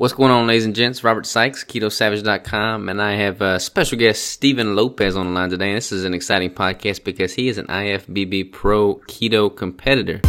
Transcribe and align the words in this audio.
What's 0.00 0.14
going 0.14 0.30
on, 0.30 0.46
ladies 0.46 0.64
and 0.64 0.76
gents? 0.76 1.02
Robert 1.02 1.26
Sykes, 1.26 1.64
KetoSavage.com, 1.64 2.88
and 2.88 3.02
I 3.02 3.14
have 3.14 3.42
a 3.42 3.58
special 3.58 3.98
guest, 3.98 4.26
Steven 4.26 4.76
Lopez, 4.76 5.16
on 5.16 5.26
the 5.26 5.32
line 5.32 5.50
today. 5.50 5.74
This 5.74 5.90
is 5.90 6.04
an 6.04 6.14
exciting 6.14 6.50
podcast 6.50 7.02
because 7.02 7.34
he 7.34 7.48
is 7.48 7.58
an 7.58 7.66
IFBB 7.66 8.52
Pro 8.52 9.00
Keto 9.08 9.50
competitor. 9.50 10.20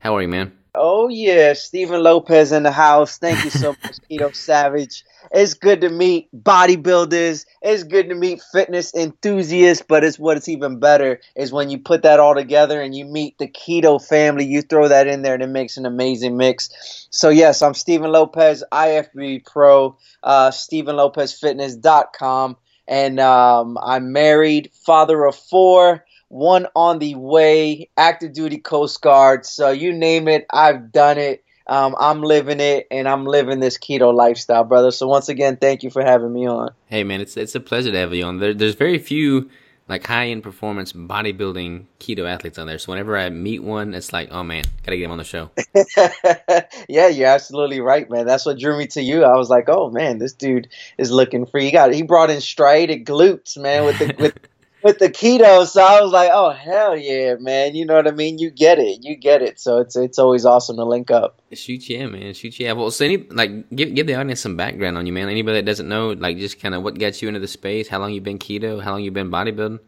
How 0.00 0.16
are 0.16 0.22
you, 0.22 0.28
man? 0.28 0.52
Oh 0.74 1.08
yeah, 1.08 1.52
Steven 1.52 2.02
Lopez 2.02 2.50
in 2.50 2.62
the 2.62 2.72
house. 2.72 3.18
Thank 3.18 3.44
you 3.44 3.50
so 3.50 3.76
much, 3.84 3.98
Keto 4.10 4.34
Savage. 4.34 5.04
It's 5.30 5.54
good 5.54 5.80
to 5.82 5.88
meet 5.88 6.28
bodybuilders. 6.34 7.46
It's 7.62 7.84
good 7.84 8.08
to 8.08 8.14
meet 8.14 8.42
fitness 8.52 8.94
enthusiasts, 8.94 9.84
but 9.86 10.04
it's 10.04 10.18
what's 10.18 10.48
even 10.48 10.80
better 10.80 11.20
is 11.36 11.52
when 11.52 11.70
you 11.70 11.78
put 11.78 12.02
that 12.02 12.20
all 12.20 12.34
together 12.34 12.80
and 12.80 12.94
you 12.94 13.04
meet 13.04 13.38
the 13.38 13.48
keto 13.48 14.04
family. 14.04 14.44
You 14.44 14.62
throw 14.62 14.88
that 14.88 15.06
in 15.06 15.22
there 15.22 15.34
and 15.34 15.42
it 15.42 15.48
makes 15.48 15.76
an 15.76 15.86
amazing 15.86 16.36
mix. 16.36 17.06
So 17.10 17.28
yes, 17.28 17.62
I'm 17.62 17.74
Steven 17.74 18.10
Lopez, 18.10 18.64
IFBB 18.72 19.46
Pro, 19.46 19.96
uh, 20.22 20.50
StevenLopezFitness.com, 20.50 22.56
and 22.88 23.20
um, 23.20 23.78
I'm 23.80 24.12
married, 24.12 24.70
father 24.84 25.24
of 25.24 25.36
four 25.36 26.04
one 26.32 26.66
on 26.74 26.98
the 26.98 27.14
way, 27.14 27.90
active 27.98 28.32
duty 28.32 28.56
Coast 28.56 29.02
Guard. 29.02 29.44
So 29.44 29.70
you 29.70 29.92
name 29.92 30.28
it, 30.28 30.46
I've 30.50 30.90
done 30.90 31.18
it. 31.18 31.44
Um, 31.66 31.94
I'm 31.98 32.22
living 32.22 32.60
it, 32.60 32.86
and 32.90 33.08
I'm 33.08 33.24
living 33.24 33.60
this 33.60 33.78
keto 33.78 34.14
lifestyle, 34.14 34.64
brother. 34.64 34.90
So 34.90 35.06
once 35.06 35.28
again, 35.28 35.56
thank 35.56 35.82
you 35.82 35.90
for 35.90 36.02
having 36.02 36.32
me 36.32 36.46
on. 36.46 36.70
Hey, 36.86 37.04
man, 37.04 37.20
it's 37.20 37.36
it's 37.36 37.54
a 37.54 37.60
pleasure 37.60 37.92
to 37.92 37.98
have 37.98 38.12
you 38.12 38.24
on. 38.24 38.38
There, 38.38 38.54
there's 38.54 38.74
very 38.74 38.98
few 38.98 39.50
like 39.88 40.06
high 40.06 40.28
end 40.28 40.42
performance 40.42 40.92
bodybuilding 40.92 41.84
keto 42.00 42.28
athletes 42.28 42.58
on 42.58 42.66
there. 42.66 42.78
So 42.78 42.92
whenever 42.92 43.16
I 43.16 43.28
meet 43.30 43.62
one, 43.62 43.94
it's 43.94 44.12
like, 44.12 44.30
oh 44.30 44.42
man, 44.42 44.64
gotta 44.84 44.96
get 44.96 45.04
him 45.04 45.10
on 45.10 45.18
the 45.18 45.24
show. 45.24 45.50
yeah, 46.88 47.08
you're 47.08 47.28
absolutely 47.28 47.80
right, 47.80 48.08
man. 48.08 48.26
That's 48.26 48.46
what 48.46 48.58
drew 48.58 48.78
me 48.78 48.86
to 48.88 49.02
you. 49.02 49.24
I 49.24 49.36
was 49.36 49.50
like, 49.50 49.68
oh 49.68 49.90
man, 49.90 50.18
this 50.18 50.32
dude 50.32 50.68
is 50.98 51.10
looking 51.10 51.46
free. 51.46 51.64
He 51.64 51.70
got 51.70 51.92
he 51.92 52.02
brought 52.02 52.30
in 52.30 52.40
striated 52.40 53.04
glutes, 53.04 53.58
man, 53.58 53.84
with 53.84 53.98
the 53.98 54.14
with 54.18 54.38
with 54.82 54.98
the 54.98 55.08
keto. 55.08 55.66
So 55.66 55.82
I 55.82 56.00
was 56.00 56.12
like, 56.12 56.30
oh 56.32 56.50
hell 56.50 56.96
yeah, 56.96 57.34
man. 57.36 57.74
You 57.74 57.86
know 57.86 57.94
what 57.94 58.08
I 58.08 58.10
mean? 58.10 58.38
You 58.38 58.50
get 58.50 58.78
it. 58.78 59.02
You 59.02 59.16
get 59.16 59.42
it. 59.42 59.60
So 59.60 59.78
it's 59.78 59.96
it's 59.96 60.18
always 60.18 60.44
awesome 60.44 60.76
to 60.76 60.84
link 60.84 61.10
up. 61.10 61.40
Shoot 61.52 61.88
yeah, 61.88 62.06
man. 62.06 62.34
Shoot 62.34 62.58
yeah. 62.58 62.72
Well, 62.72 62.90
so 62.90 63.04
any 63.04 63.18
like 63.18 63.70
give 63.70 63.94
give 63.94 64.06
the 64.06 64.14
audience 64.14 64.40
some 64.40 64.56
background 64.56 64.98
on 64.98 65.06
you, 65.06 65.12
man. 65.12 65.28
Anybody 65.28 65.58
that 65.58 65.66
doesn't 65.66 65.88
know, 65.88 66.10
like 66.10 66.38
just 66.38 66.60
kind 66.60 66.74
of 66.74 66.82
what 66.82 66.98
got 66.98 67.20
you 67.22 67.28
into 67.28 67.40
the 67.40 67.48
space, 67.48 67.88
how 67.88 67.98
long 67.98 68.12
you 68.12 68.20
been 68.20 68.38
keto, 68.38 68.82
how 68.82 68.92
long 68.92 69.02
you 69.02 69.10
been 69.10 69.30
bodybuilding. 69.30 69.80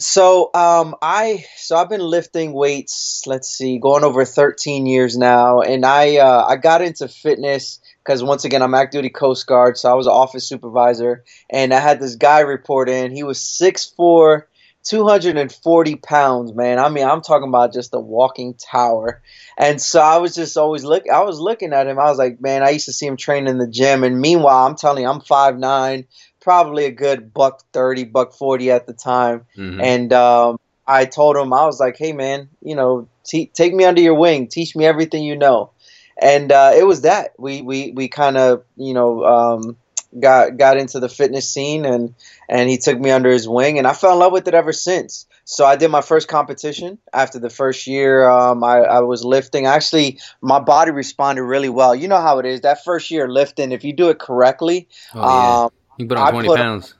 So 0.00 0.50
um, 0.54 0.94
I 1.02 1.44
so 1.56 1.76
I've 1.76 1.88
been 1.88 2.00
lifting 2.00 2.52
weights. 2.52 3.24
Let's 3.26 3.48
see, 3.48 3.78
going 3.78 4.04
over 4.04 4.24
13 4.24 4.86
years 4.86 5.16
now, 5.16 5.60
and 5.60 5.84
I 5.84 6.18
uh, 6.18 6.46
I 6.46 6.56
got 6.56 6.82
into 6.82 7.08
fitness 7.08 7.80
because 8.08 8.22
once 8.22 8.46
again 8.46 8.62
I'm 8.62 8.72
active 8.72 9.02
duty 9.02 9.10
Coast 9.10 9.46
Guard, 9.46 9.76
so 9.76 9.90
I 9.90 9.94
was 9.94 10.06
an 10.06 10.14
office 10.14 10.48
supervisor, 10.48 11.24
and 11.50 11.74
I 11.74 11.78
had 11.78 12.00
this 12.00 12.16
guy 12.16 12.40
report 12.40 12.88
in. 12.88 13.12
He 13.12 13.22
was 13.22 13.38
6'4", 13.38 14.44
240 14.82 15.96
pounds, 15.96 16.54
man. 16.54 16.78
I 16.78 16.88
mean, 16.88 17.06
I'm 17.06 17.20
talking 17.20 17.48
about 17.48 17.74
just 17.74 17.92
a 17.92 18.00
walking 18.00 18.54
tower. 18.54 19.20
And 19.58 19.78
so 19.78 20.00
I 20.00 20.16
was 20.16 20.34
just 20.34 20.56
always 20.56 20.84
look. 20.84 21.04
I 21.12 21.22
was 21.22 21.38
looking 21.38 21.74
at 21.74 21.86
him. 21.86 21.98
I 21.98 22.04
was 22.04 22.16
like, 22.16 22.40
man, 22.40 22.62
I 22.62 22.70
used 22.70 22.86
to 22.86 22.94
see 22.94 23.04
him 23.04 23.18
train 23.18 23.46
in 23.46 23.58
the 23.58 23.68
gym. 23.68 24.02
And 24.02 24.22
meanwhile, 24.22 24.66
I'm 24.66 24.76
telling 24.76 25.02
you, 25.02 25.10
I'm 25.10 25.20
five 25.20 25.58
nine, 25.58 26.06
probably 26.40 26.86
a 26.86 26.90
good 26.90 27.34
buck 27.34 27.62
thirty, 27.74 28.04
buck 28.04 28.32
forty 28.32 28.70
at 28.70 28.86
the 28.86 28.94
time. 28.94 29.44
Mm-hmm. 29.54 29.80
And 29.82 30.12
um, 30.14 30.58
I 30.86 31.04
told 31.04 31.36
him, 31.36 31.52
I 31.52 31.66
was 31.66 31.78
like, 31.78 31.98
hey, 31.98 32.12
man, 32.12 32.48
you 32.62 32.74
know, 32.74 33.06
take 33.24 33.74
me 33.74 33.84
under 33.84 34.00
your 34.00 34.14
wing, 34.14 34.46
teach 34.46 34.74
me 34.74 34.86
everything 34.86 35.24
you 35.24 35.36
know 35.36 35.72
and 36.18 36.50
uh, 36.50 36.72
it 36.76 36.86
was 36.86 37.02
that 37.02 37.32
we 37.38 37.62
we 37.62 37.92
we 37.92 38.08
kind 38.08 38.36
of 38.36 38.64
you 38.76 38.94
know 38.94 39.24
um, 39.24 39.76
got 40.18 40.56
got 40.56 40.76
into 40.76 41.00
the 41.00 41.08
fitness 41.08 41.52
scene 41.52 41.84
and 41.84 42.14
and 42.48 42.68
he 42.68 42.78
took 42.78 42.98
me 42.98 43.10
under 43.10 43.30
his 43.30 43.48
wing 43.48 43.78
and 43.78 43.86
I 43.86 43.92
fell 43.92 44.12
in 44.12 44.18
love 44.18 44.32
with 44.32 44.48
it 44.48 44.54
ever 44.54 44.72
since. 44.72 45.26
So 45.44 45.64
I 45.64 45.76
did 45.76 45.90
my 45.90 46.02
first 46.02 46.28
competition 46.28 46.98
after 47.10 47.38
the 47.38 47.48
first 47.48 47.86
year. 47.86 48.28
Um, 48.28 48.62
I, 48.62 48.80
I 48.80 49.00
was 49.00 49.24
lifting. 49.24 49.64
Actually, 49.64 50.20
my 50.42 50.60
body 50.60 50.90
responded 50.90 51.42
really 51.42 51.70
well. 51.70 51.94
You 51.94 52.06
know 52.06 52.20
how 52.20 52.38
it 52.38 52.44
is. 52.44 52.60
That 52.62 52.84
first 52.84 53.10
year 53.10 53.28
lifting, 53.28 53.72
if 53.72 53.82
you 53.82 53.94
do 53.94 54.10
it 54.10 54.18
correctly, 54.18 54.88
oh, 55.14 55.20
yeah. 55.20 55.64
um, 55.64 55.70
you 55.96 56.06
put 56.06 56.18
on 56.18 56.32
twenty 56.32 56.54
pounds. 56.54 56.94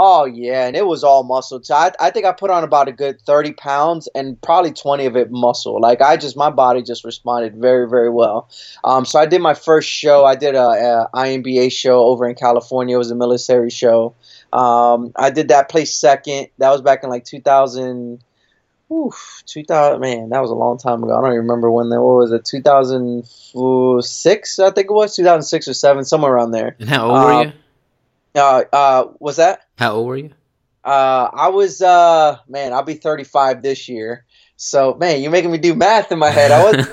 Oh 0.00 0.26
yeah, 0.26 0.68
and 0.68 0.76
it 0.76 0.86
was 0.86 1.02
all 1.02 1.24
muscle. 1.24 1.60
So 1.60 1.74
I, 1.74 1.90
I 1.98 2.10
think 2.10 2.24
I 2.24 2.30
put 2.30 2.50
on 2.50 2.62
about 2.62 2.86
a 2.86 2.92
good 2.92 3.20
thirty 3.22 3.52
pounds, 3.52 4.08
and 4.14 4.40
probably 4.40 4.72
twenty 4.72 5.06
of 5.06 5.16
it 5.16 5.32
muscle. 5.32 5.80
Like 5.80 6.00
I 6.00 6.16
just, 6.16 6.36
my 6.36 6.50
body 6.50 6.82
just 6.82 7.02
responded 7.02 7.56
very, 7.56 7.88
very 7.88 8.08
well. 8.08 8.48
Um, 8.84 9.04
so 9.04 9.18
I 9.18 9.26
did 9.26 9.40
my 9.40 9.54
first 9.54 9.90
show. 9.90 10.24
I 10.24 10.36
did 10.36 10.54
a, 10.54 10.68
a 10.68 11.10
INBA 11.16 11.72
show 11.72 12.04
over 12.04 12.28
in 12.28 12.36
California. 12.36 12.94
It 12.94 12.98
was 12.98 13.10
a 13.10 13.16
military 13.16 13.70
show. 13.70 14.14
Um, 14.52 15.10
I 15.16 15.30
did 15.30 15.48
that, 15.48 15.68
place 15.68 15.92
second. 15.92 16.46
That 16.58 16.70
was 16.70 16.80
back 16.80 17.02
in 17.02 17.10
like 17.10 17.24
two 17.24 17.40
thousand. 17.40 18.22
Oof, 18.90 19.42
2000, 19.44 20.00
man, 20.00 20.30
that 20.30 20.40
was 20.40 20.50
a 20.50 20.54
long 20.54 20.78
time 20.78 21.04
ago. 21.04 21.12
I 21.12 21.20
don't 21.20 21.32
even 21.32 21.42
remember 21.42 21.70
when 21.70 21.90
that 21.90 22.00
what 22.00 22.14
was 22.14 22.32
it, 22.32 22.46
2006, 22.46 24.58
I 24.60 24.70
think 24.70 24.86
it 24.86 24.92
was, 24.94 25.14
2006 25.14 25.68
or 25.68 25.74
7, 25.74 26.06
somewhere 26.06 26.32
around 26.32 26.52
there. 26.52 26.74
And 26.80 26.88
how 26.88 27.10
old 27.10 27.18
um, 27.18 27.24
were 27.24 27.44
you? 27.44 27.52
Uh, 28.38 28.64
uh, 28.72 29.04
was 29.18 29.36
that? 29.36 29.62
How 29.76 29.94
old 29.94 30.06
were 30.06 30.16
you? 30.16 30.30
Uh, 30.84 31.28
I 31.32 31.48
was, 31.48 31.82
uh, 31.82 32.38
man, 32.48 32.72
I'll 32.72 32.82
be 32.82 32.94
35 32.94 33.62
this 33.62 33.88
year. 33.88 34.24
So, 34.56 34.94
man, 34.94 35.20
you're 35.20 35.30
making 35.30 35.50
me 35.52 35.58
do 35.58 35.74
math 35.74 36.10
in 36.10 36.18
my 36.18 36.30
head. 36.30 36.50
I 36.50 36.64
was, 36.64 36.88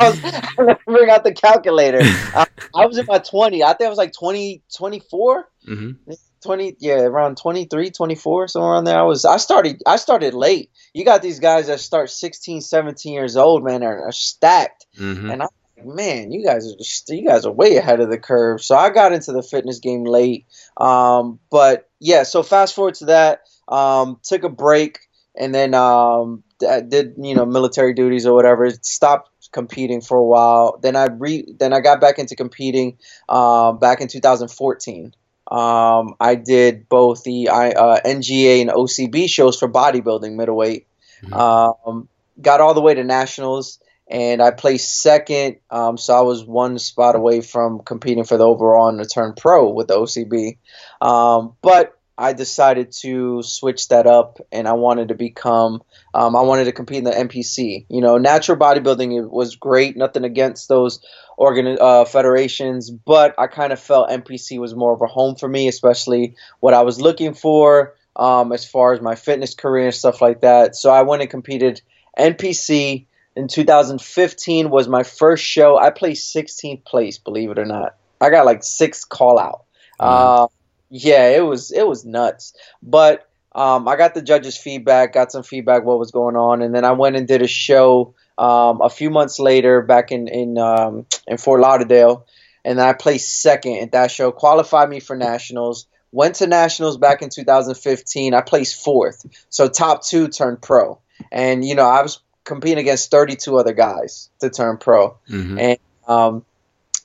I 0.00 0.62
was 0.62 0.76
bring 0.86 1.10
out 1.10 1.24
the 1.24 1.32
calculator. 1.32 2.00
Uh, 2.34 2.46
I 2.74 2.86
was 2.86 2.98
in 2.98 3.06
my 3.06 3.18
20. 3.18 3.62
I 3.62 3.74
think 3.74 3.86
I 3.86 3.88
was 3.88 3.98
like 3.98 4.12
20, 4.12 4.64
24. 4.76 5.48
Mm-hmm. 5.68 6.12
20 6.42 6.76
yeah 6.78 7.00
around 7.00 7.38
23 7.38 7.90
24 7.90 8.48
somewhere 8.48 8.72
around 8.72 8.84
there 8.84 8.98
i 8.98 9.02
was 9.02 9.24
i 9.24 9.38
started 9.38 9.82
i 9.86 9.96
started 9.96 10.34
late 10.34 10.70
you 10.92 11.02
got 11.02 11.22
these 11.22 11.40
guys 11.40 11.68
that 11.68 11.80
start 11.80 12.10
16 12.10 12.60
17 12.60 13.14
years 13.14 13.38
old 13.38 13.64
man 13.64 13.82
are, 13.82 14.08
are 14.08 14.12
stacked 14.12 14.84
mm-hmm. 14.98 15.30
and 15.30 15.42
i 15.42 15.46
man, 15.82 16.32
you 16.32 16.44
guys 16.44 16.72
are 16.72 16.76
just, 16.76 17.08
you 17.08 17.26
guys 17.26 17.46
are 17.46 17.52
way 17.52 17.76
ahead 17.76 18.00
of 18.00 18.10
the 18.10 18.18
curve. 18.18 18.62
So 18.62 18.76
I 18.76 18.90
got 18.90 19.12
into 19.12 19.32
the 19.32 19.42
fitness 19.42 19.78
game 19.78 20.04
late. 20.04 20.46
Um, 20.76 21.38
but 21.50 21.88
yeah, 21.98 22.22
so 22.22 22.42
fast 22.42 22.74
forward 22.74 22.94
to 22.96 23.06
that. 23.06 23.42
Um, 23.68 24.20
took 24.22 24.44
a 24.44 24.48
break 24.48 25.00
and 25.36 25.54
then 25.54 25.74
um, 25.74 26.42
did 26.58 27.14
you 27.18 27.34
know 27.34 27.46
military 27.46 27.94
duties 27.94 28.26
or 28.26 28.34
whatever. 28.34 28.70
Stopped 28.82 29.30
competing 29.52 30.00
for 30.00 30.16
a 30.16 30.24
while. 30.24 30.78
Then 30.82 30.96
I 30.96 31.06
re 31.06 31.44
then 31.58 31.72
I 31.72 31.80
got 31.80 32.00
back 32.00 32.18
into 32.18 32.36
competing 32.36 32.98
um, 33.28 33.78
back 33.78 34.00
in 34.00 34.08
2014. 34.08 35.14
Um, 35.50 36.14
I 36.20 36.34
did 36.36 36.88
both 36.88 37.22
the 37.24 37.48
uh, 37.48 38.00
NGA 38.04 38.62
and 38.62 38.70
OCB 38.70 39.28
shows 39.28 39.58
for 39.58 39.68
bodybuilding 39.68 40.34
middleweight. 40.34 40.86
Mm-hmm. 41.22 41.34
Um, 41.34 42.08
got 42.40 42.60
all 42.60 42.74
the 42.74 42.80
way 42.80 42.94
to 42.94 43.04
nationals 43.04 43.78
and 44.08 44.42
I 44.42 44.50
placed 44.50 45.00
second. 45.00 45.56
Um, 45.70 45.96
so 45.96 46.14
I 46.16 46.20
was 46.22 46.44
one 46.44 46.78
spot 46.78 47.16
away 47.16 47.40
from 47.40 47.80
competing 47.80 48.24
for 48.24 48.36
the 48.36 48.46
overall 48.46 48.88
and 48.88 48.98
to 48.98 49.06
turn 49.06 49.34
pro 49.36 49.70
with 49.70 49.88
the 49.88 49.96
OCB. 49.96 50.58
Um, 51.00 51.54
but 51.62 51.98
I 52.16 52.32
decided 52.32 52.92
to 53.00 53.42
switch 53.42 53.88
that 53.88 54.06
up, 54.06 54.38
and 54.52 54.68
I 54.68 54.74
wanted 54.74 55.08
to 55.08 55.14
become. 55.14 55.82
Um, 56.12 56.36
I 56.36 56.42
wanted 56.42 56.66
to 56.66 56.72
compete 56.72 56.98
in 56.98 57.04
the 57.04 57.10
NPC. 57.10 57.86
You 57.88 58.00
know, 58.00 58.18
natural 58.18 58.56
bodybuilding 58.56 59.18
it 59.18 59.30
was 59.30 59.56
great. 59.56 59.96
Nothing 59.96 60.22
against 60.24 60.68
those 60.68 61.00
organ 61.36 61.76
uh, 61.80 62.04
federations, 62.04 62.90
but 62.90 63.34
I 63.36 63.48
kind 63.48 63.72
of 63.72 63.80
felt 63.80 64.10
NPC 64.10 64.60
was 64.60 64.76
more 64.76 64.92
of 64.92 65.02
a 65.02 65.06
home 65.06 65.34
for 65.34 65.48
me, 65.48 65.66
especially 65.66 66.36
what 66.60 66.74
I 66.74 66.82
was 66.82 67.00
looking 67.00 67.34
for 67.34 67.94
um, 68.14 68.52
as 68.52 68.64
far 68.64 68.92
as 68.92 69.00
my 69.00 69.16
fitness 69.16 69.54
career 69.54 69.86
and 69.86 69.94
stuff 69.94 70.20
like 70.20 70.42
that. 70.42 70.76
So 70.76 70.90
I 70.90 71.02
went 71.02 71.22
and 71.22 71.30
competed 71.30 71.82
NPC 72.16 73.06
in 73.36 73.48
2015 73.48 74.70
was 74.70 74.88
my 74.88 75.02
first 75.02 75.44
show. 75.44 75.76
I 75.76 75.90
placed 75.90 76.34
16th 76.34 76.84
place, 76.84 77.18
believe 77.18 77.50
it 77.50 77.58
or 77.58 77.64
not. 77.64 77.96
I 78.20 78.30
got 78.30 78.46
like 78.46 78.62
six 78.62 79.04
call 79.04 79.38
out. 79.38 79.64
Mm-hmm. 80.00 80.44
Uh, 80.44 80.46
yeah, 80.90 81.28
it 81.30 81.44
was 81.44 81.72
it 81.72 81.86
was 81.86 82.04
nuts. 82.04 82.54
But 82.82 83.28
um, 83.52 83.88
I 83.88 83.96
got 83.96 84.14
the 84.14 84.22
judges' 84.22 84.56
feedback, 84.56 85.12
got 85.12 85.32
some 85.32 85.42
feedback 85.42 85.84
what 85.84 85.98
was 85.98 86.10
going 86.10 86.36
on, 86.36 86.62
and 86.62 86.74
then 86.74 86.84
I 86.84 86.92
went 86.92 87.16
and 87.16 87.26
did 87.26 87.42
a 87.42 87.48
show 87.48 88.14
um, 88.38 88.80
a 88.80 88.90
few 88.90 89.10
months 89.10 89.38
later 89.38 89.82
back 89.82 90.12
in 90.12 90.28
in 90.28 90.58
um, 90.58 91.06
in 91.26 91.36
Fort 91.36 91.60
Lauderdale, 91.60 92.26
and 92.64 92.80
I 92.80 92.92
placed 92.92 93.42
second 93.42 93.78
at 93.78 93.92
that 93.92 94.10
show. 94.10 94.30
Qualified 94.32 94.88
me 94.88 95.00
for 95.00 95.16
nationals. 95.16 95.86
Went 96.12 96.36
to 96.36 96.46
nationals 96.46 96.96
back 96.96 97.22
in 97.22 97.28
2015. 97.28 98.34
I 98.34 98.40
placed 98.40 98.82
fourth, 98.82 99.26
so 99.48 99.68
top 99.68 100.04
two 100.04 100.28
turned 100.28 100.62
pro. 100.62 101.00
And 101.30 101.64
you 101.64 101.74
know, 101.74 101.86
I 101.86 102.02
was 102.02 102.20
competing 102.44 102.78
against 102.78 103.10
32 103.10 103.56
other 103.58 103.72
guys 103.72 104.30
to 104.40 104.50
turn 104.50 104.76
pro. 104.78 105.16
Mm-hmm. 105.28 105.58
And 105.58 105.78
um, 106.06 106.44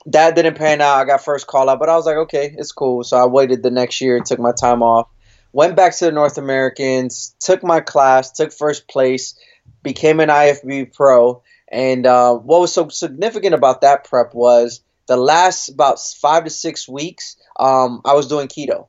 that 0.05 0.35
didn't 0.35 0.55
pan 0.55 0.81
out. 0.81 0.97
I 0.97 1.05
got 1.05 1.23
first 1.23 1.47
call 1.47 1.69
out, 1.69 1.79
but 1.79 1.89
I 1.89 1.95
was 1.95 2.05
like, 2.05 2.17
okay, 2.17 2.53
it's 2.57 2.71
cool. 2.71 3.03
So 3.03 3.17
I 3.17 3.25
waited 3.25 3.63
the 3.63 3.71
next 3.71 4.01
year, 4.01 4.19
took 4.19 4.39
my 4.39 4.51
time 4.51 4.83
off. 4.83 5.07
went 5.51 5.75
back 5.75 5.95
to 5.97 6.05
the 6.05 6.11
North 6.11 6.37
Americans, 6.37 7.35
took 7.39 7.63
my 7.63 7.79
class, 7.79 8.31
took 8.31 8.51
first 8.51 8.87
place, 8.87 9.35
became 9.83 10.19
an 10.19 10.29
IFBB 10.29 10.93
pro. 10.93 11.41
And 11.71 12.05
uh, 12.05 12.35
what 12.35 12.61
was 12.61 12.73
so 12.73 12.89
significant 12.89 13.53
about 13.53 13.81
that 13.81 14.03
prep 14.03 14.33
was 14.33 14.81
the 15.07 15.17
last 15.17 15.69
about 15.69 15.99
five 15.99 16.43
to 16.43 16.49
six 16.49 16.87
weeks, 16.87 17.35
um, 17.59 18.01
I 18.05 18.13
was 18.13 18.27
doing 18.27 18.47
keto. 18.47 18.87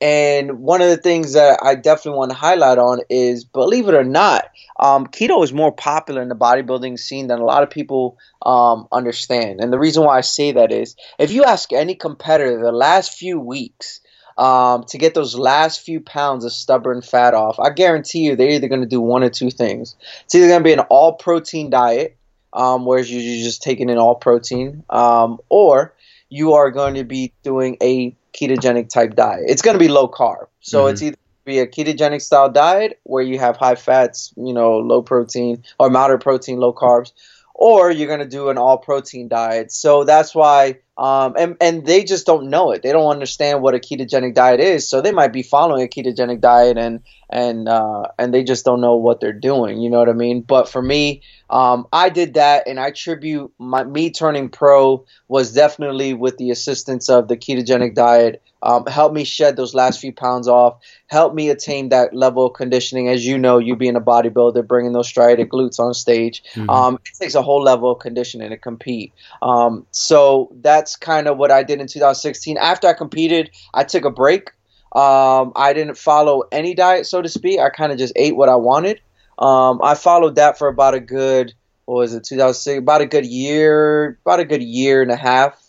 And 0.00 0.60
one 0.60 0.80
of 0.80 0.88
the 0.88 0.96
things 0.96 1.34
that 1.34 1.60
I 1.62 1.74
definitely 1.74 2.16
want 2.18 2.30
to 2.30 2.36
highlight 2.36 2.78
on 2.78 3.00
is, 3.10 3.44
believe 3.44 3.86
it 3.86 3.94
or 3.94 4.04
not, 4.04 4.44
um, 4.78 5.06
keto 5.06 5.44
is 5.44 5.52
more 5.52 5.72
popular 5.72 6.22
in 6.22 6.30
the 6.30 6.34
bodybuilding 6.34 6.98
scene 6.98 7.26
than 7.26 7.38
a 7.38 7.44
lot 7.44 7.62
of 7.62 7.68
people 7.68 8.16
um, 8.40 8.88
understand. 8.90 9.60
And 9.60 9.70
the 9.70 9.78
reason 9.78 10.04
why 10.04 10.16
I 10.16 10.22
say 10.22 10.52
that 10.52 10.72
is, 10.72 10.96
if 11.18 11.32
you 11.32 11.44
ask 11.44 11.72
any 11.72 11.94
competitor 11.94 12.58
the 12.58 12.72
last 12.72 13.12
few 13.12 13.38
weeks 13.38 14.00
um, 14.38 14.84
to 14.84 14.96
get 14.96 15.12
those 15.12 15.36
last 15.36 15.82
few 15.82 16.00
pounds 16.00 16.46
of 16.46 16.52
stubborn 16.52 17.02
fat 17.02 17.34
off, 17.34 17.60
I 17.60 17.68
guarantee 17.68 18.20
you 18.20 18.36
they're 18.36 18.48
either 18.48 18.68
going 18.68 18.80
to 18.80 18.86
do 18.86 19.02
one 19.02 19.22
or 19.22 19.28
two 19.28 19.50
things. 19.50 19.96
It's 20.24 20.34
either 20.34 20.48
going 20.48 20.60
to 20.60 20.64
be 20.64 20.72
an 20.72 20.80
all 20.80 21.12
protein 21.12 21.68
diet, 21.68 22.16
um, 22.54 22.86
where 22.86 23.00
you're 23.00 23.44
just 23.44 23.62
taking 23.62 23.90
in 23.90 23.98
all 23.98 24.14
protein, 24.14 24.82
um, 24.88 25.40
or 25.50 25.94
you 26.30 26.54
are 26.54 26.70
going 26.70 26.94
to 26.94 27.04
be 27.04 27.34
doing 27.42 27.76
a 27.82 28.16
ketogenic 28.32 28.88
type 28.88 29.14
diet. 29.14 29.44
It's 29.46 29.62
going 29.62 29.74
to 29.74 29.78
be 29.78 29.88
low 29.88 30.08
carb. 30.08 30.46
So 30.60 30.84
mm-hmm. 30.84 30.92
it's 30.92 31.02
either 31.02 31.16
be 31.44 31.58
a 31.58 31.66
ketogenic 31.66 32.22
style 32.22 32.50
diet 32.50 33.00
where 33.02 33.22
you 33.22 33.38
have 33.38 33.56
high 33.56 33.74
fats, 33.74 34.32
you 34.36 34.52
know, 34.52 34.78
low 34.78 35.02
protein 35.02 35.64
or 35.78 35.90
moderate 35.90 36.22
protein, 36.22 36.58
low 36.58 36.72
carbs, 36.72 37.12
or 37.54 37.90
you're 37.90 38.06
going 38.06 38.20
to 38.20 38.28
do 38.28 38.48
an 38.50 38.58
all 38.58 38.78
protein 38.78 39.28
diet. 39.28 39.72
So 39.72 40.04
that's 40.04 40.34
why 40.34 40.78
um, 41.00 41.34
and 41.38 41.56
and 41.62 41.86
they 41.86 42.04
just 42.04 42.26
don't 42.26 42.50
know 42.50 42.72
it. 42.72 42.82
They 42.82 42.92
don't 42.92 43.10
understand 43.10 43.62
what 43.62 43.74
a 43.74 43.78
ketogenic 43.78 44.34
diet 44.34 44.60
is. 44.60 44.86
So 44.86 45.00
they 45.00 45.12
might 45.12 45.32
be 45.32 45.42
following 45.42 45.82
a 45.82 45.88
ketogenic 45.88 46.42
diet 46.42 46.76
and 46.76 47.00
and 47.30 47.68
uh, 47.68 48.08
and 48.18 48.34
they 48.34 48.44
just 48.44 48.64
don't 48.64 48.80
know 48.80 48.96
what 48.96 49.20
they're 49.20 49.32
doing. 49.32 49.80
You 49.80 49.88
know 49.88 49.98
what 49.98 50.08
I 50.08 50.14
mean? 50.14 50.42
But 50.42 50.68
for 50.68 50.82
me, 50.82 51.22
um, 51.48 51.86
I 51.92 52.08
did 52.08 52.34
that, 52.34 52.66
and 52.66 52.78
I 52.78 52.88
attribute 52.88 53.52
my 53.58 53.84
me 53.84 54.10
turning 54.10 54.50
pro 54.50 55.06
was 55.28 55.52
definitely 55.52 56.12
with 56.12 56.36
the 56.36 56.50
assistance 56.50 57.08
of 57.08 57.28
the 57.28 57.36
ketogenic 57.36 57.94
diet. 57.94 58.42
Um, 58.62 58.84
helped 58.84 59.14
me 59.14 59.24
shed 59.24 59.56
those 59.56 59.74
last 59.74 60.00
few 60.00 60.12
pounds 60.12 60.46
off. 60.46 60.82
Helped 61.06 61.34
me 61.34 61.48
attain 61.48 61.88
that 61.88 62.14
level 62.14 62.44
of 62.44 62.52
conditioning. 62.52 63.08
As 63.08 63.24
you 63.24 63.38
know, 63.38 63.56
you 63.56 63.74
being 63.74 63.96
a 63.96 64.02
bodybuilder, 64.02 64.66
bringing 64.66 64.92
those 64.92 65.08
striated 65.08 65.48
glutes 65.48 65.78
on 65.78 65.94
stage, 65.94 66.42
mm-hmm. 66.52 66.68
um, 66.68 66.96
it 66.96 67.18
takes 67.18 67.34
a 67.34 67.42
whole 67.42 67.62
level 67.62 67.92
of 67.92 68.00
conditioning 68.00 68.50
to 68.50 68.58
compete. 68.58 69.14
Um, 69.40 69.86
so 69.92 70.52
that's 70.60 70.89
kind 70.96 71.26
of 71.26 71.36
what 71.36 71.50
I 71.50 71.62
did 71.62 71.80
in 71.80 71.86
2016. 71.86 72.58
After 72.58 72.88
I 72.88 72.92
competed, 72.92 73.50
I 73.74 73.84
took 73.84 74.04
a 74.04 74.10
break. 74.10 74.50
Um, 74.92 75.52
I 75.54 75.72
didn't 75.72 75.96
follow 75.96 76.44
any 76.50 76.74
diet, 76.74 77.06
so 77.06 77.22
to 77.22 77.28
speak. 77.28 77.60
I 77.60 77.70
kind 77.70 77.92
of 77.92 77.98
just 77.98 78.12
ate 78.16 78.36
what 78.36 78.48
I 78.48 78.56
wanted. 78.56 79.00
Um, 79.38 79.80
I 79.82 79.94
followed 79.94 80.34
that 80.34 80.58
for 80.58 80.68
about 80.68 80.94
a 80.94 81.00
good, 81.00 81.54
what 81.84 81.96
was 81.96 82.14
it, 82.14 82.24
2006? 82.24 82.78
About 82.78 83.00
a 83.00 83.06
good 83.06 83.24
year, 83.24 84.18
about 84.24 84.40
a 84.40 84.44
good 84.44 84.62
year 84.62 85.00
and 85.02 85.10
a 85.10 85.16
half 85.16 85.60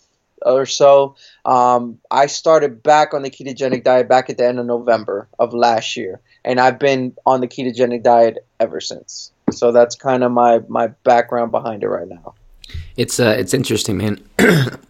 or 0.44 0.66
so. 0.66 1.16
Um, 1.44 1.98
I 2.10 2.26
started 2.26 2.82
back 2.82 3.14
on 3.14 3.22
the 3.22 3.30
ketogenic 3.30 3.84
diet 3.84 4.08
back 4.08 4.30
at 4.30 4.38
the 4.38 4.46
end 4.46 4.58
of 4.58 4.66
November 4.66 5.28
of 5.38 5.54
last 5.54 5.96
year, 5.96 6.20
and 6.44 6.60
I've 6.60 6.78
been 6.78 7.16
on 7.24 7.40
the 7.40 7.48
ketogenic 7.48 8.02
diet 8.02 8.38
ever 8.60 8.80
since. 8.80 9.30
So 9.50 9.72
that's 9.72 9.94
kind 9.94 10.24
of 10.24 10.32
my 10.32 10.60
my 10.68 10.88
background 11.04 11.50
behind 11.50 11.82
it 11.82 11.88
right 11.88 12.08
now. 12.08 12.34
It's 12.96 13.20
uh, 13.20 13.34
it's 13.38 13.54
interesting, 13.54 13.96
man. 13.98 14.20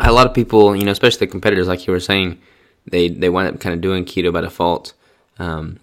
a 0.00 0.12
lot 0.12 0.26
of 0.26 0.34
people, 0.34 0.76
you 0.76 0.84
know, 0.84 0.92
especially 0.92 1.26
the 1.26 1.30
competitors, 1.30 1.68
like 1.68 1.86
you 1.86 1.92
were 1.92 2.00
saying, 2.00 2.40
they 2.86 3.08
they 3.08 3.28
wind 3.28 3.48
up 3.48 3.60
kind 3.60 3.74
of 3.74 3.80
doing 3.80 4.04
keto 4.04 4.32
by 4.32 4.40
default, 4.40 4.94
um, 5.38 5.78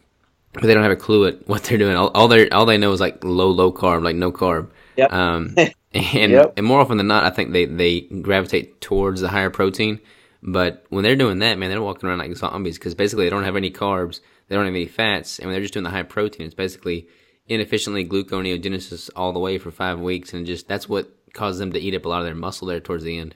but 0.54 0.64
they 0.64 0.74
don't 0.74 0.84
have 0.84 0.92
a 0.92 0.98
clue 0.98 1.28
at 1.28 1.48
what 1.48 1.64
they're 1.64 1.78
doing. 1.78 1.96
All, 1.96 2.10
all 2.10 2.28
they 2.28 2.50
all 2.50 2.66
they 2.66 2.78
know 2.78 2.92
is 2.92 3.00
like 3.00 3.24
low 3.24 3.50
low 3.50 3.72
carb, 3.72 4.04
like 4.04 4.16
no 4.16 4.32
carb. 4.32 4.70
Yep. 4.96 5.12
Um, 5.12 5.56
and 5.94 6.32
yep. 6.32 6.54
and 6.58 6.66
more 6.66 6.80
often 6.80 6.98
than 6.98 7.08
not, 7.08 7.24
I 7.24 7.30
think 7.30 7.52
they 7.52 7.66
they 7.66 8.02
gravitate 8.02 8.82
towards 8.82 9.22
the 9.22 9.30
higher 9.30 9.50
protein. 9.50 10.00
But 10.42 10.86
when 10.90 11.04
they're 11.04 11.16
doing 11.16 11.40
that, 11.40 11.58
man, 11.58 11.72
they're 11.72 11.82
walking 11.82 12.08
around 12.08 12.20
like 12.20 12.36
zombies 12.36 12.78
because 12.78 12.94
basically 12.94 13.26
they 13.26 13.32
don't 13.32 13.46
have 13.46 13.56
any 13.56 13.72
carbs, 13.72 14.20
they 14.48 14.56
don't 14.56 14.66
have 14.66 14.76
any 14.76 14.86
fats, 14.86 15.40
and 15.40 15.48
when 15.48 15.54
they're 15.54 15.62
just 15.62 15.74
doing 15.74 15.84
the 15.84 15.90
high 15.90 16.04
protein, 16.04 16.46
it's 16.46 16.56
basically 16.56 17.08
inefficiently 17.48 18.06
gluconeogenesis 18.06 19.10
all 19.16 19.34
the 19.34 19.40
way 19.40 19.58
for 19.58 19.72
five 19.72 20.00
weeks, 20.00 20.34
and 20.34 20.46
just 20.46 20.68
that's 20.68 20.88
what 20.88 21.12
causes 21.34 21.60
them 21.60 21.72
to 21.74 21.80
eat 21.80 21.96
up 21.96 22.06
a 22.06 22.10
lot 22.10 22.20
of 22.20 22.26
their 22.26 22.36
muscle 22.36 22.68
there 22.68 22.80
towards 22.80 23.04
the 23.04 23.18
end. 23.18 23.36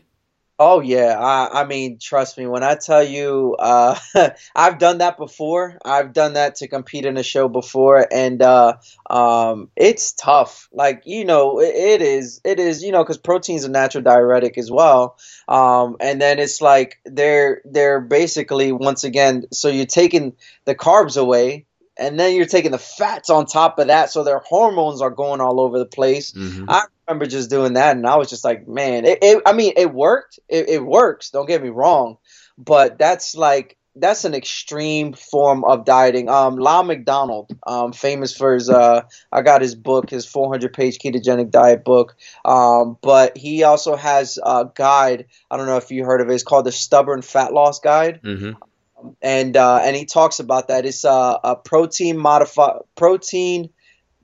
Oh 0.61 0.81
yeah, 0.81 1.17
I, 1.17 1.61
I 1.61 1.65
mean, 1.65 1.99
trust 1.99 2.37
me 2.37 2.45
when 2.45 2.63
I 2.63 2.75
tell 2.75 3.01
you, 3.01 3.55
uh, 3.57 3.97
I've 4.55 4.77
done 4.77 4.97
that 4.97 5.17
before. 5.17 5.77
I've 5.85 6.11
done 6.11 6.33
that 6.33 6.55
to 6.55 6.67
compete 6.67 7.05
in 7.05 7.15
a 7.15 7.23
show 7.23 7.47
before, 7.47 8.05
and 8.11 8.41
uh, 8.41 8.73
um, 9.09 9.69
it's 9.77 10.11
tough. 10.11 10.67
Like 10.73 11.03
you 11.05 11.23
know, 11.23 11.61
it, 11.61 11.73
it 11.73 12.01
is, 12.01 12.41
it 12.43 12.59
is, 12.59 12.83
you 12.83 12.91
know, 12.91 13.01
because 13.05 13.17
protein's 13.17 13.63
a 13.63 13.69
natural 13.69 14.03
diuretic 14.03 14.57
as 14.57 14.69
well. 14.69 15.17
Um, 15.47 15.95
and 16.01 16.21
then 16.21 16.39
it's 16.39 16.59
like 16.59 16.99
they're 17.05 17.61
they're 17.63 18.01
basically 18.01 18.73
once 18.73 19.05
again, 19.05 19.45
so 19.53 19.69
you're 19.69 19.85
taking 19.85 20.33
the 20.65 20.75
carbs 20.75 21.15
away, 21.15 21.67
and 21.99 22.19
then 22.19 22.35
you're 22.35 22.45
taking 22.45 22.71
the 22.71 22.77
fats 22.77 23.29
on 23.29 23.45
top 23.45 23.77
of 23.79 23.87
that, 23.87 24.09
so 24.09 24.23
their 24.23 24.39
hormones 24.39 25.01
are 25.01 25.09
going 25.09 25.41
all 25.41 25.59
over 25.59 25.77
the 25.77 25.85
place. 25.85 26.31
Mm-hmm. 26.31 26.65
I 26.69 26.83
remember 27.07 27.25
just 27.25 27.49
doing 27.49 27.73
that, 27.73 27.95
and 27.95 28.07
I 28.07 28.15
was 28.15 28.29
just 28.29 28.43
like, 28.43 28.67
man, 28.67 29.05
it, 29.05 29.19
it 29.21 29.43
I 29.45 29.53
mean, 29.53 29.73
it 29.77 29.93
worked. 29.93 30.39
It, 30.47 30.69
it 30.69 30.85
works. 30.85 31.29
Don't 31.29 31.47
get 31.47 31.61
me 31.61 31.69
wrong, 31.69 32.17
but 32.57 32.97
that's 32.97 33.35
like 33.35 33.77
that's 33.95 34.25
an 34.25 34.33
extreme 34.33 35.13
form 35.13 35.63
of 35.63 35.85
dieting. 35.85 36.29
Um, 36.29 36.57
Lyle 36.57 36.83
McDonald, 36.83 37.51
um, 37.65 37.91
famous 37.91 38.35
for 38.35 38.53
his, 38.53 38.69
uh, 38.69 39.01
I 39.31 39.41
got 39.41 39.61
his 39.61 39.75
book, 39.75 40.09
his 40.09 40.25
400 40.25 40.73
page 40.73 40.99
ketogenic 40.99 41.51
diet 41.51 41.83
book. 41.83 42.15
Um, 42.45 42.97
but 43.01 43.37
he 43.37 43.63
also 43.63 43.95
has 43.95 44.39
a 44.41 44.69
guide. 44.73 45.25
I 45.49 45.57
don't 45.57 45.65
know 45.65 45.77
if 45.77 45.91
you 45.91 46.05
heard 46.05 46.21
of 46.21 46.29
it. 46.29 46.33
It's 46.33 46.43
called 46.43 46.65
the 46.65 46.71
Stubborn 46.71 47.21
Fat 47.21 47.53
Loss 47.53 47.79
Guide. 47.79 48.21
Mm-hmm. 48.23 48.51
And 49.21 49.55
uh, 49.55 49.81
and 49.83 49.95
he 49.95 50.05
talks 50.05 50.39
about 50.39 50.67
that. 50.67 50.85
It's 50.85 51.05
uh, 51.05 51.37
a 51.43 51.55
protein 51.55 52.17
modified 52.17 52.81
protein 52.95 53.69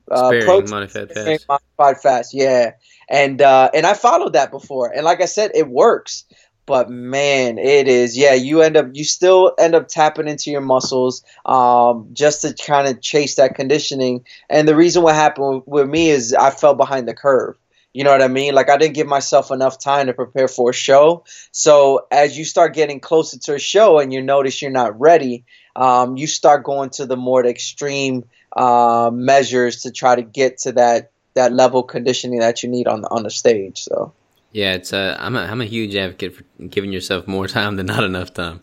uh, 0.09 0.29
protein 0.43 0.69
modified 0.69 1.11
fast. 1.11 1.45
Modified 1.47 2.01
fast, 2.01 2.33
yeah. 2.33 2.71
And 3.09 3.41
uh, 3.41 3.69
and 3.73 3.85
I 3.85 3.93
followed 3.93 4.33
that 4.33 4.51
before, 4.51 4.91
and 4.91 5.03
like 5.03 5.21
I 5.21 5.25
said, 5.25 5.51
it 5.55 5.67
works. 5.67 6.25
But 6.67 6.89
man, 6.89 7.59
it 7.59 7.87
is 7.87 8.17
yeah. 8.17 8.33
You 8.33 8.61
end 8.61 8.75
up 8.75 8.87
you 8.93 9.03
still 9.03 9.53
end 9.59 9.75
up 9.75 9.87
tapping 9.87 10.27
into 10.27 10.49
your 10.49 10.61
muscles 10.61 11.23
um, 11.45 12.09
just 12.13 12.41
to 12.41 12.55
kind 12.55 12.87
of 12.87 13.01
chase 13.01 13.35
that 13.35 13.53
conditioning. 13.55 14.25
And 14.49 14.67
the 14.67 14.75
reason 14.75 15.03
what 15.03 15.13
happened 15.13 15.63
with, 15.65 15.67
with 15.67 15.89
me 15.89 16.09
is 16.09 16.33
I 16.33 16.49
fell 16.49 16.73
behind 16.73 17.07
the 17.07 17.13
curve. 17.13 17.55
You 17.95 18.03
know 18.03 18.11
what 18.11 18.21
I 18.21 18.27
mean? 18.27 18.53
Like 18.53 18.69
I 18.69 18.75
didn't 18.75 18.93
give 18.93 19.07
myself 19.07 19.51
enough 19.51 19.79
time 19.79 20.07
to 20.07 20.13
prepare 20.13 20.49
for 20.49 20.71
a 20.71 20.73
show. 20.73 21.23
So 21.53 22.07
as 22.11 22.37
you 22.37 22.43
start 22.43 22.73
getting 22.73 22.99
closer 22.99 23.39
to 23.39 23.55
a 23.55 23.59
show 23.59 23.99
and 23.99 24.11
you 24.11 24.21
notice 24.21 24.61
you're 24.61 24.69
not 24.69 24.99
ready, 24.99 25.45
um, 25.77 26.17
you 26.17 26.27
start 26.27 26.65
going 26.65 26.89
to 26.91 27.05
the 27.05 27.15
more 27.15 27.45
extreme 27.45 28.25
uh, 28.53 29.11
measures 29.13 29.83
to 29.83 29.91
try 29.91 30.13
to 30.13 30.23
get 30.23 30.57
to 30.59 30.73
that 30.73 31.11
that 31.35 31.53
level 31.53 31.83
conditioning 31.83 32.39
that 32.39 32.63
you 32.63 32.69
need 32.69 32.87
on 32.89 32.99
the 32.99 33.07
on 33.07 33.23
the 33.23 33.29
stage. 33.29 33.83
So 33.83 34.11
yeah, 34.51 34.73
it's 34.73 34.91
uh, 34.91 35.15
I'm 35.17 35.37
a 35.37 35.43
I'm 35.43 35.61
a 35.61 35.65
huge 35.65 35.95
advocate 35.95 36.35
for 36.35 36.43
giving 36.67 36.91
yourself 36.91 37.29
more 37.29 37.47
time 37.59 37.77
than 37.77 37.85
not 37.85 38.03
enough 38.03 38.33
time. 38.33 38.59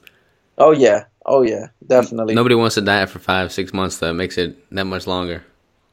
Oh 0.58 0.72
yeah, 0.72 1.04
oh 1.24 1.40
yeah, 1.40 1.68
definitely. 1.86 2.34
Nobody 2.34 2.54
wants 2.54 2.74
to 2.74 2.82
diet 2.82 3.08
for 3.08 3.18
five 3.18 3.50
six 3.50 3.72
months. 3.72 3.96
That 3.98 4.12
makes 4.12 4.36
it 4.36 4.70
that 4.72 4.84
much 4.84 5.06
longer. 5.06 5.42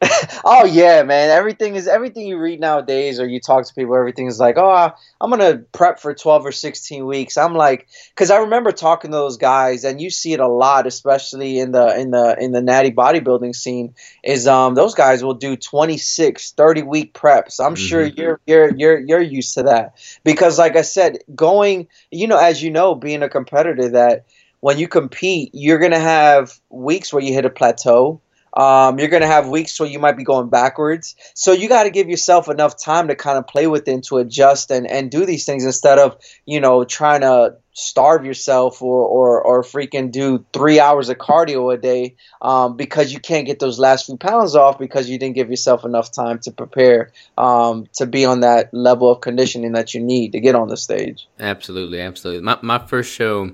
oh 0.45 0.63
yeah, 0.63 1.03
man. 1.03 1.29
Everything 1.29 1.75
is 1.75 1.87
everything 1.87 2.25
you 2.25 2.37
read 2.37 2.61
nowadays, 2.61 3.19
or 3.19 3.27
you 3.27 3.41
talk 3.41 3.65
to 3.65 3.73
people. 3.73 3.95
Everything 3.95 4.27
is 4.27 4.39
like, 4.39 4.57
oh, 4.57 4.91
I'm 5.19 5.29
gonna 5.29 5.57
prep 5.73 5.99
for 5.99 6.13
12 6.13 6.45
or 6.45 6.51
16 6.53 7.05
weeks. 7.05 7.37
I'm 7.37 7.53
like, 7.53 7.87
because 8.09 8.31
I 8.31 8.37
remember 8.37 8.71
talking 8.71 9.11
to 9.11 9.17
those 9.17 9.35
guys, 9.35 9.83
and 9.83 9.99
you 9.99 10.09
see 10.09 10.31
it 10.31 10.39
a 10.39 10.47
lot, 10.47 10.87
especially 10.87 11.59
in 11.59 11.73
the 11.73 11.99
in 11.99 12.11
the 12.11 12.37
in 12.39 12.53
the 12.53 12.61
natty 12.61 12.91
bodybuilding 12.91 13.53
scene. 13.53 13.93
Is 14.23 14.47
um 14.47 14.75
those 14.75 14.95
guys 14.95 15.21
will 15.21 15.33
do 15.33 15.57
26, 15.57 16.51
30 16.51 16.81
week 16.83 17.13
preps. 17.13 17.59
I'm 17.59 17.75
mm-hmm. 17.75 17.85
sure 17.85 18.05
you're 18.05 18.39
you're 18.47 18.73
you're 18.73 18.99
you're 18.99 19.21
used 19.21 19.53
to 19.55 19.63
that 19.63 19.97
because, 20.23 20.57
like 20.57 20.77
I 20.77 20.83
said, 20.83 21.19
going, 21.35 21.87
you 22.09 22.27
know, 22.27 22.37
as 22.37 22.63
you 22.63 22.71
know, 22.71 22.95
being 22.95 23.21
a 23.21 23.29
competitor, 23.29 23.89
that 23.89 24.25
when 24.61 24.79
you 24.79 24.87
compete, 24.87 25.49
you're 25.53 25.79
gonna 25.79 25.99
have 25.99 26.57
weeks 26.69 27.11
where 27.11 27.23
you 27.23 27.33
hit 27.33 27.43
a 27.43 27.49
plateau 27.49 28.21
um, 28.59 28.99
you're 28.99 29.07
going 29.07 29.21
to 29.21 29.27
have 29.27 29.47
weeks 29.47 29.79
where 29.79 29.87
you 29.87 29.99
might 29.99 30.17
be 30.17 30.25
going 30.25 30.49
backwards. 30.49 31.15
So 31.33 31.53
you 31.53 31.69
got 31.69 31.83
to 31.83 31.89
give 31.89 32.09
yourself 32.09 32.49
enough 32.49 32.77
time 32.77 33.07
to 33.07 33.15
kind 33.15 33.37
of 33.37 33.47
play 33.47 33.67
with 33.67 33.87
it 33.87 33.91
and 33.93 34.03
to 34.05 34.17
adjust 34.17 34.69
and, 34.69 34.85
and 34.85 35.09
do 35.09 35.25
these 35.25 35.45
things 35.45 35.63
instead 35.63 35.97
of, 35.97 36.17
you 36.45 36.59
know, 36.59 36.83
trying 36.83 37.21
to 37.21 37.55
starve 37.71 38.25
yourself 38.25 38.81
or, 38.81 39.07
or, 39.07 39.41
or 39.41 39.63
freaking 39.63 40.11
do 40.11 40.45
three 40.51 40.77
hours 40.77 41.07
of 41.07 41.17
cardio 41.17 41.73
a 41.73 41.77
day 41.77 42.17
um, 42.41 42.75
because 42.75 43.13
you 43.13 43.21
can't 43.21 43.45
get 43.45 43.59
those 43.59 43.79
last 43.79 44.07
few 44.07 44.17
pounds 44.17 44.57
off 44.57 44.77
because 44.77 45.09
you 45.09 45.17
didn't 45.17 45.35
give 45.35 45.49
yourself 45.49 45.85
enough 45.85 46.11
time 46.11 46.37
to 46.39 46.51
prepare 46.51 47.13
um, 47.37 47.87
to 47.93 48.05
be 48.05 48.25
on 48.25 48.41
that 48.41 48.73
level 48.73 49.09
of 49.09 49.21
conditioning 49.21 49.71
that 49.71 49.93
you 49.93 50.01
need 50.01 50.33
to 50.33 50.41
get 50.41 50.55
on 50.55 50.67
the 50.67 50.75
stage. 50.75 51.29
Absolutely. 51.39 52.01
Absolutely. 52.01 52.43
My, 52.43 52.59
my 52.61 52.79
first 52.79 53.13
show 53.13 53.51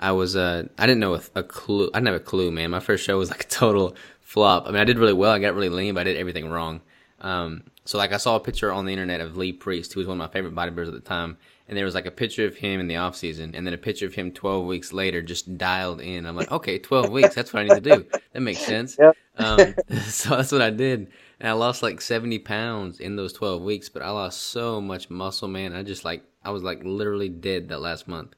I 0.00 0.12
was 0.12 0.36
uh 0.36 0.68
I 0.78 0.86
didn't 0.86 1.00
know 1.00 1.14
a, 1.14 1.22
a, 1.34 1.42
clue. 1.42 1.90
I 1.92 1.98
didn't 1.98 2.06
have 2.06 2.16
a 2.16 2.24
clue, 2.24 2.52
man. 2.52 2.70
My 2.70 2.80
first 2.80 3.04
show 3.04 3.18
was 3.18 3.30
like 3.30 3.42
a 3.42 3.48
total 3.48 3.96
flop. 4.28 4.64
I 4.66 4.72
mean, 4.72 4.80
I 4.80 4.84
did 4.84 4.98
really 4.98 5.14
well. 5.14 5.32
I 5.32 5.38
got 5.38 5.54
really 5.54 5.70
lean, 5.70 5.94
but 5.94 6.00
I 6.00 6.04
did 6.04 6.18
everything 6.18 6.50
wrong. 6.50 6.82
Um, 7.22 7.62
so 7.86 7.96
like 7.96 8.12
I 8.12 8.18
saw 8.18 8.36
a 8.36 8.40
picture 8.40 8.70
on 8.70 8.84
the 8.84 8.92
internet 8.92 9.22
of 9.22 9.38
Lee 9.38 9.54
Priest, 9.54 9.94
who 9.94 10.00
was 10.00 10.06
one 10.06 10.20
of 10.20 10.28
my 10.28 10.30
favorite 10.30 10.54
bodybuilders 10.54 10.88
at 10.88 10.92
the 10.92 11.00
time, 11.00 11.38
and 11.66 11.78
there 11.78 11.86
was 11.86 11.94
like 11.94 12.04
a 12.04 12.10
picture 12.10 12.44
of 12.44 12.54
him 12.54 12.78
in 12.78 12.88
the 12.88 12.96
off 12.96 13.16
season, 13.16 13.54
and 13.54 13.66
then 13.66 13.72
a 13.72 13.78
picture 13.78 14.04
of 14.04 14.14
him 14.14 14.30
12 14.30 14.66
weeks 14.66 14.92
later, 14.92 15.22
just 15.22 15.56
dialed 15.56 16.02
in. 16.02 16.26
I'm 16.26 16.36
like, 16.36 16.52
okay, 16.52 16.78
12 16.78 17.10
weeks. 17.10 17.34
That's 17.34 17.54
what 17.54 17.60
I 17.60 17.62
need 17.62 17.82
to 17.82 17.96
do. 17.96 18.06
That 18.34 18.40
makes 18.40 18.60
sense. 18.60 18.98
Yep. 18.98 19.16
Um, 19.38 19.74
so 20.02 20.36
that's 20.36 20.52
what 20.52 20.60
I 20.60 20.70
did. 20.70 21.10
And 21.40 21.48
I 21.48 21.52
lost 21.52 21.82
like 21.82 22.02
70 22.02 22.38
pounds 22.40 23.00
in 23.00 23.16
those 23.16 23.32
12 23.32 23.62
weeks, 23.62 23.88
but 23.88 24.02
I 24.02 24.10
lost 24.10 24.42
so 24.42 24.78
much 24.78 25.08
muscle, 25.08 25.48
man. 25.48 25.72
I 25.72 25.82
just 25.82 26.04
like, 26.04 26.22
I 26.44 26.50
was 26.50 26.62
like 26.62 26.82
literally 26.84 27.30
dead 27.30 27.70
that 27.70 27.80
last 27.80 28.06
month. 28.06 28.34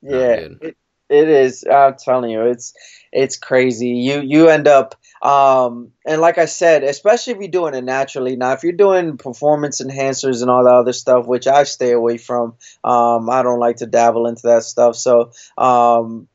Yeah, 0.00 0.46
it, 0.60 0.76
it 1.12 1.28
is. 1.28 1.64
I'm 1.70 1.94
telling 1.96 2.30
you, 2.30 2.42
it's 2.46 2.74
it's 3.12 3.36
crazy. 3.36 3.88
You 3.88 4.20
you 4.20 4.48
end 4.48 4.68
up 4.68 4.94
um, 5.22 5.92
and 6.04 6.20
like 6.20 6.38
I 6.38 6.46
said, 6.46 6.82
especially 6.82 7.34
if 7.34 7.38
you're 7.38 7.48
doing 7.48 7.74
it 7.74 7.84
naturally. 7.84 8.34
Now, 8.34 8.52
if 8.52 8.64
you're 8.64 8.72
doing 8.72 9.16
performance 9.18 9.80
enhancers 9.80 10.42
and 10.42 10.50
all 10.50 10.64
that 10.64 10.74
other 10.74 10.92
stuff, 10.92 11.26
which 11.26 11.46
I 11.46 11.62
stay 11.62 11.92
away 11.92 12.18
from, 12.18 12.54
um, 12.82 13.30
I 13.30 13.44
don't 13.44 13.60
like 13.60 13.76
to 13.76 13.86
dabble 13.86 14.26
into 14.26 14.48
that 14.48 14.64
stuff. 14.64 14.96
So, 14.96 15.30
um, 15.56 16.26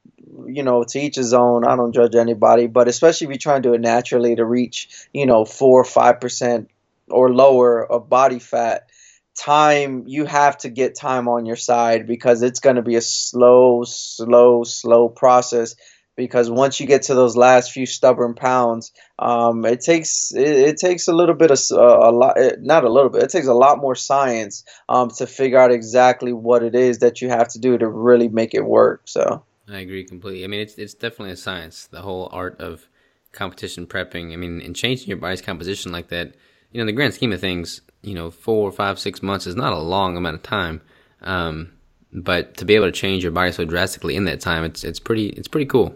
you 0.45 0.63
know, 0.63 0.85
to 0.85 0.99
each 0.99 1.17
his 1.17 1.33
own. 1.33 1.65
I 1.65 1.75
don't 1.75 1.93
judge 1.93 2.15
anybody, 2.15 2.67
but 2.67 2.87
especially 2.87 3.25
if 3.25 3.31
you're 3.31 3.39
trying 3.39 3.61
to 3.61 3.69
do 3.69 3.73
it 3.73 3.81
naturally 3.81 4.35
to 4.35 4.45
reach, 4.45 5.07
you 5.13 5.25
know, 5.25 5.43
four 5.43 5.81
or 5.81 5.85
five 5.85 6.21
percent 6.21 6.69
or 7.09 7.33
lower 7.33 7.85
of 7.85 8.09
body 8.09 8.39
fat, 8.39 8.89
time 9.37 10.03
you 10.07 10.25
have 10.25 10.57
to 10.59 10.69
get 10.69 10.95
time 10.95 11.27
on 11.27 11.45
your 11.45 11.55
side 11.55 12.07
because 12.07 12.41
it's 12.41 12.59
going 12.59 12.75
to 12.75 12.81
be 12.81 12.95
a 12.95 13.01
slow, 13.01 13.83
slow, 13.85 14.63
slow 14.63 15.09
process. 15.09 15.75
Because 16.15 16.49
once 16.49 16.79
you 16.79 16.87
get 16.87 17.03
to 17.03 17.13
those 17.13 17.37
last 17.37 17.71
few 17.71 17.85
stubborn 17.85 18.33
pounds, 18.33 18.91
um, 19.19 19.63
it 19.65 19.81
takes 19.81 20.33
it, 20.33 20.47
it, 20.47 20.77
takes 20.77 21.07
a 21.07 21.13
little 21.13 21.35
bit 21.35 21.51
of 21.51 21.59
uh, 21.71 21.77
a 21.77 22.11
lot, 22.11 22.37
not 22.59 22.83
a 22.83 22.89
little 22.89 23.11
bit. 23.11 23.21
It 23.21 23.29
takes 23.29 23.45
a 23.45 23.53
lot 23.53 23.77
more 23.77 23.93
science 23.93 24.63
um, 24.89 25.11
to 25.17 25.27
figure 25.27 25.59
out 25.59 25.71
exactly 25.71 26.33
what 26.33 26.63
it 26.63 26.73
is 26.73 26.99
that 26.99 27.21
you 27.21 27.29
have 27.29 27.49
to 27.49 27.59
do 27.59 27.77
to 27.77 27.87
really 27.87 28.29
make 28.29 28.55
it 28.55 28.65
work. 28.65 29.01
So 29.05 29.43
I 29.69 29.77
agree 29.77 30.05
completely. 30.05 30.43
I 30.43 30.47
mean, 30.47 30.61
it's 30.61 30.73
it's 30.79 30.95
definitely 30.95 31.33
a 31.33 31.37
science. 31.37 31.85
The 31.85 32.01
whole 32.01 32.29
art 32.31 32.59
of 32.59 32.87
competition 33.31 33.85
prepping. 33.85 34.33
I 34.33 34.37
mean, 34.37 34.59
and 34.59 34.75
changing 34.75 35.07
your 35.07 35.17
body's 35.17 35.43
composition 35.43 35.91
like 35.91 36.07
that. 36.07 36.33
You 36.71 36.79
know, 36.79 36.81
in 36.81 36.87
the 36.87 36.93
grand 36.93 37.13
scheme 37.13 37.31
of 37.31 37.39
things, 37.39 37.81
you 38.01 38.13
know, 38.13 38.31
four, 38.31 38.71
five, 38.71 38.99
six 38.99 39.21
months 39.21 39.47
is 39.47 39.55
not 39.55 39.73
a 39.73 39.79
long 39.79 40.17
amount 40.17 40.35
of 40.35 40.43
time. 40.43 40.81
Um, 41.21 41.73
but 42.13 42.57
to 42.57 42.65
be 42.65 42.75
able 42.75 42.85
to 42.85 42.91
change 42.91 43.23
your 43.23 43.31
body 43.31 43.51
so 43.51 43.65
drastically 43.65 44.15
in 44.15 44.25
that 44.25 44.39
time, 44.39 44.63
it's 44.63 44.83
it's 44.83 44.99
pretty 44.99 45.27
it's 45.29 45.47
pretty 45.47 45.65
cool. 45.65 45.95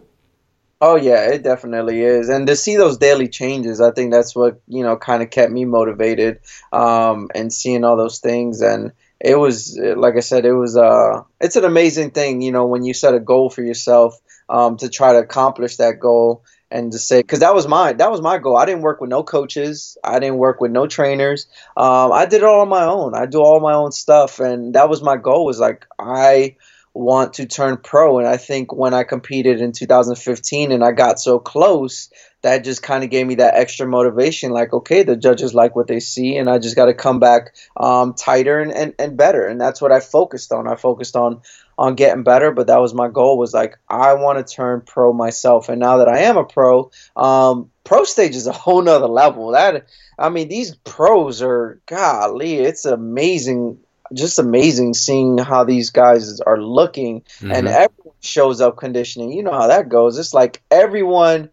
Oh 0.84 0.96
yeah, 0.96 1.29
it 1.29 1.43
definitely 1.43 2.01
is, 2.01 2.27
and 2.27 2.48
to 2.48 2.55
see 2.55 2.75
those 2.75 2.98
daily 2.98 3.27
changes, 3.27 3.79
I 3.79 3.91
think 3.91 4.12
that's 4.12 4.36
what 4.36 4.60
you 4.67 4.84
know 4.84 4.98
kind 4.98 5.22
of 5.22 5.29
kept 5.29 5.51
me 5.51 5.63
motivated, 5.65 6.39
um, 6.74 7.29
and 7.36 7.53
seeing 7.53 7.84
all 7.84 7.98
those 7.98 8.20
things, 8.20 8.62
and 8.62 8.91
it 9.20 9.36
was 9.36 9.79
like 9.79 10.15
I 10.17 10.22
said, 10.22 10.46
it 10.46 10.53
was 10.53 10.75
uh, 10.75 11.22
it's 11.39 11.55
an 11.55 11.65
amazing 11.65 12.12
thing, 12.12 12.41
you 12.41 12.51
know, 12.51 12.65
when 12.65 12.84
you 12.84 12.93
set 12.93 13.13
a 13.13 13.20
goal 13.20 13.50
for 13.50 13.62
yourself, 13.62 14.20
um, 14.50 14.77
to 14.77 14.89
try 14.89 15.13
to 15.13 15.20
accomplish 15.20 15.77
that 15.77 16.00
goal, 16.00 16.43
and 16.71 16.91
to 16.93 16.99
say 16.99 17.21
because 17.21 17.39
that 17.39 17.53
was 17.53 17.67
my 17.67 17.93
that 17.93 18.09
was 18.09 18.21
my 18.21 18.37
goal. 18.37 18.57
I 18.57 18.65
didn't 18.65 18.81
work 18.81 19.01
with 19.01 19.09
no 19.09 19.23
coaches. 19.23 19.97
I 20.03 20.19
didn't 20.19 20.37
work 20.37 20.61
with 20.61 20.71
no 20.71 20.87
trainers. 20.87 21.47
Um, 21.75 22.11
I 22.11 22.25
did 22.25 22.37
it 22.37 22.43
all 22.43 22.61
on 22.61 22.69
my 22.69 22.85
own. 22.85 23.13
I 23.13 23.25
do 23.25 23.39
all 23.39 23.59
my 23.59 23.73
own 23.73 23.91
stuff, 23.91 24.39
and 24.39 24.73
that 24.75 24.89
was 24.89 25.03
my 25.03 25.17
goal. 25.17 25.45
Was 25.45 25.59
like 25.59 25.85
I 25.99 26.55
want 26.93 27.33
to 27.35 27.45
turn 27.45 27.77
pro, 27.77 28.19
and 28.19 28.27
I 28.27 28.37
think 28.37 28.73
when 28.73 28.93
I 28.93 29.03
competed 29.03 29.61
in 29.61 29.71
2015 29.73 30.71
and 30.71 30.83
I 30.83 30.91
got 30.91 31.19
so 31.19 31.39
close, 31.39 32.09
that 32.41 32.63
just 32.63 32.81
kind 32.81 33.03
of 33.03 33.09
gave 33.09 33.27
me 33.27 33.35
that 33.35 33.55
extra 33.55 33.87
motivation. 33.87 34.51
Like, 34.51 34.73
okay, 34.73 35.03
the 35.03 35.15
judges 35.15 35.53
like 35.53 35.75
what 35.75 35.87
they 35.87 35.99
see, 35.99 36.37
and 36.37 36.49
I 36.49 36.59
just 36.59 36.75
got 36.75 36.85
to 36.85 36.93
come 36.93 37.19
back 37.19 37.55
um, 37.77 38.13
tighter 38.13 38.59
and, 38.59 38.71
and, 38.71 38.93
and 38.97 39.17
better. 39.17 39.45
And 39.45 39.59
that's 39.61 39.81
what 39.81 39.91
I 39.91 39.99
focused 39.99 40.51
on. 40.51 40.67
I 40.67 40.75
focused 40.75 41.15
on 41.15 41.41
on 41.81 41.95
getting 41.95 42.21
better, 42.21 42.51
but 42.51 42.67
that 42.67 42.79
was 42.79 42.93
my 42.93 43.09
goal. 43.09 43.39
Was 43.39 43.55
like 43.55 43.79
I 43.89 44.13
want 44.13 44.38
to 44.38 44.55
turn 44.55 44.81
pro 44.81 45.11
myself. 45.13 45.67
And 45.67 45.79
now 45.79 45.97
that 45.97 46.07
I 46.07 46.19
am 46.19 46.38
a 46.38 46.43
pro, 46.43 46.91
um, 47.15 47.71
pro 47.83 48.03
stage 48.03 48.35
is 48.35 48.45
a 48.45 48.51
whole 48.51 48.83
nother 48.83 49.07
level. 49.07 49.50
That 49.51 49.88
I 50.19 50.29
mean, 50.29 50.47
these 50.47 50.75
pros 50.75 51.41
are 51.41 51.81
golly, 51.88 52.59
it's 52.59 52.85
amazing 52.85 53.79
just 54.13 54.39
amazing 54.39 54.93
seeing 54.93 55.38
how 55.38 55.63
these 55.63 55.89
guys 55.89 56.41
are 56.41 56.61
looking 56.61 57.21
mm-hmm. 57.21 57.51
and 57.51 57.67
everyone 57.67 58.13
shows 58.19 58.61
up 58.61 58.77
conditioning. 58.77 59.31
You 59.31 59.41
know 59.41 59.53
how 59.53 59.67
that 59.67 59.89
goes. 59.89 60.19
It's 60.19 60.33
like 60.33 60.61
everyone 60.69 61.50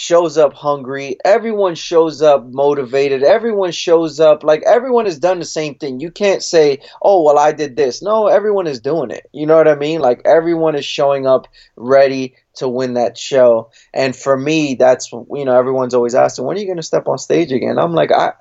shows 0.00 0.38
up 0.38 0.52
hungry. 0.54 1.16
Everyone 1.24 1.74
shows 1.74 2.22
up 2.22 2.46
motivated. 2.46 3.24
Everyone 3.24 3.72
shows 3.72 4.20
up 4.20 4.44
like 4.44 4.62
everyone 4.62 5.06
has 5.06 5.18
done 5.18 5.40
the 5.40 5.44
same 5.44 5.74
thing. 5.74 5.98
You 5.98 6.12
can't 6.12 6.40
say, 6.40 6.78
"Oh, 7.02 7.24
well, 7.24 7.36
I 7.36 7.50
did 7.50 7.74
this." 7.74 8.00
No, 8.00 8.28
everyone 8.28 8.68
is 8.68 8.78
doing 8.78 9.10
it. 9.10 9.28
You 9.32 9.44
know 9.44 9.56
what 9.56 9.66
I 9.66 9.74
mean? 9.74 10.00
Like 10.00 10.22
everyone 10.24 10.76
is 10.76 10.84
showing 10.84 11.26
up 11.26 11.48
ready 11.74 12.36
to 12.54 12.68
win 12.68 12.94
that 12.94 13.18
show. 13.18 13.72
And 13.92 14.14
for 14.14 14.36
me, 14.36 14.76
that's 14.76 15.10
you 15.10 15.44
know, 15.44 15.58
everyone's 15.58 15.94
always 15.94 16.14
asking, 16.14 16.44
"When 16.44 16.56
are 16.56 16.60
you 16.60 16.66
going 16.66 16.76
to 16.76 16.82
step 16.84 17.08
on 17.08 17.18
stage 17.18 17.50
again?" 17.50 17.76
I'm 17.76 17.92
like, 17.92 18.12
I 18.12 18.34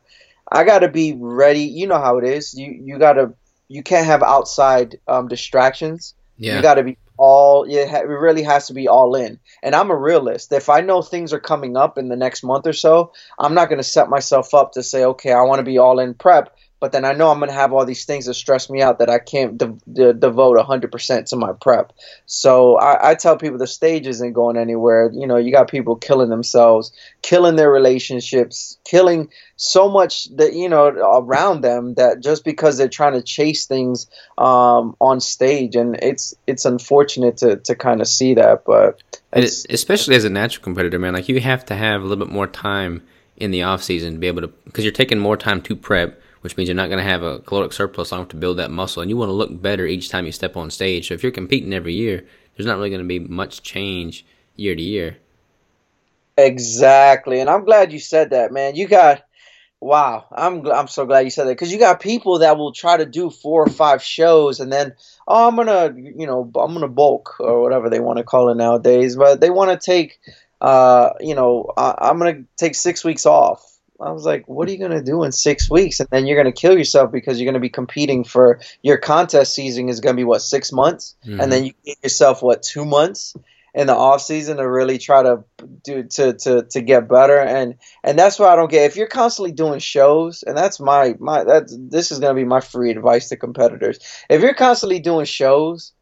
I 0.51 0.63
got 0.63 0.79
to 0.79 0.89
be 0.89 1.17
ready. 1.19 1.63
You 1.63 1.87
know 1.87 1.99
how 1.99 2.19
it 2.19 2.23
is. 2.23 2.53
You 2.53 2.71
you 2.85 2.99
got 2.99 3.13
to 3.13 3.33
you 3.67 3.81
can't 3.81 4.05
have 4.05 4.21
outside 4.21 4.99
um, 5.07 5.27
distractions. 5.27 6.13
Yeah. 6.37 6.57
You 6.57 6.61
got 6.61 6.75
to 6.75 6.83
be 6.83 6.97
all 7.17 7.63
it, 7.63 7.89
ha- 7.89 8.01
it 8.01 8.07
really 8.07 8.43
has 8.43 8.67
to 8.67 8.73
be 8.73 8.87
all 8.87 9.15
in 9.15 9.39
and 9.63 9.73
i'm 9.73 9.89
a 9.89 9.95
realist 9.95 10.51
if 10.51 10.69
i 10.69 10.81
know 10.81 11.01
things 11.01 11.33
are 11.33 11.39
coming 11.39 11.75
up 11.75 11.97
in 11.97 12.09
the 12.09 12.15
next 12.15 12.43
month 12.43 12.67
or 12.67 12.73
so 12.73 13.11
i'm 13.39 13.55
not 13.55 13.69
going 13.69 13.79
to 13.79 13.83
set 13.83 14.09
myself 14.09 14.53
up 14.53 14.73
to 14.73 14.83
say 14.83 15.03
okay 15.03 15.31
i 15.31 15.41
want 15.41 15.59
to 15.59 15.63
be 15.63 15.79
all 15.79 15.99
in 15.99 16.13
prep 16.13 16.55
but 16.79 16.91
then 16.91 17.05
I 17.05 17.13
know 17.13 17.31
I'm 17.31 17.39
going 17.39 17.49
to 17.49 17.55
have 17.55 17.73
all 17.73 17.85
these 17.85 18.05
things 18.05 18.25
that 18.25 18.35
stress 18.35 18.69
me 18.69 18.81
out 18.81 18.99
that 18.99 19.09
I 19.09 19.17
can't 19.17 19.57
de- 19.57 19.77
de- 19.91 20.13
devote 20.13 20.57
100% 20.57 21.25
to 21.25 21.35
my 21.35 21.53
prep. 21.53 21.91
So 22.27 22.77
I, 22.77 23.11
I, 23.11 23.15
tell 23.15 23.35
people 23.35 23.57
the 23.57 23.65
stage 23.65 24.05
isn't 24.05 24.33
going 24.33 24.57
anywhere. 24.57 25.09
You 25.11 25.25
know, 25.25 25.37
you 25.37 25.51
got 25.51 25.71
people 25.71 25.95
killing 25.95 26.29
themselves, 26.29 26.91
killing 27.23 27.55
their 27.55 27.71
relationships, 27.71 28.77
killing 28.83 29.29
so 29.55 29.89
much 29.89 30.25
that, 30.35 30.53
you 30.53 30.69
know, 30.69 30.85
around 30.85 31.61
them 31.61 31.95
that 31.95 32.19
just 32.19 32.45
because 32.45 32.77
they're 32.77 32.87
trying 32.87 33.13
to 33.13 33.23
chase 33.23 33.65
things 33.65 34.05
um, 34.37 34.95
on 35.01 35.19
stage. 35.19 35.75
And 35.75 35.97
it's 36.03 36.35
it's 36.45 36.65
unfortunate 36.65 37.37
to, 37.37 37.55
to 37.55 37.75
kind 37.75 38.01
of 38.01 38.07
see 38.07 38.35
that. 38.35 38.65
But 38.65 39.01
especially 39.33 40.15
as 40.15 40.25
a 40.25 40.29
natural 40.29 40.63
competitor, 40.63 40.99
man, 40.99 41.13
like 41.13 41.27
you 41.27 41.39
have 41.39 41.65
to 41.65 41.75
have 41.75 42.01
a 42.01 42.05
little 42.05 42.23
bit 42.23 42.31
more 42.31 42.47
time 42.47 43.01
in 43.35 43.49
the 43.49 43.63
off 43.63 43.81
season 43.81 44.13
to 44.13 44.19
be 44.19 44.27
able 44.27 44.41
to, 44.41 44.47
because 44.65 44.83
you're 44.83 44.91
taking 44.91 45.19
more 45.19 45.37
time 45.37 45.61
to 45.61 45.75
prep 45.75 46.21
which 46.41 46.57
means 46.57 46.69
you're 46.69 46.75
not 46.75 46.89
going 46.89 47.03
to 47.03 47.09
have 47.09 47.23
a 47.23 47.39
caloric 47.39 47.73
surplus 47.73 48.11
long 48.11 48.27
to 48.27 48.35
build 48.35 48.57
that 48.57 48.71
muscle, 48.71 49.01
and 49.01 49.09
you 49.09 49.17
want 49.17 49.29
to 49.29 49.33
look 49.33 49.61
better 49.61 49.85
each 49.85 50.09
time 50.09 50.25
you 50.25 50.31
step 50.31 50.57
on 50.57 50.69
stage. 50.69 51.07
So 51.07 51.13
if 51.13 51.23
you're 51.23 51.31
competing 51.31 51.73
every 51.73 51.93
year, 51.93 52.25
there's 52.55 52.67
not 52.67 52.77
really 52.77 52.89
going 52.89 53.01
to 53.01 53.07
be 53.07 53.19
much 53.19 53.61
change 53.63 54.25
year 54.55 54.75
to 54.75 54.81
year. 54.81 55.17
Exactly, 56.37 57.39
and 57.39 57.49
I'm 57.49 57.65
glad 57.65 57.91
you 57.91 57.99
said 57.99 58.29
that, 58.31 58.51
man. 58.51 58.75
You 58.75 58.87
got 58.87 59.23
wow, 59.79 60.25
I'm 60.31 60.65
I'm 60.67 60.87
so 60.87 61.05
glad 61.05 61.21
you 61.21 61.29
said 61.29 61.45
that 61.45 61.51
because 61.51 61.71
you 61.71 61.79
got 61.79 61.99
people 61.99 62.39
that 62.39 62.57
will 62.57 62.71
try 62.71 62.97
to 62.97 63.05
do 63.05 63.29
four 63.29 63.63
or 63.63 63.69
five 63.69 64.01
shows 64.03 64.59
and 64.59 64.71
then 64.71 64.93
oh 65.27 65.47
I'm 65.47 65.55
gonna 65.55 65.93
you 65.95 66.25
know 66.25 66.41
I'm 66.55 66.73
gonna 66.73 66.87
bulk 66.87 67.39
or 67.39 67.61
whatever 67.61 67.89
they 67.89 67.99
want 67.99 68.17
to 68.17 68.23
call 68.23 68.49
it 68.49 68.55
nowadays, 68.55 69.15
but 69.15 69.39
they 69.41 69.49
want 69.49 69.71
to 69.71 69.83
take 69.83 70.19
uh 70.61 71.11
you 71.19 71.35
know 71.35 71.71
I, 71.77 71.95
I'm 71.99 72.17
gonna 72.17 72.43
take 72.55 72.75
six 72.75 73.03
weeks 73.03 73.25
off 73.25 73.76
I 73.99 74.11
was 74.11 74.25
like, 74.25 74.47
what 74.47 74.67
are 74.67 74.71
you 74.71 74.77
going 74.77 74.91
to 74.91 75.01
do 75.01 75.23
in 75.23 75.31
six 75.31 75.69
weeks? 75.69 75.99
And 75.99 76.09
then 76.09 76.27
you're 76.27 76.41
going 76.41 76.53
to 76.53 76.61
kill 76.61 76.77
yourself 76.77 77.11
because 77.11 77.39
you're 77.39 77.45
going 77.45 77.55
to 77.55 77.59
be 77.59 77.69
competing 77.69 78.23
for 78.23 78.59
your 78.81 78.97
contest 78.97 79.55
season 79.55 79.89
is 79.89 79.99
going 79.99 80.15
to 80.15 80.19
be 80.19 80.23
what, 80.23 80.41
six 80.41 80.71
months? 80.71 81.15
Mm-hmm. 81.25 81.41
And 81.41 81.51
then 81.51 81.65
you 81.65 81.73
get 81.83 81.97
yourself, 82.03 82.43
what, 82.43 82.61
two 82.61 82.85
months 82.85 83.35
in 83.73 83.87
the 83.87 83.95
off 83.95 84.21
season 84.21 84.57
to 84.57 84.67
really 84.67 84.97
try 84.97 85.23
to 85.23 85.43
do 85.83 86.03
to, 86.03 86.33
to, 86.33 86.63
to 86.63 86.81
get 86.81 87.07
better. 87.07 87.39
And, 87.39 87.75
and 88.03 88.17
that's 88.17 88.39
what 88.39 88.49
I 88.49 88.55
don't 88.55 88.71
get. 88.71 88.85
If 88.85 88.95
you're 88.95 89.07
constantly 89.07 89.51
doing 89.51 89.79
shows, 89.79 90.43
and 90.43 90.57
that's 90.57 90.79
my, 90.79 91.15
my, 91.19 91.43
that 91.43 91.67
this 91.89 92.11
is 92.11 92.19
going 92.19 92.35
to 92.35 92.39
be 92.39 92.45
my 92.45 92.59
free 92.59 92.91
advice 92.91 93.29
to 93.29 93.37
competitors. 93.37 93.99
If 94.29 94.41
you're 94.41 94.53
constantly 94.53 94.99
doing 94.99 95.25
shows 95.25 95.93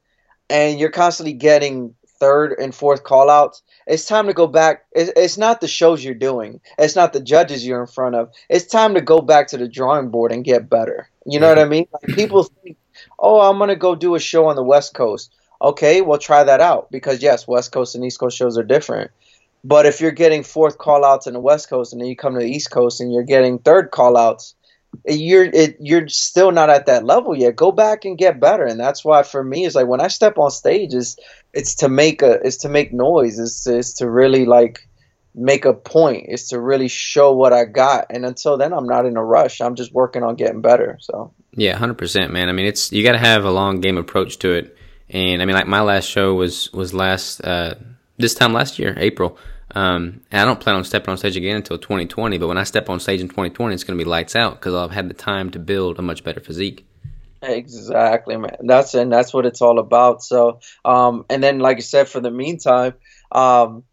and 0.50 0.80
you're 0.80 0.92
constantly 0.92 1.34
getting 1.34 1.96
third 2.25 2.55
and 2.58 2.74
fourth 2.74 3.03
call 3.03 3.29
outs, 3.29 3.62
it's 3.86 4.08
time 4.08 4.25
to 4.25 4.34
go 4.34 4.48
back. 4.48 4.86
It's 4.94 5.38
not 5.38 5.62
the 5.62 5.67
shows 5.67 6.03
you're 6.03 6.15
doing. 6.15 6.60
It's 6.79 6.96
not 6.96 7.13
the 7.13 7.20
judges 7.20 7.63
you're 7.63 7.82
in 7.82 7.88
front 7.88 8.15
of. 8.15 8.32
It's 8.50 8.65
time 8.65 8.96
to 8.96 9.01
go 9.01 9.22
back 9.22 9.50
to 9.50 9.58
the 9.58 9.67
drawing 9.67 10.10
board 10.10 10.32
and 10.32 10.44
get 10.44 10.67
better. 10.67 11.08
You 11.27 11.39
know 11.39 11.50
what 11.50 11.60
I 11.60 11.65
mean? 11.65 11.88
Like 11.94 12.15
people 12.15 12.46
mm-hmm. 12.46 12.63
think, 12.63 12.77
oh, 13.20 13.41
I'm 13.41 13.60
going 13.60 13.67
to 13.67 13.75
go 13.75 13.94
do 13.94 14.15
a 14.15 14.20
show 14.20 14.48
on 14.48 14.55
the 14.55 14.63
West 14.63 14.96
Coast. 14.96 15.36
Okay, 15.62 16.01
well, 16.01 16.17
try 16.17 16.44
that 16.44 16.62
out 16.62 16.89
because, 16.89 17.22
yes, 17.22 17.48
West 17.48 17.72
Coast 17.72 17.94
and 17.94 18.03
East 18.03 18.20
Coast 18.20 18.36
shows 18.36 18.58
are 18.58 18.63
different. 18.63 19.12
But 19.63 19.86
if 19.86 20.01
you're 20.01 20.10
getting 20.10 20.41
fourth 20.41 20.79
call 20.79 21.05
outs 21.05 21.27
in 21.27 21.34
the 21.34 21.39
West 21.39 21.70
Coast 21.70 21.94
and 21.94 22.01
then 22.01 22.10
you 22.10 22.15
come 22.15 22.34
to 22.34 22.39
the 22.39 22.50
East 22.50 22.72
Coast 22.72 23.01
and 23.01 23.13
you're 23.13 23.22
getting 23.22 23.60
third 23.60 23.91
call 23.91 24.17
outs, 24.17 24.55
you're 25.06 25.46
it, 25.46 25.78
you're 25.80 26.08
still 26.08 26.52
not 26.52 26.70
at 26.70 26.86
that 26.86 27.06
level 27.06 27.36
yet. 27.36 27.56
Go 27.56 27.72
back 27.72 28.06
and 28.06 28.18
get 28.18 28.40
better, 28.40 28.66
and 28.66 28.80
that's 28.80 29.04
why 29.04 29.24
for 29.24 29.44
me 29.44 29.66
it's 29.66 29.75
like 29.75 29.88
when 29.88 30.02
I 30.02 30.08
step 30.08 30.38
on 30.38 30.52
stage, 30.52 30.94
is 30.94 31.18
it's 31.54 31.75
to 31.75 31.90
make 31.90 32.22
a 32.22 32.34
it's 32.46 32.58
to 32.58 32.70
make 32.70 32.94
noise. 32.94 33.40
It's 33.40 33.66
it's 33.68 33.94
to 33.96 34.10
really 34.10 34.46
like 34.46 34.88
make 35.34 35.66
a 35.66 35.74
point. 35.74 36.25
It's 36.30 36.50
to 36.50 36.60
really 36.60 36.88
show 36.88 37.34
what 37.34 37.54
I 37.54 37.66
got, 37.66 38.08
and 38.10 38.25
until 38.25 38.58
then, 38.58 38.74
I'm 38.74 38.88
not 38.88 39.06
in 39.06 39.18
a 39.18 39.24
rush. 39.24 39.62
I'm 39.62 39.75
just 39.75 39.94
working 39.94 40.24
on 40.24 40.36
getting 40.36 40.62
better. 40.62 40.98
So 41.02 41.34
yeah, 41.54 41.75
hundred 41.75 41.98
percent, 41.98 42.32
man. 42.32 42.50
I 42.50 42.52
mean, 42.52 42.66
it's 42.66 42.92
you 42.92 43.04
got 43.04 43.14
to 43.14 43.20
have 43.20 43.46
a 43.46 43.52
long 43.52 43.82
game 43.82 43.98
approach 43.98 44.40
to 44.40 44.54
it, 44.54 44.75
and 45.10 45.42
I 45.42 45.46
mean, 45.46 45.56
like 45.56 45.68
my 45.68 45.82
last 45.82 46.06
show 46.06 46.34
was 46.34 46.72
was 46.74 46.94
last 46.94 47.42
uh, 47.44 47.75
this 48.18 48.34
time 48.34 48.54
last 48.54 48.80
year, 48.80 48.94
April. 48.98 49.38
Um, 49.75 50.22
and 50.32 50.41
I 50.41 50.46
don't 50.46 50.60
plan 50.60 50.77
on 50.77 50.86
stepping 50.86 51.12
on 51.12 51.17
stage 51.17 51.36
again 51.36 51.58
until 51.58 51.77
2020. 51.77 52.38
But 52.38 52.48
when 52.48 52.58
I 52.58 52.63
step 52.63 52.89
on 52.89 53.00
stage 53.00 53.20
in 53.20 53.27
2020, 53.27 53.74
it's 53.74 53.84
going 53.84 53.98
to 54.00 54.03
be 54.03 54.10
lights 54.10 54.36
out 54.36 54.53
because 54.55 54.74
have 54.74 54.91
had 54.91 55.10
the 55.10 55.13
time 55.13 55.51
to 55.51 55.60
build 55.60 56.00
a 56.00 56.01
much 56.01 56.24
better 56.24 56.39
physique. 56.39 56.88
Exactly, 57.41 58.38
man. 58.38 58.55
That's 58.62 58.94
and 58.94 59.12
that's 59.12 59.34
what 59.34 59.46
it's 59.46 59.62
all 59.62 59.77
about. 59.77 60.24
So, 60.24 60.62
um, 60.84 61.25
and 61.29 61.44
then 61.44 61.60
like 61.60 61.77
I 61.77 61.82
said, 61.82 62.08
for 62.08 62.20
the 62.20 62.32
meantime, 62.32 62.94
um, 63.32 63.84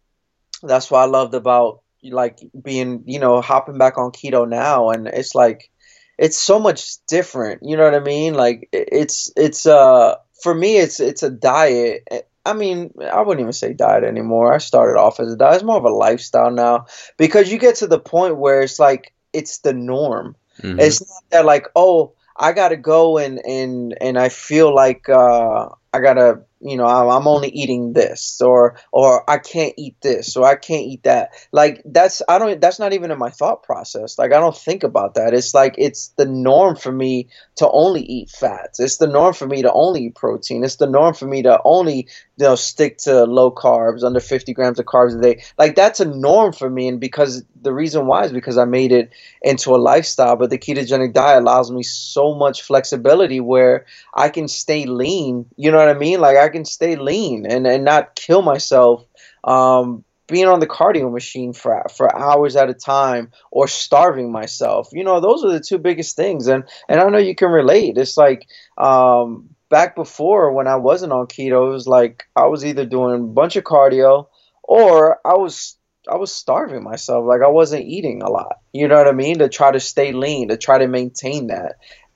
that's 0.63 0.89
what 0.89 0.99
I 0.99 1.05
loved 1.05 1.33
about 1.33 1.81
like 2.01 2.39
being, 2.59 3.03
you 3.05 3.19
know, 3.19 3.41
hopping 3.41 3.77
back 3.77 3.97
on 3.97 4.11
keto 4.11 4.47
now, 4.47 4.89
and 4.89 5.07
it's 5.07 5.35
like 5.35 5.69
it's 6.17 6.37
so 6.37 6.59
much 6.59 7.05
different. 7.07 7.61
You 7.63 7.77
know 7.77 7.83
what 7.83 7.95
I 7.95 7.99
mean? 7.99 8.33
Like 8.33 8.69
it's 8.71 9.31
it's 9.35 9.65
uh 9.65 10.15
for 10.41 10.53
me 10.55 10.77
it's 10.77 10.99
it's 10.99 11.23
a 11.23 11.29
diet 11.29 12.07
I 12.45 12.53
mean, 12.53 12.93
I 13.01 13.21
wouldn't 13.21 13.41
even 13.41 13.53
say 13.53 13.73
diet 13.73 14.03
anymore. 14.03 14.53
I 14.53 14.57
started 14.57 14.99
off 14.99 15.19
as 15.19 15.31
a 15.31 15.37
diet. 15.37 15.55
It's 15.55 15.63
more 15.63 15.77
of 15.77 15.85
a 15.85 15.89
lifestyle 15.89 16.51
now 16.51 16.87
because 17.17 17.51
you 17.51 17.57
get 17.57 17.75
to 17.75 17.87
the 17.87 17.99
point 17.99 18.37
where 18.37 18.61
it's 18.61 18.79
like 18.79 19.13
it's 19.31 19.59
the 19.59 19.73
norm. 19.73 20.35
Mm-hmm. 20.61 20.79
It's 20.79 21.01
not 21.01 21.23
that 21.31 21.45
like, 21.45 21.67
oh, 21.75 22.13
I 22.35 22.51
gotta 22.51 22.77
go 22.77 23.17
and 23.17 23.39
and 23.45 23.95
and 24.01 24.17
I 24.17 24.29
feel 24.29 24.73
like 24.73 25.07
uh, 25.07 25.69
I 25.93 25.99
gotta 25.99 26.41
you 26.63 26.77
know 26.77 26.85
oh, 26.85 27.09
I'm 27.09 27.27
only 27.27 27.49
eating 27.49 27.93
this 27.93 28.41
or 28.41 28.75
or 28.91 29.29
I 29.29 29.37
can't 29.37 29.73
eat 29.77 29.95
this 30.01 30.35
or 30.37 30.45
I 30.47 30.55
can't 30.55 30.85
eat 30.85 31.03
that. 31.03 31.31
Like 31.51 31.81
that's 31.85 32.21
I 32.27 32.39
don't 32.39 32.59
that's 32.61 32.79
not 32.79 32.93
even 32.93 33.11
in 33.11 33.19
my 33.19 33.29
thought 33.29 33.63
process. 33.63 34.17
Like 34.17 34.33
I 34.33 34.39
don't 34.39 34.57
think 34.57 34.83
about 34.83 35.15
that. 35.15 35.33
It's 35.33 35.53
like 35.53 35.75
it's 35.77 36.09
the 36.09 36.25
norm 36.25 36.75
for 36.75 36.91
me 36.91 37.27
to 37.57 37.69
only 37.69 38.01
eat 38.01 38.29
fats. 38.29 38.79
It's 38.79 38.97
the 38.97 39.07
norm 39.07 39.33
for 39.33 39.45
me 39.47 39.61
to 39.61 39.71
only 39.71 40.05
eat 40.05 40.15
protein. 40.15 40.63
It's 40.63 40.77
the 40.77 40.87
norm 40.87 41.13
for 41.13 41.27
me 41.27 41.43
to 41.43 41.59
only 41.63 42.07
you 42.37 42.45
know 42.45 42.55
stick 42.55 42.97
to 42.99 43.25
low 43.25 43.51
carbs 43.51 44.03
under 44.03 44.19
50 44.19 44.53
grams 44.53 44.79
of 44.79 44.85
carbs 44.85 45.17
a 45.17 45.21
day. 45.21 45.43
Like 45.57 45.75
that's 45.75 45.99
a 45.99 46.05
norm 46.05 46.53
for 46.53 46.69
me 46.69 46.87
and 46.87 46.99
because 46.99 47.43
the 47.61 47.73
reason 47.73 48.07
why 48.07 48.25
is 48.25 48.31
because 48.31 48.57
I 48.57 48.65
made 48.65 48.91
it 48.91 49.11
into 49.41 49.75
a 49.75 49.77
lifestyle. 49.77 50.35
But 50.35 50.49
the 50.49 50.57
ketogenic 50.57 51.13
diet 51.13 51.41
allows 51.41 51.71
me 51.71 51.83
so 51.83 52.35
much 52.35 52.61
flexibility 52.61 53.39
where 53.39 53.85
I 54.13 54.29
can 54.29 54.47
stay 54.47 54.85
lean. 54.85 55.45
You 55.55 55.71
know 55.71 55.77
what 55.77 55.89
I 55.89 55.93
mean? 55.93 56.19
Like 56.19 56.37
I 56.37 56.49
can 56.53 56.65
stay 56.65 56.95
lean 56.95 57.45
and, 57.45 57.67
and 57.67 57.83
not 57.83 58.15
kill 58.15 58.41
myself 58.41 59.05
um, 59.43 60.03
being 60.27 60.47
on 60.47 60.59
the 60.59 60.67
cardio 60.67 61.11
machine 61.11 61.53
for 61.53 61.85
for 61.95 62.15
hours 62.15 62.55
at 62.55 62.69
a 62.69 62.73
time 62.73 63.31
or 63.51 63.67
starving 63.67 64.31
myself. 64.31 64.89
You 64.91 65.03
know, 65.03 65.19
those 65.19 65.43
are 65.43 65.51
the 65.51 65.59
two 65.59 65.77
biggest 65.77 66.15
things. 66.15 66.47
And 66.47 66.63
and 66.87 66.99
I 66.99 67.09
know 67.09 67.17
you 67.17 67.35
can 67.35 67.49
relate. 67.49 67.97
It's 67.97 68.17
like 68.17 68.47
um, 68.77 69.49
back 69.69 69.95
before 69.95 70.53
when 70.53 70.67
I 70.67 70.77
wasn't 70.77 71.13
on 71.13 71.27
keto, 71.27 71.67
it 71.67 71.73
was 71.73 71.87
like 71.87 72.23
I 72.35 72.45
was 72.45 72.65
either 72.65 72.85
doing 72.85 73.15
a 73.15 73.27
bunch 73.27 73.55
of 73.55 73.63
cardio 73.63 74.27
or 74.63 75.19
I 75.25 75.33
was 75.33 75.77
I 76.09 76.15
was 76.15 76.33
starving 76.33 76.83
myself. 76.83 77.25
Like 77.25 77.41
I 77.41 77.49
wasn't 77.49 77.85
eating 77.85 78.21
a 78.21 78.29
lot. 78.29 78.57
You 78.71 78.87
know 78.87 78.97
what 78.97 79.07
I 79.07 79.13
mean? 79.13 79.39
To 79.39 79.49
try 79.49 79.71
to 79.71 79.79
stay 79.79 80.13
lean, 80.13 80.49
to 80.49 80.57
try 80.57 80.79
to 80.79 80.87
maintain 80.87 81.47
that. 81.47 81.75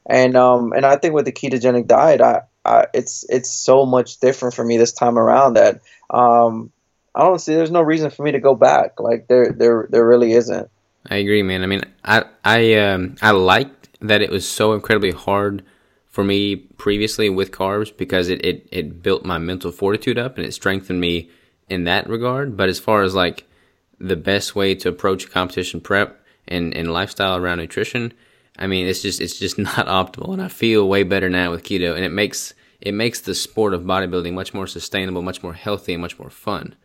And 0.10 0.38
um 0.38 0.72
and 0.74 0.86
I 0.86 0.96
think 0.96 1.14
with 1.14 1.26
the 1.26 1.32
ketogenic 1.32 1.88
diet, 1.88 2.22
I 2.22 2.44
it's 2.94 3.26
it's 3.30 3.52
so 3.52 3.86
much 3.86 4.20
different 4.20 4.56
for 4.56 4.64
me 4.64 4.78
this 4.78 4.94
time 4.94 5.18
around 5.18 5.56
that 5.56 5.82
um, 6.10 6.72
I 7.16 7.22
don't 7.22 7.40
see. 7.40 7.56
There's 7.56 7.72
no 7.72 7.82
reason 7.82 8.10
for 8.12 8.24
me 8.24 8.32
to 8.32 8.40
go 8.40 8.56
back. 8.56 9.00
Like 9.00 9.28
there 9.28 9.52
there 9.52 9.88
there 9.90 10.06
really 10.06 10.34
isn't. 10.34 10.70
I 11.10 11.16
agree, 11.18 11.44
man. 11.44 11.64
I 11.64 11.66
mean, 11.66 11.84
I 12.04 12.26
I 12.44 12.76
um 12.76 13.16
I 13.22 13.32
liked 13.32 13.90
that 14.02 14.22
it 14.22 14.30
was 14.30 14.48
so 14.48 14.74
incredibly 14.74 15.12
hard 15.12 15.64
for 16.06 16.24
me 16.24 16.56
previously 16.56 17.30
with 17.30 17.52
carbs 17.52 17.96
because 17.96 18.28
it, 18.30 18.44
it, 18.44 18.68
it 18.72 19.04
built 19.04 19.24
my 19.24 19.38
mental 19.38 19.72
fortitude 19.72 20.18
up 20.18 20.36
and 20.36 20.46
it 20.46 20.52
strengthened 20.52 21.00
me 21.00 21.30
in 21.70 21.84
that 21.84 22.10
regard. 22.10 22.58
But 22.58 22.70
as 22.70 22.80
far 22.80 23.04
as 23.04 23.14
like 23.14 23.46
the 24.00 24.16
best 24.16 24.56
way 24.56 24.74
to 24.76 24.90
approach 24.90 25.30
competition 25.30 25.80
prep 25.82 26.20
and, 26.48 26.76
and 26.76 26.92
lifestyle 26.92 27.38
around 27.38 27.60
nutrition, 27.60 28.14
I 28.58 28.68
mean, 28.68 28.88
it's 28.88 29.02
just 29.02 29.22
it's 29.22 29.38
just 29.38 29.58
not 29.58 29.88
optimal, 29.88 30.34
and 30.34 30.42
I 30.42 30.48
feel 30.48 30.88
way 30.88 31.04
better 31.04 31.30
now 31.30 31.52
with 31.52 31.64
keto, 31.64 31.96
and 31.96 32.04
it 32.04 32.12
makes 32.12 32.54
it 32.82 32.94
makes 32.94 33.22
the 33.22 33.36
sport 33.36 33.74
of 33.74 33.82
bodybuilding 33.84 34.34
much 34.34 34.54
more 34.54 34.68
sustainable, 34.68 35.22
much 35.22 35.42
more 35.44 35.54
healthy, 35.54 35.94
and 35.94 36.02
much 36.02 36.20
more 36.20 36.30
fun. 36.30 36.76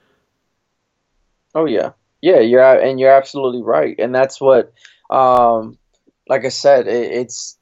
Oh 1.54 1.66
yeah, 1.66 1.92
yeah, 2.20 2.40
you're 2.40 2.62
and 2.62 2.98
you're 2.98 3.12
absolutely 3.12 3.62
right, 3.62 3.94
and 3.98 4.14
that's 4.14 4.40
what, 4.40 4.72
um, 5.10 5.78
like 6.28 6.44
I 6.44 6.48
said, 6.48 6.86
it, 6.86 7.12
it's 7.12 7.58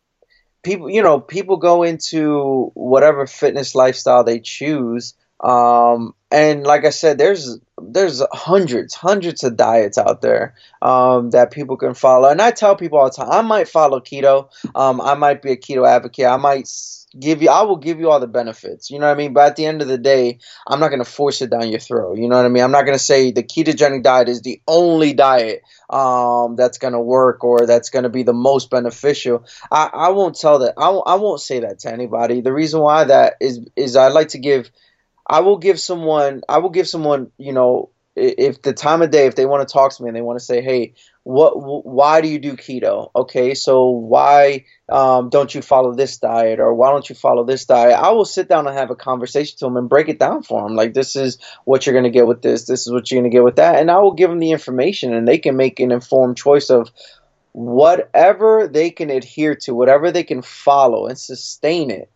people. 0.62 0.88
You 0.90 1.02
know, 1.02 1.18
people 1.18 1.56
go 1.56 1.82
into 1.82 2.70
whatever 2.74 3.26
fitness 3.26 3.74
lifestyle 3.74 4.22
they 4.22 4.38
choose, 4.38 5.14
um, 5.42 6.14
and 6.30 6.64
like 6.64 6.84
I 6.84 6.90
said, 6.90 7.18
there's 7.18 7.58
there's 7.82 8.22
hundreds, 8.32 8.94
hundreds 8.94 9.42
of 9.42 9.56
diets 9.56 9.98
out 9.98 10.20
there 10.20 10.54
um, 10.82 11.30
that 11.30 11.50
people 11.50 11.76
can 11.76 11.94
follow. 11.94 12.28
And 12.28 12.40
I 12.40 12.50
tell 12.50 12.76
people 12.76 12.98
all 12.98 13.06
the 13.06 13.16
time, 13.16 13.30
I 13.30 13.42
might 13.42 13.68
follow 13.68 14.00
keto. 14.00 14.48
Um, 14.74 15.00
I 15.00 15.14
might 15.14 15.42
be 15.42 15.52
a 15.52 15.56
keto 15.56 15.88
advocate. 15.88 16.26
I 16.26 16.36
might 16.36 16.68
give 17.18 17.42
you, 17.42 17.48
I 17.48 17.62
will 17.62 17.78
give 17.78 17.98
you 17.98 18.10
all 18.10 18.20
the 18.20 18.28
benefits. 18.28 18.90
You 18.90 18.98
know 18.98 19.06
what 19.06 19.14
I 19.14 19.16
mean? 19.16 19.32
But 19.32 19.46
at 19.48 19.56
the 19.56 19.66
end 19.66 19.82
of 19.82 19.88
the 19.88 19.98
day, 19.98 20.38
I'm 20.68 20.78
not 20.78 20.88
going 20.88 21.02
to 21.02 21.10
force 21.10 21.42
it 21.42 21.50
down 21.50 21.70
your 21.70 21.80
throat. 21.80 22.18
You 22.18 22.28
know 22.28 22.36
what 22.36 22.44
I 22.44 22.48
mean? 22.50 22.62
I'm 22.62 22.70
not 22.70 22.84
going 22.84 22.96
to 22.98 23.02
say 23.02 23.32
the 23.32 23.42
ketogenic 23.42 24.02
diet 24.02 24.28
is 24.28 24.42
the 24.42 24.60
only 24.68 25.14
diet 25.14 25.62
um, 25.88 26.54
that's 26.54 26.78
going 26.78 26.92
to 26.92 27.00
work 27.00 27.42
or 27.42 27.66
that's 27.66 27.90
going 27.90 28.04
to 28.04 28.10
be 28.10 28.22
the 28.22 28.34
most 28.34 28.70
beneficial. 28.70 29.44
I, 29.72 29.90
I 29.92 30.08
won't 30.10 30.38
tell 30.38 30.60
that. 30.60 30.74
I, 30.76 30.90
I 30.90 31.14
won't 31.16 31.40
say 31.40 31.60
that 31.60 31.80
to 31.80 31.92
anybody. 31.92 32.42
The 32.42 32.52
reason 32.52 32.80
why 32.80 33.04
that 33.04 33.34
is 33.40 33.66
is 33.74 33.96
I 33.96 34.08
like 34.08 34.28
to 34.28 34.38
give 34.38 34.70
I 35.30 35.40
will 35.40 35.58
give 35.58 35.78
someone 35.78 36.42
I 36.48 36.58
will 36.58 36.70
give 36.70 36.88
someone 36.88 37.30
you 37.38 37.52
know 37.52 37.90
if 38.16 38.60
the 38.62 38.72
time 38.72 39.00
of 39.00 39.12
day 39.12 39.26
if 39.26 39.36
they 39.36 39.46
want 39.46 39.66
to 39.66 39.72
talk 39.72 39.94
to 39.94 40.02
me 40.02 40.08
and 40.08 40.16
they 40.16 40.20
want 40.20 40.38
to 40.38 40.44
say 40.44 40.60
hey 40.60 40.94
what 41.22 41.52
why 41.86 42.20
do 42.20 42.26
you 42.26 42.40
do 42.40 42.56
keto? 42.56 43.10
Okay 43.14 43.54
so 43.54 43.90
why 43.90 44.64
um, 44.88 45.30
don't 45.30 45.54
you 45.54 45.62
follow 45.62 45.94
this 45.94 46.18
diet 46.18 46.58
or 46.58 46.74
why 46.74 46.90
don't 46.90 47.08
you 47.08 47.14
follow 47.14 47.44
this 47.44 47.64
diet? 47.64 47.94
I 47.94 48.10
will 48.10 48.24
sit 48.24 48.48
down 48.48 48.66
and 48.66 48.76
have 48.76 48.90
a 48.90 48.96
conversation 48.96 49.56
to 49.60 49.66
them 49.66 49.76
and 49.76 49.88
break 49.88 50.08
it 50.08 50.18
down 50.18 50.42
for 50.42 50.62
them 50.62 50.74
like 50.74 50.94
this 50.94 51.14
is 51.14 51.38
what 51.64 51.86
you're 51.86 51.92
going 51.92 52.10
to 52.12 52.18
get 52.18 52.26
with 52.26 52.42
this 52.42 52.64
this 52.64 52.86
is 52.86 52.92
what 52.92 53.08
you're 53.08 53.20
going 53.20 53.30
to 53.30 53.34
get 53.34 53.44
with 53.44 53.56
that. 53.56 53.76
And 53.76 53.88
i 53.88 53.98
will 53.98 54.14
give 54.14 54.30
them 54.30 54.40
the 54.40 54.50
information 54.50 55.14
and 55.14 55.28
they 55.28 55.38
can 55.38 55.56
make 55.56 55.78
an 55.78 55.92
informed 55.92 56.36
choice 56.36 56.70
of 56.70 56.90
whatever 57.52 58.66
they 58.66 58.90
can 58.90 59.10
adhere 59.10 59.54
to 59.54 59.74
whatever 59.74 60.10
they 60.10 60.24
can 60.24 60.42
follow 60.42 61.06
and 61.06 61.18
sustain 61.18 61.90
it 61.90 62.10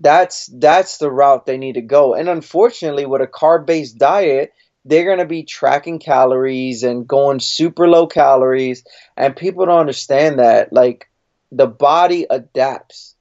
that's 0.00 0.46
that's 0.46 0.98
the 0.98 1.10
route 1.10 1.46
they 1.46 1.58
need 1.58 1.74
to 1.74 1.82
go. 1.82 2.14
And 2.14 2.28
unfortunately, 2.28 3.06
with 3.06 3.20
a 3.20 3.26
carb-based 3.26 3.98
diet, 3.98 4.52
they're 4.84 5.04
going 5.04 5.18
to 5.18 5.26
be 5.26 5.44
tracking 5.44 5.98
calories 5.98 6.82
and 6.82 7.06
going 7.06 7.40
super 7.40 7.86
low 7.86 8.06
calories 8.06 8.84
and 9.16 9.36
people 9.36 9.66
don't 9.66 9.78
understand 9.78 10.38
that 10.38 10.72
like 10.72 11.10
the 11.52 11.66
body 11.66 12.26
adapts 12.28 13.14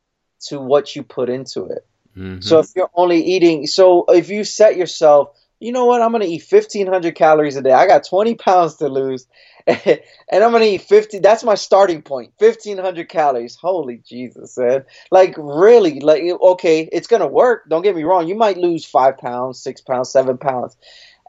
to 0.47 0.59
what 0.59 0.95
you 0.95 1.03
put 1.03 1.29
into 1.29 1.65
it. 1.65 1.85
Mm-hmm. 2.17 2.41
So 2.41 2.59
if 2.59 2.69
you're 2.75 2.89
only 2.93 3.23
eating 3.23 3.67
so 3.67 4.05
if 4.07 4.29
you 4.29 4.43
set 4.43 4.77
yourself, 4.77 5.35
you 5.59 5.71
know 5.71 5.85
what, 5.85 6.01
I'm 6.01 6.11
going 6.11 6.23
to 6.23 6.27
eat 6.27 6.45
1500 6.49 7.15
calories 7.15 7.55
a 7.55 7.61
day. 7.61 7.71
I 7.71 7.87
got 7.87 8.07
20 8.07 8.35
pounds 8.35 8.75
to 8.75 8.89
lose 8.89 9.27
and 9.69 10.43
I'm 10.43 10.51
gonna 10.51 10.65
eat 10.65 10.81
50. 10.81 11.19
That's 11.19 11.43
my 11.43 11.53
starting 11.55 12.01
point. 12.01 12.33
1500 12.39 13.07
calories. 13.07 13.55
Holy 13.55 13.97
Jesus, 13.97 14.57
man! 14.57 14.83
Like 15.11 15.35
really, 15.37 15.99
like 15.99 16.23
okay, 16.23 16.89
it's 16.91 17.07
gonna 17.07 17.27
work. 17.27 17.69
Don't 17.69 17.83
get 17.83 17.95
me 17.95 18.03
wrong. 18.03 18.27
You 18.27 18.35
might 18.35 18.57
lose 18.57 18.83
five 18.85 19.17
pounds, 19.19 19.59
six 19.61 19.81
pounds, 19.81 20.09
seven 20.09 20.37
pounds, 20.39 20.75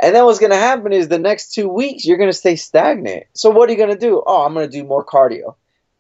and 0.01 0.15
then 0.15 0.25
what's 0.25 0.39
gonna 0.39 0.57
happen 0.57 0.93
is 0.93 1.09
the 1.09 1.19
next 1.19 1.53
two 1.53 1.69
weeks 1.69 2.07
you're 2.07 2.19
gonna 2.19 2.33
stay 2.33 2.57
stagnant. 2.57 3.25
So 3.35 3.51
what 3.51 3.69
are 3.69 3.73
you 3.73 3.79
gonna 3.79 3.99
do? 3.99 4.23
Oh, 4.27 4.45
I'm 4.47 4.55
gonna 4.55 4.69
do 4.69 4.85
more 4.85 5.05
cardio. 5.05 5.57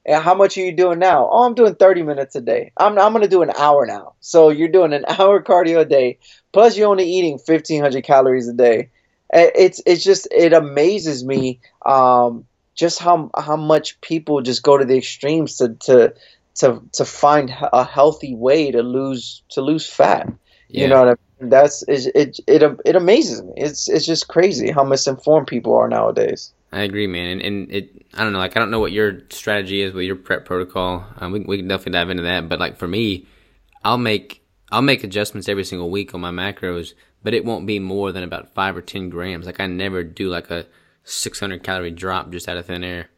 And 0.06 0.22
how 0.22 0.34
much 0.34 0.56
are 0.56 0.62
you 0.62 0.72
doing 0.72 0.98
now? 0.98 1.28
Oh, 1.30 1.44
I'm 1.44 1.54
doing 1.54 1.74
30 1.74 2.02
minutes 2.02 2.34
a 2.34 2.40
day. 2.40 2.72
I'm, 2.76 2.98
I'm 2.98 3.12
going 3.12 3.22
to 3.22 3.28
do 3.28 3.42
an 3.42 3.52
hour 3.56 3.84
now. 3.86 4.14
So 4.20 4.48
you're 4.48 4.68
doing 4.68 4.92
an 4.92 5.04
hour 5.08 5.42
cardio 5.42 5.80
a 5.80 5.84
day, 5.84 6.18
plus 6.52 6.76
you're 6.76 6.88
only 6.88 7.04
eating 7.04 7.38
1,500 7.44 8.02
calories 8.02 8.48
a 8.48 8.54
day 8.54 8.90
it's 9.32 9.80
it's 9.86 10.02
just 10.04 10.28
it 10.30 10.52
amazes 10.52 11.24
me 11.24 11.60
um, 11.86 12.46
just 12.74 12.98
how 12.98 13.30
how 13.36 13.56
much 13.56 14.00
people 14.00 14.40
just 14.42 14.62
go 14.62 14.76
to 14.76 14.84
the 14.84 14.98
extremes 14.98 15.56
to 15.56 15.74
to 15.74 16.14
to 16.56 16.82
to 16.92 17.04
find 17.04 17.52
a 17.72 17.84
healthy 17.84 18.34
way 18.34 18.70
to 18.70 18.82
lose 18.82 19.42
to 19.50 19.60
lose 19.60 19.88
fat. 19.88 20.32
Yeah. 20.68 20.82
You 20.82 20.88
know 20.88 21.04
what 21.04 21.08
I 21.08 21.42
mean? 21.42 21.50
That's 21.50 21.82
it, 21.82 22.12
it 22.14 22.40
it 22.46 22.80
it 22.84 22.96
amazes 22.96 23.42
me. 23.42 23.52
It's 23.56 23.88
it's 23.88 24.06
just 24.06 24.28
crazy 24.28 24.70
how 24.70 24.84
misinformed 24.84 25.46
people 25.46 25.74
are 25.74 25.88
nowadays. 25.88 26.52
I 26.72 26.82
agree, 26.82 27.06
man. 27.06 27.26
And, 27.26 27.42
and 27.42 27.72
it, 27.72 28.06
I 28.14 28.22
don't 28.22 28.32
know, 28.32 28.38
like 28.38 28.56
I 28.56 28.60
don't 28.60 28.70
know 28.70 28.80
what 28.80 28.92
your 28.92 29.22
strategy 29.30 29.82
is 29.82 29.92
with 29.92 30.04
your 30.04 30.16
prep 30.16 30.44
protocol. 30.44 31.04
Um, 31.16 31.32
we 31.32 31.40
we 31.40 31.56
can 31.58 31.68
definitely 31.68 31.92
dive 31.92 32.10
into 32.10 32.22
that. 32.24 32.48
But 32.48 32.60
like 32.60 32.76
for 32.76 32.86
me, 32.86 33.26
I'll 33.84 33.98
make 33.98 34.42
I'll 34.70 34.82
make 34.82 35.02
adjustments 35.02 35.48
every 35.48 35.64
single 35.64 35.90
week 35.90 36.14
on 36.14 36.20
my 36.20 36.30
macros, 36.30 36.94
but 37.22 37.34
it 37.34 37.44
won't 37.44 37.66
be 37.66 37.78
more 37.80 38.12
than 38.12 38.22
about 38.22 38.54
five 38.54 38.76
or 38.76 38.82
ten 38.82 39.10
grams. 39.10 39.46
Like 39.46 39.60
I 39.60 39.66
never 39.66 40.04
do 40.04 40.28
like 40.28 40.50
a 40.50 40.66
600 41.04 41.64
calorie 41.64 41.90
drop 41.90 42.30
just 42.30 42.48
out 42.48 42.56
of 42.56 42.66
thin 42.66 42.84
air. 42.84 43.10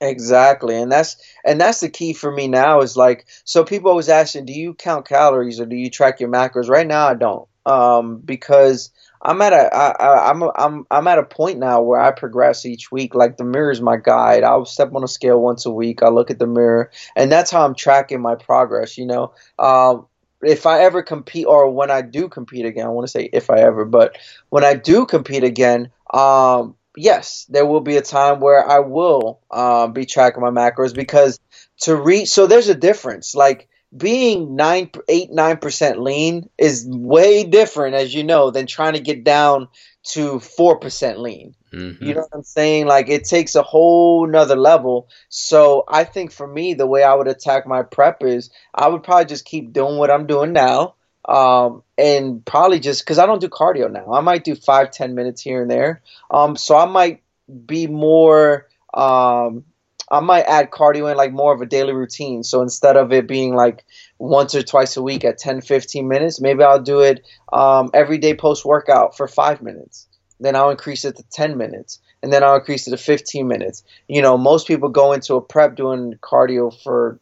Exactly, 0.00 0.76
and 0.76 0.92
that's 0.92 1.16
and 1.42 1.58
that's 1.58 1.80
the 1.80 1.88
key 1.88 2.12
for 2.12 2.30
me 2.30 2.48
now. 2.48 2.80
Is 2.82 2.98
like 2.98 3.26
so 3.44 3.64
people 3.64 3.90
always 3.90 4.10
asking, 4.10 4.44
do 4.44 4.52
you 4.52 4.74
count 4.74 5.08
calories 5.08 5.58
or 5.58 5.64
do 5.64 5.74
you 5.74 5.88
track 5.90 6.20
your 6.20 6.28
macros? 6.28 6.68
Right 6.68 6.86
now, 6.86 7.06
I 7.08 7.14
don't, 7.14 7.48
um, 7.64 8.18
because 8.18 8.90
I'm 9.26 9.42
at 9.42 9.52
a 9.52 9.74
I, 9.74 10.30
I'm 10.30 10.42
I'm 10.54 10.86
I'm 10.88 11.06
at 11.08 11.18
a 11.18 11.24
point 11.24 11.58
now 11.58 11.82
where 11.82 12.00
I 12.00 12.12
progress 12.12 12.64
each 12.64 12.92
week. 12.92 13.14
Like 13.14 13.36
the 13.36 13.44
mirror 13.44 13.72
is 13.72 13.80
my 13.80 13.96
guide. 13.96 14.44
I'll 14.44 14.64
step 14.64 14.94
on 14.94 15.02
a 15.02 15.08
scale 15.08 15.40
once 15.40 15.66
a 15.66 15.70
week. 15.70 16.04
I 16.04 16.08
look 16.10 16.30
at 16.30 16.38
the 16.38 16.46
mirror, 16.46 16.92
and 17.16 17.30
that's 17.30 17.50
how 17.50 17.64
I'm 17.64 17.74
tracking 17.74 18.22
my 18.22 18.36
progress. 18.36 18.96
You 18.96 19.06
know, 19.06 19.34
um, 19.58 20.06
if 20.42 20.64
I 20.64 20.84
ever 20.84 21.02
compete 21.02 21.46
or 21.46 21.68
when 21.72 21.90
I 21.90 22.02
do 22.02 22.28
compete 22.28 22.66
again, 22.66 22.86
I 22.86 22.90
want 22.90 23.08
to 23.08 23.10
say 23.10 23.28
if 23.32 23.50
I 23.50 23.58
ever, 23.58 23.84
but 23.84 24.16
when 24.50 24.64
I 24.64 24.74
do 24.74 25.06
compete 25.06 25.42
again, 25.42 25.90
um, 26.14 26.76
yes, 26.96 27.46
there 27.48 27.66
will 27.66 27.80
be 27.80 27.96
a 27.96 28.02
time 28.02 28.38
where 28.38 28.64
I 28.64 28.78
will 28.78 29.40
um, 29.50 29.92
be 29.92 30.06
tracking 30.06 30.40
my 30.40 30.50
macros 30.50 30.94
because 30.94 31.40
to 31.80 31.96
reach. 31.96 32.28
So 32.28 32.46
there's 32.46 32.68
a 32.68 32.76
difference. 32.76 33.34
Like 33.34 33.68
being 33.94 34.56
nine, 34.56 34.90
eight, 35.08 35.30
nine 35.30 35.58
percent 35.58 36.00
lean 36.00 36.48
is 36.58 36.86
way 36.88 37.44
different, 37.44 37.94
as 37.94 38.14
you 38.14 38.24
know, 38.24 38.50
than 38.50 38.66
trying 38.66 38.94
to 38.94 39.00
get 39.00 39.24
down 39.24 39.68
to 40.04 40.40
four 40.40 40.78
percent 40.78 41.20
lean. 41.20 41.54
Mm-hmm. 41.72 42.04
You 42.04 42.14
know 42.14 42.20
what 42.20 42.30
I'm 42.32 42.42
saying? 42.42 42.86
Like 42.86 43.08
it 43.08 43.24
takes 43.24 43.54
a 43.54 43.62
whole 43.62 44.26
nother 44.26 44.56
level. 44.56 45.08
So 45.28 45.84
I 45.88 46.04
think 46.04 46.32
for 46.32 46.46
me, 46.46 46.74
the 46.74 46.86
way 46.86 47.02
I 47.02 47.14
would 47.14 47.28
attack 47.28 47.66
my 47.66 47.82
prep 47.82 48.22
is 48.22 48.50
I 48.74 48.88
would 48.88 49.02
probably 49.02 49.26
just 49.26 49.44
keep 49.44 49.72
doing 49.72 49.98
what 49.98 50.10
I'm 50.10 50.26
doing 50.26 50.52
now 50.52 50.94
um, 51.26 51.82
and 51.98 52.44
probably 52.44 52.80
just 52.80 53.04
because 53.04 53.18
I 53.18 53.26
don't 53.26 53.40
do 53.40 53.48
cardio 53.48 53.90
now. 53.90 54.12
I 54.12 54.20
might 54.20 54.44
do 54.44 54.54
five, 54.54 54.90
ten 54.90 55.14
minutes 55.14 55.42
here 55.42 55.62
and 55.62 55.70
there. 55.70 56.02
Um, 56.30 56.56
so 56.56 56.76
I 56.76 56.86
might 56.86 57.22
be 57.66 57.86
more. 57.86 58.68
Um, 58.94 59.64
I 60.10 60.20
might 60.20 60.42
add 60.42 60.70
cardio 60.70 61.10
in 61.10 61.16
like 61.16 61.32
more 61.32 61.52
of 61.52 61.60
a 61.60 61.66
daily 61.66 61.92
routine. 61.92 62.44
So 62.44 62.62
instead 62.62 62.96
of 62.96 63.12
it 63.12 63.26
being 63.26 63.54
like 63.54 63.84
once 64.18 64.54
or 64.54 64.62
twice 64.62 64.96
a 64.96 65.02
week 65.02 65.24
at 65.24 65.38
10, 65.38 65.62
15 65.62 66.06
minutes, 66.06 66.40
maybe 66.40 66.62
I'll 66.62 66.82
do 66.82 67.00
it 67.00 67.26
um, 67.52 67.90
every 67.92 68.18
day 68.18 68.34
post 68.34 68.64
workout 68.64 69.16
for 69.16 69.26
five 69.26 69.62
minutes. 69.62 70.06
Then 70.38 70.54
I'll 70.54 70.70
increase 70.70 71.04
it 71.04 71.16
to 71.16 71.24
10 71.32 71.56
minutes. 71.56 71.98
And 72.22 72.32
then 72.32 72.44
I'll 72.44 72.56
increase 72.56 72.86
it 72.86 72.90
to 72.90 72.96
15 72.96 73.46
minutes. 73.46 73.82
You 74.08 74.22
know, 74.22 74.38
most 74.38 74.66
people 74.66 74.88
go 74.88 75.12
into 75.12 75.34
a 75.34 75.40
prep 75.40 75.76
doing 75.76 76.14
cardio 76.22 76.72
for 76.82 77.18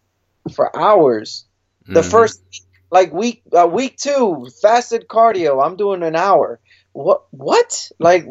for 0.53 0.75
hours. 0.77 1.47
The 1.87 2.01
mm-hmm. 2.01 2.11
first 2.11 2.42
like 2.90 3.12
week 3.12 3.42
uh, 3.53 3.66
week 3.66 3.97
two, 3.97 4.49
fasted 4.62 5.09
cardio. 5.09 5.64
I'm 5.64 5.77
doing 5.77 6.03
an 6.03 6.16
hour. 6.16 6.61
What? 6.92 7.25
What? 7.31 7.90
Like 7.99 8.27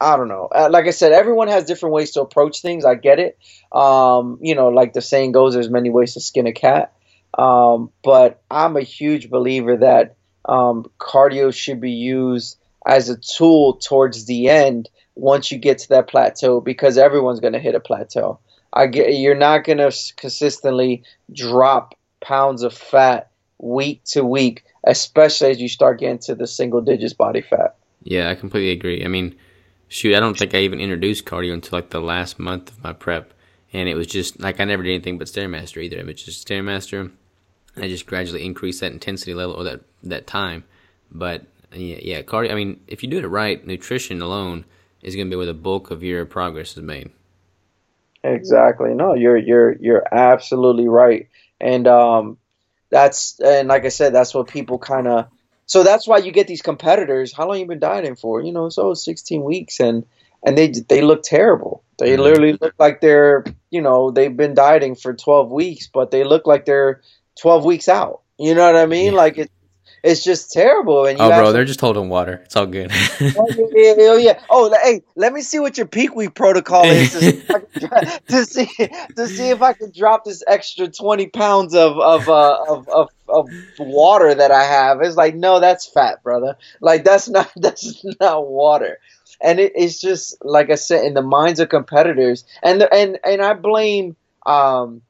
I, 0.00 0.16
don't 0.16 0.28
know. 0.28 0.48
Uh, 0.54 0.68
like 0.70 0.86
I 0.86 0.90
said, 0.90 1.12
everyone 1.12 1.48
has 1.48 1.64
different 1.64 1.94
ways 1.94 2.12
to 2.12 2.22
approach 2.22 2.62
things. 2.62 2.84
I 2.84 2.94
get 2.94 3.18
it. 3.18 3.38
Um, 3.72 4.38
you 4.40 4.54
know, 4.54 4.68
like 4.68 4.92
the 4.92 5.00
saying 5.00 5.32
goes, 5.32 5.54
there's 5.54 5.70
many 5.70 5.90
ways 5.90 6.14
to 6.14 6.20
skin 6.20 6.46
a 6.46 6.52
cat. 6.52 6.92
Um, 7.36 7.90
but 8.02 8.42
I'm 8.50 8.76
a 8.76 8.82
huge 8.82 9.30
believer 9.30 9.76
that 9.78 10.16
um, 10.44 10.86
cardio 10.98 11.52
should 11.54 11.80
be 11.80 11.92
used 11.92 12.58
as 12.86 13.10
a 13.10 13.16
tool 13.16 13.74
towards 13.74 14.24
the 14.24 14.48
end 14.48 14.88
once 15.14 15.50
you 15.50 15.58
get 15.58 15.78
to 15.78 15.88
that 15.90 16.08
plateau 16.08 16.60
because 16.60 16.96
everyone's 16.96 17.40
going 17.40 17.52
to 17.52 17.58
hit 17.58 17.74
a 17.74 17.80
plateau. 17.80 18.38
I 18.72 18.86
get 18.86 19.16
you're 19.16 19.34
not 19.34 19.64
going 19.64 19.78
to 19.78 19.92
consistently 20.16 21.04
drop 21.32 21.94
pounds 22.20 22.62
of 22.62 22.74
fat 22.74 23.30
week 23.58 24.04
to 24.04 24.24
week, 24.24 24.64
especially 24.84 25.50
as 25.50 25.60
you 25.60 25.68
start 25.68 26.00
getting 26.00 26.18
to 26.20 26.34
the 26.34 26.46
single 26.46 26.80
digits 26.80 27.14
body 27.14 27.42
fat. 27.42 27.76
Yeah, 28.02 28.30
I 28.30 28.34
completely 28.34 28.70
agree. 28.70 29.04
I 29.04 29.08
mean, 29.08 29.36
shoot, 29.88 30.14
I 30.14 30.20
don't 30.20 30.38
think 30.38 30.54
I 30.54 30.58
even 30.58 30.80
introduced 30.80 31.24
cardio 31.24 31.52
until 31.52 31.78
like 31.78 31.90
the 31.90 32.00
last 32.00 32.38
month 32.38 32.70
of 32.70 32.82
my 32.82 32.92
prep, 32.92 33.32
and 33.72 33.88
it 33.88 33.94
was 33.94 34.06
just 34.06 34.40
like 34.40 34.60
I 34.60 34.64
never 34.64 34.82
did 34.82 34.94
anything 34.94 35.18
but 35.18 35.26
stairmaster 35.26 35.82
either. 35.82 35.98
It 35.98 36.06
was 36.06 36.22
just 36.22 36.46
stairmaster. 36.46 37.10
I 37.76 37.88
just 37.88 38.06
gradually 38.06 38.44
increased 38.44 38.80
that 38.80 38.92
intensity 38.92 39.34
level 39.34 39.54
or 39.54 39.64
that 39.64 39.80
that 40.04 40.26
time. 40.26 40.64
But 41.10 41.44
yeah, 41.72 41.98
yeah, 42.00 42.22
cardio. 42.22 42.52
I 42.52 42.54
mean, 42.54 42.80
if 42.86 43.02
you 43.02 43.08
do 43.08 43.18
it 43.18 43.26
right, 43.26 43.64
nutrition 43.66 44.22
alone 44.22 44.64
is 45.02 45.14
going 45.14 45.26
to 45.26 45.30
be 45.30 45.36
where 45.36 45.46
the 45.46 45.54
bulk 45.54 45.90
of 45.90 46.02
your 46.02 46.24
progress 46.26 46.76
is 46.76 46.82
made. 46.82 47.10
Exactly. 48.24 48.94
No, 48.94 49.14
you're 49.14 49.36
you're 49.36 49.76
you're 49.80 50.04
absolutely 50.12 50.88
right. 50.88 51.28
And 51.60 51.86
um, 51.86 52.38
that's 52.90 53.38
and 53.40 53.68
like 53.68 53.84
I 53.84 53.88
said, 53.88 54.12
that's 54.12 54.34
what 54.34 54.48
people 54.48 54.78
kind 54.78 55.06
of. 55.06 55.28
So 55.68 55.84
that's 55.84 56.08
why 56.08 56.18
you 56.18 56.32
get 56.32 56.48
these 56.48 56.62
competitors. 56.62 57.32
How 57.32 57.46
long 57.46 57.58
you 57.60 57.66
been 57.66 57.78
dieting 57.78 58.16
for? 58.16 58.40
You 58.42 58.52
know, 58.52 58.70
so 58.70 58.94
16 58.94 59.44
weeks, 59.44 59.78
and 59.78 60.04
and 60.44 60.56
they 60.56 60.68
they 60.88 61.02
look 61.02 61.22
terrible. 61.22 61.84
They 61.98 62.12
mm-hmm. 62.12 62.22
literally 62.22 62.58
look 62.60 62.74
like 62.78 63.00
they're 63.00 63.44
you 63.70 63.82
know 63.82 64.10
they've 64.10 64.36
been 64.36 64.54
dieting 64.54 64.96
for 64.96 65.14
12 65.14 65.50
weeks, 65.50 65.86
but 65.86 66.10
they 66.10 66.24
look 66.24 66.46
like 66.46 66.64
they're 66.64 67.02
12 67.40 67.64
weeks 67.64 67.88
out. 67.88 68.22
You 68.38 68.54
know 68.54 68.64
what 68.64 68.76
I 68.76 68.86
mean? 68.86 69.12
Yeah. 69.12 69.18
Like 69.18 69.38
it, 69.38 69.50
it's 70.02 70.22
just 70.22 70.52
terrible. 70.52 71.06
And 71.06 71.20
oh, 71.20 71.28
bro, 71.28 71.52
they're 71.52 71.64
just 71.64 71.80
holding 71.80 72.08
water. 72.08 72.40
It's 72.44 72.56
all 72.56 72.66
good. 72.66 72.90
oh, 72.92 73.70
yeah, 73.74 73.94
oh, 73.98 74.16
yeah. 74.16 74.40
Oh, 74.50 74.72
hey, 74.82 75.02
let 75.16 75.32
me 75.32 75.40
see 75.40 75.58
what 75.58 75.76
your 75.76 75.86
peak 75.86 76.14
week 76.14 76.34
protocol 76.34 76.90
is 76.90 77.12
to, 77.12 78.20
to 78.28 78.44
see 78.44 78.68
to 79.16 79.28
see 79.28 79.50
if 79.50 79.62
I 79.62 79.72
can 79.72 79.92
drop 79.96 80.24
this 80.24 80.42
extra 80.46 80.88
twenty 80.88 81.26
pounds 81.26 81.74
of 81.74 81.98
of, 81.98 82.28
uh, 82.28 82.64
of 82.68 82.88
of 82.88 83.08
of 83.28 83.50
water 83.78 84.34
that 84.34 84.50
I 84.50 84.64
have. 84.64 85.00
It's 85.00 85.16
like, 85.16 85.34
no, 85.34 85.60
that's 85.60 85.86
fat, 85.86 86.22
brother. 86.22 86.56
Like 86.80 87.04
that's 87.04 87.28
not 87.28 87.50
that's 87.56 88.04
not 88.20 88.46
water. 88.46 88.98
And 89.40 89.60
it, 89.60 89.72
it's 89.74 90.00
just 90.00 90.36
like 90.44 90.70
I 90.70 90.74
said, 90.74 91.04
in 91.04 91.14
the 91.14 91.22
minds 91.22 91.60
of 91.60 91.68
competitors, 91.68 92.44
and 92.62 92.80
the, 92.80 92.92
and 92.92 93.18
and 93.24 93.42
I 93.42 93.54
blame 93.54 94.16
um, 94.46 95.02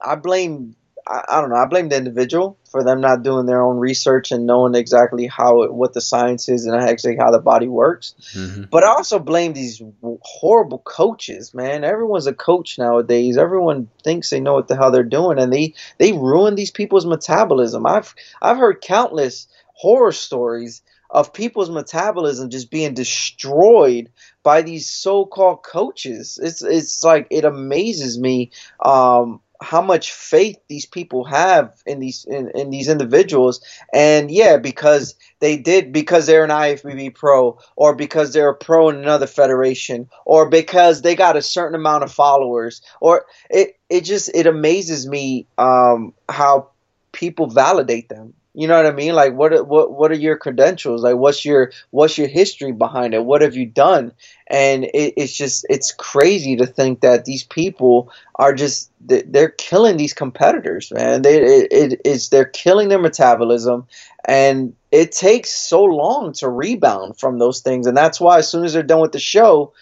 I 0.00 0.14
blame 0.14 0.76
I, 1.08 1.24
I, 1.28 1.40
don't 1.40 1.50
know. 1.50 1.56
I 1.56 1.64
blame 1.64 1.88
the 1.88 1.96
individual 1.96 2.58
for 2.70 2.84
them 2.84 3.00
not 3.00 3.22
doing 3.22 3.46
their 3.46 3.62
own 3.62 3.78
research 3.78 4.30
and 4.30 4.46
knowing 4.46 4.74
exactly 4.74 5.26
how 5.26 5.62
it, 5.62 5.72
what 5.72 5.94
the 5.94 6.00
science 6.00 6.48
is 6.48 6.66
and 6.66 6.76
actually 6.76 7.16
how 7.16 7.30
the 7.30 7.38
body 7.38 7.66
works. 7.66 8.14
Mm-hmm. 8.34 8.64
But 8.70 8.84
I 8.84 8.88
also 8.88 9.18
blame 9.18 9.54
these 9.54 9.80
horrible 10.22 10.80
coaches, 10.80 11.54
man. 11.54 11.84
Everyone's 11.84 12.26
a 12.26 12.34
coach 12.34 12.78
nowadays. 12.78 13.38
Everyone 13.38 13.88
thinks 14.04 14.30
they 14.30 14.40
know 14.40 14.54
what 14.54 14.68
the 14.68 14.76
hell 14.76 14.90
they're 14.90 15.02
doing, 15.02 15.38
and 15.38 15.52
they 15.52 15.74
they 15.96 16.12
ruin 16.12 16.54
these 16.54 16.70
people's 16.70 17.06
metabolism. 17.06 17.86
I've 17.86 18.14
I've 18.42 18.58
heard 18.58 18.82
countless 18.82 19.48
horror 19.72 20.12
stories 20.12 20.82
of 21.10 21.32
people's 21.32 21.70
metabolism 21.70 22.50
just 22.50 22.70
being 22.70 22.92
destroyed 22.92 24.10
by 24.42 24.62
these 24.62 24.90
so-called 24.90 25.62
coaches. 25.62 26.38
It's 26.42 26.62
it's 26.62 27.02
like 27.02 27.28
it 27.30 27.44
amazes 27.44 28.18
me 28.18 28.50
um, 28.84 29.40
how 29.60 29.82
much 29.82 30.12
faith 30.12 30.58
these 30.68 30.86
people 30.86 31.24
have 31.24 31.74
in 31.84 31.98
these 32.00 32.24
in, 32.24 32.50
in 32.54 32.70
these 32.70 32.88
individuals. 32.88 33.60
And 33.92 34.30
yeah 34.30 34.56
because 34.56 35.14
they 35.40 35.56
did 35.56 35.92
because 35.92 36.26
they're 36.26 36.44
an 36.44 36.50
IFBB 36.50 37.14
pro 37.14 37.58
or 37.76 37.94
because 37.94 38.32
they're 38.32 38.50
a 38.50 38.54
pro 38.54 38.88
in 38.88 38.96
another 38.96 39.26
federation 39.26 40.08
or 40.24 40.48
because 40.48 41.02
they 41.02 41.16
got 41.16 41.36
a 41.36 41.42
certain 41.42 41.74
amount 41.74 42.04
of 42.04 42.12
followers 42.12 42.82
or 43.00 43.26
it 43.50 43.78
it 43.90 44.02
just 44.02 44.30
it 44.34 44.46
amazes 44.46 45.06
me 45.06 45.46
um, 45.58 46.12
how 46.28 46.70
people 47.12 47.48
validate 47.48 48.08
them 48.08 48.34
you 48.58 48.66
know 48.66 48.74
what 48.74 48.86
I 48.86 48.90
mean? 48.90 49.14
Like 49.14 49.34
what 49.34 49.68
what 49.68 49.92
what 49.92 50.10
are 50.10 50.16
your 50.16 50.36
credentials? 50.36 51.04
Like 51.04 51.14
what's 51.14 51.44
your 51.44 51.70
what's 51.90 52.18
your 52.18 52.26
history 52.26 52.72
behind 52.72 53.14
it? 53.14 53.24
What 53.24 53.40
have 53.40 53.54
you 53.54 53.66
done? 53.66 54.10
And 54.48 54.82
it, 54.82 55.14
it's 55.16 55.32
just 55.32 55.64
it's 55.70 55.92
crazy 55.92 56.56
to 56.56 56.66
think 56.66 57.02
that 57.02 57.24
these 57.24 57.44
people 57.44 58.10
are 58.34 58.52
just 58.52 58.90
they're 59.00 59.50
killing 59.50 59.96
these 59.96 60.12
competitors, 60.12 60.90
man. 60.90 61.22
They 61.22 61.40
it, 61.40 61.68
it 61.70 62.00
is 62.04 62.30
they're 62.30 62.46
killing 62.46 62.88
their 62.88 62.98
metabolism, 62.98 63.86
and 64.24 64.74
it 64.90 65.12
takes 65.12 65.50
so 65.50 65.84
long 65.84 66.32
to 66.32 66.48
rebound 66.48 67.16
from 67.16 67.38
those 67.38 67.60
things. 67.60 67.86
And 67.86 67.96
that's 67.96 68.20
why 68.20 68.38
as 68.38 68.50
soon 68.50 68.64
as 68.64 68.72
they're 68.72 68.82
done 68.82 69.00
with 69.00 69.12
the 69.12 69.20
show, 69.20 69.72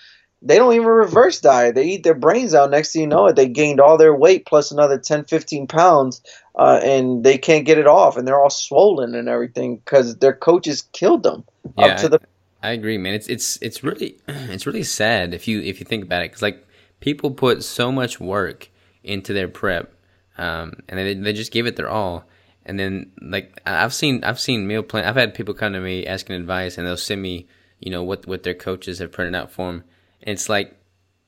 they 0.42 0.58
don't 0.58 0.74
even 0.74 0.86
reverse 0.86 1.40
diet. 1.40 1.74
They 1.74 1.86
eat 1.86 2.02
their 2.02 2.14
brains 2.14 2.54
out. 2.54 2.70
Next 2.70 2.92
thing 2.92 3.02
you 3.02 3.08
know 3.08 3.26
it, 3.26 3.36
they 3.36 3.48
gained 3.48 3.80
all 3.80 3.96
their 3.96 4.14
weight 4.14 4.44
plus 4.44 4.70
another 4.70 4.98
10, 4.98 5.24
15 5.24 5.66
pounds 5.66 6.20
uh, 6.56 6.80
and 6.82 7.22
they 7.22 7.36
can't 7.36 7.66
get 7.66 7.78
it 7.78 7.86
off, 7.86 8.16
and 8.16 8.26
they're 8.26 8.40
all 8.40 8.50
swollen 8.50 9.14
and 9.14 9.28
everything 9.28 9.76
because 9.76 10.16
their 10.16 10.32
coaches 10.32 10.82
killed 10.92 11.22
them. 11.22 11.44
Yeah, 11.76 11.86
up 11.86 11.96
to 11.98 12.08
the. 12.08 12.20
I, 12.62 12.68
I 12.68 12.72
agree, 12.72 12.98
man. 12.98 13.14
It's 13.14 13.28
it's 13.28 13.58
it's 13.60 13.84
really 13.84 14.18
it's 14.28 14.66
really 14.66 14.82
sad 14.82 15.34
if 15.34 15.46
you 15.46 15.60
if 15.60 15.80
you 15.80 15.86
think 15.86 16.02
about 16.02 16.22
it, 16.22 16.30
because 16.30 16.42
like 16.42 16.66
people 17.00 17.30
put 17.30 17.62
so 17.62 17.92
much 17.92 18.18
work 18.18 18.70
into 19.04 19.32
their 19.32 19.48
prep, 19.48 19.92
um, 20.38 20.74
and 20.88 20.98
they 20.98 21.14
they 21.14 21.32
just 21.34 21.52
give 21.52 21.66
it 21.66 21.76
their 21.76 21.90
all, 21.90 22.24
and 22.64 22.78
then 22.78 23.12
like 23.20 23.60
I've 23.66 23.94
seen 23.94 24.24
I've 24.24 24.40
seen 24.40 24.66
meal 24.66 24.82
plan. 24.82 25.04
I've 25.04 25.16
had 25.16 25.34
people 25.34 25.54
come 25.54 25.74
to 25.74 25.80
me 25.80 26.06
asking 26.06 26.36
advice, 26.36 26.78
and 26.78 26.86
they'll 26.86 26.96
send 26.96 27.20
me 27.20 27.46
you 27.80 27.90
know 27.90 28.02
what 28.02 28.26
what 28.26 28.44
their 28.44 28.54
coaches 28.54 28.98
have 29.00 29.12
printed 29.12 29.34
out 29.34 29.50
for 29.50 29.66
them, 29.66 29.84
And 30.22 30.32
It's 30.32 30.48
like 30.48 30.74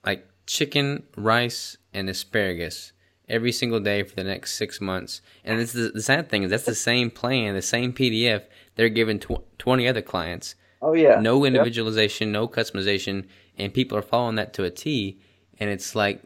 like 0.07 0.27
chicken, 0.47 1.03
rice, 1.17 1.77
and 1.93 2.09
asparagus 2.09 2.93
every 3.29 3.53
single 3.53 3.81
day 3.81 4.03
for 4.03 4.15
the 4.15 4.25
next 4.25 4.55
six 4.55 4.81
months. 4.81 5.21
And 5.45 5.61
it's 5.61 5.73
the, 5.73 5.91
the 5.95 6.03
sad 6.03 6.29
thing 6.29 6.43
is 6.43 6.51
that's 6.51 6.65
the 6.65 6.75
same 6.75 7.11
plan, 7.11 7.55
the 7.55 7.63
same 7.63 7.93
PDF 7.93 8.45
they're 8.79 8.89
giving 8.89 9.19
tw- 9.19 9.59
20 9.59 9.89
other 9.89 10.03
clients. 10.03 10.55
Oh 10.81 10.95
yeah. 10.95 11.21
No 11.21 11.45
individualization, 11.45 12.29
yep. 12.29 12.35
no 12.35 12.49
customization, 12.49 13.27
and 13.59 13.75
people 13.75 13.99
are 13.99 14.03
following 14.03 14.37
that 14.37 14.55
to 14.55 14.65
a 14.65 14.71
T. 14.71 15.21
And 15.59 15.69
it's 15.69 15.97
like, 15.97 16.23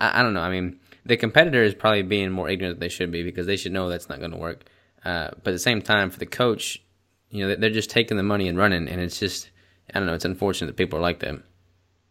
I, 0.00 0.20
I, 0.20 0.22
don't 0.22 0.34
know. 0.34 0.40
I 0.40 0.50
mean, 0.50 0.80
the 1.04 1.16
competitor 1.16 1.62
is 1.62 1.74
probably 1.74 2.02
being 2.02 2.30
more 2.30 2.50
ignorant 2.50 2.76
than 2.76 2.80
they 2.80 2.88
should 2.88 3.12
be 3.12 3.22
because 3.22 3.46
they 3.46 3.56
should 3.56 3.72
know 3.72 3.88
that's 3.88 4.08
not 4.08 4.18
going 4.18 4.32
to 4.32 4.36
work. 4.36 4.64
Uh, 5.04 5.30
but 5.44 5.50
at 5.50 5.52
the 5.52 5.58
same 5.60 5.80
time, 5.80 6.10
for 6.10 6.18
the 6.18 6.26
coach, 6.26 6.82
you 7.30 7.46
know, 7.46 7.54
they're 7.54 7.70
just 7.70 7.90
taking 7.90 8.16
the 8.16 8.24
money 8.24 8.48
and 8.48 8.58
running, 8.58 8.88
and 8.88 9.00
it's 9.00 9.20
just, 9.20 9.50
I 9.94 10.00
don't 10.00 10.06
know. 10.06 10.14
It's 10.14 10.24
unfortunate 10.24 10.66
that 10.66 10.76
people 10.76 10.98
are 10.98 11.02
like 11.02 11.20
that. 11.20 11.36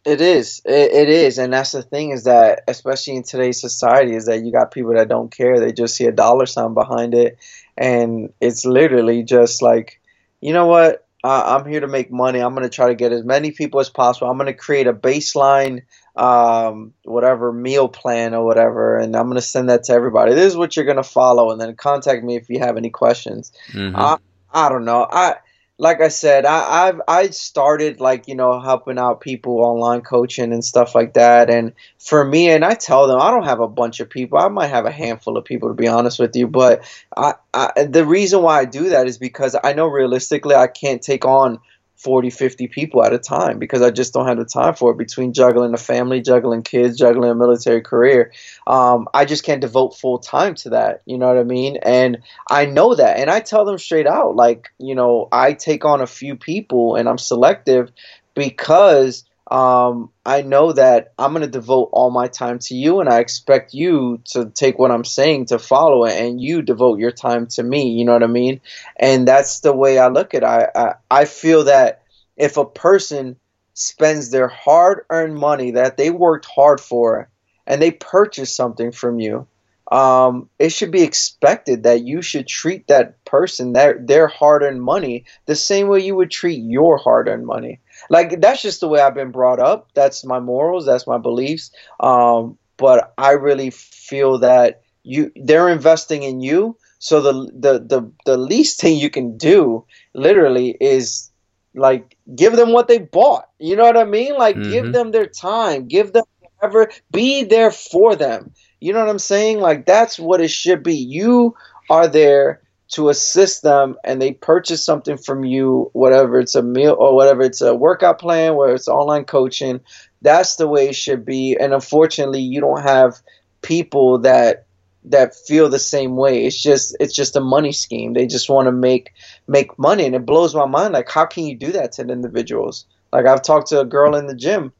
It 0.06 0.20
is. 0.20 0.62
It, 0.64 0.92
it 0.92 1.08
is, 1.08 1.36
and 1.36 1.52
that's 1.52 1.72
the 1.72 1.82
thing 1.82 2.12
is 2.12 2.24
that, 2.24 2.62
especially 2.68 3.16
in 3.16 3.24
today's 3.24 3.60
society, 3.60 4.14
is 4.14 4.26
that 4.26 4.44
you 4.44 4.52
got 4.52 4.70
people 4.70 4.94
that 4.94 5.08
don't 5.08 5.32
care. 5.36 5.58
They 5.58 5.72
just 5.72 5.96
see 5.96 6.06
a 6.06 6.12
dollar 6.12 6.46
sign 6.46 6.74
behind 6.74 7.12
it, 7.12 7.38
and 7.76 8.32
it's 8.40 8.64
literally 8.64 9.24
just 9.24 9.62
like, 9.62 10.00
you 10.40 10.52
know 10.52 10.66
what? 10.66 11.04
Uh, 11.24 11.58
I'm 11.58 11.68
here 11.68 11.80
to 11.80 11.88
make 11.88 12.12
money. 12.12 12.38
I'm 12.38 12.54
going 12.54 12.62
to 12.62 12.68
try 12.68 12.86
to 12.86 12.94
get 12.94 13.10
as 13.10 13.24
many 13.24 13.50
people 13.50 13.80
as 13.80 13.90
possible. 13.90 14.30
I'm 14.30 14.36
going 14.36 14.46
to 14.46 14.54
create 14.54 14.86
a 14.86 14.92
baseline, 14.92 15.82
um, 16.14 16.94
whatever 17.02 17.52
meal 17.52 17.88
plan 17.88 18.32
or 18.32 18.44
whatever, 18.44 18.96
and 18.98 19.16
I'm 19.16 19.24
going 19.24 19.34
to 19.34 19.42
send 19.42 19.70
that 19.70 19.82
to 19.84 19.92
everybody. 19.92 20.34
This 20.34 20.52
is 20.52 20.56
what 20.56 20.76
you're 20.76 20.84
going 20.84 20.98
to 20.98 21.02
follow, 21.02 21.50
and 21.50 21.60
then 21.60 21.74
contact 21.74 22.22
me 22.22 22.36
if 22.36 22.48
you 22.48 22.60
have 22.60 22.76
any 22.76 22.90
questions. 22.90 23.50
Mm-hmm. 23.72 23.96
I, 23.96 24.18
I 24.52 24.68
don't 24.68 24.84
know. 24.84 25.04
I 25.10 25.38
like 25.78 26.00
I 26.00 26.08
said, 26.08 26.46
I, 26.46 26.88
I've 26.88 27.00
I 27.06 27.30
started 27.30 28.00
like 28.00 28.28
you 28.28 28.34
know 28.34 28.60
helping 28.60 28.98
out 28.98 29.20
people 29.20 29.60
online 29.60 30.00
coaching 30.00 30.52
and 30.52 30.64
stuff 30.64 30.94
like 30.94 31.14
that. 31.14 31.50
And 31.50 31.72
for 31.98 32.24
me, 32.24 32.48
and 32.48 32.64
I 32.64 32.74
tell 32.74 33.06
them 33.06 33.20
I 33.20 33.30
don't 33.30 33.44
have 33.44 33.60
a 33.60 33.68
bunch 33.68 34.00
of 34.00 34.08
people. 34.08 34.38
I 34.38 34.48
might 34.48 34.68
have 34.68 34.86
a 34.86 34.90
handful 34.90 35.36
of 35.36 35.44
people 35.44 35.68
to 35.68 35.74
be 35.74 35.88
honest 35.88 36.18
with 36.18 36.34
you. 36.34 36.46
But 36.46 36.84
I, 37.14 37.34
I 37.52 37.84
the 37.84 38.06
reason 38.06 38.42
why 38.42 38.60
I 38.60 38.64
do 38.64 38.88
that 38.90 39.06
is 39.06 39.18
because 39.18 39.54
I 39.62 39.74
know 39.74 39.86
realistically 39.86 40.54
I 40.54 40.66
can't 40.66 41.02
take 41.02 41.26
on 41.26 41.58
40, 41.96 42.30
50 42.30 42.68
people 42.68 43.04
at 43.04 43.12
a 43.12 43.18
time 43.18 43.58
because 43.58 43.82
I 43.82 43.90
just 43.90 44.12
don't 44.12 44.26
have 44.26 44.38
the 44.38 44.44
time 44.44 44.74
for 44.74 44.92
it 44.92 44.98
between 44.98 45.32
juggling 45.32 45.74
a 45.74 45.78
family, 45.78 46.20
juggling 46.20 46.62
kids, 46.62 46.98
juggling 46.98 47.30
a 47.30 47.34
military 47.34 47.80
career. 47.80 48.32
Um, 48.66 49.08
I 49.12 49.24
just 49.24 49.44
can't 49.44 49.60
devote 49.60 49.96
full 49.96 50.18
time 50.18 50.54
to 50.56 50.70
that. 50.70 51.02
You 51.06 51.18
know 51.18 51.26
what 51.26 51.38
I 51.38 51.44
mean? 51.44 51.78
And 51.82 52.18
I 52.50 52.66
know 52.66 52.94
that. 52.94 53.18
And 53.18 53.30
I 53.30 53.40
tell 53.40 53.64
them 53.64 53.78
straight 53.78 54.06
out, 54.06 54.36
like, 54.36 54.68
you 54.78 54.94
know, 54.94 55.28
I 55.32 55.52
take 55.52 55.84
on 55.84 56.00
a 56.00 56.06
few 56.06 56.36
people 56.36 56.96
and 56.96 57.08
I'm 57.08 57.18
selective 57.18 57.90
because 58.34 59.24
um, 59.48 60.10
I 60.24 60.42
know 60.42 60.72
that 60.72 61.12
I'm 61.18 61.32
going 61.32 61.44
to 61.44 61.50
devote 61.50 61.90
all 61.92 62.10
my 62.10 62.26
time 62.26 62.58
to 62.60 62.74
you, 62.74 63.00
and 63.00 63.08
I 63.08 63.20
expect 63.20 63.74
you 63.74 64.20
to 64.32 64.50
take 64.50 64.78
what 64.78 64.90
I'm 64.90 65.04
saying 65.04 65.46
to 65.46 65.58
follow 65.58 66.04
it, 66.04 66.14
and 66.14 66.40
you 66.40 66.62
devote 66.62 66.98
your 66.98 67.12
time 67.12 67.46
to 67.48 67.62
me. 67.62 67.90
You 67.90 68.04
know 68.04 68.12
what 68.12 68.24
I 68.24 68.28
mean? 68.28 68.60
And 68.98 69.26
that's 69.26 69.60
the 69.60 69.72
way 69.72 69.98
I 69.98 70.08
look 70.08 70.34
at 70.34 70.42
it. 70.42 70.46
I, 70.46 70.68
I, 70.74 70.94
I 71.10 71.24
feel 71.26 71.64
that 71.64 72.02
if 72.36 72.56
a 72.56 72.64
person 72.64 73.36
spends 73.74 74.30
their 74.30 74.48
hard 74.48 75.04
earned 75.10 75.36
money 75.36 75.72
that 75.72 75.96
they 75.96 76.10
worked 76.10 76.46
hard 76.46 76.80
for 76.80 77.28
and 77.66 77.80
they 77.80 77.90
purchase 77.90 78.54
something 78.54 78.90
from 78.90 79.20
you, 79.20 79.46
um, 79.92 80.48
it 80.58 80.70
should 80.70 80.90
be 80.90 81.02
expected 81.02 81.84
that 81.84 82.02
you 82.02 82.20
should 82.20 82.48
treat 82.48 82.88
that 82.88 83.24
person, 83.24 83.72
their, 83.72 83.98
their 84.02 84.26
hard 84.26 84.62
earned 84.62 84.82
money, 84.82 85.24
the 85.46 85.54
same 85.54 85.86
way 85.88 86.00
you 86.00 86.16
would 86.16 86.30
treat 86.30 86.60
your 86.62 86.98
hard 86.98 87.28
earned 87.28 87.46
money. 87.46 87.80
Like 88.10 88.40
that's 88.40 88.62
just 88.62 88.80
the 88.80 88.88
way 88.88 89.00
I've 89.00 89.14
been 89.14 89.30
brought 89.30 89.60
up. 89.60 89.90
That's 89.94 90.24
my 90.24 90.40
morals. 90.40 90.86
That's 90.86 91.06
my 91.06 91.18
beliefs. 91.18 91.70
Um, 92.00 92.58
but 92.76 93.14
I 93.18 93.32
really 93.32 93.70
feel 93.70 94.38
that 94.38 94.82
you 95.02 95.32
they're 95.36 95.68
investing 95.68 96.22
in 96.22 96.40
you. 96.40 96.76
So 96.98 97.20
the 97.20 97.32
the 97.54 97.78
the 97.78 98.10
the 98.24 98.36
least 98.36 98.80
thing 98.80 98.98
you 98.98 99.10
can 99.10 99.36
do, 99.36 99.84
literally, 100.14 100.76
is 100.80 101.30
like 101.74 102.16
give 102.34 102.56
them 102.56 102.72
what 102.72 102.88
they 102.88 102.98
bought. 102.98 103.48
You 103.58 103.76
know 103.76 103.84
what 103.84 103.96
I 103.96 104.04
mean? 104.04 104.36
Like 104.36 104.56
mm-hmm. 104.56 104.70
give 104.70 104.92
them 104.92 105.12
their 105.12 105.26
time. 105.26 105.88
Give 105.88 106.12
them 106.12 106.24
whatever. 106.40 106.90
Be 107.10 107.44
there 107.44 107.70
for 107.70 108.16
them. 108.16 108.52
You 108.80 108.92
know 108.92 109.00
what 109.00 109.08
I'm 109.08 109.18
saying? 109.18 109.60
Like 109.60 109.86
that's 109.86 110.18
what 110.18 110.40
it 110.40 110.50
should 110.50 110.82
be. 110.82 110.96
You 110.96 111.54
are 111.88 112.08
there 112.08 112.62
to 112.88 113.08
assist 113.08 113.62
them 113.62 113.96
and 114.04 114.22
they 114.22 114.32
purchase 114.32 114.84
something 114.84 115.16
from 115.16 115.44
you, 115.44 115.90
whatever 115.92 116.38
it's 116.38 116.54
a 116.54 116.62
meal 116.62 116.96
or 116.98 117.14
whatever 117.14 117.42
it's 117.42 117.60
a 117.60 117.74
workout 117.74 118.20
plan, 118.20 118.54
whether 118.54 118.74
it's 118.74 118.88
online 118.88 119.24
coaching, 119.24 119.80
that's 120.22 120.56
the 120.56 120.68
way 120.68 120.88
it 120.88 120.94
should 120.94 121.24
be. 121.24 121.56
And 121.58 121.74
unfortunately, 121.74 122.40
you 122.40 122.60
don't 122.60 122.82
have 122.82 123.14
people 123.62 124.18
that 124.20 124.66
that 125.08 125.34
feel 125.34 125.68
the 125.68 125.78
same 125.78 126.16
way. 126.16 126.44
It's 126.44 126.60
just 126.60 126.96
it's 127.00 127.14
just 127.14 127.36
a 127.36 127.40
money 127.40 127.72
scheme. 127.72 128.12
They 128.12 128.26
just 128.26 128.48
want 128.48 128.66
to 128.66 128.72
make 128.72 129.12
make 129.46 129.78
money, 129.78 130.04
and 130.04 130.14
it 130.14 130.26
blows 130.26 130.54
my 130.54 130.66
mind. 130.66 130.94
Like, 130.94 131.08
how 131.08 131.26
can 131.26 131.44
you 131.46 131.56
do 131.56 131.72
that 131.72 131.92
to 131.92 132.02
individuals? 132.02 132.86
Like, 133.12 133.26
I've 133.26 133.42
talked 133.42 133.68
to 133.68 133.80
a 133.80 133.84
girl 133.84 134.16
in 134.16 134.26
the 134.26 134.34
gym, 134.34 134.72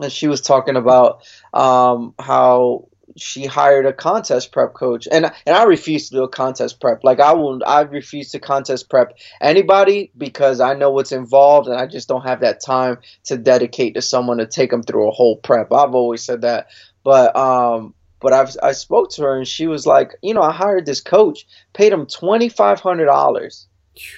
and 0.00 0.12
she 0.12 0.28
was 0.28 0.40
talking 0.40 0.76
about 0.76 1.22
um, 1.54 2.14
how 2.18 2.88
she 3.16 3.46
hired 3.46 3.86
a 3.86 3.92
contest 3.92 4.52
prep 4.52 4.74
coach 4.74 5.08
and 5.10 5.26
and 5.46 5.56
I 5.56 5.64
refuse 5.64 6.08
to 6.08 6.16
do 6.16 6.22
a 6.24 6.28
contest 6.28 6.80
prep. 6.80 7.02
Like 7.02 7.20
I 7.20 7.32
will 7.32 7.60
I 7.66 7.82
refuse 7.82 8.30
to 8.32 8.38
contest 8.38 8.88
prep 8.90 9.16
anybody 9.40 10.10
because 10.16 10.60
I 10.60 10.74
know 10.74 10.90
what's 10.90 11.12
involved 11.12 11.68
and 11.68 11.78
I 11.78 11.86
just 11.86 12.08
don't 12.08 12.26
have 12.26 12.40
that 12.40 12.62
time 12.64 12.98
to 13.24 13.36
dedicate 13.36 13.94
to 13.94 14.02
someone 14.02 14.38
to 14.38 14.46
take 14.46 14.70
them 14.70 14.82
through 14.82 15.08
a 15.08 15.12
whole 15.12 15.36
prep. 15.36 15.72
I've 15.72 15.94
always 15.94 16.22
said 16.22 16.42
that. 16.42 16.68
But 17.02 17.36
um 17.36 17.94
but 18.20 18.32
I've 18.32 18.56
I 18.62 18.72
spoke 18.72 19.10
to 19.12 19.22
her 19.22 19.36
and 19.36 19.48
she 19.48 19.66
was 19.66 19.86
like, 19.86 20.16
you 20.22 20.34
know, 20.34 20.42
I 20.42 20.52
hired 20.52 20.86
this 20.86 21.00
coach, 21.00 21.46
paid 21.72 21.92
him 21.92 22.06
twenty 22.06 22.48
five 22.48 22.80
hundred 22.80 23.06
dollars 23.06 23.66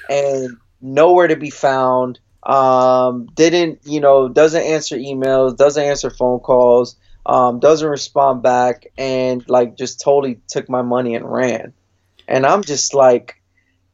and 0.09 0.57
nowhere 0.81 1.29
to 1.29 1.37
be 1.37 1.51
found. 1.51 2.21
Um, 2.43 3.27
didn't 3.35 3.81
you 3.85 4.01
know, 4.01 4.29
doesn't 4.29 4.63
answer 4.63 4.97
emails, 4.97 5.57
doesn't 5.57 5.83
answer 5.83 6.11
phone 6.11 6.41
calls 6.41 6.97
um, 7.29 7.61
doesn't 7.61 7.88
respond 7.88 8.43
back, 8.43 8.87
and 8.97 9.47
like 9.49 9.77
just 9.77 10.01
totally 10.01 10.41
took 10.49 10.69
my 10.69 10.81
money 10.83 11.14
and 11.14 11.31
ran. 11.31 11.75
And 12.27 12.47
I'm 12.47 12.64
just 12.64 12.95
like, 12.95 13.41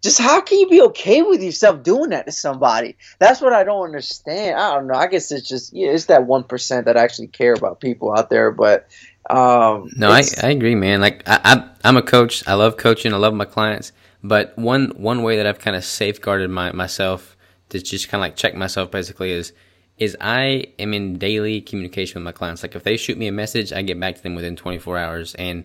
just 0.03 0.21
how 0.21 0.41
can 0.41 0.61
you 0.61 0.69
be 0.69 0.83
okay 0.83 1.23
with 1.23 1.43
yourself 1.43 1.83
doing 1.83 2.11
that 2.11 2.27
to 2.27 2.33
somebody? 2.33 2.97
That's 3.19 3.41
what 3.41 3.53
I 3.53 3.65
don't 3.65 3.85
understand. 3.85 4.59
I 4.59 4.75
don't 4.75 4.87
know. 4.87 4.95
I 4.95 5.09
guess 5.09 5.33
it's 5.33 5.49
just 5.49 5.73
yeah, 5.73 5.89
it's 5.89 6.07
that 6.07 6.27
one 6.27 6.45
percent 6.45 6.87
that 6.87 6.97
actually 6.97 7.27
care 7.27 7.55
about 7.55 7.81
people 7.81 8.17
out 8.17 8.31
there. 8.31 8.53
But 8.53 8.87
um, 9.29 9.91
no, 9.97 10.11
I, 10.11 10.23
I 10.43 10.51
agree, 10.51 10.77
man. 10.77 11.01
Like 11.01 11.29
I, 11.29 11.41
I 11.43 11.71
I'm 11.83 11.97
a 11.97 12.03
coach. 12.03 12.47
I 12.47 12.55
love 12.55 12.77
coaching. 12.77 13.13
I 13.13 13.17
love 13.17 13.35
my 13.35 13.47
clients. 13.47 13.91
But 14.23 14.57
one 14.57 14.93
one 14.97 15.25
way 15.25 15.39
that 15.39 15.47
I've 15.47 15.59
kind 15.59 15.77
of 15.77 15.85
safeguarded 15.85 16.51
my 16.51 16.71
myself 16.71 17.37
to 17.71 17.81
just 17.81 18.09
kind 18.09 18.21
of 18.21 18.23
like 18.23 18.37
check 18.37 18.55
myself 18.55 18.93
basically 18.93 19.33
is 19.33 19.53
is 19.99 20.17
I 20.21 20.67
am 20.79 20.93
in 20.93 21.19
daily 21.19 21.61
communication 21.61 22.21
with 22.21 22.25
my 22.25 22.33
clients. 22.33 22.63
Like 22.63 22.75
if 22.75 22.83
they 22.83 22.97
shoot 22.97 23.17
me 23.17 23.29
a 23.29 23.33
message, 23.33 23.73
I 23.73 23.83
get 23.83 23.99
back 23.99 24.17
to 24.17 24.23
them 24.23 24.35
within 24.35 24.57
24 24.57 24.99
hours, 24.99 25.35
and 25.35 25.65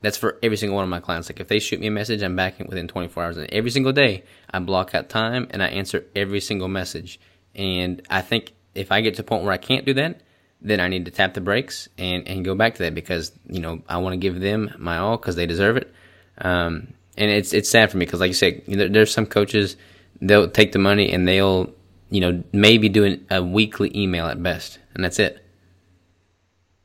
that's 0.00 0.16
for 0.16 0.38
every 0.42 0.56
single 0.56 0.76
one 0.76 0.84
of 0.84 0.90
my 0.90 1.00
clients. 1.00 1.28
Like 1.28 1.40
if 1.40 1.48
they 1.48 1.58
shoot 1.58 1.80
me 1.80 1.86
a 1.86 1.92
message, 1.92 2.22
I'm 2.22 2.36
back 2.36 2.58
within 2.58 2.88
24 2.88 3.24
hours, 3.24 3.36
and 3.36 3.48
every 3.52 3.70
single 3.70 3.92
day 3.92 4.24
I 4.50 4.58
block 4.58 4.94
out 4.94 5.08
time 5.08 5.46
and 5.50 5.62
I 5.62 5.68
answer 5.68 6.04
every 6.14 6.40
single 6.40 6.68
message. 6.68 7.20
And 7.54 8.02
I 8.10 8.20
think 8.22 8.54
if 8.74 8.92
I 8.92 9.00
get 9.00 9.14
to 9.16 9.22
a 9.22 9.24
point 9.24 9.44
where 9.44 9.52
I 9.52 9.58
can't 9.58 9.84
do 9.84 9.94
that, 9.94 10.20
then 10.60 10.80
I 10.80 10.88
need 10.88 11.04
to 11.04 11.10
tap 11.10 11.34
the 11.34 11.40
brakes 11.40 11.88
and, 11.98 12.26
and 12.26 12.44
go 12.44 12.54
back 12.54 12.74
to 12.74 12.82
that 12.84 12.94
because 12.94 13.32
you 13.48 13.60
know 13.60 13.82
I 13.88 13.98
want 13.98 14.14
to 14.14 14.18
give 14.18 14.40
them 14.40 14.74
my 14.78 14.98
all 14.98 15.16
because 15.16 15.36
they 15.36 15.46
deserve 15.46 15.76
it. 15.76 15.92
Um, 16.38 16.94
and 17.16 17.30
it's 17.30 17.52
it's 17.52 17.70
sad 17.70 17.90
for 17.90 17.96
me 17.96 18.06
because 18.06 18.20
like 18.20 18.28
you 18.28 18.34
said, 18.34 18.66
know, 18.66 18.88
there's 18.88 19.12
some 19.12 19.26
coaches 19.26 19.76
they'll 20.20 20.48
take 20.48 20.72
the 20.72 20.78
money 20.78 21.12
and 21.12 21.28
they'll 21.28 21.72
you 22.10 22.20
know, 22.20 22.42
maybe 22.52 22.88
doing 22.88 23.24
a 23.30 23.42
weekly 23.42 23.90
email 23.94 24.26
at 24.26 24.42
best, 24.42 24.78
and 24.94 25.04
that's 25.04 25.18
it. 25.18 25.44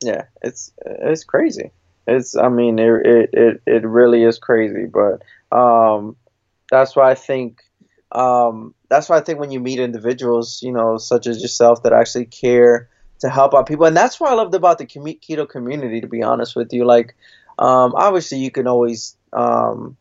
Yeah, 0.02 0.24
it's 0.42 0.72
it's 0.84 1.24
crazy. 1.24 1.70
It's 2.06 2.36
I 2.36 2.48
mean 2.48 2.78
it 2.78 3.30
it 3.32 3.62
it, 3.66 3.84
really 3.86 4.22
is 4.22 4.38
crazy, 4.38 4.86
but 4.86 5.22
um, 5.56 6.16
that's 6.70 6.94
why 6.94 7.10
I 7.10 7.14
think 7.14 7.62
um, 8.12 8.74
that's 8.90 9.08
why 9.08 9.16
I 9.16 9.20
think 9.20 9.40
when 9.40 9.50
you 9.50 9.60
meet 9.60 9.78
individuals, 9.78 10.60
you 10.62 10.72
know, 10.72 10.98
such 10.98 11.26
as 11.26 11.40
yourself 11.40 11.82
that 11.82 11.92
actually 11.92 12.26
care 12.26 12.88
to 13.20 13.30
help 13.30 13.54
out 13.54 13.66
people, 13.66 13.86
and 13.86 13.96
that's 13.96 14.20
what 14.20 14.30
I 14.30 14.34
loved 14.34 14.54
about 14.54 14.78
the 14.78 14.86
keto 14.86 15.48
community. 15.48 16.02
To 16.02 16.08
be 16.08 16.22
honest 16.22 16.54
with 16.54 16.72
you, 16.72 16.84
like 16.84 17.16
um, 17.58 17.94
obviously 17.96 18.38
you 18.38 18.50
can 18.50 18.66
always 18.66 19.16
um, 19.32 19.96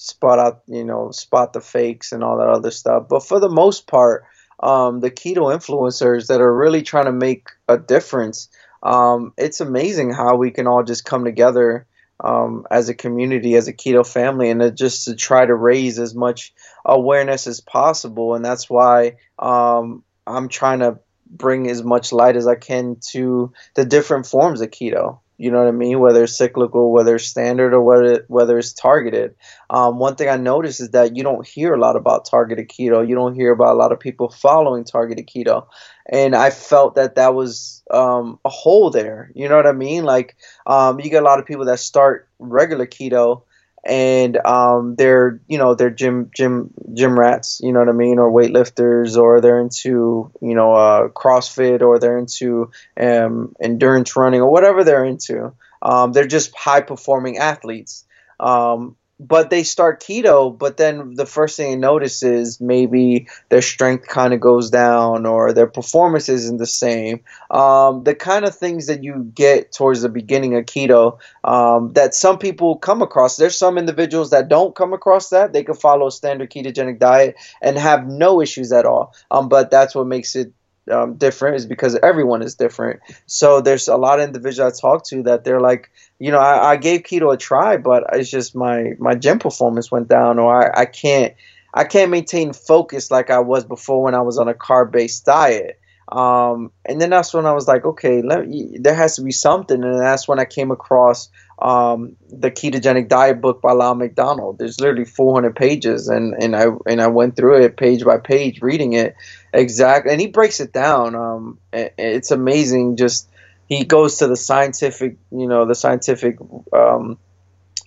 spot 0.00 0.38
out, 0.38 0.62
you 0.66 0.82
know, 0.82 1.10
spot 1.10 1.52
the 1.52 1.60
fakes 1.60 2.12
and 2.12 2.24
all 2.24 2.38
that 2.38 2.48
other 2.48 2.70
stuff. 2.70 3.06
But 3.08 3.22
for 3.22 3.38
the 3.38 3.50
most 3.50 3.86
part, 3.86 4.24
um, 4.58 5.00
the 5.00 5.10
keto 5.10 5.54
influencers 5.54 6.28
that 6.28 6.40
are 6.40 6.56
really 6.56 6.82
trying 6.82 7.04
to 7.04 7.12
make 7.12 7.48
a 7.68 7.76
difference, 7.76 8.48
um, 8.82 9.34
it's 9.36 9.60
amazing 9.60 10.10
how 10.10 10.36
we 10.36 10.52
can 10.52 10.66
all 10.66 10.82
just 10.84 11.04
come 11.04 11.24
together 11.24 11.86
um, 12.18 12.66
as 12.70 12.88
a 12.88 12.94
community, 12.94 13.56
as 13.56 13.68
a 13.68 13.74
keto 13.74 14.06
family, 14.06 14.48
and 14.48 14.74
just 14.74 15.04
to 15.04 15.16
try 15.16 15.44
to 15.44 15.54
raise 15.54 15.98
as 15.98 16.14
much 16.14 16.54
awareness 16.82 17.46
as 17.46 17.60
possible. 17.60 18.34
And 18.34 18.42
that's 18.42 18.70
why 18.70 19.16
um, 19.38 20.02
I'm 20.26 20.48
trying 20.48 20.78
to 20.78 20.98
bring 21.26 21.68
as 21.68 21.82
much 21.82 22.10
light 22.10 22.36
as 22.36 22.46
I 22.46 22.54
can 22.54 22.96
to 23.10 23.52
the 23.74 23.84
different 23.84 24.26
forms 24.26 24.62
of 24.62 24.70
keto. 24.70 25.20
You 25.40 25.50
know 25.50 25.60
what 25.60 25.68
I 25.68 25.70
mean? 25.70 26.00
Whether 26.00 26.24
it's 26.24 26.36
cyclical, 26.36 26.92
whether 26.92 27.16
it's 27.16 27.24
standard, 27.24 27.72
or 27.72 27.80
whether 27.80 28.26
whether 28.28 28.58
it's 28.58 28.74
targeted. 28.74 29.36
Um, 29.70 29.98
one 29.98 30.14
thing 30.14 30.28
I 30.28 30.36
noticed 30.36 30.82
is 30.82 30.90
that 30.90 31.16
you 31.16 31.22
don't 31.22 31.46
hear 31.46 31.72
a 31.72 31.80
lot 31.80 31.96
about 31.96 32.26
targeted 32.26 32.68
keto. 32.68 33.08
You 33.08 33.14
don't 33.14 33.34
hear 33.34 33.50
about 33.50 33.74
a 33.74 33.78
lot 33.78 33.90
of 33.90 33.98
people 33.98 34.28
following 34.28 34.84
targeted 34.84 35.26
keto, 35.26 35.66
and 36.04 36.36
I 36.36 36.50
felt 36.50 36.96
that 36.96 37.14
that 37.14 37.34
was 37.34 37.82
um, 37.90 38.38
a 38.44 38.50
hole 38.50 38.90
there. 38.90 39.32
You 39.34 39.48
know 39.48 39.56
what 39.56 39.66
I 39.66 39.72
mean? 39.72 40.04
Like 40.04 40.36
um, 40.66 41.00
you 41.00 41.08
get 41.08 41.22
a 41.22 41.26
lot 41.26 41.38
of 41.38 41.46
people 41.46 41.64
that 41.64 41.80
start 41.80 42.28
regular 42.38 42.86
keto 42.86 43.44
and 43.84 44.36
um, 44.46 44.94
they're 44.96 45.40
you 45.48 45.58
know 45.58 45.74
they're 45.74 45.90
gym 45.90 46.30
gym 46.34 46.70
gym 46.92 47.18
rats 47.18 47.60
you 47.62 47.72
know 47.72 47.80
what 47.80 47.88
I 47.88 47.92
mean 47.92 48.18
or 48.18 48.30
weightlifters 48.30 49.16
or 49.16 49.40
they're 49.40 49.60
into 49.60 50.30
you 50.40 50.54
know 50.54 50.74
uh, 50.74 51.08
CrossFit 51.08 51.80
or 51.80 51.98
they're 51.98 52.18
into 52.18 52.70
um, 52.98 53.54
endurance 53.60 54.16
running 54.16 54.40
or 54.40 54.50
whatever 54.50 54.84
they're 54.84 55.04
into. 55.04 55.52
Um, 55.82 56.12
they're 56.12 56.26
just 56.26 56.54
high 56.54 56.82
performing 56.82 57.38
athletes. 57.38 58.04
Um, 58.38 58.96
but 59.20 59.50
they 59.50 59.62
start 59.64 60.02
keto, 60.02 60.56
but 60.56 60.78
then 60.78 61.12
the 61.14 61.26
first 61.26 61.58
thing 61.58 61.72
you 61.72 61.76
notice 61.76 62.22
is 62.22 62.58
maybe 62.58 63.28
their 63.50 63.60
strength 63.60 64.08
kind 64.08 64.32
of 64.32 64.40
goes 64.40 64.70
down 64.70 65.26
or 65.26 65.52
their 65.52 65.66
performance 65.66 66.30
isn't 66.30 66.56
the 66.56 66.66
same. 66.66 67.20
Um, 67.50 68.02
the 68.02 68.14
kind 68.14 68.46
of 68.46 68.56
things 68.56 68.86
that 68.86 69.04
you 69.04 69.30
get 69.34 69.72
towards 69.72 70.00
the 70.00 70.08
beginning 70.08 70.56
of 70.56 70.64
keto 70.64 71.18
um, 71.44 71.92
that 71.92 72.14
some 72.14 72.38
people 72.38 72.76
come 72.76 73.02
across. 73.02 73.36
There's 73.36 73.58
some 73.58 73.76
individuals 73.76 74.30
that 74.30 74.48
don't 74.48 74.74
come 74.74 74.94
across 74.94 75.28
that. 75.28 75.52
They 75.52 75.64
can 75.64 75.74
follow 75.74 76.06
a 76.06 76.10
standard 76.10 76.50
ketogenic 76.50 76.98
diet 76.98 77.36
and 77.60 77.76
have 77.76 78.06
no 78.06 78.40
issues 78.40 78.72
at 78.72 78.86
all. 78.86 79.14
Um, 79.30 79.50
but 79.50 79.70
that's 79.70 79.94
what 79.94 80.06
makes 80.06 80.34
it 80.34 80.54
um, 80.90 81.16
different 81.16 81.56
is 81.56 81.66
because 81.66 81.94
everyone 81.96 82.42
is 82.42 82.54
different. 82.54 83.00
So 83.26 83.60
there's 83.60 83.88
a 83.88 83.96
lot 83.96 84.18
of 84.20 84.26
individuals 84.26 84.78
I 84.78 84.80
talk 84.80 85.04
to 85.08 85.22
that 85.24 85.44
they're 85.44 85.60
like, 85.60 85.90
you 86.20 86.30
know, 86.30 86.38
I, 86.38 86.72
I 86.72 86.76
gave 86.76 87.00
keto 87.00 87.32
a 87.32 87.36
try, 87.36 87.78
but 87.78 88.04
it's 88.12 88.30
just 88.30 88.54
my 88.54 88.92
my 88.98 89.14
gym 89.14 89.38
performance 89.40 89.90
went 89.90 90.06
down, 90.06 90.38
or 90.38 90.54
I, 90.54 90.82
I 90.82 90.84
can't 90.84 91.34
I 91.72 91.84
can't 91.84 92.10
maintain 92.10 92.52
focus 92.52 93.10
like 93.10 93.30
I 93.30 93.40
was 93.40 93.64
before 93.64 94.02
when 94.02 94.14
I 94.14 94.20
was 94.20 94.38
on 94.38 94.46
a 94.46 94.54
carb 94.54 94.92
based 94.92 95.24
diet. 95.24 95.80
Um, 96.12 96.72
and 96.84 97.00
then 97.00 97.10
that's 97.10 97.32
when 97.32 97.46
I 97.46 97.52
was 97.52 97.68
like, 97.68 97.84
okay, 97.84 98.20
let, 98.20 98.44
there 98.80 98.94
has 98.94 99.16
to 99.16 99.22
be 99.22 99.30
something. 99.30 99.82
And 99.82 100.00
that's 100.00 100.26
when 100.26 100.40
I 100.40 100.44
came 100.44 100.72
across 100.72 101.28
um, 101.60 102.16
the 102.28 102.50
ketogenic 102.50 103.08
diet 103.08 103.40
book 103.40 103.62
by 103.62 103.72
Lyle 103.72 103.94
McDonald. 103.94 104.58
There's 104.58 104.80
literally 104.80 105.04
400 105.04 105.54
pages, 105.54 106.08
and, 106.08 106.34
and 106.42 106.56
I 106.56 106.66
and 106.86 107.00
I 107.00 107.06
went 107.06 107.36
through 107.36 107.62
it 107.62 107.76
page 107.76 108.04
by 108.04 108.18
page, 108.18 108.60
reading 108.60 108.94
it 108.94 109.14
exactly. 109.54 110.12
And 110.12 110.20
he 110.20 110.26
breaks 110.26 110.60
it 110.60 110.72
down. 110.72 111.14
Um, 111.14 111.58
it's 111.72 112.30
amazing. 112.30 112.96
Just 112.96 113.29
he 113.70 113.84
goes 113.84 114.16
to 114.16 114.26
the 114.26 114.36
scientific, 114.36 115.16
you 115.30 115.46
know, 115.46 115.64
the 115.64 115.76
scientific 115.76 116.38
um, 116.72 117.18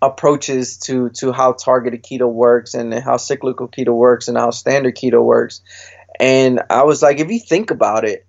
approaches 0.02 0.78
to 0.78 1.10
to 1.10 1.34
how 1.34 1.52
targeted 1.52 2.02
keto 2.04 2.32
works 2.32 2.74
and 2.74 2.94
how 2.94 3.18
cyclical 3.18 3.68
keto 3.68 3.94
works 3.94 4.30
and 4.30 4.38
how 4.38 4.50
standard 4.50 4.96
keto 4.96 5.22
works. 5.22 5.62
And 6.20 6.62
I 6.70 6.84
was 6.84 7.04
like, 7.04 7.20
if 7.20 7.30
you 7.30 7.40
think 7.40 7.70
about 7.70 8.06
it, 8.06 8.26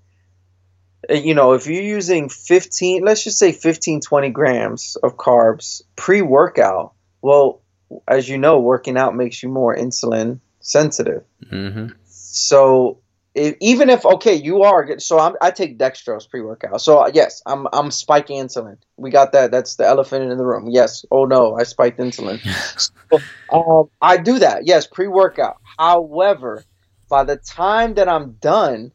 uh, 1.08 1.14
you 1.14 1.34
know, 1.34 1.52
if 1.52 1.68
you're 1.68 1.80
using 1.80 2.28
15, 2.28 3.04
let's 3.04 3.22
just 3.22 3.38
say 3.38 3.52
15, 3.52 4.00
20 4.00 4.30
grams 4.30 4.96
of 4.96 5.16
carbs 5.16 5.82
pre 5.94 6.22
workout, 6.22 6.92
well, 7.22 7.60
as 8.08 8.28
you 8.28 8.36
know, 8.36 8.58
working 8.58 8.98
out 8.98 9.14
makes 9.14 9.44
you 9.44 9.48
more 9.48 9.76
insulin 9.76 10.40
sensitive. 10.58 11.22
Mm-hmm. 11.52 11.92
So 12.06 12.98
if, 13.34 13.56
even 13.60 13.90
if 13.90 14.04
okay, 14.06 14.34
you 14.34 14.62
are 14.62 14.98
so 14.98 15.18
I'm, 15.18 15.34
i 15.40 15.50
take 15.50 15.78
dextrose 15.78 16.28
pre 16.28 16.40
workout. 16.40 16.80
So 16.80 16.98
uh, 16.98 17.10
yes, 17.12 17.42
I'm 17.46 17.66
I'm 17.72 17.90
spiking 17.90 18.42
insulin. 18.44 18.76
We 18.96 19.10
got 19.10 19.32
that. 19.32 19.50
That's 19.50 19.76
the 19.76 19.86
elephant 19.86 20.30
in 20.30 20.38
the 20.38 20.44
room. 20.44 20.68
Yes. 20.70 21.04
Oh 21.10 21.24
no, 21.24 21.56
I 21.56 21.64
spiked 21.64 21.98
insulin. 21.98 22.40
so, 23.12 23.24
um, 23.52 23.90
I 24.00 24.16
do 24.18 24.38
that. 24.38 24.66
Yes, 24.66 24.86
pre 24.86 25.08
workout. 25.08 25.56
However, 25.78 26.64
by 27.08 27.24
the 27.24 27.36
time 27.36 27.94
that 27.94 28.08
I'm 28.08 28.32
done, 28.34 28.92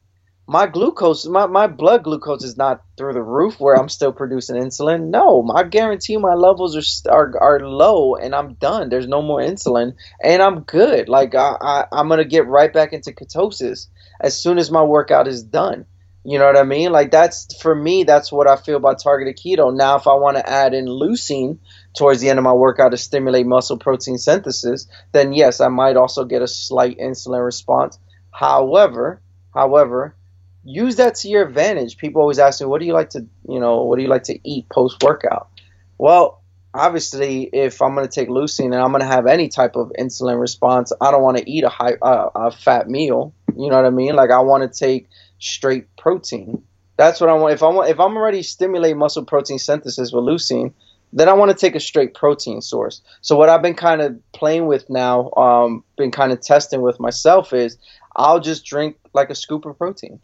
my 0.50 0.66
glucose, 0.66 1.28
my, 1.28 1.46
my 1.46 1.68
blood 1.68 2.02
glucose 2.02 2.44
is 2.44 2.58
not 2.58 2.84
through 2.98 3.14
the 3.14 3.22
roof 3.22 3.60
where 3.60 3.76
I'm 3.76 3.88
still 3.88 4.12
producing 4.12 4.56
insulin. 4.56 5.12
No, 5.12 5.48
I 5.54 5.62
guarantee 5.62 6.18
my 6.18 6.34
levels 6.34 6.76
are, 6.76 7.12
are, 7.12 7.40
are 7.40 7.60
low 7.60 8.16
and 8.16 8.34
I'm 8.34 8.56
done. 8.56 8.90
There's 8.90 9.08
no 9.08 9.22
more 9.22 9.40
insulin 9.40 9.94
and 10.24 10.42
I'm 10.42 10.62
good. 10.62 11.08
Like 11.08 11.36
I, 11.36 11.56
I, 11.62 11.86
I'm 11.92 12.08
going 12.08 12.18
to 12.18 12.26
get 12.26 12.48
right 12.48 12.74
back 12.74 12.94
into 12.94 13.12
ketosis 13.12 13.90
as 14.20 14.42
soon 14.42 14.58
as 14.58 14.72
my 14.72 14.82
workout 14.82 15.28
is 15.28 15.44
done. 15.44 15.86
You 16.24 16.40
know 16.40 16.48
what 16.48 16.58
I 16.58 16.64
mean? 16.64 16.92
Like 16.92 17.12
that's 17.12 17.62
for 17.62 17.76
me. 17.76 18.04
That's 18.04 18.32
what 18.32 18.48
I 18.48 18.56
feel 18.56 18.78
about 18.78 19.04
targeted 19.04 19.38
keto. 19.38 19.72
Now, 19.72 19.98
if 19.98 20.08
I 20.08 20.16
want 20.16 20.38
to 20.38 20.50
add 20.50 20.74
in 20.74 20.88
leucine 20.88 21.60
towards 21.96 22.22
the 22.22 22.30
end 22.30 22.40
of 22.40 22.44
my 22.44 22.54
workout 22.54 22.90
to 22.90 22.98
stimulate 22.98 23.46
muscle 23.46 23.78
protein 23.78 24.18
synthesis, 24.18 24.88
then 25.12 25.32
yes, 25.32 25.62
I 25.62 25.68
might 25.68 25.96
also 25.96 26.26
get 26.26 26.42
a 26.42 26.48
slight 26.48 26.98
insulin 26.98 27.46
response. 27.46 28.00
However, 28.32 29.22
however, 29.54 30.16
use 30.64 30.98
that 30.98 31.16
to 31.16 31.30
your 31.30 31.46
advantage. 31.46 31.98
People 31.98 32.22
always 32.22 32.40
ask 32.40 32.62
me, 32.62 32.68
"What 32.68 32.80
do 32.80 32.86
you 32.86 32.94
like 32.94 33.12
to, 33.12 33.26
you 33.48 33.60
know, 33.60 33.84
what 33.84 33.98
do 33.98 34.04
you 34.04 34.10
like 34.10 34.24
to 34.24 34.40
eat 34.44 34.70
post 34.70 35.04
workout?" 35.04 35.50
Well, 35.98 36.42
obviously, 36.74 37.50
if 37.52 37.82
I'm 37.82 37.96
going 37.96 38.08
to 38.08 38.12
take 38.12 38.30
leucine 38.30 38.66
and 38.66 38.76
I'm 38.76 38.92
going 38.92 39.02
to 39.02 39.08
have 39.08 39.28
any 39.28 39.50
type 39.50 39.76
of 39.76 39.92
insulin 40.00 40.40
response, 40.40 40.92
I 41.02 41.12
don't 41.12 41.24
want 41.24 41.38
to 41.38 41.50
eat 41.50 41.64
a 41.64 41.70
high, 41.70 41.96
uh, 42.02 42.30
a 42.36 42.52
fat 42.52 42.90
meal. 42.90 43.34
You 43.56 43.70
know 43.70 43.76
what 43.76 43.86
I 43.86 43.90
mean? 43.90 44.16
Like 44.16 44.32
I 44.32 44.40
want 44.40 44.72
to 44.72 44.80
take 44.80 45.10
straight 45.40 45.96
protein. 45.98 46.64
That's 46.98 47.22
what 47.22 47.30
I 47.30 47.34
want. 47.34 47.54
If 47.54 47.64
I 47.64 47.68
want, 47.68 47.90
if 47.90 48.00
I'm 48.00 48.16
already 48.16 48.44
stimulate 48.44 48.98
muscle 48.98 49.26
protein 49.26 49.60
synthesis 49.60 50.12
with 50.12 50.24
leucine, 50.24 50.74
then 51.12 51.28
I 51.28 51.34
want 51.34 51.50
to 51.50 51.58
take 51.58 51.76
a 51.76 51.80
straight 51.80 52.14
protein 52.14 52.62
source. 52.62 53.02
So 53.22 53.36
what 53.36 53.50
I've 53.50 53.62
been 53.62 53.74
kind 53.74 54.02
of 54.02 54.20
playing 54.32 54.68
with 54.68 54.90
now, 54.90 55.32
um, 55.32 55.84
been 55.98 56.12
kind 56.12 56.32
of 56.32 56.42
testing 56.42 56.82
with 56.82 57.00
myself 57.00 57.52
is 57.52 57.78
I'll 58.16 58.40
just 58.40 58.66
drink 58.66 58.98
like 59.14 59.30
a 59.30 59.36
scoop 59.36 59.66
of 59.66 59.78
protein 59.78 60.20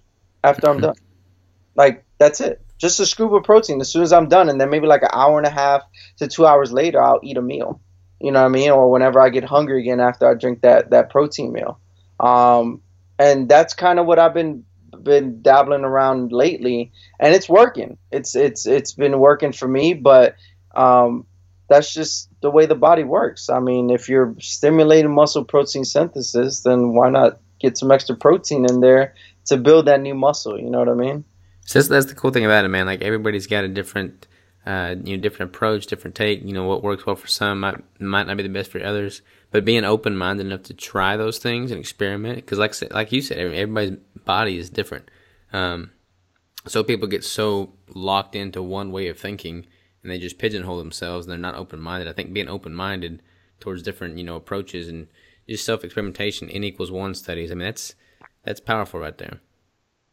after 0.45 0.69
I'm 0.69 0.79
done. 0.79 0.95
Like 1.75 2.05
that's 2.17 2.39
it. 2.41 2.61
Just 2.77 2.99
a 2.99 3.05
scoop 3.05 3.31
of 3.31 3.43
protein 3.43 3.81
as 3.81 3.91
soon 3.91 4.03
as 4.03 4.13
I'm 4.13 4.29
done, 4.29 4.49
and 4.49 4.59
then 4.59 4.69
maybe 4.69 4.87
like 4.87 5.01
an 5.01 5.09
hour 5.13 5.37
and 5.37 5.47
a 5.47 5.49
half 5.49 5.81
to 6.17 6.27
two 6.27 6.45
hours 6.45 6.71
later, 6.71 7.01
I'll 7.01 7.19
eat 7.23 7.37
a 7.37 7.41
meal. 7.41 7.81
You 8.19 8.31
know 8.31 8.41
what 8.41 8.47
I 8.47 8.49
mean? 8.49 8.71
Or 8.71 8.91
whenever 8.91 9.21
I 9.21 9.29
get 9.29 9.43
hungry 9.43 9.81
again 9.81 9.99
after 9.99 10.29
I 10.29 10.35
drink 10.35 10.61
that 10.61 10.91
that 10.91 11.09
protein 11.09 11.51
meal. 11.51 11.79
Um, 12.19 12.81
and 13.17 13.49
that's 13.49 13.73
kind 13.73 13.99
of 13.99 14.05
what 14.05 14.19
I've 14.19 14.33
been 14.33 14.65
been 15.03 15.41
dabbling 15.41 15.83
around 15.83 16.31
lately, 16.31 16.91
and 17.19 17.33
it's 17.33 17.49
working. 17.49 17.97
It's 18.11 18.35
it's 18.35 18.65
it's 18.65 18.93
been 18.93 19.19
working 19.19 19.51
for 19.51 19.67
me, 19.67 19.93
but 19.93 20.35
um, 20.75 21.25
that's 21.69 21.93
just 21.93 22.29
the 22.41 22.51
way 22.51 22.65
the 22.65 22.75
body 22.75 23.03
works. 23.03 23.49
I 23.49 23.59
mean, 23.59 23.89
if 23.89 24.09
you're 24.09 24.35
stimulating 24.39 25.13
muscle 25.13 25.43
protein 25.43 25.85
synthesis, 25.85 26.61
then 26.61 26.93
why 26.93 27.09
not 27.09 27.39
get 27.59 27.77
some 27.77 27.91
extra 27.91 28.15
protein 28.15 28.65
in 28.69 28.81
there 28.81 29.13
to 29.45 29.57
build 29.57 29.85
that 29.85 30.01
new 30.01 30.15
muscle. 30.15 30.59
You 30.59 30.69
know 30.69 30.79
what 30.79 30.89
I 30.89 30.93
mean? 30.93 31.25
So 31.61 31.79
that's, 31.79 31.89
that's 31.89 32.05
the 32.07 32.15
cool 32.15 32.31
thing 32.31 32.45
about 32.45 32.65
it, 32.65 32.69
man. 32.69 32.85
Like 32.85 33.01
everybody's 33.01 33.47
got 33.47 33.63
a 33.63 33.67
different, 33.67 34.27
uh, 34.65 34.95
you 35.03 35.17
know, 35.17 35.21
different 35.21 35.55
approach, 35.55 35.87
different 35.87 36.15
take. 36.15 36.43
You 36.43 36.53
know, 36.53 36.65
what 36.65 36.83
works 36.83 37.05
well 37.05 37.15
for 37.15 37.27
some 37.27 37.59
might 37.59 37.81
might 37.99 38.27
not 38.27 38.37
be 38.37 38.43
the 38.43 38.49
best 38.49 38.71
for 38.71 38.83
others. 38.83 39.21
But 39.51 39.65
being 39.65 39.85
open 39.85 40.17
minded 40.17 40.47
enough 40.47 40.63
to 40.63 40.73
try 40.73 41.17
those 41.17 41.37
things 41.37 41.71
and 41.71 41.79
experiment, 41.79 42.37
because 42.37 42.59
like 42.59 42.75
like 42.91 43.11
you 43.11 43.21
said, 43.21 43.37
everybody's 43.37 43.97
body 44.25 44.57
is 44.57 44.69
different. 44.69 45.09
Um, 45.53 45.91
so 46.67 46.83
people 46.83 47.07
get 47.07 47.23
so 47.23 47.73
locked 47.93 48.35
into 48.35 48.61
one 48.61 48.91
way 48.91 49.07
of 49.07 49.19
thinking 49.19 49.65
and 50.01 50.11
they 50.11 50.19
just 50.19 50.37
pigeonhole 50.37 50.77
themselves 50.77 51.25
and 51.25 51.31
they're 51.31 51.39
not 51.39 51.55
open 51.55 51.79
minded. 51.79 52.07
I 52.07 52.13
think 52.13 52.33
being 52.33 52.47
open 52.47 52.73
minded 52.73 53.21
towards 53.59 53.83
different, 53.83 54.17
you 54.17 54.23
know, 54.23 54.35
approaches 54.35 54.87
and 54.87 55.07
just 55.47 55.65
self 55.65 55.83
experimentation, 55.83 56.49
n 56.49 56.63
equals 56.63 56.91
one 56.91 57.15
studies. 57.15 57.51
I 57.51 57.55
mean, 57.55 57.65
that's 57.65 57.95
that's 58.45 58.59
powerful 58.59 58.99
right 58.99 59.17
there. 59.17 59.39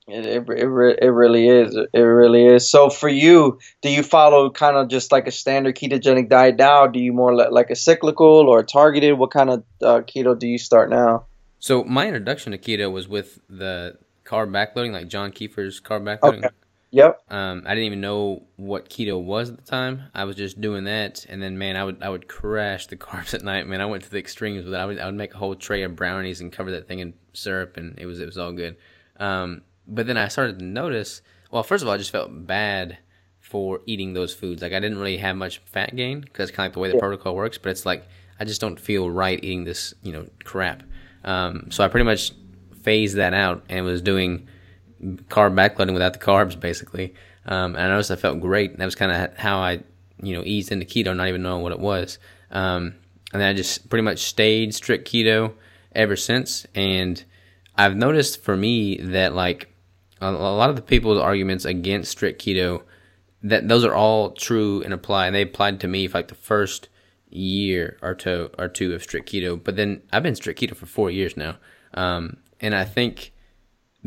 It, 0.08 0.26
it, 0.26 0.48
it, 0.48 0.98
it 1.02 1.10
really 1.10 1.48
is. 1.48 1.76
It 1.92 1.98
really 1.98 2.44
is. 2.44 2.68
So 2.68 2.90
for 2.90 3.08
you, 3.08 3.60
do 3.82 3.88
you 3.88 4.02
follow 4.02 4.50
kind 4.50 4.76
of 4.76 4.88
just 4.88 5.12
like 5.12 5.28
a 5.28 5.30
standard 5.30 5.76
ketogenic 5.76 6.28
diet 6.28 6.56
now? 6.56 6.88
Do 6.88 6.98
you 6.98 7.12
more 7.12 7.34
like 7.34 7.70
a 7.70 7.76
cyclical 7.76 8.48
or 8.48 8.64
targeted? 8.64 9.16
What 9.16 9.30
kind 9.30 9.50
of 9.50 9.64
uh, 9.80 10.00
keto 10.00 10.36
do 10.36 10.48
you 10.48 10.58
start 10.58 10.90
now? 10.90 11.26
So 11.60 11.84
my 11.84 12.06
introduction 12.06 12.50
to 12.50 12.58
keto 12.58 12.90
was 12.90 13.06
with 13.06 13.38
the 13.48 13.96
carb 14.24 14.50
backloading, 14.50 14.92
like 14.92 15.06
John 15.06 15.30
Kiefer's 15.30 15.80
carb 15.80 16.02
backloading. 16.02 16.38
Okay. 16.38 16.48
Yep. 16.92 17.22
Um, 17.30 17.62
I 17.64 17.70
didn't 17.70 17.86
even 17.86 18.02
know 18.02 18.42
what 18.56 18.90
keto 18.90 19.20
was 19.20 19.48
at 19.48 19.56
the 19.56 19.62
time. 19.62 20.04
I 20.14 20.24
was 20.24 20.36
just 20.36 20.60
doing 20.60 20.84
that, 20.84 21.24
and 21.26 21.42
then 21.42 21.56
man, 21.56 21.74
I 21.74 21.84
would 21.84 22.02
I 22.02 22.10
would 22.10 22.28
crash 22.28 22.86
the 22.86 22.96
carbs 22.98 23.32
at 23.32 23.42
night. 23.42 23.66
Man, 23.66 23.80
I 23.80 23.86
went 23.86 24.04
to 24.04 24.10
the 24.10 24.18
extremes 24.18 24.64
with 24.64 24.74
it. 24.74 24.76
I 24.76 24.84
would 24.84 24.98
I 24.98 25.06
would 25.06 25.14
make 25.14 25.34
a 25.34 25.38
whole 25.38 25.54
tray 25.54 25.82
of 25.82 25.96
brownies 25.96 26.42
and 26.42 26.52
cover 26.52 26.70
that 26.72 26.86
thing 26.86 26.98
in 26.98 27.14
syrup, 27.32 27.78
and 27.78 27.98
it 27.98 28.04
was 28.04 28.20
it 28.20 28.26
was 28.26 28.36
all 28.36 28.52
good. 28.52 28.76
Um, 29.18 29.62
but 29.88 30.06
then 30.06 30.18
I 30.18 30.28
started 30.28 30.58
to 30.58 30.64
notice. 30.64 31.22
Well, 31.50 31.62
first 31.62 31.82
of 31.82 31.88
all, 31.88 31.94
I 31.94 31.98
just 31.98 32.10
felt 32.10 32.46
bad 32.46 32.98
for 33.40 33.80
eating 33.86 34.12
those 34.12 34.34
foods. 34.34 34.60
Like 34.60 34.72
I 34.72 34.80
didn't 34.80 34.98
really 34.98 35.16
have 35.16 35.36
much 35.36 35.58
fat 35.64 35.96
gain 35.96 36.20
because 36.20 36.50
kind 36.50 36.66
of 36.66 36.70
like 36.70 36.74
the 36.74 36.80
way 36.80 36.88
the 36.88 36.94
yeah. 36.94 37.00
protocol 37.00 37.34
works. 37.34 37.56
But 37.56 37.70
it's 37.70 37.86
like 37.86 38.06
I 38.38 38.44
just 38.44 38.60
don't 38.60 38.78
feel 38.78 39.10
right 39.10 39.42
eating 39.42 39.64
this, 39.64 39.94
you 40.02 40.12
know, 40.12 40.26
crap. 40.44 40.82
Um, 41.24 41.70
so 41.70 41.84
I 41.84 41.88
pretty 41.88 42.04
much 42.04 42.32
phased 42.82 43.16
that 43.16 43.32
out 43.32 43.64
and 43.70 43.86
was 43.86 44.02
doing 44.02 44.46
carb 45.02 45.54
backloading 45.54 45.92
without 45.92 46.12
the 46.12 46.18
carbs, 46.18 46.58
basically. 46.58 47.14
Um, 47.46 47.74
and 47.74 47.84
I 47.84 47.88
noticed 47.88 48.10
I 48.10 48.16
felt 48.16 48.40
great. 48.40 48.78
That 48.78 48.84
was 48.84 48.94
kind 48.94 49.10
of 49.12 49.36
how 49.36 49.58
I, 49.58 49.80
you 50.22 50.34
know, 50.34 50.42
eased 50.44 50.70
into 50.70 50.86
keto, 50.86 51.16
not 51.16 51.28
even 51.28 51.42
knowing 51.42 51.62
what 51.62 51.72
it 51.72 51.80
was. 51.80 52.18
Um, 52.50 52.94
and 53.32 53.40
then 53.40 53.48
I 53.48 53.52
just 53.54 53.88
pretty 53.88 54.02
much 54.02 54.20
stayed 54.20 54.74
strict 54.74 55.10
keto 55.10 55.54
ever 55.94 56.16
since. 56.16 56.66
And 56.74 57.22
I've 57.76 57.96
noticed 57.96 58.42
for 58.42 58.56
me 58.56 58.98
that 58.98 59.34
like 59.34 59.72
a, 60.20 60.30
lot 60.30 60.70
of 60.70 60.76
the 60.76 60.82
people's 60.82 61.18
arguments 61.18 61.64
against 61.64 62.12
strict 62.12 62.42
keto, 62.42 62.82
that 63.42 63.68
those 63.68 63.84
are 63.84 63.94
all 63.94 64.30
true 64.30 64.82
and 64.82 64.94
apply, 64.94 65.26
and 65.26 65.34
they 65.34 65.42
applied 65.42 65.80
to 65.80 65.88
me 65.88 66.06
for 66.06 66.18
like 66.18 66.28
the 66.28 66.34
first 66.34 66.88
year 67.28 67.98
or 68.02 68.14
two 68.14 68.50
or 68.58 68.68
two 68.68 68.94
of 68.94 69.02
strict 69.02 69.30
keto. 69.30 69.62
But 69.62 69.76
then 69.76 70.02
I've 70.12 70.22
been 70.22 70.36
strict 70.36 70.60
keto 70.60 70.76
for 70.76 70.86
four 70.86 71.10
years 71.10 71.36
now, 71.36 71.56
um, 71.94 72.36
and 72.60 72.74
I 72.74 72.84
think 72.84 73.31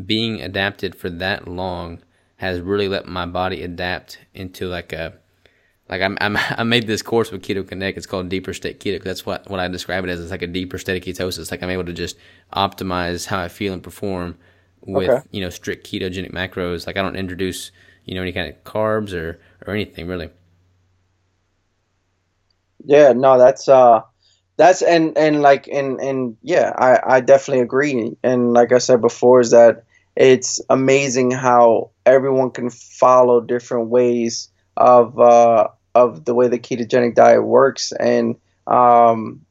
being 0.04 0.40
adapted 0.40 0.94
for 0.94 1.10
that 1.10 1.48
long 1.48 2.00
has 2.36 2.60
really 2.60 2.88
let 2.88 3.06
my 3.06 3.26
body 3.26 3.62
adapt 3.62 4.18
into 4.34 4.66
like 4.66 4.92
a 4.92 5.14
like 5.88 6.02
I'm, 6.02 6.18
I'm 6.20 6.36
I 6.58 6.64
made 6.64 6.86
this 6.86 7.02
course 7.02 7.30
with 7.30 7.42
Keto 7.42 7.66
Connect. 7.66 7.96
It's 7.96 8.06
called 8.06 8.28
Deeper 8.28 8.52
State 8.52 8.80
Keto. 8.80 9.02
That's 9.02 9.24
what 9.24 9.48
what 9.50 9.60
I 9.60 9.68
describe 9.68 10.04
it 10.04 10.10
as. 10.10 10.20
It's 10.20 10.30
like 10.30 10.42
a 10.42 10.46
deeper 10.46 10.78
state 10.78 10.96
of 10.96 11.02
ketosis. 11.06 11.50
Like 11.50 11.62
I'm 11.62 11.70
able 11.70 11.84
to 11.84 11.92
just 11.92 12.16
optimize 12.52 13.26
how 13.26 13.40
I 13.40 13.48
feel 13.48 13.72
and 13.72 13.82
perform 13.82 14.36
with 14.82 15.08
okay. 15.08 15.26
you 15.30 15.40
know 15.40 15.50
strict 15.50 15.86
ketogenic 15.86 16.32
macros. 16.32 16.86
Like 16.86 16.96
I 16.96 17.02
don't 17.02 17.16
introduce 17.16 17.70
you 18.04 18.14
know 18.14 18.22
any 18.22 18.32
kind 18.32 18.48
of 18.48 18.62
carbs 18.64 19.12
or 19.14 19.40
or 19.66 19.74
anything 19.74 20.06
really. 20.06 20.30
Yeah, 22.84 23.12
no, 23.12 23.38
that's 23.38 23.68
uh 23.68 24.02
that's 24.56 24.82
and 24.82 25.16
and 25.18 25.42
like 25.42 25.68
and 25.68 26.00
and 26.00 26.36
yeah, 26.42 26.72
I 26.76 27.16
I 27.16 27.20
definitely 27.20 27.62
agree. 27.62 28.16
And 28.22 28.52
like 28.52 28.72
I 28.72 28.78
said 28.78 29.00
before, 29.00 29.40
is 29.40 29.50
that 29.50 29.84
it's 30.14 30.60
amazing 30.70 31.30
how 31.30 31.90
everyone 32.06 32.50
can 32.50 32.70
follow 32.70 33.40
different 33.40 33.88
ways 33.88 34.48
of 34.76 35.18
uh, 35.18 35.68
of 35.94 36.24
the 36.24 36.34
way 36.34 36.48
the 36.48 36.58
ketogenic 36.58 37.14
diet 37.14 37.44
works, 37.44 37.92
and 37.92 38.36
um, 38.66 39.42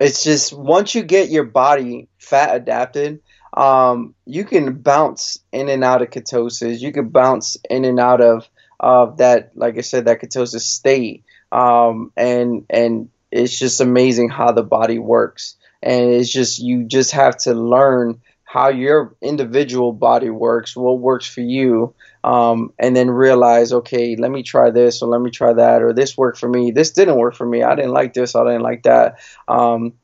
it's 0.00 0.24
just 0.24 0.52
once 0.52 0.94
you 0.94 1.02
get 1.02 1.30
your 1.30 1.44
body 1.44 2.08
fat 2.18 2.56
adapted, 2.56 3.20
um, 3.54 4.14
you 4.24 4.44
can 4.44 4.74
bounce 4.76 5.38
in 5.52 5.68
and 5.68 5.84
out 5.84 6.02
of 6.02 6.10
ketosis. 6.10 6.80
You 6.80 6.92
can 6.92 7.08
bounce 7.08 7.56
in 7.68 7.84
and 7.84 8.00
out 8.00 8.20
of 8.20 8.48
of 8.80 9.18
that, 9.18 9.52
like 9.54 9.78
I 9.78 9.82
said, 9.82 10.06
that 10.06 10.20
ketosis 10.20 10.60
state, 10.60 11.24
um, 11.52 12.12
and 12.16 12.64
and 12.70 13.10
it's 13.36 13.58
just 13.58 13.80
amazing 13.80 14.28
how 14.28 14.52
the 14.52 14.62
body 14.62 14.98
works. 14.98 15.56
And 15.82 16.10
it's 16.10 16.32
just 16.32 16.58
you 16.58 16.84
just 16.84 17.12
have 17.12 17.36
to 17.38 17.54
learn 17.54 18.20
how 18.44 18.68
your 18.68 19.14
individual 19.20 19.92
body 19.92 20.30
works, 20.30 20.76
what 20.76 20.98
works 20.98 21.26
for 21.26 21.42
you, 21.42 21.94
um, 22.24 22.72
and 22.78 22.96
then 22.96 23.10
realize, 23.10 23.72
okay, 23.72 24.16
let 24.16 24.30
me 24.30 24.42
try 24.42 24.70
this 24.70 25.02
or 25.02 25.08
let 25.08 25.20
me 25.20 25.30
try 25.30 25.52
that 25.52 25.82
or 25.82 25.92
this 25.92 26.16
worked 26.16 26.38
for 26.38 26.48
me. 26.48 26.70
This 26.70 26.92
didn't 26.92 27.18
work 27.18 27.34
for 27.34 27.46
me. 27.46 27.62
I 27.62 27.74
didn't 27.74 27.92
like 27.92 28.14
this. 28.14 28.34
I 28.34 28.44
didn't 28.44 28.62
like 28.62 28.84
that. 28.84 29.18
Um, 29.46 29.94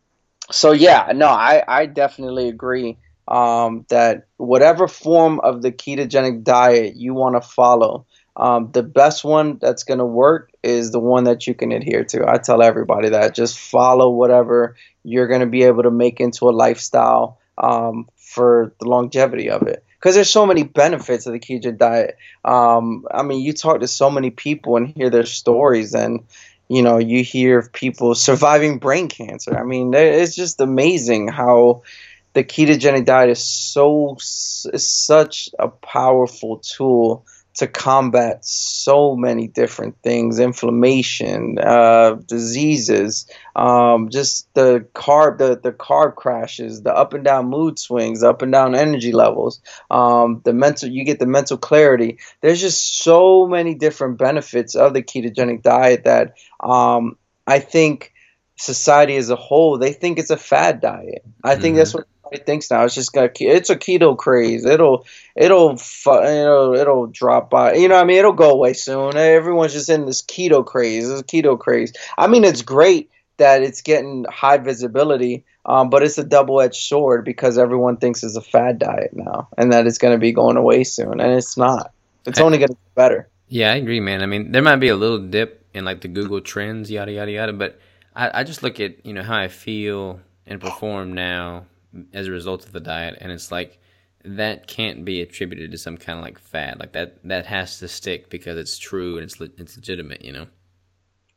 so 0.51 0.72
yeah, 0.72 1.12
no, 1.14 1.28
I, 1.28 1.62
I 1.66 1.87
definitely 1.87 2.49
agree 2.49 2.99
um, 3.28 3.87
that 3.89 4.26
whatever 4.37 4.89
form 4.89 5.41
of 5.41 5.62
the 5.62 5.72
ketogenic 5.72 6.43
diet 6.43 6.97
you 6.97 7.14
want 7.14 7.41
to 7.41 7.49
follow, 7.49 8.07
um, 8.37 8.70
the 8.72 8.83
best 8.83 9.24
one 9.24 9.59
that's 9.61 9.85
going 9.85 9.99
to 9.99 10.07
work 10.07 10.51
is 10.62 10.91
the 10.91 11.01
one 11.01 11.24
that 11.24 11.47
you 11.47 11.55
can 11.55 11.72
adhere 11.72 12.05
to. 12.05 12.28
I 12.28 12.39
tell 12.39 12.62
everybody 12.62 13.11
that 13.11 13.35
just 13.35 13.59
follow 13.59 14.11
whatever 14.11 14.76
you're 15.05 15.26
going 15.26 15.41
to 15.41 15.47
be 15.47 15.64
able 15.64 15.83
to 15.83 15.91
make 15.91 16.20
into 16.20 16.49
a 16.49 16.51
lifestyle 16.51 17.39
um, 17.59 18.09
for 18.16 18.72
the 18.78 18.89
longevity 18.89 19.51
of 19.51 19.62
it 19.62 19.85
because 19.99 20.14
there's 20.14 20.30
so 20.30 20.47
many 20.47 20.62
benefits 20.62 21.26
of 21.26 21.33
the 21.33 21.39
ketogenic 21.39 21.78
diet. 21.78 22.16
Um, 22.45 23.07
I 23.11 23.22
mean, 23.22 23.41
you 23.41 23.53
talk 23.53 23.80
to 23.80 23.89
so 23.89 24.11
many 24.11 24.30
people 24.30 24.76
and 24.76 24.89
hear 24.89 25.11
their 25.11 25.26
stories, 25.26 25.95
and 25.95 26.24
you 26.68 26.83
know, 26.83 26.99
you 26.99 27.22
hear 27.22 27.68
people 27.68 28.14
surviving 28.14 28.78
brain 28.78 29.09
cancer. 29.09 29.57
I 29.57 29.62
mean, 29.62 29.93
it's 29.93 30.35
just 30.35 30.61
amazing 30.61 31.28
how 31.28 31.83
the 32.33 32.43
ketogenic 32.43 33.05
diet 33.05 33.30
is 33.30 33.45
so 33.45 34.16
is 34.16 34.91
such 34.91 35.51
a 35.59 35.68
powerful 35.68 36.59
tool 36.59 37.26
to 37.55 37.66
combat 37.66 38.44
so 38.44 39.14
many 39.14 39.46
different 39.46 39.96
things 40.03 40.38
inflammation 40.38 41.59
uh, 41.59 42.14
diseases 42.26 43.26
um, 43.55 44.09
just 44.09 44.53
the 44.55 44.86
carb 44.94 45.38
the, 45.38 45.59
the 45.62 45.72
carb 45.72 46.14
crashes 46.16 46.82
the 46.82 46.94
up 46.94 47.12
and 47.14 47.24
down 47.24 47.48
mood 47.48 47.78
swings 47.78 48.22
up 48.22 48.42
and 48.42 48.53
down 48.53 48.74
energy 48.74 49.12
levels 49.12 49.61
um, 49.90 50.40
the 50.44 50.53
mental 50.53 50.88
you 50.88 51.05
get 51.05 51.18
the 51.18 51.26
mental 51.26 51.59
clarity 51.59 52.18
there's 52.40 52.61
just 52.61 53.03
so 53.03 53.46
many 53.46 53.74
different 53.74 54.18
benefits 54.18 54.74
of 54.74 54.94
the 54.94 55.03
ketogenic 55.03 55.62
diet 55.62 56.05
that 56.05 56.34
um, 56.61 57.16
i 57.46 57.59
think 57.59 58.12
society 58.57 59.16
as 59.16 59.28
a 59.28 59.36
whole 59.36 59.78
they 59.78 59.92
think 59.92 60.18
it's 60.18 60.30
a 60.30 60.36
fad 60.36 60.80
diet 60.80 61.24
i 61.44 61.55
think 61.55 61.72
mm-hmm. 61.72 61.78
that's 61.78 61.94
what 61.94 62.07
thinks 62.39 62.70
now. 62.70 62.85
It's 62.85 62.95
just 62.95 63.12
got 63.12 63.41
it's 63.41 63.70
a 63.70 63.76
keto 63.76 64.16
craze. 64.16 64.64
It'll 64.64 65.07
it'll 65.37 65.70
you 66.07 66.12
know 66.12 66.74
it'll 66.74 67.07
drop 67.07 67.51
by. 67.51 67.74
You 67.74 67.89
know 67.89 67.97
I 67.97 68.05
mean 68.05 68.18
it'll 68.18 68.33
go 68.33 68.51
away 68.51 68.72
soon. 68.72 69.16
Everyone's 69.16 69.72
just 69.72 69.89
in 69.89 70.07
this 70.07 70.22
keto 70.22 70.64
craze. 70.64 71.09
This 71.09 71.22
keto 71.22 71.59
craze. 71.59 71.93
I 72.16 72.26
mean 72.26 72.45
it's 72.45 72.62
great 72.62 73.11
that 73.39 73.62
it's 73.62 73.83
getting 73.83 74.24
high 74.30 74.59
visibility, 74.59 75.45
um, 75.66 75.91
but 75.91 76.03
it's 76.03 76.18
a 76.18 76.24
double 76.24 76.61
edged 76.61 76.83
sword 76.83 77.24
because 77.24 77.59
everyone 77.59 77.97
thinks 77.97 78.22
it's 78.22 78.37
a 78.37 78.43
fad 78.43 78.78
diet 78.78 79.11
now 79.14 79.49
and 79.57 79.72
that 79.72 79.87
it's 79.87 79.99
going 79.99 80.14
to 80.14 80.18
be 80.18 80.33
going 80.33 80.57
away 80.57 80.85
soon, 80.85 81.20
and 81.20 81.33
it's 81.33 81.57
not. 81.57 81.93
It's 82.26 82.41
only 82.41 82.59
going 82.59 82.68
to 82.68 82.74
get 82.74 82.95
better. 82.95 83.28
Yeah, 83.49 83.72
I 83.72 83.76
agree, 83.76 84.01
man. 84.01 84.22
I 84.22 84.26
mean, 84.26 84.53
there 84.53 84.62
might 84.62 84.76
be 84.76 84.89
a 84.89 84.97
little 84.97 85.18
dip 85.18 85.64
in 85.74 85.85
like 85.85 86.01
the 86.03 86.09
Google 86.09 86.41
Trends, 86.41 86.91
yada 86.91 87.12
yada 87.12 87.33
yada, 87.33 87.53
but 87.53 87.78
I, 88.14 88.41
I 88.41 88.45
just 88.45 88.62
look 88.62 88.80
at 88.80 89.05
you 89.05 89.12
know 89.12 89.22
how 89.22 89.37
I 89.37 89.49
feel 89.49 90.20
and 90.47 90.61
perform 90.61 91.12
now 91.12 91.66
as 92.12 92.26
a 92.26 92.30
result 92.30 92.64
of 92.66 92.72
the 92.72 92.80
diet, 92.80 93.18
and 93.20 93.32
it's 93.32 93.53
like 93.53 93.78
that 94.24 94.66
can't 94.66 95.05
be 95.05 95.20
attributed 95.20 95.70
to 95.72 95.78
some 95.78 95.97
kind 95.97 96.18
of 96.18 96.24
like 96.24 96.38
fad. 96.38 96.78
Like 96.78 96.93
that 96.93 97.18
that 97.24 97.47
has 97.47 97.78
to 97.78 97.88
stick 97.88 98.30
because 98.30 98.57
it's 98.57 98.78
true 98.78 99.16
and 99.16 99.24
it's 99.24 99.40
le- 99.40 99.49
it's 99.59 99.76
legitimate, 99.76 100.24
you 100.24 100.32
know. 100.32 100.47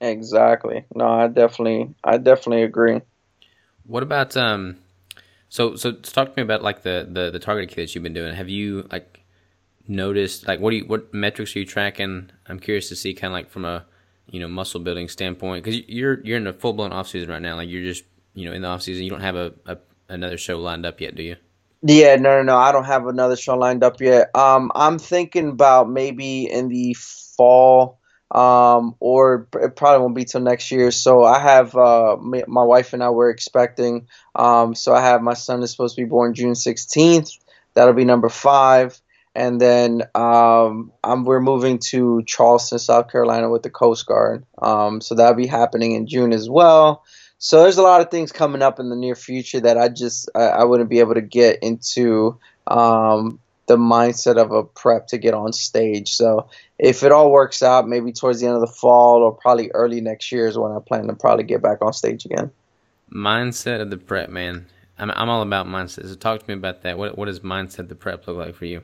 Exactly. 0.01 0.86
No, 0.93 1.08
I 1.08 1.28
definitely 1.28 1.95
I 2.03 2.18
definitely 2.18 2.64
agree. 2.64 3.01
What 3.86 4.03
about 4.03 4.36
um 4.38 4.78
so 5.49 5.76
so 5.76 5.91
talk 5.93 6.30
to 6.30 6.34
me 6.38 6.43
about 6.43 6.64
like 6.64 6.84
the 6.84 7.08
the 7.10 7.32
the 7.32 7.39
targeted 7.39 7.70
kit 7.70 7.88
that 7.88 7.95
you've 7.95 8.03
been 8.03 8.14
doing. 8.14 8.36
Have 8.36 8.49
you 8.49 8.88
like 8.91 9.22
noticed 9.88 10.47
like 10.47 10.60
what 10.60 10.72
do 10.72 10.78
you 10.78 10.86
what 10.86 11.14
metrics 11.14 11.56
are 11.56 11.60
you 11.60 11.66
tracking? 11.66 12.30
I'm 12.47 12.60
curious 12.60 12.89
to 12.89 12.95
see 12.95 13.14
kind 13.14 13.32
of 13.32 13.34
like 13.34 13.49
from 13.49 13.66
a 13.66 13.86
you 14.30 14.39
know 14.39 14.47
muscle 14.47 14.80
building 14.80 15.08
standpoint 15.08 15.64
because 15.64 15.82
you're 15.88 16.20
you're 16.24 16.38
in 16.38 16.47
a 16.47 16.53
full 16.53 16.74
blown 16.74 16.91
off 16.91 17.08
season 17.08 17.30
right 17.30 17.41
now. 17.41 17.56
Like 17.56 17.70
you're 17.70 17.84
just 17.84 18.03
you 18.34 18.45
know 18.45 18.53
in 18.53 18.62
the 18.62 18.68
off 18.68 18.82
season 18.82 19.03
you 19.03 19.10
don't 19.10 19.22
have 19.22 19.36
a, 19.36 19.53
a 19.66 19.78
another 20.10 20.38
show 20.38 20.58
lined 20.60 20.86
up 20.86 21.01
yet, 21.01 21.16
do 21.16 21.24
you? 21.24 21.36
Yeah, 21.82 22.16
no, 22.16 22.38
no, 22.38 22.43
no. 22.43 22.58
I 22.58 22.72
don't 22.72 22.86
have 22.86 23.06
another 23.06 23.36
show 23.36 23.56
lined 23.56 23.84
up 23.84 24.01
yet. 24.01 24.36
Um, 24.36 24.72
I'm 24.74 24.97
thinking 24.97 25.49
about 25.49 25.89
maybe 25.89 26.49
in 26.49 26.68
the 26.68 26.95
fall, 26.95 27.99
um, 28.32 28.95
or 28.99 29.47
it 29.62 29.76
probably 29.76 30.01
won't 30.01 30.16
be 30.16 30.26
till 30.26 30.41
next 30.41 30.72
year. 30.72 30.89
So 30.89 31.24
I 31.24 31.39
have 31.39 31.76
uh, 31.76 32.18
my 32.20 32.64
wife 32.64 32.93
and 32.93 33.03
I 33.03 33.10
were 33.10 33.30
expecting. 33.30 34.08
Um, 34.34 34.74
so 34.74 34.95
I 34.95 35.01
have 35.01 35.22
my 35.22 35.36
son 35.36 35.62
is 35.62 35.72
supposed 35.72 35.95
to 35.95 36.01
be 36.01 36.10
born 36.10 36.34
June 36.34 36.53
16th. 36.53 37.38
That'll 37.76 37.93
be 37.93 38.06
number 38.06 38.30
five. 38.30 38.99
And 39.36 39.60
then 39.60 40.01
um, 40.16 40.93
I'm, 41.03 41.26
we're 41.26 41.41
moving 41.41 41.80
to 41.89 42.24
Charleston, 42.26 42.80
South 42.80 43.12
Carolina, 43.12 43.49
with 43.49 43.64
the 43.64 43.70
Coast 43.70 44.06
Guard. 44.06 44.45
Um, 44.60 45.01
so 45.01 45.14
that'll 45.14 45.36
be 45.36 45.45
happening 45.45 45.91
in 45.91 46.08
June 46.08 46.32
as 46.32 46.49
well. 46.49 47.03
So 47.38 47.62
there's 47.62 47.78
a 47.78 47.84
lot 47.84 48.02
of 48.02 48.10
things 48.10 48.32
coming 48.32 48.62
up 48.62 48.80
in 48.80 48.90
the 48.90 48.96
near 48.96 49.16
future 49.16 49.60
that 49.60 49.78
I 49.78 49.90
just 49.90 50.30
I, 50.36 50.44
I 50.44 50.64
wouldn't 50.64 50.90
be 50.90 51.00
able 51.00 51.16
to 51.16 51.22
get 51.22 51.60
into 51.62 52.40
um, 52.68 53.40
the 53.68 53.78
mindset 53.78 54.38
of 54.38 54.52
a 54.52 54.64
prep 54.64 55.08
to 55.08 55.18
get 55.18 55.34
on 55.34 55.54
stage. 55.54 56.14
So 56.14 56.50
if 56.80 57.04
it 57.04 57.12
all 57.12 57.32
works 57.32 57.62
out, 57.64 57.88
maybe 57.88 58.12
towards 58.12 58.40
the 58.40 58.48
end 58.48 58.56
of 58.56 58.62
the 58.62 58.68
fall 58.68 59.24
or 59.24 59.34
probably 59.34 59.72
early 59.72 60.02
next 60.02 60.32
year 60.32 60.48
is 60.48 60.58
when 60.58 60.72
I 60.72 60.80
plan 60.80 61.08
to 61.08 61.14
probably 61.14 61.44
get 61.44 61.62
back 61.62 61.82
on 61.82 61.94
stage 61.94 62.26
again. 62.26 62.52
Mindset 63.12 63.82
of 63.82 63.90
the 63.90 63.98
prep, 63.98 64.30
man. 64.30 64.68
I'm 64.98 65.12
I'm 65.12 65.30
all 65.30 65.42
about 65.42 65.68
mindset. 65.68 66.08
So 66.08 66.16
talk 66.16 66.42
to 66.42 66.48
me 66.48 66.54
about 66.54 66.84
that. 66.84 66.98
What 66.98 67.18
what 67.18 67.26
does 67.26 67.42
mindset 67.42 67.90
the 67.90 67.96
prep 67.96 68.28
look 68.28 68.38
like 68.38 68.56
for 68.56 68.66
you? 68.66 68.82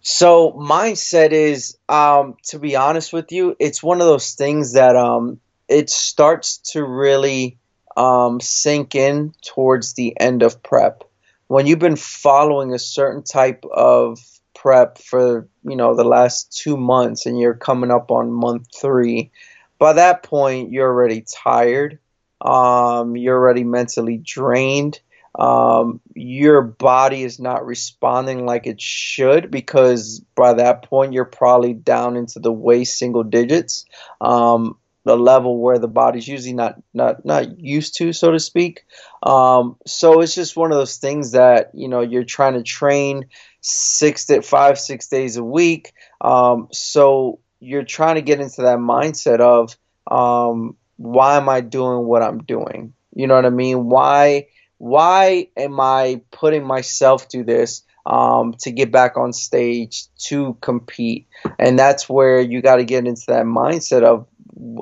So 0.00 0.52
mindset 0.52 1.30
is, 1.30 1.78
um, 1.88 2.36
to 2.48 2.58
be 2.58 2.74
honest 2.74 3.12
with 3.12 3.30
you, 3.30 3.54
it's 3.60 3.82
one 3.82 4.00
of 4.00 4.06
those 4.08 4.32
things 4.32 4.72
that 4.72 4.96
um, 4.96 5.40
it 5.68 5.90
starts 5.90 6.58
to 6.72 6.82
really 6.82 7.58
um, 7.96 8.40
sink 8.40 8.94
in 8.94 9.34
towards 9.42 9.94
the 9.94 10.18
end 10.20 10.42
of 10.42 10.62
prep. 10.62 11.04
When 11.48 11.66
you've 11.66 11.78
been 11.78 11.96
following 11.96 12.72
a 12.74 12.78
certain 12.78 13.22
type 13.22 13.64
of 13.72 14.18
prep 14.54 14.98
for 14.98 15.48
you 15.64 15.76
know 15.76 15.94
the 15.94 16.04
last 16.04 16.56
two 16.56 16.76
months 16.76 17.26
and 17.26 17.38
you're 17.40 17.54
coming 17.54 17.90
up 17.90 18.10
on 18.10 18.32
month 18.32 18.68
three, 18.74 19.30
by 19.78 19.94
that 19.94 20.22
point 20.22 20.72
you're 20.72 20.88
already 20.88 21.22
tired. 21.22 21.98
Um, 22.40 23.16
you're 23.16 23.38
already 23.38 23.64
mentally 23.64 24.18
drained. 24.18 25.00
um, 25.38 26.00
your 26.14 26.62
body 26.62 27.22
is 27.22 27.40
not 27.40 27.64
responding 27.64 28.44
like 28.44 28.66
it 28.66 28.80
should 28.80 29.50
because 29.50 30.20
by 30.34 30.54
that 30.54 30.82
point 30.82 31.14
you're 31.14 31.24
probably 31.24 31.72
down 31.72 32.16
into 32.16 32.38
the 32.38 32.52
waist 32.52 32.98
single 32.98 33.24
digits, 33.24 33.86
um, 34.20 34.76
the 35.04 35.16
level 35.16 35.58
where 35.58 35.78
the 35.78 35.88
body's 35.88 36.28
usually 36.28 36.52
not 36.54 36.80
not 36.94 37.24
not 37.24 37.58
used 37.58 37.96
to, 37.96 38.12
so 38.12 38.30
to 38.30 38.40
speak. 38.40 38.84
Um, 39.22 39.76
so 39.86 40.20
it's 40.20 40.34
just 40.34 40.56
one 40.56 40.72
of 40.72 40.78
those 40.78 40.96
things 40.96 41.32
that 41.32 41.70
you 41.74 41.88
know 41.88 42.00
you're 42.00 42.24
trying 42.24 42.54
to 42.54 42.62
train 42.62 43.26
six 43.60 44.26
to 44.26 44.42
five 44.42 44.78
six 44.78 45.08
days 45.08 45.36
a 45.36 45.44
week. 45.44 45.92
Um, 46.20 46.68
so 46.72 47.40
you're 47.60 47.84
trying 47.84 48.16
to 48.16 48.22
get 48.22 48.40
into 48.40 48.62
that 48.62 48.78
mindset 48.78 49.40
of 49.40 49.76
um, 50.10 50.76
why 50.96 51.36
am 51.36 51.48
I 51.48 51.60
doing 51.60 52.04
what 52.04 52.22
I'm 52.22 52.42
doing? 52.44 52.94
You 53.14 53.26
know 53.26 53.34
what 53.34 53.46
I 53.46 53.50
mean? 53.50 53.86
Why 53.86 54.46
why 54.78 55.46
am 55.56 55.78
I 55.80 56.22
putting 56.32 56.64
myself 56.64 57.30
through 57.30 57.44
this 57.44 57.84
um, 58.04 58.54
to 58.62 58.72
get 58.72 58.90
back 58.90 59.16
on 59.16 59.32
stage 59.32 60.06
to 60.24 60.56
compete? 60.60 61.28
And 61.56 61.78
that's 61.78 62.08
where 62.08 62.40
you 62.40 62.60
got 62.62 62.76
to 62.76 62.84
get 62.84 63.06
into 63.06 63.22
that 63.28 63.44
mindset 63.44 64.02
of, 64.02 64.26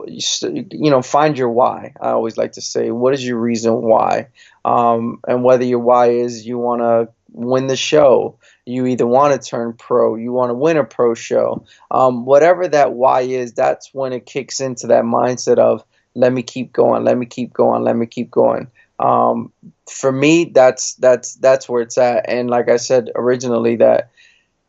you 0.06 0.90
know, 0.90 1.02
find 1.02 1.38
your 1.38 1.48
why. 1.48 1.94
I 2.00 2.10
always 2.10 2.36
like 2.36 2.52
to 2.52 2.60
say, 2.60 2.90
what 2.90 3.14
is 3.14 3.26
your 3.26 3.38
reason 3.38 3.80
why? 3.82 4.28
Um, 4.64 5.20
and 5.26 5.42
whether 5.42 5.64
your 5.64 5.78
why 5.78 6.10
is 6.10 6.46
you 6.46 6.58
want 6.58 6.82
to 6.82 7.08
win 7.32 7.66
the 7.66 7.76
show, 7.76 8.38
you 8.66 8.86
either 8.86 9.06
want 9.06 9.40
to 9.40 9.48
turn 9.48 9.72
pro, 9.72 10.16
you 10.16 10.32
want 10.32 10.50
to 10.50 10.54
win 10.54 10.76
a 10.76 10.84
pro 10.84 11.14
show, 11.14 11.64
um, 11.90 12.26
whatever 12.26 12.68
that 12.68 12.92
why 12.92 13.22
is, 13.22 13.52
that's 13.52 13.94
when 13.94 14.12
it 14.12 14.26
kicks 14.26 14.60
into 14.60 14.88
that 14.88 15.04
mindset 15.04 15.58
of, 15.58 15.84
let 16.14 16.32
me 16.32 16.42
keep 16.42 16.72
going, 16.72 17.04
let 17.04 17.16
me 17.16 17.24
keep 17.26 17.52
going, 17.52 17.82
let 17.84 17.96
me 17.96 18.06
keep 18.06 18.30
going. 18.30 18.66
Um, 18.98 19.52
for 19.88 20.12
me, 20.12 20.44
that's 20.44 20.94
that's 20.94 21.34
that's 21.36 21.68
where 21.68 21.82
it's 21.82 21.96
at. 21.96 22.28
And 22.28 22.50
like 22.50 22.68
I 22.68 22.76
said 22.76 23.10
originally, 23.14 23.76
that 23.76 24.10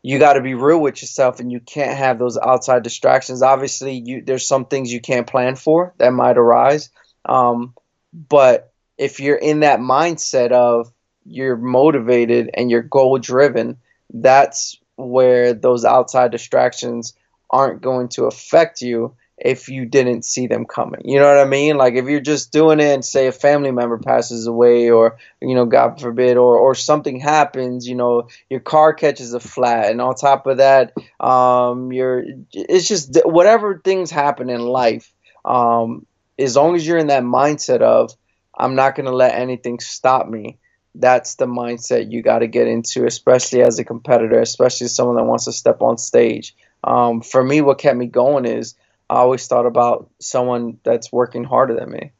you 0.02 0.18
got 0.18 0.34
to 0.34 0.40
be 0.40 0.54
real 0.54 0.80
with 0.80 1.00
yourself, 1.00 1.40
and 1.40 1.50
you 1.50 1.60
can't 1.60 1.96
have 1.96 2.18
those 2.18 2.36
outside 2.36 2.82
distractions. 2.82 3.42
Obviously, 3.42 4.02
you 4.04 4.22
there's 4.24 4.46
some 4.46 4.64
things 4.64 4.92
you 4.92 5.00
can't 5.00 5.26
plan 5.26 5.54
for 5.56 5.94
that 5.98 6.12
might 6.12 6.38
arise, 6.38 6.90
um, 7.24 7.74
but 8.12 8.72
if 8.98 9.20
you're 9.20 9.36
in 9.36 9.60
that 9.60 9.80
mindset 9.80 10.52
of 10.52 10.92
you're 11.24 11.56
motivated 11.56 12.50
and 12.54 12.70
you're 12.70 12.82
goal 12.82 13.18
driven, 13.18 13.78
that's 14.12 14.76
where 14.96 15.54
those 15.54 15.84
outside 15.84 16.30
distractions 16.30 17.14
aren't 17.50 17.82
going 17.82 18.08
to 18.08 18.24
affect 18.24 18.80
you 18.80 19.14
if 19.44 19.68
you 19.68 19.84
didn't 19.86 20.24
see 20.24 20.46
them 20.46 20.64
coming. 20.64 21.02
You 21.04 21.18
know 21.18 21.26
what 21.26 21.44
I 21.44 21.48
mean? 21.48 21.76
Like 21.76 21.94
if 21.94 22.06
you're 22.06 22.20
just 22.20 22.52
doing 22.52 22.80
it 22.80 22.94
and 22.94 23.04
say 23.04 23.26
a 23.26 23.32
family 23.32 23.72
member 23.72 23.98
passes 23.98 24.46
away 24.46 24.90
or 24.90 25.18
you 25.40 25.54
know 25.54 25.66
God 25.66 26.00
forbid 26.00 26.36
or 26.36 26.56
or 26.56 26.74
something 26.74 27.18
happens, 27.18 27.86
you 27.86 27.94
know, 27.94 28.28
your 28.48 28.60
car 28.60 28.94
catches 28.94 29.34
a 29.34 29.40
flat 29.40 29.90
and 29.90 30.00
on 30.00 30.14
top 30.14 30.46
of 30.46 30.58
that 30.58 30.92
um 31.20 31.92
you're 31.92 32.24
it's 32.52 32.86
just 32.86 33.18
whatever 33.24 33.80
things 33.84 34.10
happen 34.10 34.50
in 34.50 34.60
life 34.60 35.12
um 35.44 36.06
as 36.38 36.56
long 36.56 36.74
as 36.76 36.86
you're 36.86 36.98
in 36.98 37.08
that 37.08 37.22
mindset 37.22 37.80
of 37.80 38.12
I'm 38.56 38.74
not 38.74 38.94
going 38.94 39.06
to 39.06 39.14
let 39.14 39.34
anything 39.34 39.80
stop 39.80 40.28
me. 40.28 40.58
That's 40.94 41.36
the 41.36 41.46
mindset 41.46 42.12
you 42.12 42.22
got 42.22 42.40
to 42.40 42.46
get 42.46 42.68
into, 42.68 43.06
especially 43.06 43.62
as 43.62 43.78
a 43.78 43.84
competitor, 43.84 44.40
especially 44.40 44.88
someone 44.88 45.16
that 45.16 45.24
wants 45.24 45.46
to 45.46 45.52
step 45.52 45.80
on 45.80 45.96
stage. 45.96 46.54
Um, 46.84 47.22
for 47.22 47.42
me, 47.42 47.60
what 47.62 47.78
kept 47.78 47.96
me 47.96 48.06
going 48.06 48.44
is 48.44 48.74
I 49.12 49.16
always 49.16 49.46
thought 49.46 49.66
about 49.66 50.08
someone 50.20 50.78
that's 50.84 51.12
working 51.12 51.44
harder 51.44 51.74
than 51.74 51.90
me. 51.90 52.12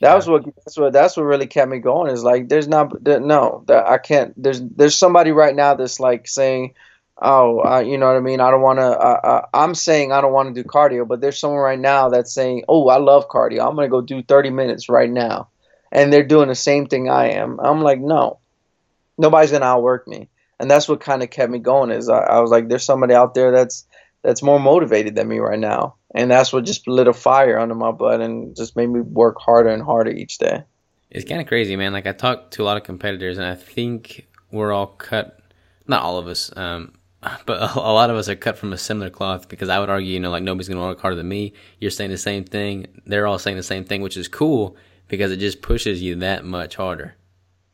That 0.00 0.10
yeah. 0.10 0.14
was 0.14 0.28
what 0.28 0.44
that's 0.44 0.78
what 0.78 0.92
that's 0.92 1.16
what 1.16 1.24
really 1.24 1.48
kept 1.48 1.68
me 1.68 1.80
going. 1.80 2.12
Is 2.12 2.22
like 2.22 2.48
there's 2.48 2.68
not 2.68 3.02
there, 3.02 3.18
no 3.18 3.64
that 3.66 3.88
I 3.88 3.98
can't. 3.98 4.40
There's 4.40 4.60
there's 4.62 4.94
somebody 4.94 5.32
right 5.32 5.54
now 5.54 5.74
that's 5.74 5.98
like 5.98 6.28
saying, 6.28 6.74
oh, 7.20 7.60
uh, 7.64 7.80
you 7.80 7.98
know 7.98 8.06
what 8.06 8.16
I 8.16 8.20
mean. 8.20 8.40
I 8.40 8.52
don't 8.52 8.62
want 8.62 8.78
to. 8.78 8.86
Uh, 8.86 9.20
uh, 9.24 9.46
I'm 9.52 9.74
saying 9.74 10.12
I 10.12 10.20
don't 10.20 10.32
want 10.32 10.54
to 10.54 10.62
do 10.62 10.68
cardio, 10.68 11.08
but 11.08 11.20
there's 11.20 11.40
someone 11.40 11.58
right 11.58 11.78
now 11.78 12.10
that's 12.10 12.32
saying, 12.32 12.62
oh, 12.68 12.88
I 12.88 12.98
love 12.98 13.28
cardio. 13.28 13.66
I'm 13.66 13.74
gonna 13.74 13.88
go 13.88 14.00
do 14.00 14.22
30 14.22 14.50
minutes 14.50 14.88
right 14.88 15.10
now, 15.10 15.48
and 15.90 16.12
they're 16.12 16.22
doing 16.22 16.46
the 16.46 16.54
same 16.54 16.86
thing 16.86 17.10
I 17.10 17.30
am. 17.30 17.58
I'm 17.58 17.82
like, 17.82 17.98
no, 17.98 18.38
nobody's 19.18 19.50
gonna 19.50 19.64
outwork 19.64 20.06
me, 20.06 20.28
and 20.60 20.70
that's 20.70 20.88
what 20.88 21.00
kind 21.00 21.24
of 21.24 21.30
kept 21.30 21.50
me 21.50 21.58
going. 21.58 21.90
Is 21.90 22.08
I, 22.08 22.18
I 22.18 22.38
was 22.38 22.52
like, 22.52 22.68
there's 22.68 22.84
somebody 22.84 23.14
out 23.14 23.34
there 23.34 23.50
that's 23.50 23.88
that's 24.22 24.42
more 24.42 24.60
motivated 24.60 25.14
than 25.14 25.28
me 25.28 25.38
right 25.38 25.58
now 25.58 25.94
and 26.14 26.30
that's 26.30 26.52
what 26.52 26.64
just 26.64 26.88
lit 26.88 27.06
a 27.06 27.12
fire 27.12 27.58
under 27.58 27.74
my 27.74 27.90
butt 27.90 28.20
and 28.20 28.56
just 28.56 28.76
made 28.76 28.88
me 28.88 29.00
work 29.00 29.36
harder 29.38 29.68
and 29.68 29.82
harder 29.82 30.10
each 30.10 30.38
day. 30.38 30.64
It's 31.10 31.28
kind 31.28 31.40
of 31.40 31.46
crazy, 31.46 31.76
man. 31.76 31.92
Like 31.92 32.06
I 32.06 32.12
talk 32.12 32.50
to 32.52 32.62
a 32.62 32.64
lot 32.64 32.76
of 32.76 32.82
competitors, 32.82 33.38
and 33.38 33.46
I 33.46 33.54
think 33.54 34.26
we're 34.50 34.72
all 34.72 34.86
cut. 34.86 35.40
Not 35.86 36.02
all 36.02 36.18
of 36.18 36.26
us, 36.26 36.54
um, 36.56 36.94
but 37.46 37.76
a 37.76 37.80
lot 37.80 38.10
of 38.10 38.16
us 38.16 38.28
are 38.28 38.36
cut 38.36 38.58
from 38.58 38.72
a 38.72 38.78
similar 38.78 39.10
cloth. 39.10 39.48
Because 39.48 39.68
I 39.68 39.78
would 39.78 39.90
argue, 39.90 40.12
you 40.12 40.20
know, 40.20 40.30
like 40.30 40.42
nobody's 40.42 40.68
gonna 40.68 40.80
work 40.80 41.00
harder 41.00 41.16
than 41.16 41.28
me. 41.28 41.52
You're 41.78 41.90
saying 41.90 42.10
the 42.10 42.18
same 42.18 42.44
thing. 42.44 42.86
They're 43.06 43.26
all 43.26 43.38
saying 43.38 43.56
the 43.56 43.62
same 43.62 43.84
thing, 43.84 44.02
which 44.02 44.16
is 44.16 44.28
cool 44.28 44.76
because 45.08 45.30
it 45.32 45.38
just 45.38 45.62
pushes 45.62 46.02
you 46.02 46.16
that 46.16 46.44
much 46.44 46.76
harder. 46.76 47.16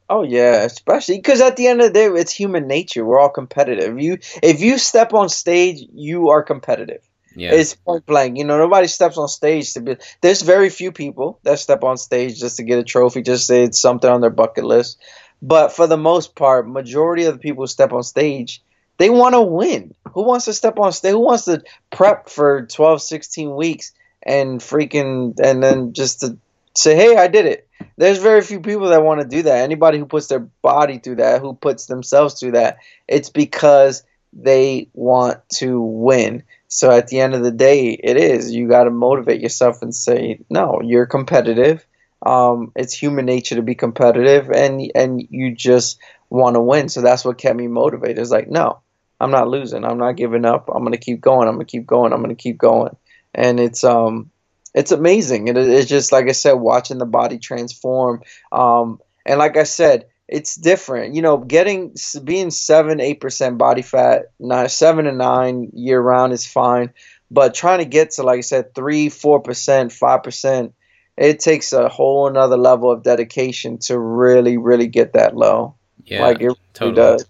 Oh 0.09 0.23
yeah, 0.23 0.65
especially 0.65 1.17
because 1.17 1.41
at 1.41 1.57
the 1.57 1.67
end 1.67 1.81
of 1.81 1.89
the 1.89 1.93
day, 1.93 2.07
it's 2.07 2.33
human 2.33 2.67
nature. 2.67 3.05
We're 3.05 3.19
all 3.19 3.31
competitive. 3.31 3.99
You, 3.99 4.19
if 4.43 4.61
you 4.61 4.77
step 4.79 5.15
on 5.15 5.29
stage, 5.29 5.83
you 5.95 6.29
are 6.29 6.43
competitive. 6.43 7.01
Yeah. 7.35 7.53
It's 7.53 7.75
point 7.75 8.07
blank. 8.07 8.39
You 8.39 8.45
know, 8.45 8.59
nobody 8.59 8.87
steps 8.87 9.19
on 9.19 9.29
stage 9.29 9.73
to 9.75 9.81
be. 9.81 9.97
There's 10.21 10.43
very 10.43 10.71
few 10.71 10.93
people 10.93 11.41
that 11.43 11.59
step 11.59 11.83
on 11.83 11.97
stage 11.97 12.39
just 12.39 12.59
to 12.59 12.63
get 12.63 12.79
a 12.79 12.85
trophy, 12.85 13.23
just 13.23 13.47
say 13.47 13.65
it's 13.65 13.81
something 13.81 14.09
on 14.09 14.21
their 14.21 14.31
bucket 14.31 14.65
list. 14.65 14.99
But 15.43 15.73
for 15.73 15.87
the 15.87 15.97
most 15.97 16.35
part, 16.35 16.69
majority 16.69 17.25
of 17.25 17.35
the 17.35 17.41
people 17.41 17.65
who 17.65 17.67
step 17.67 17.93
on 17.93 18.03
stage, 18.03 18.63
they 18.99 19.11
want 19.11 19.35
to 19.35 19.43
win. 19.43 19.95
Who 20.13 20.23
wants 20.23 20.45
to 20.45 20.53
step 20.53 20.79
on 20.79 20.93
stage? 20.93 21.13
Who 21.13 21.21
wants 21.21 21.47
to 21.47 21.63
prep 21.91 22.29
for 22.29 22.67
12, 22.67 23.03
16 23.03 23.57
weeks 23.57 23.93
and 24.23 24.61
freaking 24.61 25.39
and 25.43 25.63
then 25.63 25.93
just 25.93 26.21
to 26.21 26.39
say, 26.77 26.95
"Hey, 26.97 27.17
I 27.17 27.29
did 27.29 27.47
it." 27.47 27.69
There's 27.97 28.19
very 28.19 28.43
few 28.43 28.61
people 28.61 28.89
that 28.89 29.05
want 29.05 29.21
to 29.21 29.27
do 29.27 29.43
that. 29.43 29.59
Anybody 29.59 29.99
who 29.99 30.07
puts 30.07 30.27
their 30.27 30.41
body 30.41 30.99
through 30.99 31.17
that, 31.17 31.41
who 31.41 31.55
puts 31.55 31.87
themselves 31.87 32.39
through 32.39 32.53
that, 32.53 32.79
it's 33.07 33.31
because 33.31 34.03
they 34.33 34.89
want 34.95 35.49
to 35.55 35.81
win. 35.81 36.43
So 36.69 36.91
at 36.91 37.07
the 37.07 37.21
end 37.21 37.35
of 37.35 37.43
the 37.43 37.53
day, 37.53 37.91
it 37.91 38.17
is 38.17 38.53
you 38.53 38.69
got 38.69 38.85
to 38.85 38.91
motivate 38.91 39.41
yourself 39.41 39.83
and 39.83 39.95
say, 39.95 40.41
no, 40.51 40.81
you're 40.83 41.07
competitive. 41.07 41.87
Um, 42.25 42.73
it's 42.75 42.95
human 42.95 43.27
nature 43.27 43.57
to 43.57 43.63
be 43.63 43.75
competitive, 43.75 44.51
and 44.51 44.91
and 44.95 45.23
you 45.31 45.55
just 45.55 46.01
want 46.31 46.55
to 46.57 46.61
win. 46.61 46.89
So 46.89 47.03
that's 47.03 47.25
what 47.25 47.39
kept 47.39 47.57
me 47.57 47.69
motivated. 47.69 48.19
It's 48.19 48.31
like, 48.31 48.49
no, 48.51 48.81
I'm 49.21 49.31
not 49.31 49.49
losing. 49.49 49.85
I'm 49.85 49.99
not 49.99 50.17
giving 50.17 50.45
up. 50.45 50.69
I'm 50.75 50.85
gonna 50.85 50.97
keep 50.97 51.21
going. 51.21 51.49
I'm 51.49 51.55
gonna 51.55 51.67
keep 51.67 51.87
going. 51.87 52.13
I'm 52.13 52.23
gonna 52.23 52.35
keep 52.35 52.59
going. 52.59 52.97
And 53.35 53.61
it's 53.61 53.85
um, 53.85 54.31
it's 54.75 54.93
amazing. 54.93 55.49
It, 55.49 55.57
it's 55.57 55.89
just 55.89 56.13
like 56.13 56.29
I 56.29 56.33
said, 56.33 56.55
watching 56.55 56.99
the 56.99 57.07
body 57.07 57.39
transform. 57.39 58.23
Um, 58.51 59.01
and 59.25 59.39
like 59.39 59.57
I 59.57 59.63
said, 59.63 60.07
it's 60.27 60.57
different. 60.57 61.15
You 61.15 61.23
know, 61.23 61.39
getting 61.39 61.95
being 62.25 62.51
seven, 62.51 63.01
eight 63.01 63.21
percent 63.21 63.57
body 63.59 63.83
fat, 63.83 64.33
nine, 64.41 64.69
seven 64.69 65.05
to 65.05 65.13
nine 65.13 65.71
year 65.75 66.01
round 66.01 66.33
is 66.33 66.47
fine, 66.47 66.93
but 67.31 67.55
trying 67.55 67.79
to 67.79 67.85
get 67.85 68.13
to 68.13 68.23
like 68.23 68.39
I 68.39 68.43
said, 68.43 68.75
three, 68.75 69.09
four 69.09 69.41
percent, 69.41 69.93
five 69.93 70.23
percent, 70.23 70.75
it 71.17 71.41
takes 71.41 71.73
a 71.73 71.89
whole 71.89 72.27
another 72.27 72.57
level 72.57 72.91
of 72.91 73.03
dedication 73.03 73.79
to 73.79 73.99
really, 73.99 74.57
really 74.57 74.89
get 74.89 75.13
that 75.13 75.37
low. 75.37 75.77
Yeah, 76.05 76.23
like 76.23 76.41
it 76.41 76.53
totally 76.73 77.01
really 77.01 77.17
does. 77.19 77.27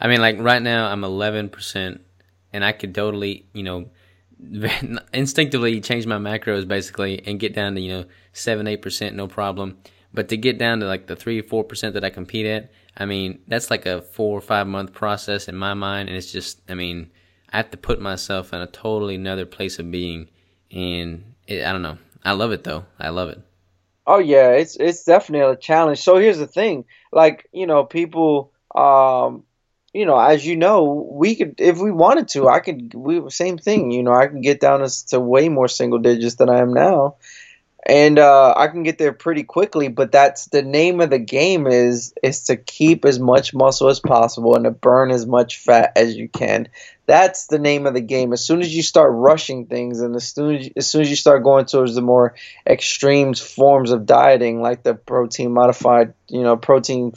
I 0.00 0.08
mean, 0.08 0.20
like 0.20 0.38
right 0.38 0.62
now, 0.62 0.90
I'm 0.90 1.04
eleven 1.04 1.48
percent, 1.48 2.00
and 2.52 2.64
I 2.64 2.72
could 2.72 2.94
totally, 2.94 3.46
you 3.52 3.62
know, 3.62 3.90
instinctively 5.12 5.80
change 5.80 6.06
my 6.06 6.16
macros 6.18 6.66
basically 6.66 7.22
and 7.26 7.40
get 7.40 7.54
down 7.54 7.74
to 7.74 7.80
you 7.80 7.92
know 7.92 8.04
seven, 8.32 8.66
eight 8.66 8.82
percent, 8.82 9.16
no 9.16 9.26
problem 9.26 9.78
but 10.12 10.28
to 10.28 10.36
get 10.36 10.58
down 10.58 10.80
to 10.80 10.86
like 10.86 11.06
the 11.06 11.16
three 11.16 11.42
four 11.42 11.64
percent 11.64 11.94
that 11.94 12.04
I 12.04 12.10
compete 12.10 12.46
at, 12.46 12.70
I 12.96 13.04
mean, 13.04 13.40
that's 13.46 13.70
like 13.70 13.86
a 13.86 14.02
four 14.02 14.36
or 14.36 14.40
five 14.40 14.66
month 14.66 14.92
process 14.92 15.48
in 15.48 15.56
my 15.56 15.74
mind, 15.74 16.08
and 16.08 16.16
it's 16.16 16.32
just, 16.32 16.60
I 16.68 16.74
mean, 16.74 17.10
I 17.52 17.58
have 17.58 17.70
to 17.70 17.76
put 17.76 18.00
myself 18.00 18.52
in 18.52 18.60
a 18.60 18.66
totally 18.66 19.14
another 19.14 19.46
place 19.46 19.78
of 19.78 19.90
being, 19.90 20.28
and 20.70 21.34
it, 21.46 21.64
I 21.64 21.72
don't 21.72 21.82
know. 21.82 21.98
I 22.24 22.32
love 22.32 22.52
it 22.52 22.64
though. 22.64 22.84
I 22.98 23.10
love 23.10 23.28
it. 23.28 23.40
Oh 24.06 24.18
yeah, 24.18 24.52
it's 24.52 24.76
it's 24.76 25.04
definitely 25.04 25.52
a 25.52 25.56
challenge. 25.56 26.00
So 26.00 26.16
here's 26.16 26.38
the 26.38 26.46
thing, 26.46 26.86
like 27.12 27.46
you 27.52 27.66
know, 27.66 27.84
people, 27.84 28.52
um, 28.74 29.44
you 29.92 30.04
know, 30.04 30.18
as 30.18 30.46
you 30.46 30.56
know, 30.56 31.08
we 31.10 31.34
could 31.34 31.54
if 31.58 31.78
we 31.78 31.90
wanted 31.90 32.28
to, 32.28 32.48
I 32.48 32.60
could. 32.60 32.94
We 32.94 33.30
same 33.30 33.58
thing, 33.58 33.90
you 33.90 34.02
know, 34.02 34.12
I 34.12 34.26
can 34.26 34.40
get 34.40 34.60
down 34.60 34.86
to, 34.86 35.20
way 35.20 35.48
more 35.48 35.68
single 35.68 35.98
digits 35.98 36.36
than 36.36 36.50
I 36.50 36.58
am 36.58 36.74
now, 36.74 37.16
and 37.86 38.18
uh, 38.18 38.52
I 38.54 38.68
can 38.68 38.82
get 38.82 38.98
there 38.98 39.14
pretty 39.14 39.44
quickly. 39.44 39.88
But 39.88 40.12
that's 40.12 40.46
the 40.46 40.62
name 40.62 41.00
of 41.00 41.08
the 41.08 41.18
game 41.18 41.66
is 41.66 42.12
is 42.22 42.44
to 42.44 42.56
keep 42.56 43.06
as 43.06 43.18
much 43.18 43.54
muscle 43.54 43.88
as 43.88 43.98
possible 43.98 44.54
and 44.56 44.64
to 44.64 44.70
burn 44.70 45.10
as 45.10 45.26
much 45.26 45.58
fat 45.58 45.92
as 45.96 46.14
you 46.14 46.28
can. 46.28 46.68
That's 47.06 47.46
the 47.46 47.58
name 47.58 47.86
of 47.86 47.94
the 47.94 48.02
game. 48.02 48.34
As 48.34 48.44
soon 48.44 48.60
as 48.60 48.74
you 48.74 48.82
start 48.82 49.12
rushing 49.14 49.64
things, 49.64 50.02
and 50.02 50.14
as 50.14 50.28
soon 50.28 50.56
as 50.56 50.70
as 50.76 50.90
soon 50.90 51.00
as 51.00 51.08
you 51.08 51.16
start 51.16 51.42
going 51.42 51.64
towards 51.64 51.94
the 51.94 52.02
more 52.02 52.34
extreme 52.66 53.32
forms 53.32 53.90
of 53.90 54.04
dieting, 54.04 54.60
like 54.60 54.82
the 54.82 54.94
protein 54.94 55.52
modified, 55.52 56.12
you 56.28 56.42
know, 56.42 56.58
protein 56.58 57.14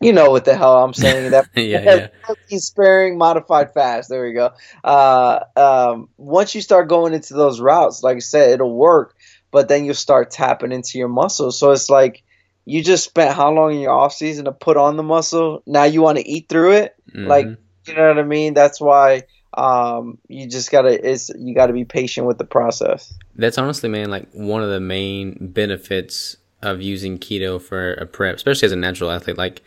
you 0.00 0.12
know 0.12 0.30
what 0.30 0.44
the 0.44 0.56
hell 0.56 0.82
I'm 0.82 0.94
saying. 0.94 1.30
That 1.30 1.48
yeah, 1.54 2.08
yeah. 2.48 2.58
sparing, 2.58 3.18
modified 3.18 3.72
fast. 3.74 4.08
There 4.08 4.24
we 4.24 4.32
go. 4.32 4.50
Uh, 4.82 5.40
um, 5.56 6.08
once 6.16 6.54
you 6.54 6.60
start 6.60 6.88
going 6.88 7.14
into 7.14 7.34
those 7.34 7.60
routes, 7.60 8.02
like 8.02 8.16
I 8.16 8.20
said, 8.20 8.50
it'll 8.50 8.74
work, 8.74 9.16
but 9.50 9.68
then 9.68 9.84
you'll 9.84 9.94
start 9.94 10.30
tapping 10.30 10.72
into 10.72 10.98
your 10.98 11.08
muscles. 11.08 11.58
So 11.58 11.70
it's 11.70 11.90
like 11.90 12.22
you 12.64 12.82
just 12.82 13.04
spent 13.04 13.34
how 13.34 13.50
long 13.52 13.72
in 13.72 13.80
your 13.80 13.92
off 13.92 14.12
season 14.12 14.46
to 14.46 14.52
put 14.52 14.76
on 14.76 14.96
the 14.96 15.02
muscle. 15.02 15.62
Now 15.66 15.84
you 15.84 16.02
want 16.02 16.18
to 16.18 16.28
eat 16.28 16.48
through 16.48 16.72
it. 16.72 16.94
Mm-hmm. 17.10 17.26
Like 17.26 17.46
you 17.86 17.94
know 17.94 18.08
what 18.08 18.18
I 18.18 18.22
mean? 18.22 18.54
That's 18.54 18.80
why 18.80 19.24
um, 19.56 20.18
you 20.28 20.48
just 20.48 20.70
gotta 20.70 21.10
it's 21.10 21.30
you 21.38 21.54
gotta 21.54 21.72
be 21.72 21.84
patient 21.84 22.26
with 22.26 22.38
the 22.38 22.44
process. 22.44 23.14
That's 23.36 23.58
honestly, 23.58 23.88
man, 23.88 24.10
like 24.10 24.28
one 24.32 24.62
of 24.62 24.70
the 24.70 24.80
main 24.80 25.36
benefits 25.40 26.36
of 26.62 26.80
using 26.80 27.18
keto 27.18 27.60
for 27.60 27.94
a 27.94 28.06
prep, 28.06 28.36
especially 28.36 28.66
as 28.66 28.72
a 28.72 28.76
natural 28.76 29.10
athlete. 29.10 29.38
Like 29.38 29.62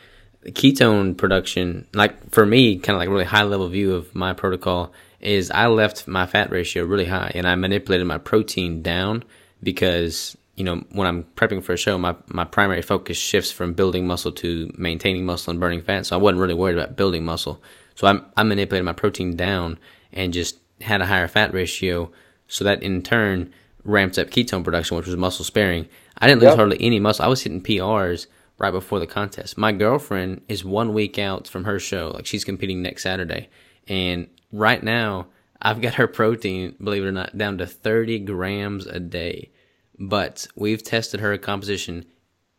ketone 0.46 1.18
production, 1.18 1.88
like 1.94 2.32
for 2.32 2.46
me, 2.46 2.78
kind 2.78 2.96
of 2.96 3.00
like 3.00 3.10
really 3.10 3.26
high 3.26 3.44
level 3.44 3.68
view 3.68 3.94
of 3.94 4.14
my 4.16 4.34
protocol 4.34 4.94
is 5.20 5.50
I 5.52 5.68
left 5.68 6.08
my 6.08 6.26
fat 6.26 6.52
ratio 6.52 6.86
really 6.86 7.06
high 7.06 7.32
and 7.34 7.48
I 7.48 7.56
manipulated 7.56 8.06
my 8.06 8.18
protein 8.18 8.82
down 8.82 9.24
because 9.64 10.38
you 10.56 10.64
know 10.64 10.84
when 10.92 11.08
I'm 11.08 11.24
prepping 11.36 11.64
for 11.64 11.74
a 11.74 11.78
show, 11.78 11.98
my 11.98 12.16
my 12.28 12.44
primary 12.44 12.82
focus 12.82 13.18
shifts 13.18 13.52
from 13.52 13.74
building 13.74 14.08
muscle 14.08 14.32
to 14.34 14.72
maintaining 14.78 15.26
muscle 15.26 15.52
and 15.52 15.60
burning 15.60 15.82
fat. 15.82 16.06
So 16.06 16.16
I 16.16 16.22
wasn't 16.22 16.42
really 16.42 16.54
worried 16.54 16.78
about 16.78 16.96
building 16.96 17.26
muscle. 17.26 17.62
So 17.96 18.08
I, 18.08 18.20
I 18.36 18.44
manipulated 18.44 18.86
my 18.86 18.94
protein 18.94 19.36
down 19.36 19.80
and 20.14 20.34
just 20.34 20.58
had 20.82 21.02
a 21.02 21.06
higher 21.06 21.28
fat 21.28 21.54
ratio. 21.54 22.12
So 22.48 22.64
that 22.64 22.84
in 22.84 23.02
turn 23.02 23.54
ramped 23.84 24.18
up 24.20 24.30
ketone 24.30 24.64
production, 24.64 24.98
which 24.98 25.08
was 25.08 25.18
muscle 25.18 25.46
sparing. 25.46 25.88
I 26.20 26.28
didn't 26.28 26.42
lose 26.42 26.50
yep. 26.50 26.58
hardly 26.58 26.78
any 26.80 27.00
muscle. 27.00 27.26
I 27.26 27.28
was 27.28 27.42
hitting 27.42 27.62
PRs 27.62 28.28
right 28.58 28.72
before 28.72 29.00
the 29.00 29.08
contest. 29.08 29.58
My 29.58 29.72
girlfriend 29.72 30.42
is 30.48 30.66
one 30.66 30.94
week 30.94 31.20
out 31.20 31.48
from 31.48 31.66
her 31.66 31.80
show. 31.80 32.12
Like 32.14 32.26
she's 32.26 32.44
competing 32.44 32.82
next 32.82 33.04
Saturday. 33.04 33.50
And 33.88 34.28
right 34.52 34.82
now, 34.82 35.28
I've 35.62 35.82
got 35.82 35.96
her 35.96 36.08
protein, 36.08 36.76
believe 36.84 37.04
it 37.04 37.08
or 37.08 37.12
not, 37.12 37.38
down 37.38 37.58
to 37.60 37.68
30 37.68 38.20
grams 38.20 38.86
a 38.86 39.00
day. 39.00 39.52
But 40.00 40.48
we've 40.56 40.84
tested 40.84 41.20
her 41.20 41.38
composition 41.38 42.06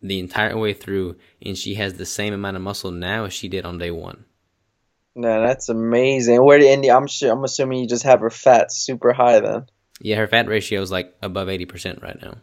the 0.00 0.18
entire 0.18 0.56
way 0.56 0.72
through, 0.72 1.16
and 1.42 1.56
she 1.56 1.74
has 1.74 1.94
the 1.94 2.06
same 2.06 2.32
amount 2.32 2.56
of 2.56 2.62
muscle 2.62 2.90
now 2.90 3.24
as 3.24 3.32
she 3.32 3.48
did 3.48 3.64
on 3.64 3.78
day 3.78 3.90
one. 3.90 4.24
No, 5.14 5.42
that's 5.42 5.68
amazing. 5.68 6.44
Where 6.44 6.58
did 6.58 6.68
India? 6.70 6.96
I'm 6.96 7.08
sure. 7.08 7.32
I'm 7.32 7.42
assuming 7.42 7.80
you 7.80 7.88
just 7.88 8.04
have 8.04 8.20
her 8.20 8.30
fat 8.30 8.72
super 8.72 9.12
high 9.12 9.40
then. 9.40 9.66
Yeah, 10.00 10.16
her 10.16 10.28
fat 10.28 10.46
ratio 10.46 10.80
is 10.80 10.92
like 10.92 11.12
above 11.22 11.48
eighty 11.48 11.64
percent 11.64 12.02
right 12.02 12.20
now. 12.22 12.34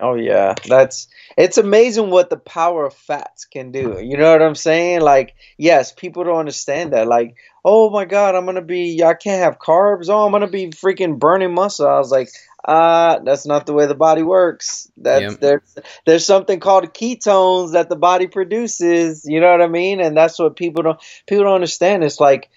Oh 0.00 0.14
yeah, 0.14 0.54
that's 0.66 1.08
it's 1.36 1.58
amazing 1.58 2.10
what 2.10 2.30
the 2.30 2.36
power 2.36 2.86
of 2.86 2.94
fats 2.94 3.44
can 3.44 3.72
do. 3.72 3.98
You 4.00 4.16
know 4.16 4.30
what 4.30 4.42
I'm 4.42 4.54
saying? 4.54 5.00
Like, 5.00 5.34
yes, 5.56 5.92
people 5.92 6.22
don't 6.24 6.38
understand 6.38 6.92
that. 6.92 7.08
Like, 7.08 7.34
oh 7.64 7.90
my 7.90 8.04
god, 8.04 8.36
I'm 8.36 8.46
gonna 8.46 8.62
be, 8.62 9.02
I 9.02 9.14
can't 9.14 9.42
have 9.42 9.58
carbs. 9.58 10.08
Oh, 10.08 10.24
I'm 10.24 10.32
gonna 10.32 10.46
be 10.46 10.68
freaking 10.68 11.18
burning 11.18 11.52
muscle. 11.52 11.88
I 11.88 11.98
was 11.98 12.12
like, 12.12 12.30
uh, 12.64 13.18
that's 13.24 13.46
not 13.46 13.66
the 13.66 13.72
way 13.72 13.86
the 13.86 13.94
body 13.94 14.22
works. 14.22 14.90
That's 14.96 15.32
yep. 15.32 15.40
there's 15.40 15.76
there's 16.06 16.26
something 16.26 16.60
called 16.60 16.94
ketones 16.94 17.72
that 17.72 17.88
the 17.88 17.96
body 17.96 18.28
produces. 18.28 19.24
You 19.24 19.40
know 19.40 19.50
what 19.50 19.62
I 19.62 19.68
mean? 19.68 20.00
And 20.00 20.16
that's 20.16 20.38
what 20.38 20.54
people 20.54 20.82
don't 20.82 21.00
people 21.26 21.44
don't 21.44 21.54
understand. 21.54 22.04
It's 22.04 22.20
like 22.20 22.50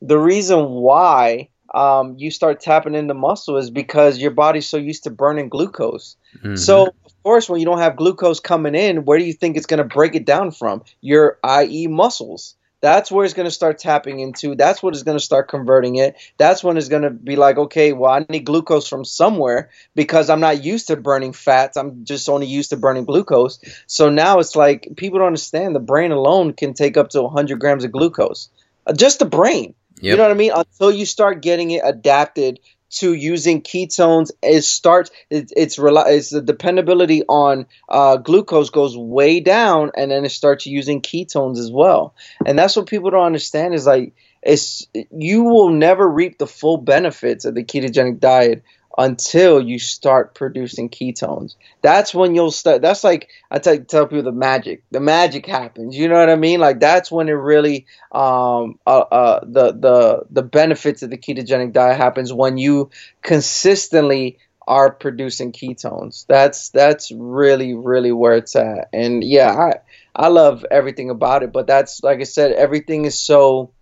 the 0.00 0.18
reason 0.18 0.64
why 0.68 1.48
um, 1.74 2.14
you 2.18 2.30
start 2.30 2.60
tapping 2.60 2.94
into 2.94 3.14
muscle 3.14 3.56
is 3.56 3.68
because 3.68 4.18
your 4.18 4.30
body's 4.30 4.66
so 4.66 4.76
used 4.76 5.04
to 5.04 5.10
burning 5.10 5.48
glucose. 5.48 6.16
Mm-hmm. 6.38 6.54
So 6.56 6.86
of 6.86 7.22
course, 7.24 7.48
when 7.48 7.60
you 7.60 7.66
don't 7.66 7.78
have 7.78 7.96
glucose 7.96 8.38
coming 8.38 8.76
in, 8.76 9.04
where 9.04 9.18
do 9.18 9.24
you 9.24 9.32
think 9.32 9.56
it's 9.56 9.66
going 9.66 9.78
to 9.78 9.84
break 9.84 10.14
it 10.14 10.24
down 10.24 10.52
from? 10.52 10.84
Your 11.00 11.38
i.e. 11.42 11.88
muscles. 11.88 12.54
That's 12.80 13.10
where 13.10 13.24
it's 13.24 13.34
going 13.34 13.46
to 13.46 13.50
start 13.50 13.78
tapping 13.78 14.20
into. 14.20 14.54
That's 14.54 14.82
what 14.82 14.94
is 14.94 15.04
going 15.04 15.16
to 15.16 15.24
start 15.24 15.48
converting 15.48 15.96
it. 15.96 16.16
That's 16.36 16.62
when 16.62 16.76
it's 16.76 16.88
going 16.88 17.02
to 17.02 17.10
be 17.10 17.34
like, 17.34 17.56
okay, 17.56 17.94
well, 17.94 18.12
I 18.12 18.26
need 18.28 18.44
glucose 18.44 18.86
from 18.86 19.06
somewhere 19.06 19.70
because 19.94 20.28
I'm 20.28 20.40
not 20.40 20.62
used 20.62 20.88
to 20.88 20.96
burning 20.96 21.32
fats. 21.32 21.78
I'm 21.78 22.04
just 22.04 22.28
only 22.28 22.46
used 22.46 22.70
to 22.70 22.76
burning 22.76 23.06
glucose. 23.06 23.58
So 23.86 24.10
now 24.10 24.38
it's 24.38 24.54
like 24.54 24.90
people 24.96 25.18
don't 25.18 25.28
understand 25.28 25.74
the 25.74 25.80
brain 25.80 26.12
alone 26.12 26.52
can 26.52 26.74
take 26.74 26.98
up 26.98 27.08
to 27.10 27.22
100 27.22 27.58
grams 27.58 27.84
of 27.84 27.90
glucose. 27.90 28.50
Uh, 28.86 28.92
just 28.92 29.18
the 29.18 29.24
brain. 29.24 29.74
Yep. 29.96 30.02
You 30.02 30.16
know 30.16 30.22
what 30.24 30.32
I 30.32 30.34
mean? 30.34 30.52
Until 30.54 30.90
you 30.90 31.06
start 31.06 31.42
getting 31.42 31.70
it 31.70 31.82
adapted 31.84 32.60
to 32.94 33.12
using 33.12 33.60
ketones 33.60 34.30
it 34.42 34.62
starts 34.62 35.10
it, 35.28 35.52
it's 35.56 35.78
it's 35.78 36.30
the 36.30 36.40
dependability 36.40 37.22
on 37.24 37.66
uh, 37.88 38.16
glucose 38.16 38.70
goes 38.70 38.96
way 38.96 39.40
down 39.40 39.90
and 39.96 40.10
then 40.10 40.24
it 40.24 40.30
starts 40.30 40.66
using 40.66 41.02
ketones 41.02 41.58
as 41.58 41.72
well 41.72 42.14
and 42.46 42.58
that's 42.58 42.76
what 42.76 42.86
people 42.86 43.10
don't 43.10 43.24
understand 43.24 43.74
is 43.74 43.86
like 43.86 44.14
it's 44.42 44.86
you 45.10 45.42
will 45.42 45.70
never 45.70 46.08
reap 46.08 46.38
the 46.38 46.46
full 46.46 46.76
benefits 46.76 47.44
of 47.44 47.54
the 47.54 47.64
ketogenic 47.64 48.20
diet 48.20 48.62
until 48.96 49.60
you 49.60 49.78
start 49.78 50.34
producing 50.34 50.88
ketones. 50.88 51.56
That's 51.82 52.14
when 52.14 52.34
you'll 52.34 52.50
start. 52.50 52.82
That's 52.82 53.02
like 53.04 53.28
I 53.50 53.58
tell, 53.58 54.06
people 54.06 54.22
the 54.22 54.32
magic. 54.32 54.84
The 54.90 55.00
magic 55.00 55.46
happens. 55.46 55.96
You 55.96 56.08
know 56.08 56.16
what 56.18 56.30
I 56.30 56.36
mean? 56.36 56.60
Like 56.60 56.80
that's 56.80 57.10
when 57.10 57.28
it 57.28 57.32
really 57.32 57.86
um 58.12 58.78
uh, 58.86 59.00
uh 59.00 59.40
the 59.44 59.72
the 59.72 60.22
the 60.30 60.42
benefits 60.42 61.02
of 61.02 61.10
the 61.10 61.18
ketogenic 61.18 61.72
diet 61.72 61.96
happens 61.96 62.32
when 62.32 62.58
you 62.58 62.90
consistently 63.22 64.38
are 64.66 64.90
producing 64.90 65.52
ketones. 65.52 66.24
That's 66.26 66.70
that's 66.70 67.10
really 67.12 67.74
really 67.74 68.12
where 68.12 68.36
it's 68.36 68.56
at. 68.56 68.88
And 68.92 69.22
yeah, 69.24 69.50
I 69.52 69.72
I 70.14 70.28
love 70.28 70.64
everything 70.70 71.10
about 71.10 71.42
it. 71.42 71.52
But 71.52 71.66
that's 71.66 72.02
like 72.02 72.20
I 72.20 72.24
said, 72.24 72.52
everything 72.52 73.04
is 73.04 73.18
so 73.18 73.72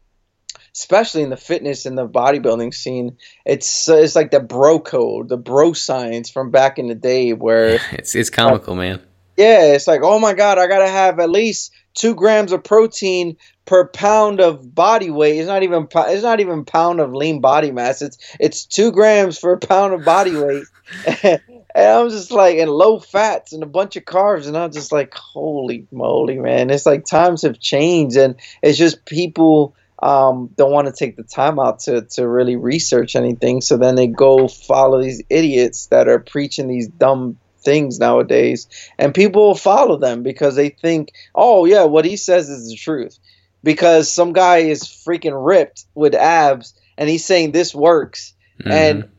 especially 0.75 1.23
in 1.23 1.31
the 1.31 1.37
fitness 1.37 1.87
and 1.87 1.97
the 1.97 2.09
bodybuilding 2.09 2.75
scene. 2.75 3.19
It's 3.45 3.89
uh, 3.89 3.97
it's 3.97 4.17
like 4.17 4.31
the 4.31 4.41
bro 4.41 4.81
code, 4.81 5.29
the 5.29 5.37
bro 5.37 5.73
science 5.73 6.31
from 6.31 6.51
back 6.51 6.79
in 6.79 6.89
the 6.89 6.95
day 6.95 7.33
where 7.33 7.81
it's 7.93 8.15
it's 8.15 8.31
comical, 8.31 8.75
man. 8.75 9.01
Yeah, 9.37 9.75
it's 9.75 9.87
like 9.87 10.01
oh 10.03 10.19
my 10.19 10.35
god, 10.35 10.59
I 10.59 10.67
gotta 10.67 10.89
have 10.89 11.19
at 11.19 11.31
least 11.31 11.73
two 11.95 12.15
grams 12.15 12.53
of 12.53 12.65
protein 12.65 13.37
per 13.65 13.87
pound 13.87 14.41
of 14.41 14.75
body 14.75 15.11
weight. 15.11 15.39
It's 15.39 15.49
not 15.49 15.63
even 15.63 15.89
it's 15.91 16.23
not 16.23 16.41
even 16.41 16.65
pound 16.65 17.01
of 17.01 17.15
lean 17.15 17.41
body 17.41 17.71
mass. 17.71 18.03
It's 18.03 18.19
it's 18.41 18.67
two 18.67 18.93
grams 18.93 19.39
for 19.39 19.53
a 19.53 19.59
pound 19.59 19.95
of 19.95 20.05
body 20.05 20.37
weight. 20.37 20.65
and 21.23 21.41
I'm 21.75 22.11
just 22.11 22.31
like, 22.31 22.59
and 22.59 22.71
low 22.71 22.99
fats 22.99 23.53
and 23.53 23.63
a 23.63 23.67
bunch 23.67 23.97
of 23.97 24.05
carbs, 24.05 24.47
and 24.47 24.57
I'm 24.57 24.73
just 24.73 24.93
like, 24.93 25.15
holy 25.15 25.87
moly, 25.91 26.39
man! 26.39 26.71
It's 26.71 26.87
like 26.87 27.05
times 27.05 27.43
have 27.43 27.59
changed, 27.59 28.17
and 28.17 28.37
it's 28.63 28.79
just 28.79 29.05
people 29.05 29.75
um, 30.03 30.51
don't 30.57 30.73
want 30.73 30.89
to 30.89 30.93
take 30.93 31.17
the 31.17 31.23
time 31.23 31.61
out 31.61 31.79
to, 31.81 32.03
to 32.03 32.27
really 32.27 32.57
research 32.57 33.15
anything. 33.15 33.61
So 33.61 33.77
then 33.77 33.95
they 33.95 34.09
go 34.09 34.49
follow 34.49 35.01
these 35.01 35.23
idiots 35.31 35.87
that 35.87 36.09
are 36.09 36.19
preaching 36.19 36.67
these 36.67 36.89
dumb 36.89 37.39
things 37.61 38.01
nowadays. 38.01 38.67
And 38.99 39.15
people 39.15 39.47
will 39.47 39.55
follow 39.55 39.97
them 39.97 40.25
because 40.25 40.57
they 40.57 40.71
think, 40.71 41.13
oh, 41.35 41.65
yeah, 41.65 41.85
what 41.85 42.05
he 42.05 42.17
says 42.17 42.49
is 42.49 42.69
the 42.69 42.77
truth. 42.77 43.19
Because 43.63 44.13
some 44.13 44.33
guy 44.33 44.59
is 44.59 44.83
freaking 44.83 45.47
ripped 45.47 45.85
with 45.95 46.15
abs 46.15 46.75
and 46.99 47.09
he's 47.09 47.25
saying 47.25 47.53
this 47.53 47.73
works. 47.73 48.35
Mm-hmm. 48.65 48.71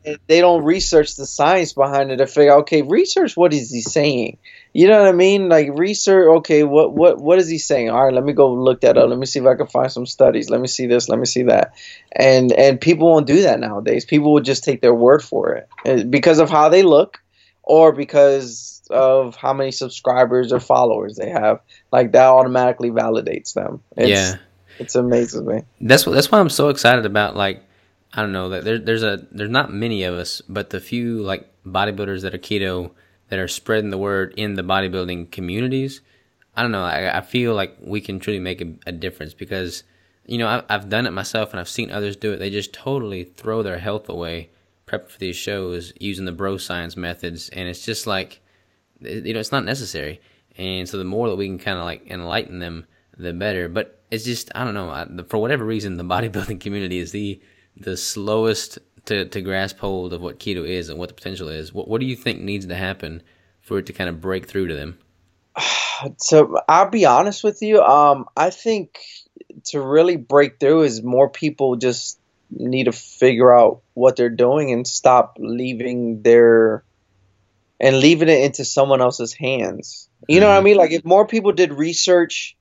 And 0.06 0.18
they 0.26 0.40
don't 0.40 0.64
research 0.64 1.16
the 1.16 1.26
science 1.26 1.74
behind 1.74 2.10
it 2.10 2.16
to 2.16 2.26
figure 2.26 2.52
out, 2.52 2.60
okay, 2.60 2.80
research 2.80 3.36
what 3.36 3.52
is 3.52 3.70
he 3.70 3.82
saying? 3.82 4.38
You 4.72 4.88
know 4.88 4.98
what 5.00 5.08
I 5.08 5.12
mean? 5.12 5.50
Like 5.50 5.68
research. 5.74 6.26
Okay, 6.38 6.62
what 6.62 6.94
what 6.94 7.20
what 7.20 7.38
is 7.38 7.48
he 7.48 7.58
saying? 7.58 7.90
All 7.90 8.06
right, 8.06 8.14
let 8.14 8.24
me 8.24 8.32
go 8.32 8.52
look 8.52 8.80
that 8.80 8.96
up. 8.96 9.10
Let 9.10 9.18
me 9.18 9.26
see 9.26 9.40
if 9.40 9.46
I 9.46 9.54
can 9.54 9.66
find 9.66 9.92
some 9.92 10.06
studies. 10.06 10.48
Let 10.48 10.60
me 10.60 10.66
see 10.66 10.86
this. 10.86 11.10
Let 11.10 11.18
me 11.18 11.26
see 11.26 11.42
that. 11.42 11.74
And 12.10 12.52
and 12.52 12.80
people 12.80 13.10
won't 13.10 13.26
do 13.26 13.42
that 13.42 13.60
nowadays. 13.60 14.06
People 14.06 14.32
will 14.32 14.40
just 14.40 14.64
take 14.64 14.80
their 14.80 14.94
word 14.94 15.22
for 15.22 15.62
it 15.84 16.10
because 16.10 16.38
of 16.38 16.48
how 16.48 16.70
they 16.70 16.82
look, 16.82 17.20
or 17.62 17.92
because 17.92 18.82
of 18.90 19.36
how 19.36 19.52
many 19.52 19.72
subscribers 19.72 20.52
or 20.52 20.60
followers 20.60 21.16
they 21.16 21.28
have. 21.28 21.60
Like 21.92 22.12
that 22.12 22.28
automatically 22.28 22.90
validates 22.90 23.52
them. 23.52 23.82
It's, 23.96 24.08
yeah, 24.08 24.36
it's 24.78 24.94
amazing 24.94 25.44
me. 25.44 25.62
That's 25.82 26.06
what. 26.06 26.14
That's 26.14 26.32
why 26.32 26.40
I'm 26.40 26.48
so 26.48 26.70
excited 26.70 27.04
about 27.04 27.36
like. 27.36 27.62
I 28.14 28.22
don't 28.22 28.32
know 28.32 28.48
that 28.50 28.64
there, 28.64 28.78
there's 28.78 29.02
a 29.02 29.26
there's 29.32 29.50
not 29.50 29.72
many 29.72 30.04
of 30.04 30.14
us, 30.14 30.40
but 30.48 30.70
the 30.70 30.80
few 30.80 31.22
like 31.22 31.50
bodybuilders 31.64 32.22
that 32.22 32.34
are 32.34 32.38
keto 32.38 32.92
that 33.28 33.38
are 33.38 33.48
spreading 33.48 33.90
the 33.90 33.98
word 33.98 34.34
in 34.36 34.54
the 34.54 34.62
bodybuilding 34.62 35.30
communities, 35.32 36.00
I 36.54 36.62
don't 36.62 36.72
know. 36.72 36.84
I, 36.84 37.18
I 37.18 37.20
feel 37.22 37.54
like 37.54 37.76
we 37.80 38.00
can 38.00 38.20
truly 38.20 38.38
make 38.38 38.60
a, 38.60 38.74
a 38.86 38.92
difference 38.92 39.34
because, 39.34 39.82
you 40.26 40.38
know, 40.38 40.46
I, 40.46 40.62
I've 40.68 40.88
done 40.88 41.06
it 41.06 41.10
myself 41.10 41.50
and 41.50 41.58
I've 41.58 41.68
seen 41.68 41.90
others 41.90 42.16
do 42.16 42.32
it. 42.32 42.38
They 42.38 42.50
just 42.50 42.72
totally 42.72 43.24
throw 43.24 43.62
their 43.62 43.78
health 43.78 44.08
away 44.08 44.50
prepping 44.86 45.10
for 45.10 45.18
these 45.18 45.36
shows 45.36 45.92
using 45.98 46.26
the 46.26 46.32
bro 46.32 46.56
science 46.58 46.96
methods, 46.96 47.48
and 47.48 47.68
it's 47.68 47.84
just 47.84 48.06
like, 48.06 48.40
you 49.00 49.32
know, 49.32 49.40
it's 49.40 49.52
not 49.52 49.64
necessary. 49.64 50.20
And 50.56 50.88
so 50.88 50.98
the 50.98 51.04
more 51.04 51.28
that 51.28 51.36
we 51.36 51.46
can 51.46 51.58
kind 51.58 51.78
of 51.78 51.84
like 51.84 52.06
enlighten 52.08 52.60
them, 52.60 52.86
the 53.16 53.32
better. 53.32 53.68
But 53.68 54.00
it's 54.10 54.24
just 54.24 54.50
I 54.54 54.64
don't 54.64 54.74
know. 54.74 54.90
I, 54.90 55.06
for 55.28 55.38
whatever 55.38 55.64
reason, 55.64 55.96
the 55.96 56.04
bodybuilding 56.14 56.60
community 56.60 56.98
is 56.98 57.12
the 57.12 57.40
the 57.76 57.96
slowest 57.96 58.78
to, 59.06 59.26
to 59.26 59.40
grasp 59.40 59.78
hold 59.78 60.12
of 60.12 60.20
what 60.20 60.38
keto 60.38 60.66
is 60.66 60.88
and 60.88 60.98
what 60.98 61.08
the 61.08 61.14
potential 61.14 61.48
is, 61.48 61.72
what, 61.72 61.88
what 61.88 62.00
do 62.00 62.06
you 62.06 62.16
think 62.16 62.40
needs 62.40 62.66
to 62.66 62.74
happen 62.74 63.22
for 63.60 63.78
it 63.78 63.86
to 63.86 63.92
kind 63.92 64.08
of 64.10 64.20
break 64.20 64.46
through 64.46 64.68
to 64.68 64.74
them? 64.74 64.98
So 66.18 66.58
I'll 66.68 66.90
be 66.90 67.06
honest 67.06 67.44
with 67.44 67.62
you. 67.62 67.80
Um, 67.80 68.26
I 68.36 68.50
think 68.50 68.98
to 69.66 69.80
really 69.80 70.16
break 70.16 70.58
through 70.58 70.82
is 70.82 71.02
more 71.02 71.30
people 71.30 71.76
just 71.76 72.18
need 72.50 72.84
to 72.84 72.92
figure 72.92 73.54
out 73.54 73.82
what 73.94 74.16
they're 74.16 74.28
doing 74.28 74.72
and 74.72 74.86
stop 74.86 75.36
leaving 75.38 76.22
their 76.22 76.84
and 77.80 78.00
leaving 78.00 78.28
it 78.28 78.42
into 78.42 78.64
someone 78.64 79.00
else's 79.00 79.32
hands. 79.32 80.08
You 80.28 80.40
know 80.40 80.48
what 80.48 80.54
I 80.54 80.56
mm-hmm. 80.58 80.64
mean? 80.64 80.76
Like 80.76 80.92
if 80.92 81.04
more 81.04 81.26
people 81.26 81.52
did 81.52 81.72
research 81.72 82.56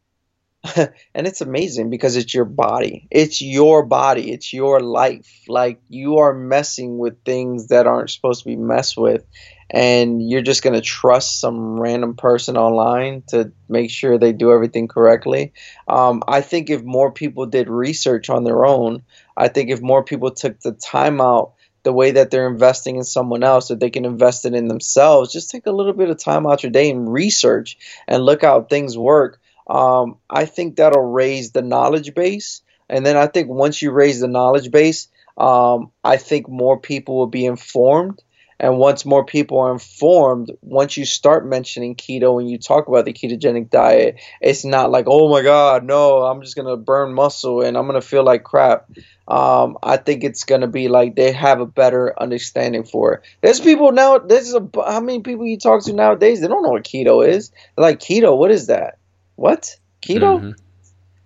and 1.13 1.27
it's 1.27 1.41
amazing 1.41 1.89
because 1.89 2.15
it's 2.15 2.33
your 2.33 2.45
body. 2.45 3.07
It's 3.11 3.41
your 3.41 3.85
body. 3.85 4.31
It's 4.31 4.53
your 4.53 4.79
life. 4.79 5.41
Like 5.47 5.81
you 5.89 6.19
are 6.19 6.33
messing 6.33 6.97
with 6.97 7.23
things 7.23 7.67
that 7.67 7.85
aren't 7.85 8.11
supposed 8.11 8.43
to 8.43 8.49
be 8.49 8.55
messed 8.55 8.97
with 8.97 9.25
and 9.69 10.21
you're 10.29 10.41
just 10.41 10.61
going 10.61 10.75
to 10.75 10.81
trust 10.81 11.39
some 11.39 11.79
random 11.79 12.15
person 12.15 12.57
online 12.57 13.23
to 13.27 13.51
make 13.67 13.89
sure 13.89 14.17
they 14.17 14.31
do 14.31 14.51
everything 14.51 14.87
correctly. 14.87 15.51
Um, 15.87 16.21
I 16.27 16.41
think 16.41 16.69
if 16.69 16.83
more 16.83 17.11
people 17.11 17.47
did 17.47 17.69
research 17.69 18.29
on 18.29 18.43
their 18.43 18.65
own, 18.65 19.01
I 19.35 19.47
think 19.47 19.71
if 19.71 19.81
more 19.81 20.03
people 20.03 20.31
took 20.31 20.59
the 20.59 20.73
time 20.73 21.19
out, 21.19 21.53
the 21.81 21.91
way 21.91 22.11
that 22.11 22.31
they're 22.31 22.47
investing 22.47 22.95
in 22.95 23.03
someone 23.03 23.43
else, 23.43 23.67
that 23.67 23.79
they 23.79 23.89
can 23.89 24.05
invest 24.05 24.45
it 24.45 24.53
in 24.53 24.67
themselves, 24.69 25.33
just 25.33 25.49
take 25.49 25.65
a 25.65 25.71
little 25.71 25.91
bit 25.91 26.09
of 26.09 26.17
time 26.17 26.47
out 26.47 26.63
your 26.63 26.71
day 26.71 26.89
and 26.89 27.11
research 27.11 27.77
and 28.07 28.23
look 28.23 28.41
how 28.43 28.61
things 28.61 28.97
work. 28.97 29.41
Um, 29.73 30.17
I 30.29 30.45
think 30.45 30.75
that'll 30.75 31.01
raise 31.01 31.51
the 31.51 31.61
knowledge 31.61 32.13
base. 32.13 32.61
And 32.89 33.05
then 33.05 33.17
I 33.17 33.27
think 33.27 33.49
once 33.49 33.81
you 33.81 33.91
raise 33.91 34.19
the 34.19 34.27
knowledge 34.27 34.69
base, 34.71 35.07
um, 35.37 35.91
I 36.03 36.17
think 36.17 36.47
more 36.47 36.79
people 36.79 37.17
will 37.17 37.27
be 37.27 37.45
informed 37.45 38.21
and 38.63 38.77
once 38.77 39.05
more 39.05 39.25
people 39.25 39.59
are 39.59 39.73
informed, 39.73 40.49
once 40.61 40.95
you 40.95 41.05
start 41.05 41.45
mentioning 41.45 41.95
keto 41.95 42.39
and 42.39 42.49
you 42.49 42.57
talk 42.57 42.87
about 42.87 43.03
the 43.03 43.11
ketogenic 43.11 43.69
diet, 43.69 44.21
it's 44.39 44.63
not 44.63 44.89
like, 44.89 45.03
oh 45.07 45.29
my 45.29 45.41
God, 45.41 45.83
no, 45.83 46.23
I'm 46.23 46.41
just 46.41 46.55
going 46.55 46.69
to 46.69 46.77
burn 46.77 47.13
muscle 47.13 47.61
and 47.61 47.77
I'm 47.77 47.87
going 47.87 47.99
to 47.99 48.07
feel 48.07 48.23
like 48.23 48.43
crap. 48.43 48.89
Um, 49.27 49.77
I 49.83 49.97
think 49.97 50.23
it's 50.23 50.45
going 50.45 50.61
to 50.61 50.67
be 50.67 50.87
like 50.87 51.15
they 51.15 51.33
have 51.33 51.59
a 51.59 51.65
better 51.65 52.17
understanding 52.17 52.85
for 52.85 53.15
it. 53.15 53.23
There's 53.41 53.59
people 53.59 53.91
now, 53.91 54.19
there's 54.19 54.53
a, 54.53 54.65
how 54.75 55.01
many 55.01 55.21
people 55.21 55.45
you 55.45 55.57
talk 55.57 55.83
to 55.83 55.93
nowadays, 55.93 56.39
they 56.39 56.47
don't 56.47 56.63
know 56.63 56.69
what 56.69 56.85
keto 56.85 57.27
is. 57.27 57.49
They're 57.75 57.83
like, 57.83 57.99
keto, 57.99 58.37
what 58.37 58.51
is 58.51 58.67
that? 58.67 58.97
What? 59.43 59.75
Keto? 60.01 60.39
Mm-hmm. 60.39 60.51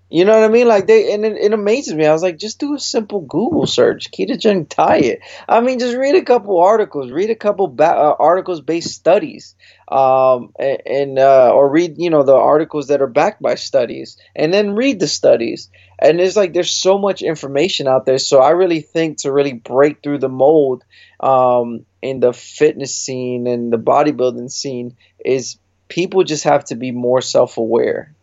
You 0.09 0.25
know 0.25 0.33
what 0.33 0.49
I 0.49 0.51
mean? 0.51 0.67
Like 0.67 0.87
they, 0.87 1.13
and 1.13 1.23
it, 1.23 1.37
it, 1.37 1.53
amazes 1.53 1.93
me. 1.93 2.07
I 2.07 2.13
was 2.13 2.23
like, 2.23 2.39
just 2.39 2.59
do 2.59 2.73
a 2.73 2.79
simple 2.79 3.21
Google 3.21 3.67
search, 3.67 4.09
ketogenic 4.09 4.69
diet. 4.69 5.19
I 5.47 5.61
mean, 5.61 5.77
just 5.77 5.95
read 5.95 6.15
a 6.15 6.23
couple 6.23 6.57
articles, 6.59 7.11
read 7.11 7.29
a 7.29 7.35
couple 7.35 7.67
ba- 7.67 7.95
uh, 7.95 8.15
articles 8.17 8.61
based 8.61 8.95
studies, 8.95 9.53
um, 9.87 10.51
and, 10.57 10.81
and 10.87 11.19
uh, 11.19 11.51
or 11.53 11.69
read 11.69 11.99
you 11.99 12.09
know 12.09 12.23
the 12.23 12.33
articles 12.33 12.87
that 12.87 13.03
are 13.03 13.13
backed 13.21 13.39
by 13.39 13.53
studies, 13.53 14.17
and 14.35 14.51
then 14.51 14.73
read 14.73 14.99
the 14.99 15.07
studies. 15.07 15.69
And 15.99 16.19
it's 16.19 16.35
like 16.35 16.53
there's 16.53 16.71
so 16.71 16.97
much 16.97 17.21
information 17.21 17.87
out 17.87 18.07
there. 18.07 18.17
So 18.17 18.39
I 18.39 18.51
really 18.51 18.81
think 18.81 19.19
to 19.19 19.31
really 19.31 19.53
break 19.53 20.01
through 20.01 20.19
the 20.19 20.29
mold 20.29 20.83
um, 21.19 21.85
in 22.01 22.19
the 22.19 22.33
fitness 22.33 22.95
scene 22.97 23.45
and 23.45 23.71
the 23.71 23.77
bodybuilding 23.77 24.49
scene 24.49 24.97
is 25.23 25.59
people 25.87 26.23
just 26.23 26.43
have 26.43 26.65
to 26.65 26.75
be 26.75 26.91
more 26.91 27.21
self 27.21 27.57
aware 27.57 28.13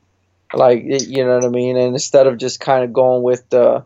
like 0.57 0.85
you 0.85 1.25
know 1.25 1.37
what 1.37 1.45
I 1.45 1.49
mean. 1.49 1.77
And 1.77 1.95
instead 1.95 2.27
of 2.27 2.39
just 2.39 2.61
kind 2.61 2.85
of 2.85 2.93
going 2.93 3.23
with 3.23 3.49
the 3.51 3.85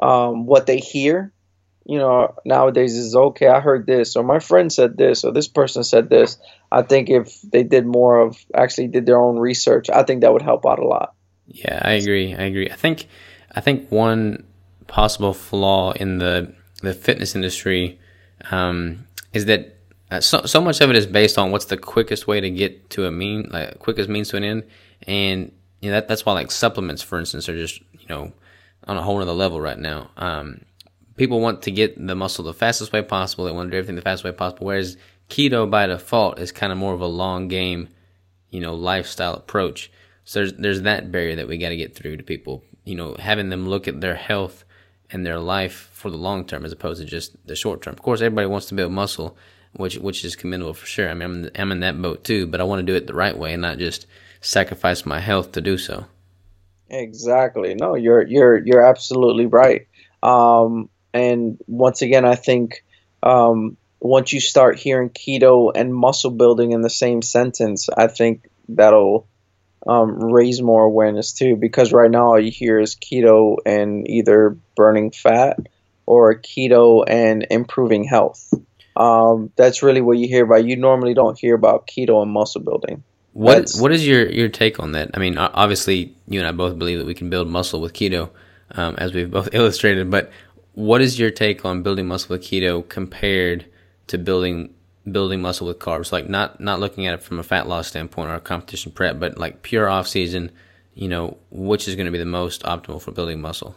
um, 0.00 0.46
what 0.46 0.66
they 0.66 0.78
hear, 0.78 1.32
you 1.84 1.98
know, 1.98 2.34
nowadays 2.44 2.94
is 2.96 3.14
okay. 3.14 3.48
I 3.48 3.60
heard 3.60 3.86
this, 3.86 4.16
or 4.16 4.22
my 4.22 4.38
friend 4.38 4.72
said 4.72 4.96
this, 4.96 5.24
or 5.24 5.32
this 5.32 5.48
person 5.48 5.84
said 5.84 6.08
this. 6.10 6.38
I 6.70 6.82
think 6.82 7.10
if 7.10 7.40
they 7.42 7.62
did 7.62 7.86
more 7.86 8.20
of 8.20 8.38
actually 8.54 8.88
did 8.88 9.06
their 9.06 9.18
own 9.18 9.38
research, 9.38 9.88
I 9.90 10.02
think 10.02 10.22
that 10.22 10.32
would 10.32 10.42
help 10.42 10.66
out 10.66 10.78
a 10.78 10.86
lot. 10.86 11.14
Yeah, 11.46 11.80
I 11.82 11.92
agree. 11.92 12.34
I 12.34 12.42
agree. 12.42 12.70
I 12.70 12.74
think 12.74 13.06
I 13.54 13.60
think 13.60 13.90
one 13.90 14.44
possible 14.86 15.34
flaw 15.34 15.92
in 15.92 16.18
the 16.18 16.52
the 16.82 16.94
fitness 16.94 17.34
industry 17.34 17.98
um, 18.50 19.06
is 19.32 19.46
that 19.46 19.75
uh, 20.10 20.20
so, 20.20 20.42
so 20.42 20.60
much 20.60 20.80
of 20.80 20.90
it 20.90 20.96
is 20.96 21.06
based 21.06 21.38
on 21.38 21.50
what's 21.50 21.64
the 21.66 21.76
quickest 21.76 22.26
way 22.26 22.40
to 22.40 22.50
get 22.50 22.90
to 22.90 23.06
a 23.06 23.10
mean, 23.10 23.48
like 23.50 23.78
quickest 23.78 24.08
means 24.08 24.28
to 24.30 24.36
an 24.36 24.44
end, 24.44 24.64
and 25.06 25.52
you 25.80 25.90
know, 25.90 25.96
that, 25.96 26.08
that's 26.08 26.24
why 26.24 26.32
like 26.32 26.50
supplements, 26.50 27.02
for 27.02 27.18
instance, 27.18 27.48
are 27.48 27.56
just, 27.56 27.80
you 27.92 28.06
know, 28.08 28.32
on 28.86 28.96
a 28.96 29.02
whole 29.02 29.20
other 29.20 29.32
level 29.32 29.60
right 29.60 29.78
now. 29.78 30.10
Um, 30.16 30.62
people 31.16 31.40
want 31.40 31.62
to 31.62 31.70
get 31.70 31.94
the 32.04 32.14
muscle 32.14 32.44
the 32.44 32.54
fastest 32.54 32.92
way 32.92 33.02
possible. 33.02 33.44
They 33.44 33.52
want 33.52 33.68
to 33.68 33.70
do 33.70 33.78
everything 33.78 33.96
the 33.96 34.02
fastest 34.02 34.24
way 34.24 34.32
possible. 34.32 34.66
Whereas 34.66 34.96
keto 35.28 35.68
by 35.70 35.86
default 35.86 36.38
is 36.38 36.52
kind 36.52 36.72
of 36.72 36.78
more 36.78 36.94
of 36.94 37.00
a 37.00 37.06
long 37.06 37.48
game, 37.48 37.88
you 38.50 38.60
know, 38.60 38.74
lifestyle 38.74 39.34
approach. 39.34 39.90
So 40.24 40.40
there's, 40.40 40.52
there's 40.54 40.82
that 40.82 41.12
barrier 41.12 41.36
that 41.36 41.48
we 41.48 41.58
got 41.58 41.70
to 41.70 41.76
get 41.76 41.94
through 41.94 42.16
to 42.16 42.22
people, 42.22 42.64
you 42.84 42.94
know, 42.94 43.14
having 43.18 43.48
them 43.48 43.68
look 43.68 43.86
at 43.86 44.00
their 44.00 44.16
health 44.16 44.64
and 45.10 45.24
their 45.24 45.38
life 45.38 45.90
for 45.92 46.10
the 46.10 46.16
long 46.16 46.44
term 46.44 46.64
as 46.64 46.72
opposed 46.72 47.00
to 47.00 47.06
just 47.06 47.36
the 47.46 47.54
short 47.54 47.82
term. 47.82 47.92
Of 47.92 48.02
course, 48.02 48.20
everybody 48.20 48.46
wants 48.46 48.66
to 48.66 48.74
build 48.74 48.92
muscle, 48.92 49.36
which, 49.76 49.96
which 49.98 50.24
is 50.24 50.36
commendable 50.36 50.74
for 50.74 50.86
sure. 50.86 51.08
I 51.08 51.14
mean, 51.14 51.22
I'm, 51.22 51.50
I'm 51.54 51.72
in 51.72 51.80
that 51.80 52.00
boat 52.00 52.24
too, 52.24 52.46
but 52.46 52.60
I 52.60 52.64
want 52.64 52.80
to 52.80 52.92
do 52.92 52.96
it 52.96 53.06
the 53.06 53.14
right 53.14 53.36
way 53.36 53.52
and 53.52 53.62
not 53.62 53.78
just, 53.78 54.06
sacrifice 54.40 55.04
my 55.04 55.20
health 55.20 55.52
to 55.52 55.60
do 55.60 55.76
so. 55.76 56.06
Exactly. 56.88 57.74
No, 57.74 57.96
you're 57.96 58.24
you're 58.26 58.56
you're 58.64 58.86
absolutely 58.86 59.46
right. 59.46 59.88
Um, 60.22 60.88
and 61.12 61.58
once 61.66 62.02
again, 62.02 62.24
I 62.24 62.36
think 62.36 62.84
um, 63.22 63.76
once 64.00 64.32
you 64.32 64.40
start 64.40 64.78
hearing 64.78 65.10
keto 65.10 65.72
and 65.74 65.92
muscle 65.92 66.30
building 66.30 66.72
in 66.72 66.82
the 66.82 66.90
same 66.90 67.22
sentence, 67.22 67.88
I 67.88 68.06
think 68.06 68.48
that'll 68.68 69.26
um, 69.86 70.32
raise 70.32 70.62
more 70.62 70.84
awareness 70.84 71.32
too. 71.32 71.56
Because 71.56 71.92
right 71.92 72.10
now, 72.10 72.26
all 72.26 72.40
you 72.40 72.52
hear 72.52 72.78
is 72.78 72.94
keto 72.94 73.56
and 73.66 74.08
either 74.08 74.56
burning 74.76 75.10
fat 75.10 75.58
or 76.06 76.38
keto 76.38 77.02
and 77.06 77.46
improving 77.50 78.04
health. 78.04 78.54
Um, 78.96 79.52
that's 79.56 79.82
really 79.82 80.00
what 80.00 80.18
you 80.18 80.26
hear 80.26 80.44
about. 80.44 80.64
You 80.64 80.76
normally 80.76 81.14
don't 81.14 81.38
hear 81.38 81.54
about 81.54 81.86
keto 81.86 82.22
and 82.22 82.30
muscle 82.30 82.62
building. 82.62 83.04
What 83.34 83.70
what 83.78 83.92
is 83.92 84.06
your 84.06 84.26
your 84.30 84.48
take 84.48 84.80
on 84.80 84.92
that? 84.92 85.10
I 85.12 85.18
mean, 85.18 85.36
obviously, 85.36 86.16
you 86.26 86.40
and 86.40 86.48
I 86.48 86.52
both 86.52 86.78
believe 86.78 86.98
that 86.98 87.06
we 87.06 87.12
can 87.14 87.28
build 87.28 87.48
muscle 87.48 87.82
with 87.82 87.92
keto, 87.92 88.30
um, 88.70 88.94
as 88.96 89.12
we've 89.12 89.30
both 89.30 89.50
illustrated. 89.52 90.10
But 90.10 90.30
what 90.72 91.02
is 91.02 91.18
your 91.18 91.30
take 91.30 91.64
on 91.64 91.82
building 91.82 92.06
muscle 92.06 92.34
with 92.34 92.42
keto 92.42 92.88
compared 92.88 93.66
to 94.06 94.16
building 94.16 94.72
building 95.10 95.42
muscle 95.42 95.66
with 95.66 95.78
carbs? 95.78 96.12
Like 96.12 96.30
not 96.30 96.60
not 96.60 96.80
looking 96.80 97.06
at 97.06 97.12
it 97.12 97.22
from 97.22 97.38
a 97.38 97.42
fat 97.42 97.68
loss 97.68 97.88
standpoint 97.88 98.30
or 98.30 98.36
a 98.36 98.40
competition 98.40 98.92
prep, 98.92 99.20
but 99.20 99.36
like 99.36 99.60
pure 99.60 99.86
off 99.86 100.08
season. 100.08 100.50
You 100.94 101.08
know, 101.08 101.36
which 101.50 101.88
is 101.88 101.94
going 101.94 102.06
to 102.06 102.12
be 102.12 102.16
the 102.16 102.24
most 102.24 102.62
optimal 102.62 103.02
for 103.02 103.12
building 103.12 103.42
muscle? 103.42 103.76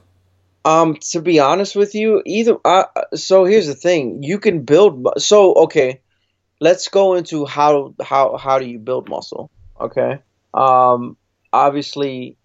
Um, 0.66 0.98
to 1.12 1.22
be 1.22 1.40
honest 1.40 1.76
with 1.76 1.96
you, 1.96 2.22
either. 2.26 2.58
Uh, 2.66 2.84
so 3.16 3.46
here's 3.46 3.68
the 3.68 3.76
thing: 3.76 4.24
you 4.24 4.40
can 4.40 4.64
build. 4.64 5.08
So 5.18 5.54
okay, 5.54 6.02
let's 6.60 6.88
go 6.88 7.16
into 7.16 7.46
how 7.46 7.94
how 8.02 8.38
how 8.38 8.60
do 8.60 8.66
you 8.66 8.80
build 8.80 9.10
muscle 9.10 9.50
okay 9.80 10.20
um 10.54 11.16
obviously 11.54 12.38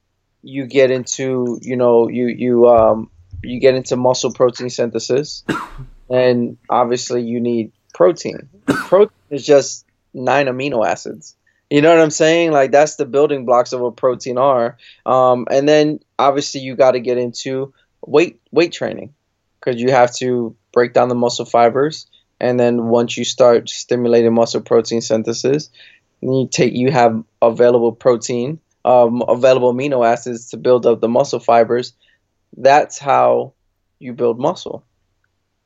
you 0.42 0.66
get 0.66 0.90
into 0.90 1.58
you 1.62 1.76
know 1.76 2.08
you 2.08 2.26
you 2.26 2.68
um 2.68 3.10
you 3.42 3.60
get 3.60 3.74
into 3.74 3.96
muscle 3.96 4.32
protein 4.32 4.70
synthesis 4.70 5.44
and 6.10 6.56
obviously 6.70 7.22
you 7.22 7.40
need 7.40 7.72
protein 7.92 8.48
protein 8.66 9.14
is 9.30 9.44
just 9.44 9.86
nine 10.12 10.46
amino 10.46 10.86
acids 10.86 11.36
you 11.70 11.80
know 11.80 11.90
what 11.90 12.00
i'm 12.00 12.10
saying 12.10 12.52
like 12.52 12.70
that's 12.70 12.96
the 12.96 13.06
building 13.06 13.44
blocks 13.44 13.72
of 13.72 13.80
what 13.80 13.96
protein 13.96 14.38
are 14.38 14.76
um 15.06 15.46
and 15.50 15.68
then 15.68 15.98
obviously 16.18 16.60
you 16.60 16.76
got 16.76 16.92
to 16.92 17.00
get 17.00 17.18
into 17.18 17.72
weight 18.06 18.40
weight 18.50 18.72
training 18.72 19.14
because 19.60 19.80
you 19.80 19.90
have 19.90 20.14
to 20.16 20.54
break 20.72 20.92
down 20.92 21.08
the 21.08 21.14
muscle 21.14 21.44
fibers 21.44 22.06
and 22.40 22.58
then 22.58 22.88
once 22.88 23.16
you 23.16 23.24
start 23.24 23.68
stimulating 23.68 24.34
muscle 24.34 24.60
protein 24.60 25.00
synthesis, 25.00 25.70
you 26.20 26.48
take 26.50 26.74
you 26.74 26.90
have 26.90 27.22
available 27.40 27.92
protein, 27.92 28.60
um, 28.84 29.22
available 29.26 29.72
amino 29.72 30.06
acids 30.06 30.50
to 30.50 30.56
build 30.56 30.86
up 30.86 31.00
the 31.00 31.08
muscle 31.08 31.40
fibers. 31.40 31.94
That's 32.56 32.98
how 32.98 33.54
you 33.98 34.12
build 34.12 34.38
muscle. 34.38 34.84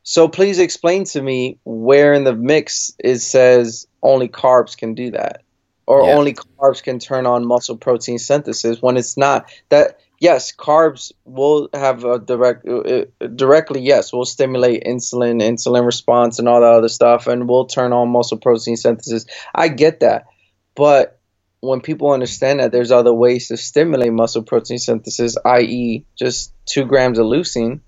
So 0.03 0.29
please 0.29 0.59
explain 0.59 1.05
to 1.05 1.21
me 1.21 1.59
where 1.65 2.15
in 2.15 2.25
the 2.25 2.35
mix 2.35 2.95
it 2.99 3.19
says 3.19 3.87
only 4.03 4.29
carbs 4.29 4.77
can 4.77 4.95
do 4.95 5.11
that, 5.11 5.43
or 5.87 6.03
yeah. 6.03 6.15
only 6.15 6.35
carbs 6.35 6.83
can 6.83 6.99
turn 6.99 7.27
on 7.27 7.47
muscle 7.47 7.77
protein 7.77 8.19
synthesis 8.19 8.81
when 8.81 8.97
it's 8.97 9.17
not. 9.17 9.51
That 9.69 10.01
yes, 10.19 10.55
carbs 10.55 11.13
will 11.25 11.69
have 11.73 12.05
a 12.05 12.19
direct, 12.19 12.67
uh, 12.67 12.79
uh, 12.79 13.27
directly, 13.27 13.81
yes, 13.81 14.13
will 14.13 14.25
stimulate 14.25 14.85
insulin, 14.85 15.41
insulin 15.43 15.85
response, 15.85 16.39
and 16.39 16.49
all 16.49 16.61
that 16.61 16.73
other 16.73 16.89
stuff, 16.89 17.27
and 17.27 17.49
will 17.49 17.67
turn 17.67 17.93
on 17.93 18.11
muscle 18.11 18.39
protein 18.39 18.77
synthesis. 18.77 19.27
I 19.55 19.69
get 19.69 20.01
that. 20.01 20.27
But 20.75 21.19
when 21.61 21.81
people 21.81 22.13
understand 22.13 22.61
that 22.61 22.73
there's 22.73 22.93
other 22.93 23.13
ways 23.13 23.49
to 23.49 23.57
stimulate 23.57 24.13
muscle 24.13 24.43
protein 24.43 24.79
synthesis, 24.79 25.37
i.e., 25.45 26.05
just 26.17 26.53
two 26.67 26.85
grams 26.85 27.19
of 27.19 27.27
leucine, 27.27 27.81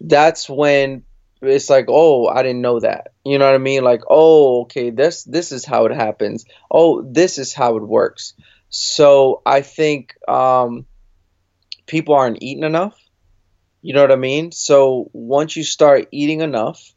that's 0.00 0.48
when 0.48 1.04
it's 1.40 1.70
like, 1.70 1.86
oh, 1.88 2.26
I 2.28 2.42
didn't 2.42 2.60
know 2.60 2.80
that. 2.80 3.12
You 3.24 3.38
know 3.38 3.46
what 3.46 3.54
I 3.54 3.58
mean? 3.58 3.84
Like, 3.84 4.02
oh, 4.08 4.62
okay, 4.62 4.90
this 4.90 5.24
this 5.24 5.52
is 5.52 5.64
how 5.64 5.86
it 5.86 5.94
happens. 5.94 6.44
Oh, 6.70 7.02
this 7.02 7.38
is 7.38 7.52
how 7.52 7.76
it 7.76 7.82
works. 7.82 8.34
So 8.70 9.42
I 9.44 9.60
think 9.60 10.14
um, 10.28 10.86
people 11.92 12.14
aren't 12.14 12.42
eating 12.42 12.64
enough. 12.64 12.98
You 13.82 13.92
know 13.92 14.00
what 14.00 14.12
I 14.12 14.16
mean? 14.16 14.50
So 14.50 15.10
once 15.12 15.54
you 15.56 15.62
start 15.62 16.08
eating 16.10 16.40
enough, 16.40 16.94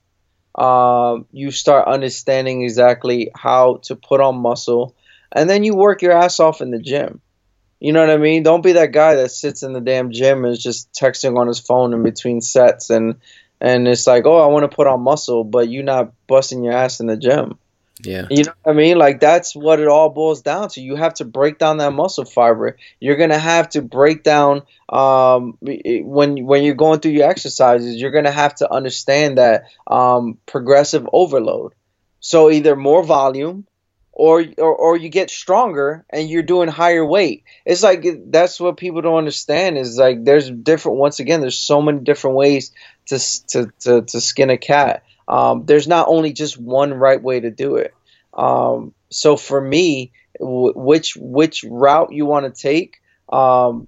um, 0.56 1.26
you 1.34 1.52
start 1.52 1.90
understanding 1.90 2.64
exactly 2.64 3.30
how 3.36 3.82
to 3.84 3.98
put 3.98 4.22
on 4.22 4.38
muscle, 4.38 4.96
and 5.34 5.50
then 5.50 5.66
you 5.66 5.76
work 5.76 6.02
your 6.02 6.14
ass 6.14 6.40
off 6.40 6.62
in 6.62 6.72
the 6.72 6.80
gym. 6.80 7.20
You 7.82 7.92
know 7.92 8.00
what 8.00 8.10
I 8.10 8.16
mean? 8.18 8.44
Don't 8.44 8.64
be 8.64 8.72
that 8.74 8.94
guy 8.94 9.16
that 9.16 9.32
sits 9.32 9.64
in 9.64 9.74
the 9.74 9.82
damn 9.82 10.14
gym 10.14 10.46
and 10.46 10.54
is 10.54 10.64
just 10.64 10.94
texting 10.94 11.38
on 11.38 11.48
his 11.48 11.60
phone 11.60 11.94
in 11.94 12.02
between 12.02 12.40
sets 12.40 12.90
and 12.90 13.16
and 13.60 13.88
it's 13.88 14.08
like, 14.08 14.26
oh, 14.26 14.38
I 14.38 14.48
want 14.48 14.70
to 14.70 14.76
put 14.76 14.88
on 14.88 15.02
muscle, 15.02 15.44
but 15.44 15.70
you're 15.70 15.84
not 15.84 16.14
busting 16.28 16.64
your 16.64 16.74
ass 16.74 17.02
in 17.02 17.08
the 17.08 17.18
gym. 17.18 17.58
Yeah. 18.04 18.28
You 18.30 18.44
know 18.44 18.54
what 18.64 18.74
I 18.74 18.76
mean? 18.76 18.98
Like 18.98 19.20
that's 19.20 19.56
what 19.56 19.80
it 19.80 19.88
all 19.88 20.10
boils 20.10 20.42
down 20.42 20.70
to. 20.70 20.82
You 20.82 20.96
have 20.96 21.14
to 21.16 21.26
break 21.26 21.58
down 21.58 21.78
that 21.78 21.92
muscle 21.92 22.26
fiber. 22.26 22.78
You're 23.00 23.16
gonna 23.16 23.40
have 23.40 23.70
to 23.70 23.82
break 23.82 24.24
down 24.24 24.64
um, 24.90 25.58
when 25.62 26.46
when 26.46 26.64
you're 26.64 26.76
going 26.76 27.00
through 27.00 27.14
your 27.14 27.30
exercises. 27.30 27.96
You're 27.96 28.12
gonna 28.12 28.32
have 28.32 28.56
to 28.56 28.72
understand 28.72 29.38
that 29.38 29.66
um, 29.88 30.38
progressive 30.46 31.08
overload. 31.14 31.74
So 32.20 32.52
either 32.52 32.76
more 32.76 33.04
volume, 33.04 33.66
or, 34.16 34.44
or 34.58 34.76
or 34.76 34.98
you 34.98 35.10
get 35.10 35.30
stronger 35.30 36.06
and 36.10 36.30
you're 36.30 36.42
doing 36.44 36.70
higher 36.70 37.06
weight. 37.06 37.44
It's 37.66 37.84
like 37.84 38.06
that's 38.28 38.60
what 38.60 38.78
people 38.78 39.02
don't 39.02 39.18
understand. 39.18 39.78
Is 39.78 39.98
like 39.98 40.24
there's 40.24 40.50
different. 40.50 40.98
Once 40.98 41.20
again, 41.20 41.42
there's 41.42 41.60
so 41.60 41.82
many 41.82 42.00
different 42.00 42.38
ways 42.38 42.72
to 43.08 43.20
to 43.48 43.72
to, 43.82 44.02
to 44.02 44.22
skin 44.22 44.50
a 44.50 44.58
cat. 44.58 45.04
Um, 45.28 45.66
there's 45.66 45.88
not 45.88 46.08
only 46.08 46.34
just 46.34 46.60
one 46.60 46.94
right 46.94 47.22
way 47.22 47.40
to 47.40 47.52
do 47.52 47.78
it. 47.78 47.94
Um, 48.34 48.94
so 49.12 49.38
for 49.38 49.60
me, 49.60 50.12
w- 50.40 50.74
which 50.76 51.16
which 51.16 51.64
route 51.68 52.12
you 52.12 52.26
want 52.26 52.54
to 52.54 52.62
take, 52.62 52.98
um, 53.32 53.88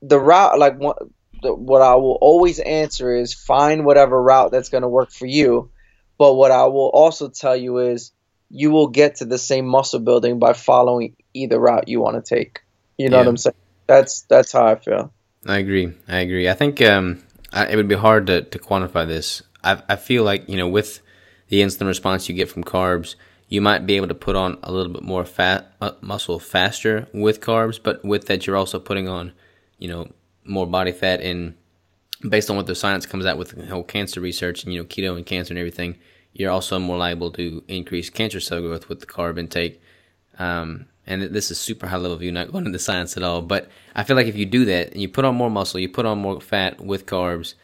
the 0.00 0.18
route 0.18 0.58
like 0.58 0.78
what, 0.78 0.98
the, 1.42 1.54
what 1.54 1.82
I 1.82 1.94
will 1.96 2.18
always 2.20 2.58
answer 2.58 3.14
is 3.14 3.34
find 3.34 3.84
whatever 3.84 4.20
route 4.20 4.50
that's 4.52 4.68
going 4.68 4.82
to 4.82 4.88
work 4.88 5.10
for 5.10 5.26
you. 5.26 5.70
But 6.18 6.34
what 6.34 6.50
I 6.50 6.66
will 6.66 6.88
also 6.88 7.28
tell 7.28 7.56
you 7.56 7.78
is 7.78 8.12
you 8.50 8.70
will 8.70 8.88
get 8.88 9.16
to 9.16 9.24
the 9.24 9.38
same 9.38 9.66
muscle 9.66 10.00
building 10.00 10.38
by 10.38 10.52
following 10.52 11.16
either 11.34 11.58
route 11.58 11.88
you 11.88 12.00
want 12.00 12.24
to 12.24 12.34
take. 12.34 12.60
You 12.96 13.08
know 13.08 13.16
yeah. 13.16 13.22
what 13.22 13.28
I'm 13.28 13.36
saying? 13.36 13.54
That's 13.86 14.22
that's 14.22 14.52
how 14.52 14.66
I 14.66 14.76
feel. 14.76 15.12
I 15.46 15.58
agree. 15.58 15.92
I 16.08 16.18
agree. 16.18 16.48
I 16.48 16.54
think 16.54 16.82
um, 16.82 17.22
I, 17.52 17.66
it 17.66 17.76
would 17.76 17.88
be 17.88 17.94
hard 17.94 18.26
to, 18.26 18.42
to 18.42 18.58
quantify 18.58 19.06
this. 19.06 19.42
I, 19.62 19.82
I 19.88 19.96
feel 19.96 20.24
like 20.24 20.48
you 20.48 20.56
know 20.56 20.68
with 20.68 21.00
the 21.48 21.62
instant 21.62 21.88
response 21.88 22.28
you 22.28 22.34
get 22.34 22.50
from 22.50 22.64
carbs, 22.64 23.14
you 23.48 23.60
might 23.60 23.86
be 23.86 23.96
able 23.96 24.08
to 24.08 24.14
put 24.14 24.36
on 24.36 24.58
a 24.62 24.72
little 24.72 24.92
bit 24.92 25.02
more 25.02 25.24
fat 25.24 25.72
uh, 25.80 25.92
muscle 26.00 26.38
faster 26.38 27.08
with 27.12 27.40
carbs, 27.40 27.80
but 27.82 28.04
with 28.04 28.26
that 28.26 28.46
you're 28.46 28.56
also 28.56 28.78
putting 28.78 29.08
on 29.08 29.32
you 29.78 29.88
know 29.88 30.10
more 30.44 30.66
body 30.66 30.92
fat 30.92 31.20
and 31.20 31.54
based 32.28 32.50
on 32.50 32.56
what 32.56 32.66
the 32.66 32.74
science 32.74 33.06
comes 33.06 33.26
out 33.26 33.38
with 33.38 33.50
the 33.50 33.66
whole 33.66 33.84
cancer 33.84 34.20
research 34.20 34.64
and 34.64 34.72
you 34.72 34.80
know 34.80 34.86
keto 34.86 35.16
and 35.16 35.26
cancer 35.26 35.52
and 35.52 35.58
everything 35.58 35.96
you're 36.32 36.52
also 36.52 36.78
more 36.78 36.96
liable 36.96 37.30
to 37.32 37.62
increase 37.68 38.10
cancer 38.10 38.40
cell 38.40 38.60
growth 38.60 38.88
with 38.88 39.00
the 39.00 39.06
carb 39.06 39.38
intake. 39.38 39.82
Um, 40.38 40.86
and 41.06 41.22
this 41.22 41.50
is 41.50 41.58
super 41.58 41.86
high 41.86 41.96
level 41.96 42.16
view, 42.16 42.30
not 42.30 42.52
going 42.52 42.66
into 42.66 42.78
science 42.78 43.16
at 43.16 43.22
all. 43.22 43.42
But 43.42 43.68
I 43.94 44.04
feel 44.04 44.14
like 44.14 44.26
if 44.26 44.36
you 44.36 44.46
do 44.46 44.64
that 44.66 44.92
and 44.92 45.00
you 45.02 45.08
put 45.08 45.24
on 45.24 45.34
more 45.34 45.50
muscle, 45.50 45.80
you 45.80 45.88
put 45.88 46.06
on 46.06 46.18
more 46.18 46.40
fat 46.40 46.80
with 46.80 47.06
carbs, 47.06 47.54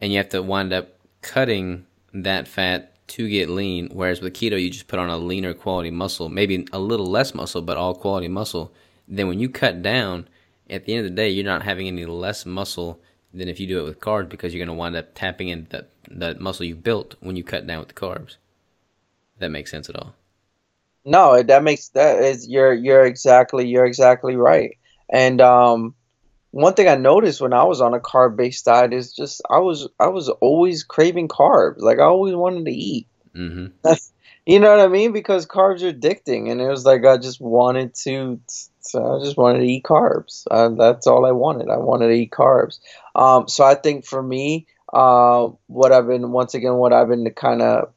and 0.00 0.12
you 0.12 0.18
have 0.18 0.30
to 0.30 0.42
wind 0.42 0.72
up 0.72 0.88
cutting 1.22 1.86
that 2.12 2.46
fat 2.48 2.94
to 3.08 3.28
get 3.28 3.48
lean. 3.48 3.88
Whereas 3.92 4.20
with 4.20 4.34
keto, 4.34 4.60
you 4.60 4.70
just 4.70 4.88
put 4.88 4.98
on 4.98 5.08
a 5.08 5.16
leaner 5.18 5.54
quality 5.54 5.90
muscle, 5.90 6.28
maybe 6.28 6.66
a 6.72 6.78
little 6.78 7.06
less 7.06 7.34
muscle, 7.34 7.62
but 7.62 7.76
all 7.76 7.94
quality 7.94 8.28
muscle. 8.28 8.72
Then 9.08 9.28
when 9.28 9.38
you 9.40 9.48
cut 9.48 9.82
down, 9.82 10.28
at 10.70 10.84
the 10.84 10.94
end 10.94 11.04
of 11.06 11.10
the 11.10 11.16
day, 11.16 11.28
you're 11.28 11.44
not 11.44 11.62
having 11.62 11.88
any 11.88 12.06
less 12.06 12.46
muscle 12.46 13.00
than 13.34 13.48
if 13.48 13.60
you 13.60 13.66
do 13.66 13.80
it 13.80 13.84
with 13.84 14.00
carbs 14.00 14.28
because 14.28 14.52
you're 14.54 14.64
going 14.64 14.74
to 14.74 14.78
wind 14.78 14.96
up 14.96 15.14
tapping 15.14 15.48
into 15.48 15.68
that, 15.70 15.90
that 16.10 16.40
muscle 16.40 16.66
you 16.66 16.74
built 16.74 17.16
when 17.20 17.36
you 17.36 17.44
cut 17.44 17.66
down 17.66 17.80
with 17.80 17.88
the 17.88 17.94
carbs. 17.94 18.36
that 19.38 19.50
makes 19.50 19.70
sense 19.70 19.88
at 19.88 19.96
all. 19.96 20.14
No, 21.04 21.42
that 21.42 21.64
makes 21.64 21.88
that 21.90 22.22
is 22.22 22.46
you're 22.48 22.72
you're 22.72 23.04
exactly 23.04 23.66
you're 23.66 23.86
exactly 23.86 24.36
right. 24.36 24.78
And 25.10 25.40
um, 25.40 25.94
one 26.52 26.74
thing 26.74 26.86
I 26.86 26.96
noticed 26.96 27.40
when 27.40 27.54
I 27.54 27.64
was 27.64 27.80
on 27.80 27.94
a 27.94 28.00
carb 28.00 28.36
based 28.36 28.66
diet 28.66 28.92
is 28.92 29.12
just 29.12 29.42
I 29.50 29.58
was 29.58 29.88
I 29.98 30.08
was 30.08 30.28
always 30.28 30.84
craving 30.84 31.28
carbs. 31.28 31.78
Like 31.78 31.98
I 31.98 32.04
always 32.04 32.34
wanted 32.34 32.66
to 32.66 32.70
eat. 32.70 33.08
Mm-hmm. 33.34 33.66
That's 33.82 34.12
you 34.46 34.60
know 34.60 34.70
what 34.70 34.84
I 34.84 34.88
mean 34.88 35.12
because 35.12 35.46
carbs 35.46 35.82
are 35.82 35.92
addicting, 35.92 36.50
and 36.50 36.60
it 36.60 36.68
was 36.68 36.84
like 36.84 37.04
I 37.04 37.16
just 37.16 37.40
wanted 37.40 37.94
to 38.04 38.40
so 38.80 39.16
I 39.16 39.24
just 39.24 39.36
wanted 39.36 39.60
to 39.60 39.66
eat 39.66 39.84
carbs. 39.84 40.46
Uh, 40.50 40.68
that's 40.70 41.06
all 41.06 41.24
I 41.24 41.32
wanted. 41.32 41.70
I 41.70 41.78
wanted 41.78 42.08
to 42.08 42.14
eat 42.14 42.30
carbs. 42.30 42.80
Um, 43.14 43.48
so 43.48 43.64
I 43.64 43.74
think 43.74 44.04
for 44.04 44.22
me, 44.22 44.66
uh, 44.92 45.48
what 45.68 45.92
I've 45.92 46.06
been 46.06 46.32
once 46.32 46.54
again, 46.54 46.74
what 46.74 46.92
I've 46.92 47.08
been 47.08 47.28
kind 47.30 47.62
of 47.62 47.92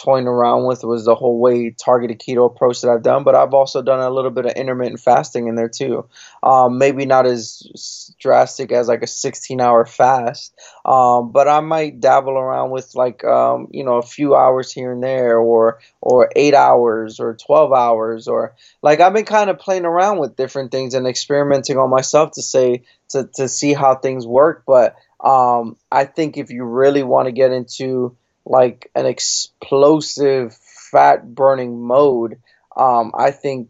toying 0.00 0.26
around 0.26 0.64
with 0.64 0.82
was 0.82 1.04
the 1.04 1.14
whole 1.14 1.38
way 1.38 1.70
targeted 1.70 2.18
keto 2.18 2.46
approach 2.46 2.80
that 2.80 2.90
I've 2.90 3.02
done, 3.02 3.22
but 3.22 3.34
I've 3.34 3.52
also 3.52 3.82
done 3.82 4.00
a 4.00 4.10
little 4.10 4.30
bit 4.30 4.46
of 4.46 4.52
intermittent 4.52 5.00
fasting 5.00 5.48
in 5.48 5.56
there 5.56 5.68
too. 5.68 6.08
Um, 6.42 6.78
maybe 6.78 7.04
not 7.04 7.26
as 7.26 8.14
drastic 8.18 8.72
as 8.72 8.88
like 8.88 9.02
a 9.02 9.06
16 9.06 9.60
hour 9.60 9.84
fast, 9.84 10.54
um, 10.84 11.32
but 11.32 11.48
I 11.48 11.60
might 11.60 12.00
dabble 12.00 12.32
around 12.32 12.70
with 12.70 12.94
like 12.94 13.22
um, 13.24 13.68
you 13.72 13.84
know 13.84 13.96
a 13.96 14.02
few 14.02 14.34
hours 14.34 14.72
here 14.72 14.92
and 14.92 15.02
there, 15.02 15.38
or 15.38 15.80
or 16.00 16.30
eight 16.34 16.54
hours 16.54 17.20
or 17.20 17.36
12 17.36 17.72
hours, 17.72 18.26
or 18.26 18.54
like 18.82 19.00
I've 19.00 19.12
been 19.12 19.26
kind 19.26 19.50
of 19.50 19.58
playing 19.58 19.84
around 19.84 20.18
with 20.18 20.36
different 20.36 20.70
things 20.72 20.94
and 20.94 21.06
experimenting 21.06 21.76
on 21.76 21.90
myself 21.90 22.32
to 22.32 22.42
say 22.42 22.84
to 23.10 23.28
to 23.34 23.48
see 23.48 23.74
how 23.74 23.96
things 23.96 24.26
work, 24.26 24.64
but. 24.66 24.96
Um, 25.22 25.76
I 25.92 26.06
think 26.06 26.38
if 26.38 26.48
you 26.48 26.64
really 26.64 27.02
want 27.02 27.26
to 27.26 27.32
get 27.32 27.52
into 27.52 28.16
like 28.50 28.90
an 28.96 29.06
explosive 29.06 30.58
fat 30.90 31.34
burning 31.34 31.80
mode, 31.80 32.40
um, 32.76 33.12
I 33.16 33.30
think 33.30 33.68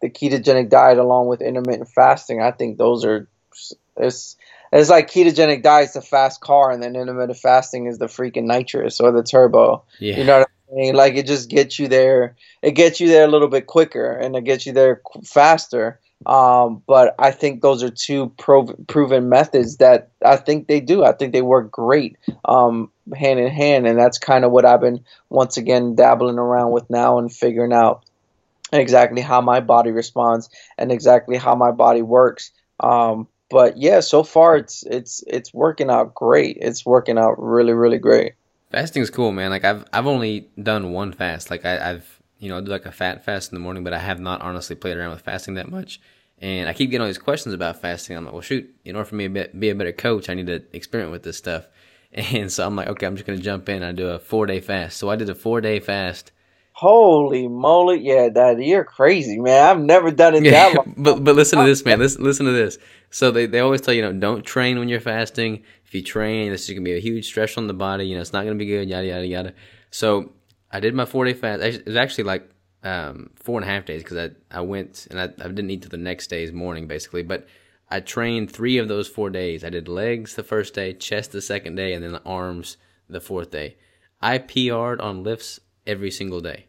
the 0.00 0.08
ketogenic 0.08 0.70
diet 0.70 0.98
along 0.98 1.26
with 1.26 1.42
intermittent 1.42 1.88
fasting, 1.88 2.40
I 2.40 2.52
think 2.52 2.78
those 2.78 3.04
are 3.04 3.28
it's 3.96 4.36
it's 4.72 4.88
like 4.88 5.10
ketogenic 5.10 5.62
diet's 5.62 5.94
the 5.94 6.00
fast 6.00 6.40
car 6.40 6.70
and 6.70 6.80
then 6.80 6.94
intermittent 6.94 7.38
fasting 7.38 7.86
is 7.86 7.98
the 7.98 8.06
freaking 8.06 8.44
nitrous 8.44 9.00
or 9.00 9.10
the 9.10 9.24
turbo. 9.24 9.82
Yeah. 9.98 10.16
You 10.16 10.24
know 10.24 10.38
what 10.38 10.48
I 10.70 10.74
mean? 10.74 10.94
Like 10.94 11.14
it 11.14 11.26
just 11.26 11.50
gets 11.50 11.78
you 11.80 11.88
there. 11.88 12.36
It 12.62 12.72
gets 12.72 13.00
you 13.00 13.08
there 13.08 13.24
a 13.24 13.30
little 13.30 13.48
bit 13.48 13.66
quicker 13.66 14.12
and 14.12 14.36
it 14.36 14.44
gets 14.44 14.64
you 14.64 14.72
there 14.72 15.02
faster. 15.24 15.98
Um, 16.26 16.82
but 16.86 17.14
I 17.18 17.32
think 17.32 17.62
those 17.62 17.82
are 17.82 17.90
two 17.90 18.30
prov- 18.38 18.74
proven 18.86 19.28
methods 19.28 19.78
that 19.78 20.10
I 20.24 20.36
think 20.36 20.68
they 20.68 20.80
do. 20.80 21.04
I 21.04 21.12
think 21.12 21.32
they 21.32 21.42
work 21.42 21.70
great 21.70 22.16
um, 22.44 22.90
hand 23.16 23.40
in 23.40 23.50
hand, 23.50 23.86
and 23.86 23.98
that's 23.98 24.18
kind 24.18 24.44
of 24.44 24.52
what 24.52 24.64
I've 24.64 24.80
been 24.80 25.04
once 25.28 25.56
again 25.56 25.94
dabbling 25.94 26.38
around 26.38 26.72
with 26.72 26.88
now 26.88 27.18
and 27.18 27.32
figuring 27.32 27.72
out 27.72 28.04
exactly 28.72 29.22
how 29.22 29.40
my 29.40 29.60
body 29.60 29.90
responds 29.90 30.48
and 30.78 30.90
exactly 30.90 31.36
how 31.36 31.54
my 31.54 31.70
body 31.70 32.02
works. 32.02 32.50
Um, 32.80 33.28
but 33.50 33.76
yeah, 33.76 34.00
so 34.00 34.22
far 34.22 34.56
it's 34.56 34.82
it's 34.84 35.22
it's 35.26 35.52
working 35.52 35.90
out 35.90 36.14
great. 36.14 36.58
It's 36.60 36.84
working 36.84 37.18
out 37.18 37.34
really 37.38 37.72
really 37.72 37.98
great. 37.98 38.34
Fasting's 38.70 39.10
cool, 39.10 39.32
man. 39.32 39.50
Like 39.50 39.64
I've 39.64 39.84
I've 39.92 40.06
only 40.06 40.48
done 40.60 40.92
one 40.92 41.12
fast. 41.12 41.50
Like 41.50 41.64
I, 41.64 41.90
I've 41.90 42.20
you 42.44 42.50
know, 42.50 42.60
do 42.60 42.70
like 42.70 42.84
a 42.84 42.92
fat 42.92 43.24
fast 43.24 43.50
in 43.50 43.56
the 43.56 43.60
morning, 43.60 43.84
but 43.84 43.94
I 43.94 43.98
have 43.98 44.20
not 44.20 44.42
honestly 44.42 44.76
played 44.76 44.98
around 44.98 45.12
with 45.12 45.22
fasting 45.22 45.54
that 45.54 45.70
much. 45.70 45.98
And 46.40 46.68
I 46.68 46.74
keep 46.74 46.90
getting 46.90 47.00
all 47.00 47.06
these 47.06 47.16
questions 47.16 47.54
about 47.54 47.80
fasting. 47.80 48.16
I'm 48.16 48.24
like, 48.24 48.34
well, 48.34 48.42
shoot, 48.42 48.68
in 48.84 48.96
order 48.96 49.06
for 49.06 49.14
me 49.14 49.28
to 49.28 49.48
be 49.48 49.70
a 49.70 49.74
better 49.74 49.92
coach, 49.92 50.28
I 50.28 50.34
need 50.34 50.48
to 50.48 50.62
experiment 50.74 51.12
with 51.12 51.22
this 51.22 51.38
stuff. 51.38 51.66
And 52.32 52.52
so 52.52 52.64
I'm 52.66 52.76
like, 52.76 52.88
okay, 52.88 53.06
I'm 53.06 53.16
just 53.16 53.26
going 53.26 53.38
to 53.38 53.44
jump 53.44 53.68
in. 53.68 53.82
I 53.82 53.92
do 53.92 54.08
a 54.08 54.18
four 54.18 54.46
day 54.46 54.60
fast. 54.60 54.98
So 54.98 55.10
I 55.10 55.16
did 55.16 55.28
a 55.28 55.34
four 55.34 55.60
day 55.60 55.80
fast. 55.80 56.30
Holy 56.72 57.48
moly. 57.48 58.00
Yeah, 58.00 58.28
that 58.28 58.58
you're 58.64 58.84
crazy, 58.84 59.38
man. 59.38 59.68
I've 59.68 59.80
never 59.80 60.10
done 60.10 60.34
it 60.34 60.44
yeah, 60.44 60.50
that 60.50 60.74
long. 60.76 60.94
But, 60.96 61.24
but 61.24 61.36
listen 61.36 61.58
to 61.58 61.64
this, 61.64 61.84
man. 61.84 61.98
Listen, 62.00 62.24
listen 62.24 62.46
to 62.46 62.52
this. 62.52 62.78
So 63.10 63.30
they, 63.30 63.46
they 63.46 63.60
always 63.60 63.80
tell 63.80 63.94
you, 63.94 64.04
you 64.04 64.12
know, 64.12 64.18
don't 64.18 64.44
train 64.44 64.78
when 64.78 64.88
you're 64.88 65.00
fasting. 65.00 65.62
If 65.84 65.94
you 65.94 66.02
train, 66.02 66.50
this 66.50 66.64
is 66.64 66.70
going 66.70 66.84
to 66.84 66.90
be 66.90 66.96
a 66.96 67.00
huge 67.00 67.26
stress 67.26 67.56
on 67.56 67.68
the 67.68 67.74
body. 67.74 68.06
You 68.06 68.16
know, 68.16 68.20
it's 68.20 68.32
not 68.32 68.42
going 68.42 68.58
to 68.58 68.64
be 68.64 68.66
good, 68.66 68.88
yada, 68.88 69.06
yada, 69.06 69.26
yada. 69.26 69.54
So 69.90 70.32
I 70.70 70.80
did 70.80 70.94
my 70.94 71.04
four 71.04 71.24
day 71.24 71.34
fast. 71.34 71.62
It 71.62 71.86
was 71.86 71.96
actually 71.96 72.24
like 72.24 72.50
um, 72.82 73.30
four 73.36 73.60
and 73.60 73.68
a 73.68 73.72
half 73.72 73.84
days 73.84 74.02
because 74.02 74.16
I, 74.16 74.30
I 74.56 74.60
went 74.60 75.06
and 75.10 75.20
I, 75.20 75.24
I 75.24 75.48
didn't 75.48 75.70
eat 75.70 75.82
till 75.82 75.90
the 75.90 75.96
next 75.96 76.26
day's 76.26 76.52
morning 76.52 76.88
basically. 76.88 77.22
But 77.22 77.46
I 77.90 78.00
trained 78.00 78.50
three 78.50 78.78
of 78.78 78.88
those 78.88 79.08
four 79.08 79.30
days. 79.30 79.64
I 79.64 79.70
did 79.70 79.88
legs 79.88 80.34
the 80.34 80.42
first 80.42 80.74
day, 80.74 80.92
chest 80.94 81.32
the 81.32 81.42
second 81.42 81.76
day, 81.76 81.92
and 81.92 82.02
then 82.02 82.12
the 82.12 82.22
arms 82.24 82.76
the 83.08 83.20
fourth 83.20 83.50
day. 83.50 83.76
I 84.20 84.38
PR'd 84.38 85.00
on 85.00 85.22
lifts 85.22 85.60
every 85.86 86.10
single 86.10 86.40
day. 86.40 86.66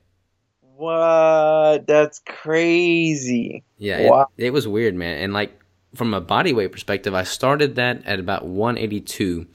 What? 0.76 1.88
That's 1.88 2.20
crazy. 2.20 3.64
Yeah, 3.78 4.10
wow. 4.10 4.28
it, 4.38 4.48
it 4.48 4.50
was 4.52 4.68
weird, 4.68 4.96
man. 4.96 5.20
And 5.20 5.34
like 5.34 5.58
from 5.96 6.14
a 6.14 6.22
body 6.22 6.54
weight 6.54 6.72
perspective, 6.72 7.14
I 7.14 7.24
started 7.24 7.76
that 7.76 8.06
at 8.06 8.20
about 8.20 8.46
182. 8.46 9.48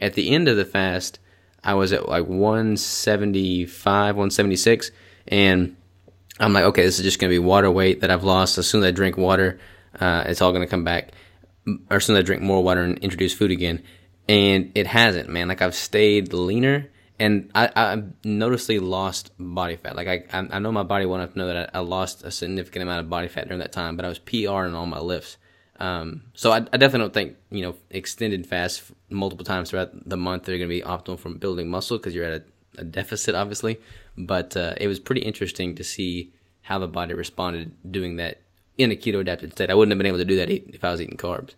At 0.00 0.14
the 0.14 0.30
end 0.30 0.46
of 0.46 0.56
the 0.56 0.64
fast, 0.64 1.18
I 1.64 1.74
was 1.74 1.92
at 1.92 2.08
like 2.08 2.26
175, 2.26 4.14
176, 4.14 4.90
and 5.26 5.76
I'm 6.38 6.52
like, 6.52 6.64
okay, 6.64 6.84
this 6.84 6.98
is 6.98 7.04
just 7.04 7.18
gonna 7.18 7.30
be 7.30 7.40
water 7.40 7.70
weight 7.70 8.00
that 8.00 8.10
I've 8.10 8.24
lost. 8.24 8.58
As 8.58 8.68
soon 8.68 8.84
as 8.84 8.88
I 8.88 8.90
drink 8.92 9.16
water, 9.16 9.58
uh, 9.98 10.24
it's 10.26 10.42
all 10.42 10.52
gonna 10.52 10.66
come 10.66 10.84
back. 10.84 11.12
Or 11.90 12.00
soon 12.00 12.16
as 12.16 12.20
I 12.20 12.22
drink 12.22 12.42
more 12.42 12.62
water 12.62 12.82
and 12.82 12.98
introduce 12.98 13.34
food 13.34 13.50
again, 13.50 13.82
and 14.28 14.72
it 14.74 14.86
hasn't, 14.86 15.28
man. 15.28 15.48
Like 15.48 15.62
I've 15.62 15.74
stayed 15.74 16.32
leaner, 16.32 16.88
and 17.18 17.50
I 17.54 17.70
I 17.74 18.02
noticeably 18.24 18.78
lost 18.78 19.32
body 19.38 19.76
fat. 19.76 19.96
Like 19.96 20.08
I 20.08 20.46
I 20.50 20.58
know 20.58 20.72
my 20.72 20.82
body 20.82 21.06
well 21.06 21.20
enough 21.20 21.32
to 21.32 21.38
know 21.38 21.46
that 21.48 21.70
I, 21.74 21.78
I 21.78 21.80
lost 21.80 22.24
a 22.24 22.30
significant 22.30 22.82
amount 22.82 23.00
of 23.00 23.10
body 23.10 23.28
fat 23.28 23.48
during 23.48 23.60
that 23.60 23.72
time, 23.72 23.96
but 23.96 24.04
I 24.04 24.08
was 24.08 24.18
PR 24.18 24.64
in 24.64 24.74
all 24.74 24.86
my 24.86 25.00
lifts. 25.00 25.36
Um, 25.80 26.22
so 26.34 26.50
I, 26.50 26.56
I, 26.56 26.76
definitely 26.76 27.00
don't 27.00 27.14
think 27.14 27.36
you 27.50 27.62
know 27.62 27.76
extended 27.90 28.46
fast 28.48 28.90
multiple 29.10 29.44
times 29.44 29.70
throughout 29.70 30.08
the 30.08 30.16
month 30.16 30.42
they're 30.42 30.58
going 30.58 30.68
to 30.68 30.74
be 30.74 30.82
optimal 30.82 31.20
for 31.20 31.30
building 31.30 31.70
muscle 31.70 31.98
because 31.98 32.16
you're 32.16 32.24
at 32.24 32.42
a, 32.76 32.80
a, 32.80 32.84
deficit, 32.84 33.36
obviously. 33.36 33.78
But 34.16 34.56
uh, 34.56 34.74
it 34.76 34.88
was 34.88 34.98
pretty 34.98 35.20
interesting 35.20 35.76
to 35.76 35.84
see 35.84 36.32
how 36.62 36.80
the 36.80 36.88
body 36.88 37.14
responded 37.14 37.76
doing 37.88 38.16
that 38.16 38.42
in 38.78 38.90
a 38.90 38.96
keto 38.96 39.20
adapted 39.20 39.52
state. 39.52 39.70
I 39.70 39.74
wouldn't 39.74 39.92
have 39.92 39.98
been 39.98 40.06
able 40.06 40.18
to 40.18 40.24
do 40.24 40.36
that 40.36 40.50
if 40.50 40.82
I 40.84 40.90
was 40.90 41.00
eating 41.00 41.16
carbs. 41.16 41.54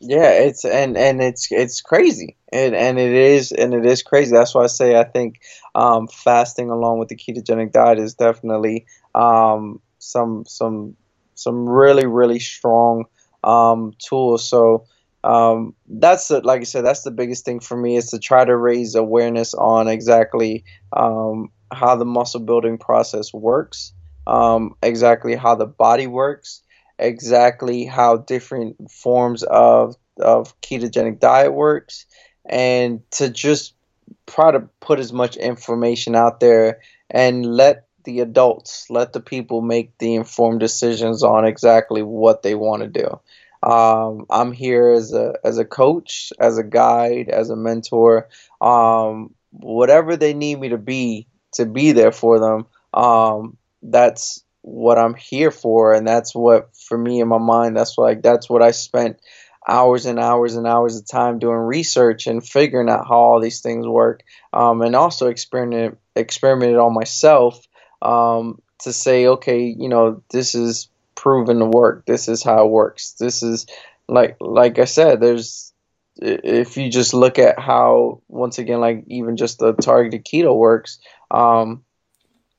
Yeah, 0.00 0.30
it's 0.30 0.64
and 0.64 0.96
and 0.96 1.22
it's 1.22 1.50
it's 1.52 1.80
crazy, 1.80 2.36
and 2.52 2.74
and 2.74 2.98
it 2.98 3.12
is 3.12 3.52
and 3.52 3.72
it 3.72 3.86
is 3.86 4.02
crazy. 4.02 4.32
That's 4.32 4.54
why 4.54 4.64
I 4.64 4.66
say 4.66 4.96
I 4.96 5.04
think 5.04 5.40
um, 5.74 6.08
fasting 6.08 6.70
along 6.70 6.98
with 6.98 7.08
the 7.08 7.16
ketogenic 7.16 7.72
diet 7.72 8.00
is 8.00 8.14
definitely 8.14 8.86
um, 9.14 9.80
some 9.98 10.44
some 10.46 10.96
some 11.34 11.68
really 11.68 12.06
really 12.06 12.40
strong 12.40 13.04
um, 13.44 13.94
tools. 13.98 14.48
So 14.48 14.86
um, 15.24 15.74
that's 15.88 16.28
the, 16.28 16.40
like 16.40 16.62
I 16.62 16.64
said, 16.64 16.84
that's 16.84 17.02
the 17.02 17.10
biggest 17.10 17.44
thing 17.44 17.60
for 17.60 17.76
me 17.76 17.96
is 17.96 18.10
to 18.10 18.18
try 18.18 18.44
to 18.44 18.56
raise 18.56 18.94
awareness 18.94 19.54
on 19.54 19.86
exactly 19.86 20.64
um, 20.94 21.50
how 21.72 21.94
the 21.96 22.04
muscle 22.04 22.40
building 22.40 22.76
process 22.76 23.32
works, 23.32 23.92
um, 24.26 24.76
exactly 24.82 25.34
how 25.34 25.54
the 25.54 25.66
body 25.66 26.06
works, 26.06 26.62
exactly 26.98 27.84
how 27.84 28.18
different 28.18 28.90
forms 28.90 29.42
of 29.42 29.96
of 30.18 30.60
ketogenic 30.60 31.18
diet 31.18 31.52
works, 31.52 32.06
and 32.44 33.00
to 33.12 33.30
just 33.30 33.74
try 34.26 34.50
to 34.50 34.60
put 34.80 34.98
as 34.98 35.12
much 35.12 35.36
information 35.36 36.14
out 36.14 36.40
there 36.40 36.80
and 37.10 37.44
let 37.44 37.86
the 38.04 38.20
adults, 38.20 38.86
let 38.90 39.12
the 39.12 39.20
people 39.20 39.60
make 39.60 39.96
the 39.98 40.14
informed 40.14 40.60
decisions 40.60 41.22
on 41.22 41.44
exactly 41.44 42.02
what 42.02 42.42
they 42.42 42.54
want 42.54 42.82
to 42.82 42.88
do. 42.88 43.20
Um, 43.62 44.26
I'm 44.28 44.52
here 44.52 44.90
as 44.90 45.12
a 45.12 45.34
as 45.44 45.58
a 45.58 45.64
coach, 45.64 46.32
as 46.40 46.58
a 46.58 46.64
guide, 46.64 47.28
as 47.28 47.48
a 47.50 47.56
mentor, 47.56 48.28
um, 48.60 49.34
whatever 49.50 50.16
they 50.16 50.34
need 50.34 50.58
me 50.58 50.70
to 50.70 50.78
be 50.78 51.28
to 51.52 51.64
be 51.64 51.92
there 51.92 52.10
for 52.10 52.40
them. 52.40 52.66
Um, 52.92 53.56
that's 53.82 54.44
what 54.62 54.98
I'm 54.98 55.14
here 55.14 55.50
for, 55.50 55.92
and 55.92 56.06
that's 56.06 56.34
what 56.34 56.76
for 56.76 56.96
me 56.96 57.20
in 57.20 57.28
my 57.28 57.38
mind. 57.38 57.76
That's 57.76 57.98
like 57.98 58.22
that's 58.22 58.48
what 58.48 58.62
I 58.62 58.70
spent 58.70 59.20
hours 59.66 60.06
and 60.06 60.18
hours 60.18 60.54
and 60.56 60.66
hours 60.66 60.96
of 60.96 61.06
time 61.06 61.38
doing 61.38 61.56
research 61.56 62.26
and 62.26 62.46
figuring 62.46 62.88
out 62.88 63.06
how 63.08 63.16
all 63.16 63.40
these 63.40 63.60
things 63.60 63.86
work, 63.86 64.22
um, 64.52 64.82
and 64.82 64.94
also 64.94 65.28
experiment 65.28 65.98
experimented 66.14 66.76
on 66.76 66.94
myself 66.94 67.66
um, 68.00 68.60
to 68.80 68.92
say, 68.92 69.26
okay, 69.26 69.60
you 69.60 69.88
know, 69.88 70.22
this 70.30 70.54
is 70.54 70.88
proven 71.14 71.58
to 71.58 71.66
work. 71.66 72.04
This 72.06 72.28
is 72.28 72.42
how 72.42 72.66
it 72.66 72.70
works. 72.70 73.12
This 73.12 73.42
is 73.42 73.66
like 74.08 74.36
like 74.40 74.78
I 74.78 74.84
said, 74.84 75.20
there's 75.20 75.72
if 76.16 76.76
you 76.76 76.90
just 76.90 77.14
look 77.14 77.38
at 77.38 77.58
how 77.58 78.20
once 78.28 78.58
again 78.58 78.80
like 78.80 79.04
even 79.08 79.36
just 79.36 79.58
the 79.58 79.72
targeted 79.72 80.24
keto 80.24 80.56
works, 80.56 80.98
um, 81.30 81.84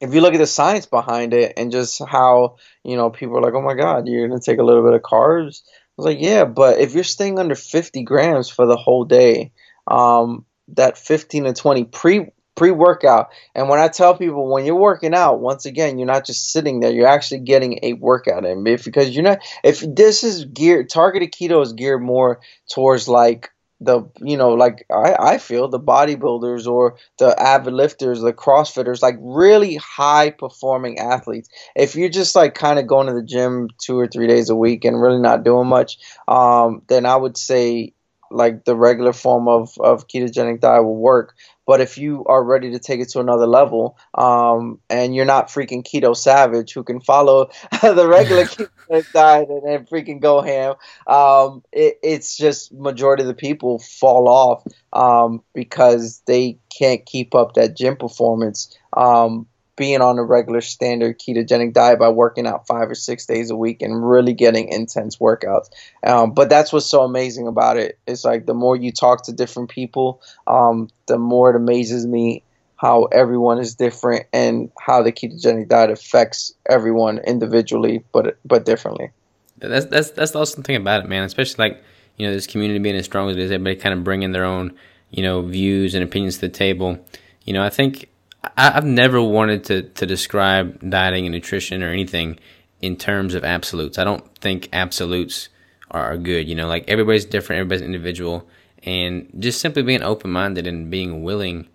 if 0.03 0.13
you 0.13 0.19
look 0.19 0.33
at 0.33 0.39
the 0.39 0.47
science 0.47 0.85
behind 0.85 1.33
it 1.33 1.53
and 1.55 1.71
just 1.71 2.01
how 2.05 2.57
you 2.83 2.97
know 2.97 3.09
people 3.09 3.37
are 3.37 3.41
like, 3.41 3.53
oh 3.53 3.61
my 3.61 3.73
god, 3.73 4.05
you're 4.07 4.27
gonna 4.27 4.41
take 4.41 4.59
a 4.59 4.63
little 4.63 4.83
bit 4.83 4.93
of 4.93 5.01
carbs. 5.01 5.61
I 5.65 5.95
was 5.95 6.05
like, 6.05 6.19
yeah, 6.19 6.43
but 6.43 6.79
if 6.79 6.93
you're 6.93 7.05
staying 7.05 7.39
under 7.39 7.55
50 7.55 8.03
grams 8.03 8.49
for 8.49 8.65
the 8.65 8.75
whole 8.75 9.05
day, 9.05 9.53
um, 9.87 10.45
that 10.69 10.97
15 10.97 11.45
to 11.45 11.53
20 11.53 11.85
pre 11.85 12.27
pre-workout 12.55 13.29
and 13.55 13.67
when 13.67 13.79
i 13.79 13.87
tell 13.87 14.15
people 14.15 14.47
when 14.53 14.63
you're 14.63 14.75
working 14.75 15.15
out 15.15 15.39
once 15.39 15.65
again 15.65 15.97
you're 15.97 16.05
not 16.05 16.23
just 16.23 16.51
sitting 16.51 16.79
there 16.79 16.91
you're 16.91 17.07
actually 17.07 17.39
getting 17.39 17.79
a 17.81 17.93
workout 17.93 18.45
in 18.45 18.63
because 18.63 19.09
you're 19.09 19.23
not 19.23 19.39
if 19.63 19.83
this 19.95 20.23
is 20.23 20.45
geared 20.45 20.87
targeted 20.87 21.31
keto 21.31 21.63
is 21.63 21.73
geared 21.73 22.03
more 22.03 22.41
towards 22.69 23.07
like 23.07 23.49
the 23.85 24.03
you 24.19 24.37
know 24.37 24.53
like 24.53 24.85
I, 24.91 25.15
I 25.19 25.37
feel 25.37 25.67
the 25.67 25.79
bodybuilders 25.79 26.67
or 26.67 26.95
the 27.19 27.39
avid 27.41 27.73
lifters 27.73 28.21
the 28.21 28.33
crossfitters 28.33 29.01
like 29.01 29.15
really 29.19 29.75
high 29.75 30.29
performing 30.31 30.99
athletes. 30.99 31.49
If 31.75 31.95
you're 31.95 32.09
just 32.09 32.35
like 32.35 32.55
kind 32.55 32.79
of 32.79 32.87
going 32.87 33.07
to 33.07 33.13
the 33.13 33.23
gym 33.23 33.69
two 33.83 33.97
or 33.99 34.07
three 34.07 34.27
days 34.27 34.49
a 34.49 34.55
week 34.55 34.85
and 34.85 35.01
really 35.01 35.19
not 35.19 35.43
doing 35.43 35.67
much 35.67 35.97
um, 36.27 36.81
then 36.87 37.05
i 37.05 37.15
would 37.15 37.37
say 37.37 37.93
like 38.33 38.65
the 38.65 38.75
regular 38.75 39.13
form 39.13 39.47
of, 39.47 39.77
of 39.79 40.07
ketogenic 40.07 40.59
diet 40.59 40.83
will 40.83 40.97
work. 40.97 41.35
But 41.65 41.79
if 41.79 41.97
you 41.97 42.25
are 42.25 42.43
ready 42.43 42.71
to 42.71 42.79
take 42.79 42.99
it 42.99 43.09
to 43.09 43.19
another 43.19 43.47
level, 43.47 43.97
um, 44.15 44.79
and 44.89 45.15
you're 45.15 45.23
not 45.23 45.47
freaking 45.47 45.83
keto 45.83 46.15
savage 46.15 46.73
who 46.73 46.83
can 46.83 46.99
follow 46.99 47.49
the 47.81 48.07
regular 48.07 48.43
ketogenic 48.45 49.11
diet 49.13 49.49
and, 49.49 49.63
and 49.63 49.87
freaking 49.87 50.19
go 50.19 50.41
ham, 50.41 50.75
um, 51.07 51.63
it, 51.71 51.99
it's 52.03 52.35
just 52.35 52.73
majority 52.73 53.23
of 53.23 53.27
the 53.27 53.33
people 53.33 53.79
fall 53.79 54.27
off 54.27 54.63
um, 54.91 55.41
because 55.53 56.21
they 56.25 56.57
can't 56.77 57.05
keep 57.05 57.33
up 57.35 57.53
that 57.53 57.77
gym 57.77 57.95
performance. 57.95 58.77
Um, 58.95 59.47
being 59.75 60.01
on 60.01 60.19
a 60.19 60.23
regular 60.23 60.61
standard 60.61 61.19
ketogenic 61.19 61.73
diet 61.73 61.99
by 61.99 62.09
working 62.09 62.45
out 62.45 62.67
five 62.67 62.89
or 62.89 62.95
six 62.95 63.25
days 63.25 63.49
a 63.49 63.55
week 63.55 63.81
and 63.81 64.07
really 64.07 64.33
getting 64.33 64.67
intense 64.67 65.17
workouts. 65.17 65.69
Um, 66.05 66.33
but 66.33 66.49
that's 66.49 66.71
what's 66.71 66.85
so 66.85 67.03
amazing 67.03 67.47
about 67.47 67.77
it. 67.77 67.97
It's 68.05 68.23
like 68.23 68.45
the 68.45 68.53
more 68.53 68.75
you 68.75 68.91
talk 68.91 69.23
to 69.25 69.33
different 69.33 69.69
people, 69.69 70.21
um, 70.45 70.89
the 71.07 71.17
more 71.17 71.49
it 71.49 71.55
amazes 71.55 72.05
me 72.05 72.43
how 72.75 73.05
everyone 73.05 73.59
is 73.59 73.75
different 73.75 74.25
and 74.33 74.69
how 74.79 75.01
the 75.01 75.11
ketogenic 75.11 75.69
diet 75.69 75.89
affects 75.89 76.53
everyone 76.69 77.17
individually, 77.19 78.03
but 78.11 78.37
but 78.45 78.65
differently. 78.65 79.09
That's 79.57 79.85
that's 79.85 80.11
that's 80.11 80.31
the 80.31 80.39
awesome 80.39 80.63
thing 80.63 80.75
about 80.75 81.03
it, 81.03 81.09
man. 81.09 81.23
Especially 81.23 81.69
like 81.69 81.83
you 82.17 82.27
know 82.27 82.33
this 82.33 82.45
community 82.45 82.79
being 82.79 82.95
as 82.95 83.05
strong 83.05 83.29
as 83.29 83.37
it 83.37 83.41
is, 83.41 83.51
everybody 83.51 83.77
kind 83.77 83.97
of 83.97 84.03
bringing 84.03 84.33
their 84.33 84.45
own 84.45 84.75
you 85.11 85.23
know 85.23 85.41
views 85.41 85.95
and 85.95 86.03
opinions 86.03 86.35
to 86.35 86.41
the 86.41 86.49
table. 86.49 87.03
You 87.45 87.53
know, 87.53 87.63
I 87.63 87.69
think 87.69 88.09
I, 88.43 88.71
have 88.71 88.85
never 88.85 89.21
wanted 89.21 89.63
to, 89.65 89.83
to 89.83 90.05
describe 90.05 90.89
dieting 90.89 91.25
and 91.25 91.33
nutrition 91.33 91.81
or 91.81 91.89
anything 91.89 92.39
in 92.81 92.97
terms 92.97 93.33
of 93.33 93.43
absolutes. 93.43 93.97
I 93.97 94.03
don't 94.03 94.35
think 94.39 94.69
absolutes 94.73 95.49
are, 95.91 96.17
good. 96.17 96.47
You 96.49 96.55
know, 96.55 96.67
like 96.67 96.85
everybody's 96.87 97.25
different, 97.25 97.59
everybody's 97.59 97.85
individual, 97.85 98.47
and 98.83 99.31
just 99.39 99.61
simply 99.61 99.83
being 99.83 100.03
open 100.03 100.31
minded 100.31 100.67
and 100.67 100.89
being 100.89 101.23
willing, 101.23 101.67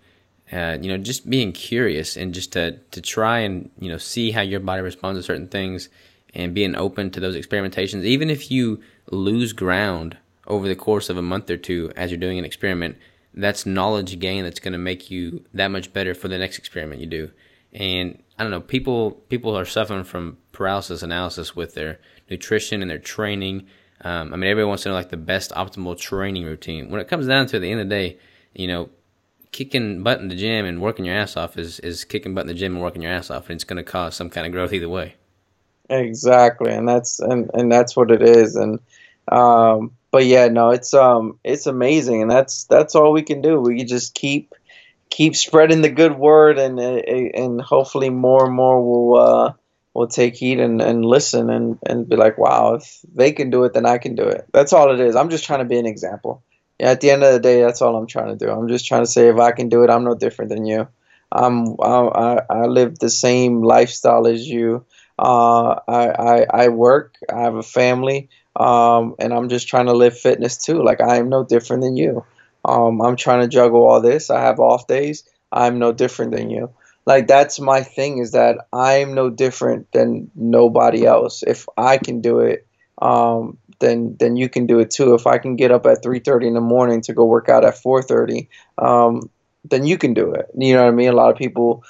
uh, 0.51 0.77
you 0.81 0.89
know, 0.89 0.97
just 0.97 1.29
being 1.29 1.51
curious 1.51 2.17
and 2.17 2.33
just 2.33 2.53
to 2.53 2.77
to 2.91 3.01
try 3.01 3.39
and 3.39 3.71
you 3.79 3.89
know 3.89 3.97
see 3.97 4.31
how 4.31 4.41
your 4.41 4.59
body 4.59 4.81
responds 4.81 5.19
to 5.19 5.23
certain 5.23 5.47
things 5.47 5.89
and 6.35 6.53
being 6.53 6.75
open 6.75 7.09
to 7.11 7.19
those 7.19 7.35
experimentations, 7.35 8.03
even 8.03 8.29
if 8.29 8.51
you 8.51 8.81
lose 9.09 9.53
ground 9.53 10.17
over 10.45 10.67
the 10.67 10.75
course 10.75 11.09
of 11.09 11.17
a 11.17 11.21
month 11.21 11.49
or 11.49 11.57
two 11.57 11.91
as 11.95 12.11
you're 12.11 12.19
doing 12.19 12.37
an 12.37 12.45
experiment 12.45 12.97
that's 13.41 13.65
knowledge 13.65 14.19
gain 14.19 14.43
that's 14.43 14.59
going 14.59 14.73
to 14.73 14.79
make 14.79 15.09
you 15.09 15.45
that 15.53 15.69
much 15.69 15.93
better 15.93 16.13
for 16.13 16.27
the 16.27 16.37
next 16.37 16.57
experiment 16.57 17.01
you 17.01 17.07
do. 17.07 17.31
And 17.73 18.21
I 18.37 18.43
don't 18.43 18.51
know, 18.51 18.61
people 18.61 19.11
people 19.11 19.57
are 19.57 19.65
suffering 19.65 20.03
from 20.03 20.37
paralysis 20.51 21.03
analysis 21.03 21.55
with 21.55 21.75
their 21.75 21.99
nutrition 22.29 22.81
and 22.81 22.89
their 22.89 22.99
training. 22.99 23.67
Um, 24.01 24.33
I 24.33 24.37
mean, 24.37 24.49
everybody 24.49 24.67
wants 24.67 24.83
to 24.83 24.89
know 24.89 24.95
like 24.95 25.09
the 25.09 25.17
best 25.17 25.51
optimal 25.51 25.99
training 25.99 26.45
routine. 26.45 26.89
When 26.89 27.01
it 27.01 27.07
comes 27.07 27.27
down 27.27 27.47
to 27.47 27.59
the 27.59 27.69
end 27.69 27.81
of 27.81 27.89
the 27.89 27.95
day, 27.95 28.17
you 28.53 28.67
know, 28.67 28.89
kicking 29.51 30.03
butt 30.03 30.19
in 30.19 30.29
the 30.29 30.35
gym 30.35 30.65
and 30.65 30.81
working 30.81 31.05
your 31.05 31.15
ass 31.15 31.35
off 31.35 31.57
is, 31.57 31.79
is 31.79 32.05
kicking 32.05 32.33
butt 32.33 32.43
in 32.43 32.47
the 32.47 32.53
gym 32.53 32.75
and 32.75 32.83
working 32.83 33.01
your 33.01 33.11
ass 33.11 33.29
off, 33.29 33.49
and 33.49 33.55
it's 33.55 33.63
going 33.63 33.77
to 33.77 33.83
cause 33.83 34.15
some 34.15 34.29
kind 34.29 34.47
of 34.47 34.53
growth 34.53 34.73
either 34.73 34.89
way. 34.89 35.15
Exactly, 35.89 36.71
and 36.71 36.87
that's 36.87 37.19
and, 37.19 37.49
and 37.53 37.71
that's 37.71 37.95
what 37.95 38.11
it 38.11 38.21
is. 38.21 38.55
And 38.55 38.79
um, 39.27 39.91
but 40.11 40.25
yeah, 40.25 40.47
no, 40.47 40.69
it's 40.71 40.93
um 40.93 41.39
it's 41.43 41.67
amazing, 41.67 42.21
and 42.21 42.31
that's 42.31 42.65
that's 42.65 42.95
all 42.95 43.11
we 43.11 43.23
can 43.23 43.41
do. 43.41 43.59
We 43.59 43.77
can 43.77 43.87
just 43.87 44.13
keep 44.13 44.53
keep 45.09 45.35
spreading 45.35 45.81
the 45.81 45.89
good 45.89 46.17
word, 46.17 46.57
and 46.59 46.79
and 46.79 47.61
hopefully 47.61 48.09
more 48.09 48.45
and 48.45 48.55
more 48.55 48.81
will 48.81 49.19
uh, 49.19 49.53
will 49.93 50.07
take 50.07 50.35
heed 50.35 50.59
and, 50.59 50.81
and 50.81 51.05
listen 51.05 51.49
and 51.49 51.77
and 51.85 52.07
be 52.07 52.15
like, 52.15 52.37
wow, 52.37 52.75
if 52.75 52.99
they 53.13 53.31
can 53.31 53.49
do 53.49 53.63
it, 53.63 53.73
then 53.73 53.85
I 53.85 53.97
can 53.97 54.15
do 54.15 54.23
it. 54.23 54.45
That's 54.53 54.73
all 54.73 54.91
it 54.93 54.99
is. 54.99 55.15
I'm 55.15 55.29
just 55.29 55.45
trying 55.45 55.59
to 55.59 55.65
be 55.65 55.79
an 55.79 55.85
example. 55.85 56.43
Yeah, 56.79 56.91
at 56.91 57.01
the 57.01 57.11
end 57.11 57.23
of 57.23 57.33
the 57.33 57.39
day, 57.39 57.61
that's 57.61 57.81
all 57.81 57.95
I'm 57.95 58.07
trying 58.07 58.37
to 58.37 58.45
do. 58.45 58.51
I'm 58.51 58.69
just 58.69 58.87
trying 58.87 59.03
to 59.03 59.07
say 59.11 59.27
if 59.27 59.37
I 59.37 59.51
can 59.51 59.69
do 59.69 59.83
it, 59.83 59.89
I'm 59.89 60.05
no 60.05 60.15
different 60.15 60.49
than 60.49 60.65
you. 60.65 60.87
I'm 61.31 61.75
I 61.81 62.41
I 62.49 62.65
live 62.65 62.97
the 62.97 63.09
same 63.09 63.61
lifestyle 63.61 64.25
as 64.27 64.47
you. 64.47 64.85
Uh, 65.17 65.75
I, 65.87 66.07
I 66.09 66.45
I 66.63 66.67
work. 66.69 67.15
I 67.31 67.41
have 67.41 67.55
a 67.55 67.63
family 67.63 68.29
um, 68.59 69.15
and 69.19 69.33
I'm 69.33 69.49
just 69.49 69.67
trying 69.67 69.85
to 69.85 69.93
live 69.93 70.17
fitness 70.19 70.57
too. 70.57 70.83
Like 70.83 71.01
I 71.01 71.17
am 71.17 71.29
no 71.29 71.43
different 71.43 71.81
than 71.81 71.95
you. 71.95 72.25
Um, 72.65 73.01
I'm 73.01 73.15
trying 73.15 73.41
to 73.41 73.47
juggle 73.47 73.87
all 73.87 74.01
this. 74.01 74.29
I 74.29 74.41
have 74.41 74.59
off 74.59 74.85
days. 74.85 75.23
I'm 75.51 75.79
no 75.79 75.93
different 75.93 76.33
than 76.33 76.49
you. 76.49 76.69
Like 77.05 77.27
that's 77.27 77.59
my 77.59 77.81
thing 77.81 78.19
is 78.19 78.31
that 78.31 78.57
I'm 78.73 79.15
no 79.15 79.29
different 79.29 79.91
than 79.93 80.29
nobody 80.35 81.05
else. 81.05 81.41
If 81.41 81.67
I 81.77 81.97
can 81.97 82.21
do 82.21 82.39
it, 82.39 82.67
um, 83.01 83.57
then 83.79 84.17
then 84.19 84.35
you 84.35 84.49
can 84.49 84.67
do 84.67 84.79
it 84.79 84.91
too. 84.91 85.13
If 85.13 85.25
I 85.25 85.37
can 85.37 85.55
get 85.55 85.71
up 85.71 85.85
at 85.85 86.03
3:30 86.03 86.47
in 86.47 86.53
the 86.53 86.61
morning 86.61 87.01
to 87.03 87.13
go 87.13 87.25
work 87.25 87.47
out 87.47 87.65
at 87.65 87.77
4:30, 87.77 88.49
um, 88.77 89.29
then 89.63 89.85
you 89.85 89.97
can 89.97 90.13
do 90.13 90.33
it. 90.33 90.51
You 90.55 90.73
know 90.75 90.83
what 90.83 90.89
I 90.89 90.95
mean? 90.95 91.09
A 91.09 91.13
lot 91.13 91.31
of 91.31 91.37
people, 91.37 91.83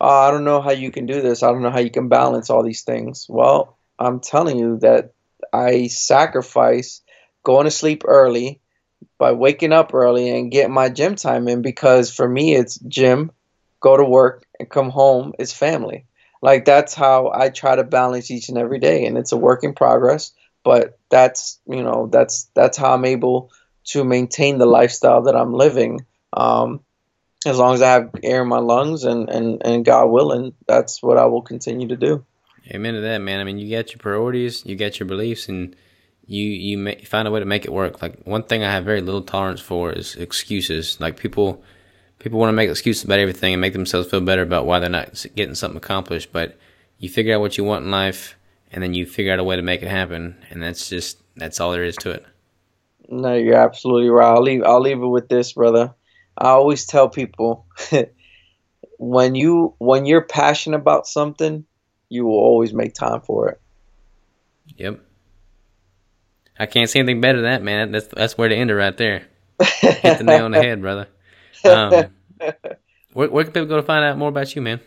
oh, 0.00 0.08
I 0.08 0.30
don't 0.30 0.44
know 0.44 0.60
how 0.60 0.70
you 0.70 0.92
can 0.92 1.06
do 1.06 1.20
this. 1.20 1.42
I 1.42 1.50
don't 1.50 1.62
know 1.62 1.70
how 1.70 1.80
you 1.80 1.90
can 1.90 2.08
balance 2.08 2.48
all 2.48 2.62
these 2.62 2.82
things. 2.82 3.26
Well, 3.28 3.76
I'm 3.98 4.20
telling 4.20 4.58
you 4.58 4.78
that 4.78 5.12
I 5.52 5.88
sacrifice 5.88 7.02
going 7.44 7.64
to 7.64 7.70
sleep 7.70 8.02
early 8.06 8.60
by 9.18 9.32
waking 9.32 9.72
up 9.72 9.94
early 9.94 10.30
and 10.30 10.50
getting 10.50 10.72
my 10.72 10.88
gym 10.88 11.16
time 11.16 11.48
in 11.48 11.62
because 11.62 12.14
for 12.14 12.28
me 12.28 12.54
it's 12.54 12.78
gym, 12.78 13.30
go 13.80 13.96
to 13.96 14.04
work 14.04 14.44
and 14.58 14.70
come 14.70 14.90
home, 14.90 15.32
it's 15.38 15.52
family. 15.52 16.06
Like 16.40 16.64
that's 16.64 16.94
how 16.94 17.30
I 17.32 17.50
try 17.50 17.76
to 17.76 17.84
balance 17.84 18.30
each 18.30 18.48
and 18.48 18.58
every 18.58 18.78
day 18.78 19.06
and 19.06 19.16
it's 19.16 19.32
a 19.32 19.36
work 19.36 19.64
in 19.64 19.74
progress, 19.74 20.32
but 20.64 20.98
that's, 21.10 21.60
you 21.66 21.82
know, 21.82 22.08
that's 22.10 22.50
that's 22.54 22.76
how 22.76 22.94
I'm 22.94 23.04
able 23.04 23.50
to 23.84 24.04
maintain 24.04 24.58
the 24.58 24.66
lifestyle 24.66 25.22
that 25.22 25.36
I'm 25.36 25.52
living. 25.52 26.06
Um, 26.32 26.80
as 27.44 27.58
long 27.58 27.74
as 27.74 27.82
I 27.82 27.92
have 27.92 28.10
air 28.22 28.42
in 28.42 28.48
my 28.48 28.58
lungs 28.58 29.04
and, 29.04 29.28
and, 29.28 29.62
and 29.64 29.84
God 29.84 30.06
willing, 30.06 30.54
that's 30.66 31.02
what 31.02 31.18
I 31.18 31.26
will 31.26 31.42
continue 31.42 31.88
to 31.88 31.96
do. 31.96 32.24
Amen 32.70 32.94
to 32.94 33.00
that, 33.00 33.18
man. 33.18 33.40
I 33.40 33.44
mean, 33.44 33.58
you 33.58 33.76
got 33.76 33.90
your 33.90 33.98
priorities, 33.98 34.64
you 34.64 34.76
got 34.76 35.00
your 35.00 35.06
beliefs, 35.08 35.48
and 35.48 35.74
you 36.26 36.44
you 36.44 36.78
may, 36.78 36.96
find 37.04 37.26
a 37.26 37.30
way 37.30 37.40
to 37.40 37.46
make 37.46 37.64
it 37.64 37.72
work. 37.72 38.00
Like 38.00 38.22
one 38.24 38.44
thing 38.44 38.62
I 38.62 38.72
have 38.72 38.84
very 38.84 39.00
little 39.00 39.22
tolerance 39.22 39.60
for 39.60 39.92
is 39.92 40.14
excuses. 40.16 41.00
Like 41.00 41.16
people 41.16 41.62
people 42.18 42.38
want 42.38 42.48
to 42.48 42.54
make 42.54 42.70
excuses 42.70 43.04
about 43.04 43.18
everything 43.18 43.52
and 43.54 43.60
make 43.60 43.72
themselves 43.72 44.08
feel 44.08 44.20
better 44.20 44.42
about 44.42 44.66
why 44.66 44.78
they're 44.78 44.88
not 44.88 45.26
getting 45.34 45.56
something 45.56 45.76
accomplished. 45.76 46.32
But 46.32 46.56
you 46.98 47.08
figure 47.08 47.34
out 47.34 47.40
what 47.40 47.58
you 47.58 47.64
want 47.64 47.84
in 47.84 47.90
life, 47.90 48.36
and 48.70 48.82
then 48.82 48.94
you 48.94 49.06
figure 49.06 49.32
out 49.32 49.40
a 49.40 49.44
way 49.44 49.56
to 49.56 49.62
make 49.62 49.82
it 49.82 49.88
happen, 49.88 50.36
and 50.50 50.62
that's 50.62 50.88
just 50.88 51.18
that's 51.36 51.60
all 51.60 51.72
there 51.72 51.84
is 51.84 51.96
to 51.96 52.10
it. 52.10 52.24
No, 53.08 53.34
you're 53.34 53.56
absolutely 53.56 54.08
right. 54.08 54.32
I'll 54.32 54.42
leave 54.42 54.62
I'll 54.62 54.80
leave 54.80 55.02
it 55.02 55.06
with 55.06 55.28
this, 55.28 55.52
brother. 55.52 55.94
I 56.38 56.50
always 56.50 56.86
tell 56.86 57.08
people 57.08 57.66
when 58.98 59.34
you 59.34 59.74
when 59.78 60.06
you're 60.06 60.22
passionate 60.22 60.78
about 60.78 61.06
something, 61.06 61.66
you 62.12 62.26
will 62.26 62.38
always 62.38 62.74
make 62.74 62.92
time 62.92 63.22
for 63.22 63.48
it. 63.48 63.60
Yep. 64.76 65.00
I 66.58 66.66
can't 66.66 66.88
see 66.88 66.98
anything 66.98 67.22
better 67.22 67.40
than 67.40 67.50
that, 67.50 67.62
man. 67.62 67.92
That's 67.92 68.06
that's 68.08 68.36
where 68.36 68.48
to 68.48 68.54
end 68.54 68.70
it 68.70 68.74
right 68.74 68.96
there. 68.96 69.26
Hit 69.58 70.18
the 70.18 70.24
nail 70.24 70.44
on 70.44 70.50
the 70.50 70.62
head, 70.62 70.80
brother. 70.82 71.08
Um, 71.64 71.90
where, 73.12 73.30
where 73.30 73.44
can 73.44 73.52
people 73.52 73.66
go 73.66 73.76
to 73.76 73.82
find 73.82 74.04
out 74.04 74.18
more 74.18 74.28
about 74.28 74.54
you, 74.54 74.60
man? 74.60 74.80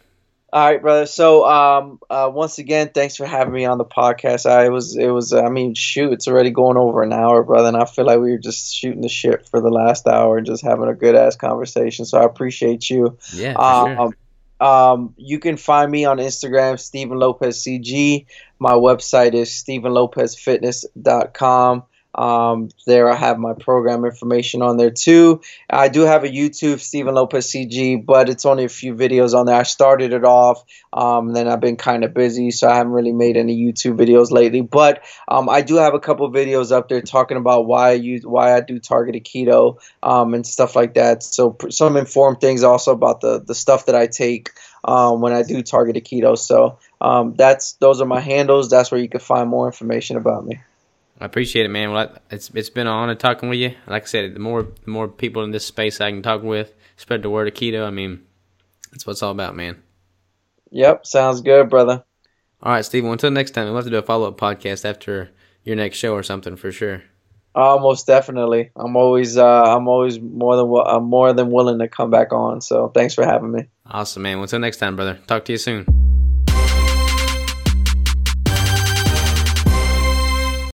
All 0.54 0.70
right, 0.70 0.82
brother. 0.82 1.06
So, 1.06 1.46
um, 1.46 2.00
uh, 2.10 2.30
once 2.32 2.60
again, 2.60 2.92
thanks 2.94 3.16
for 3.16 3.26
having 3.26 3.54
me 3.54 3.66
on 3.66 3.78
the 3.78 3.86
podcast. 3.86 4.46
I 4.46 4.70
was, 4.70 4.96
it 4.96 5.10
was, 5.10 5.34
I 5.34 5.50
mean, 5.50 5.74
shoot, 5.74 6.14
it's 6.14 6.28
already 6.28 6.52
going 6.52 6.78
over 6.78 7.02
an 7.02 7.12
hour, 7.12 7.44
brother, 7.44 7.70
and 7.70 7.78
I 7.78 7.86
feel 7.86 8.06
like 8.06 8.20
we 8.20 8.32
were 8.32 8.38
just 8.38 8.74
shooting 8.74 9.02
the 9.02 9.10
shit 9.10 9.50
for 9.50 9.60
the 9.60 9.70
last 9.70 10.08
hour 10.08 10.38
and 10.38 10.46
just 10.46 10.64
having 10.64 10.88
a 10.88 10.94
good 10.94 11.16
ass 11.16 11.36
conversation. 11.36 12.06
So 12.06 12.20
I 12.20 12.24
appreciate 12.24 12.90
you. 12.90 13.18
Yeah. 13.34 13.54
Um, 13.54 13.96
sure. 13.96 14.16
Um, 14.60 15.14
you 15.18 15.40
can 15.40 15.58
find 15.58 15.92
me 15.92 16.06
on 16.06 16.18
Instagram, 16.18 16.80
Steven 16.80 17.18
Lopez 17.18 17.64
CG. 17.64 18.26
My 18.60 18.74
website 18.74 19.34
is 19.34 19.50
StevenLopezFitness.com. 19.50 21.84
Um, 22.16 22.70
there 22.88 23.10
I 23.10 23.16
have 23.16 23.38
my 23.38 23.54
program 23.54 24.06
information 24.06 24.62
on 24.62 24.78
there 24.78 24.90
too. 24.90 25.42
I 25.70 25.90
do 25.90 26.02
have 26.02 26.24
a 26.24 26.30
YouTube, 26.30 26.80
Steven 26.80 27.14
Lopez 27.14 27.48
CG, 27.52 28.06
but 28.06 28.30
it's 28.30 28.46
only 28.46 28.64
a 28.64 28.70
few 28.70 28.96
videos 28.96 29.38
on 29.38 29.46
there. 29.46 29.56
I 29.56 29.64
started 29.64 30.14
it 30.14 30.24
off, 30.24 30.64
um, 30.94 31.34
then 31.34 31.50
I've 31.50 31.60
been 31.60 31.76
kind 31.76 32.06
of 32.06 32.14
busy, 32.14 32.52
so 32.52 32.70
I 32.70 32.76
haven't 32.76 32.94
really 32.94 33.12
made 33.12 33.36
any 33.36 33.58
YouTube 33.58 33.98
videos 33.98 34.32
lately. 34.32 34.62
But 34.62 35.04
um, 35.28 35.50
I 35.50 35.62
do 35.62 35.76
have 35.76 35.94
a 35.94 36.00
couple 36.00 36.32
videos 36.32 36.72
up 36.72 36.88
there 36.88 37.02
talking 37.02 37.38
about 37.38 37.66
why 37.66 37.90
I 37.90 37.94
use, 37.94 38.26
why 38.26 38.56
I 38.56 38.62
do 38.62 38.80
targeted 38.80 39.26
keto 39.26 39.82
um, 40.02 40.34
and 40.34 40.48
stuff 40.48 40.76
like 40.76 40.94
that. 40.94 41.22
So 41.22 41.58
some 41.70 41.98
informed 41.98 42.40
things 42.40 42.64
also 42.64 42.94
about 42.94 43.20
the 43.20 43.42
the 43.42 43.56
stuff 43.56 43.88
that 43.88 43.96
I 43.96 44.08
take 44.08 44.52
um, 44.86 45.20
when 45.20 45.34
I 45.34 45.44
do 45.44 45.62
targeted 45.62 46.06
keto. 46.06 46.38
So 46.38 46.80
um, 47.02 47.34
that's 47.36 47.74
those 47.74 48.00
are 48.00 48.06
my 48.06 48.22
handles. 48.22 48.70
That's 48.70 48.90
where 48.90 49.02
you 49.02 49.10
can 49.10 49.20
find 49.20 49.50
more 49.50 49.66
information 49.66 50.16
about 50.16 50.46
me. 50.46 50.62
I 51.20 51.26
appreciate 51.26 51.66
it, 51.66 51.70
man. 51.70 51.92
Well, 51.92 52.18
it's 52.30 52.50
it's 52.54 52.70
been 52.70 52.88
an 52.88 52.94
honor 52.94 53.16
talking 53.16 53.50
with 53.50 53.60
you. 53.60 53.74
Like 53.88 54.04
I 54.04 54.06
said, 54.06 54.36
the 54.36 54.40
more 54.40 54.64
the 54.64 54.92
more 54.92 55.08
people 55.08 55.44
in 55.44 55.52
this 55.52 55.66
space 55.66 56.02
I 56.02 56.12
can 56.12 56.22
talk 56.22 56.44
with, 56.44 56.74
spread 56.98 57.22
the 57.22 57.30
word 57.30 57.48
of 57.48 57.54
keto. 57.54 57.86
I 57.86 57.90
mean, 57.90 58.24
that's 58.92 59.06
what 59.06 59.12
it's 59.12 59.24
all 59.24 59.32
about, 59.32 59.56
man. 59.56 59.82
Yep, 60.72 61.06
sounds 61.06 61.42
good, 61.42 61.70
brother. 61.70 62.04
All 62.62 62.72
right, 62.74 62.84
Steven. 62.84 63.10
Until 63.10 63.32
next 63.32 63.52
time, 63.52 63.66
we'll 63.66 63.76
have 63.76 63.86
to 63.86 63.92
do 63.92 63.98
a 63.98 64.02
follow 64.02 64.28
up 64.28 64.38
podcast 64.38 64.84
after 64.84 65.32
your 65.64 65.76
next 65.76 65.98
show 65.98 66.14
or 66.14 66.24
something 66.24 66.56
for 66.58 66.72
sure. 66.72 67.04
Uh, 67.56 67.78
most 67.80 68.06
definitely. 68.06 68.72
I'm 68.76 68.98
always 68.98 69.38
uh, 69.38 69.64
I'm 69.64 69.88
always 69.88 70.20
more 70.20 70.58
than 70.58 70.84
I'm 70.86 71.06
more 71.06 71.32
than 71.32 71.50
willing 71.50 71.80
to 71.80 71.88
come 71.88 72.10
back 72.10 72.34
on. 72.34 72.60
So 72.60 72.90
thanks 72.90 73.14
for 73.14 73.24
having 73.24 73.52
me. 73.52 73.68
Awesome, 73.90 74.24
man. 74.24 74.40
Until 74.40 74.60
next 74.60 74.78
time, 74.78 74.98
brother. 74.98 75.18
Talk 75.28 75.46
to 75.46 75.54
you 75.54 75.58
soon. 75.58 76.05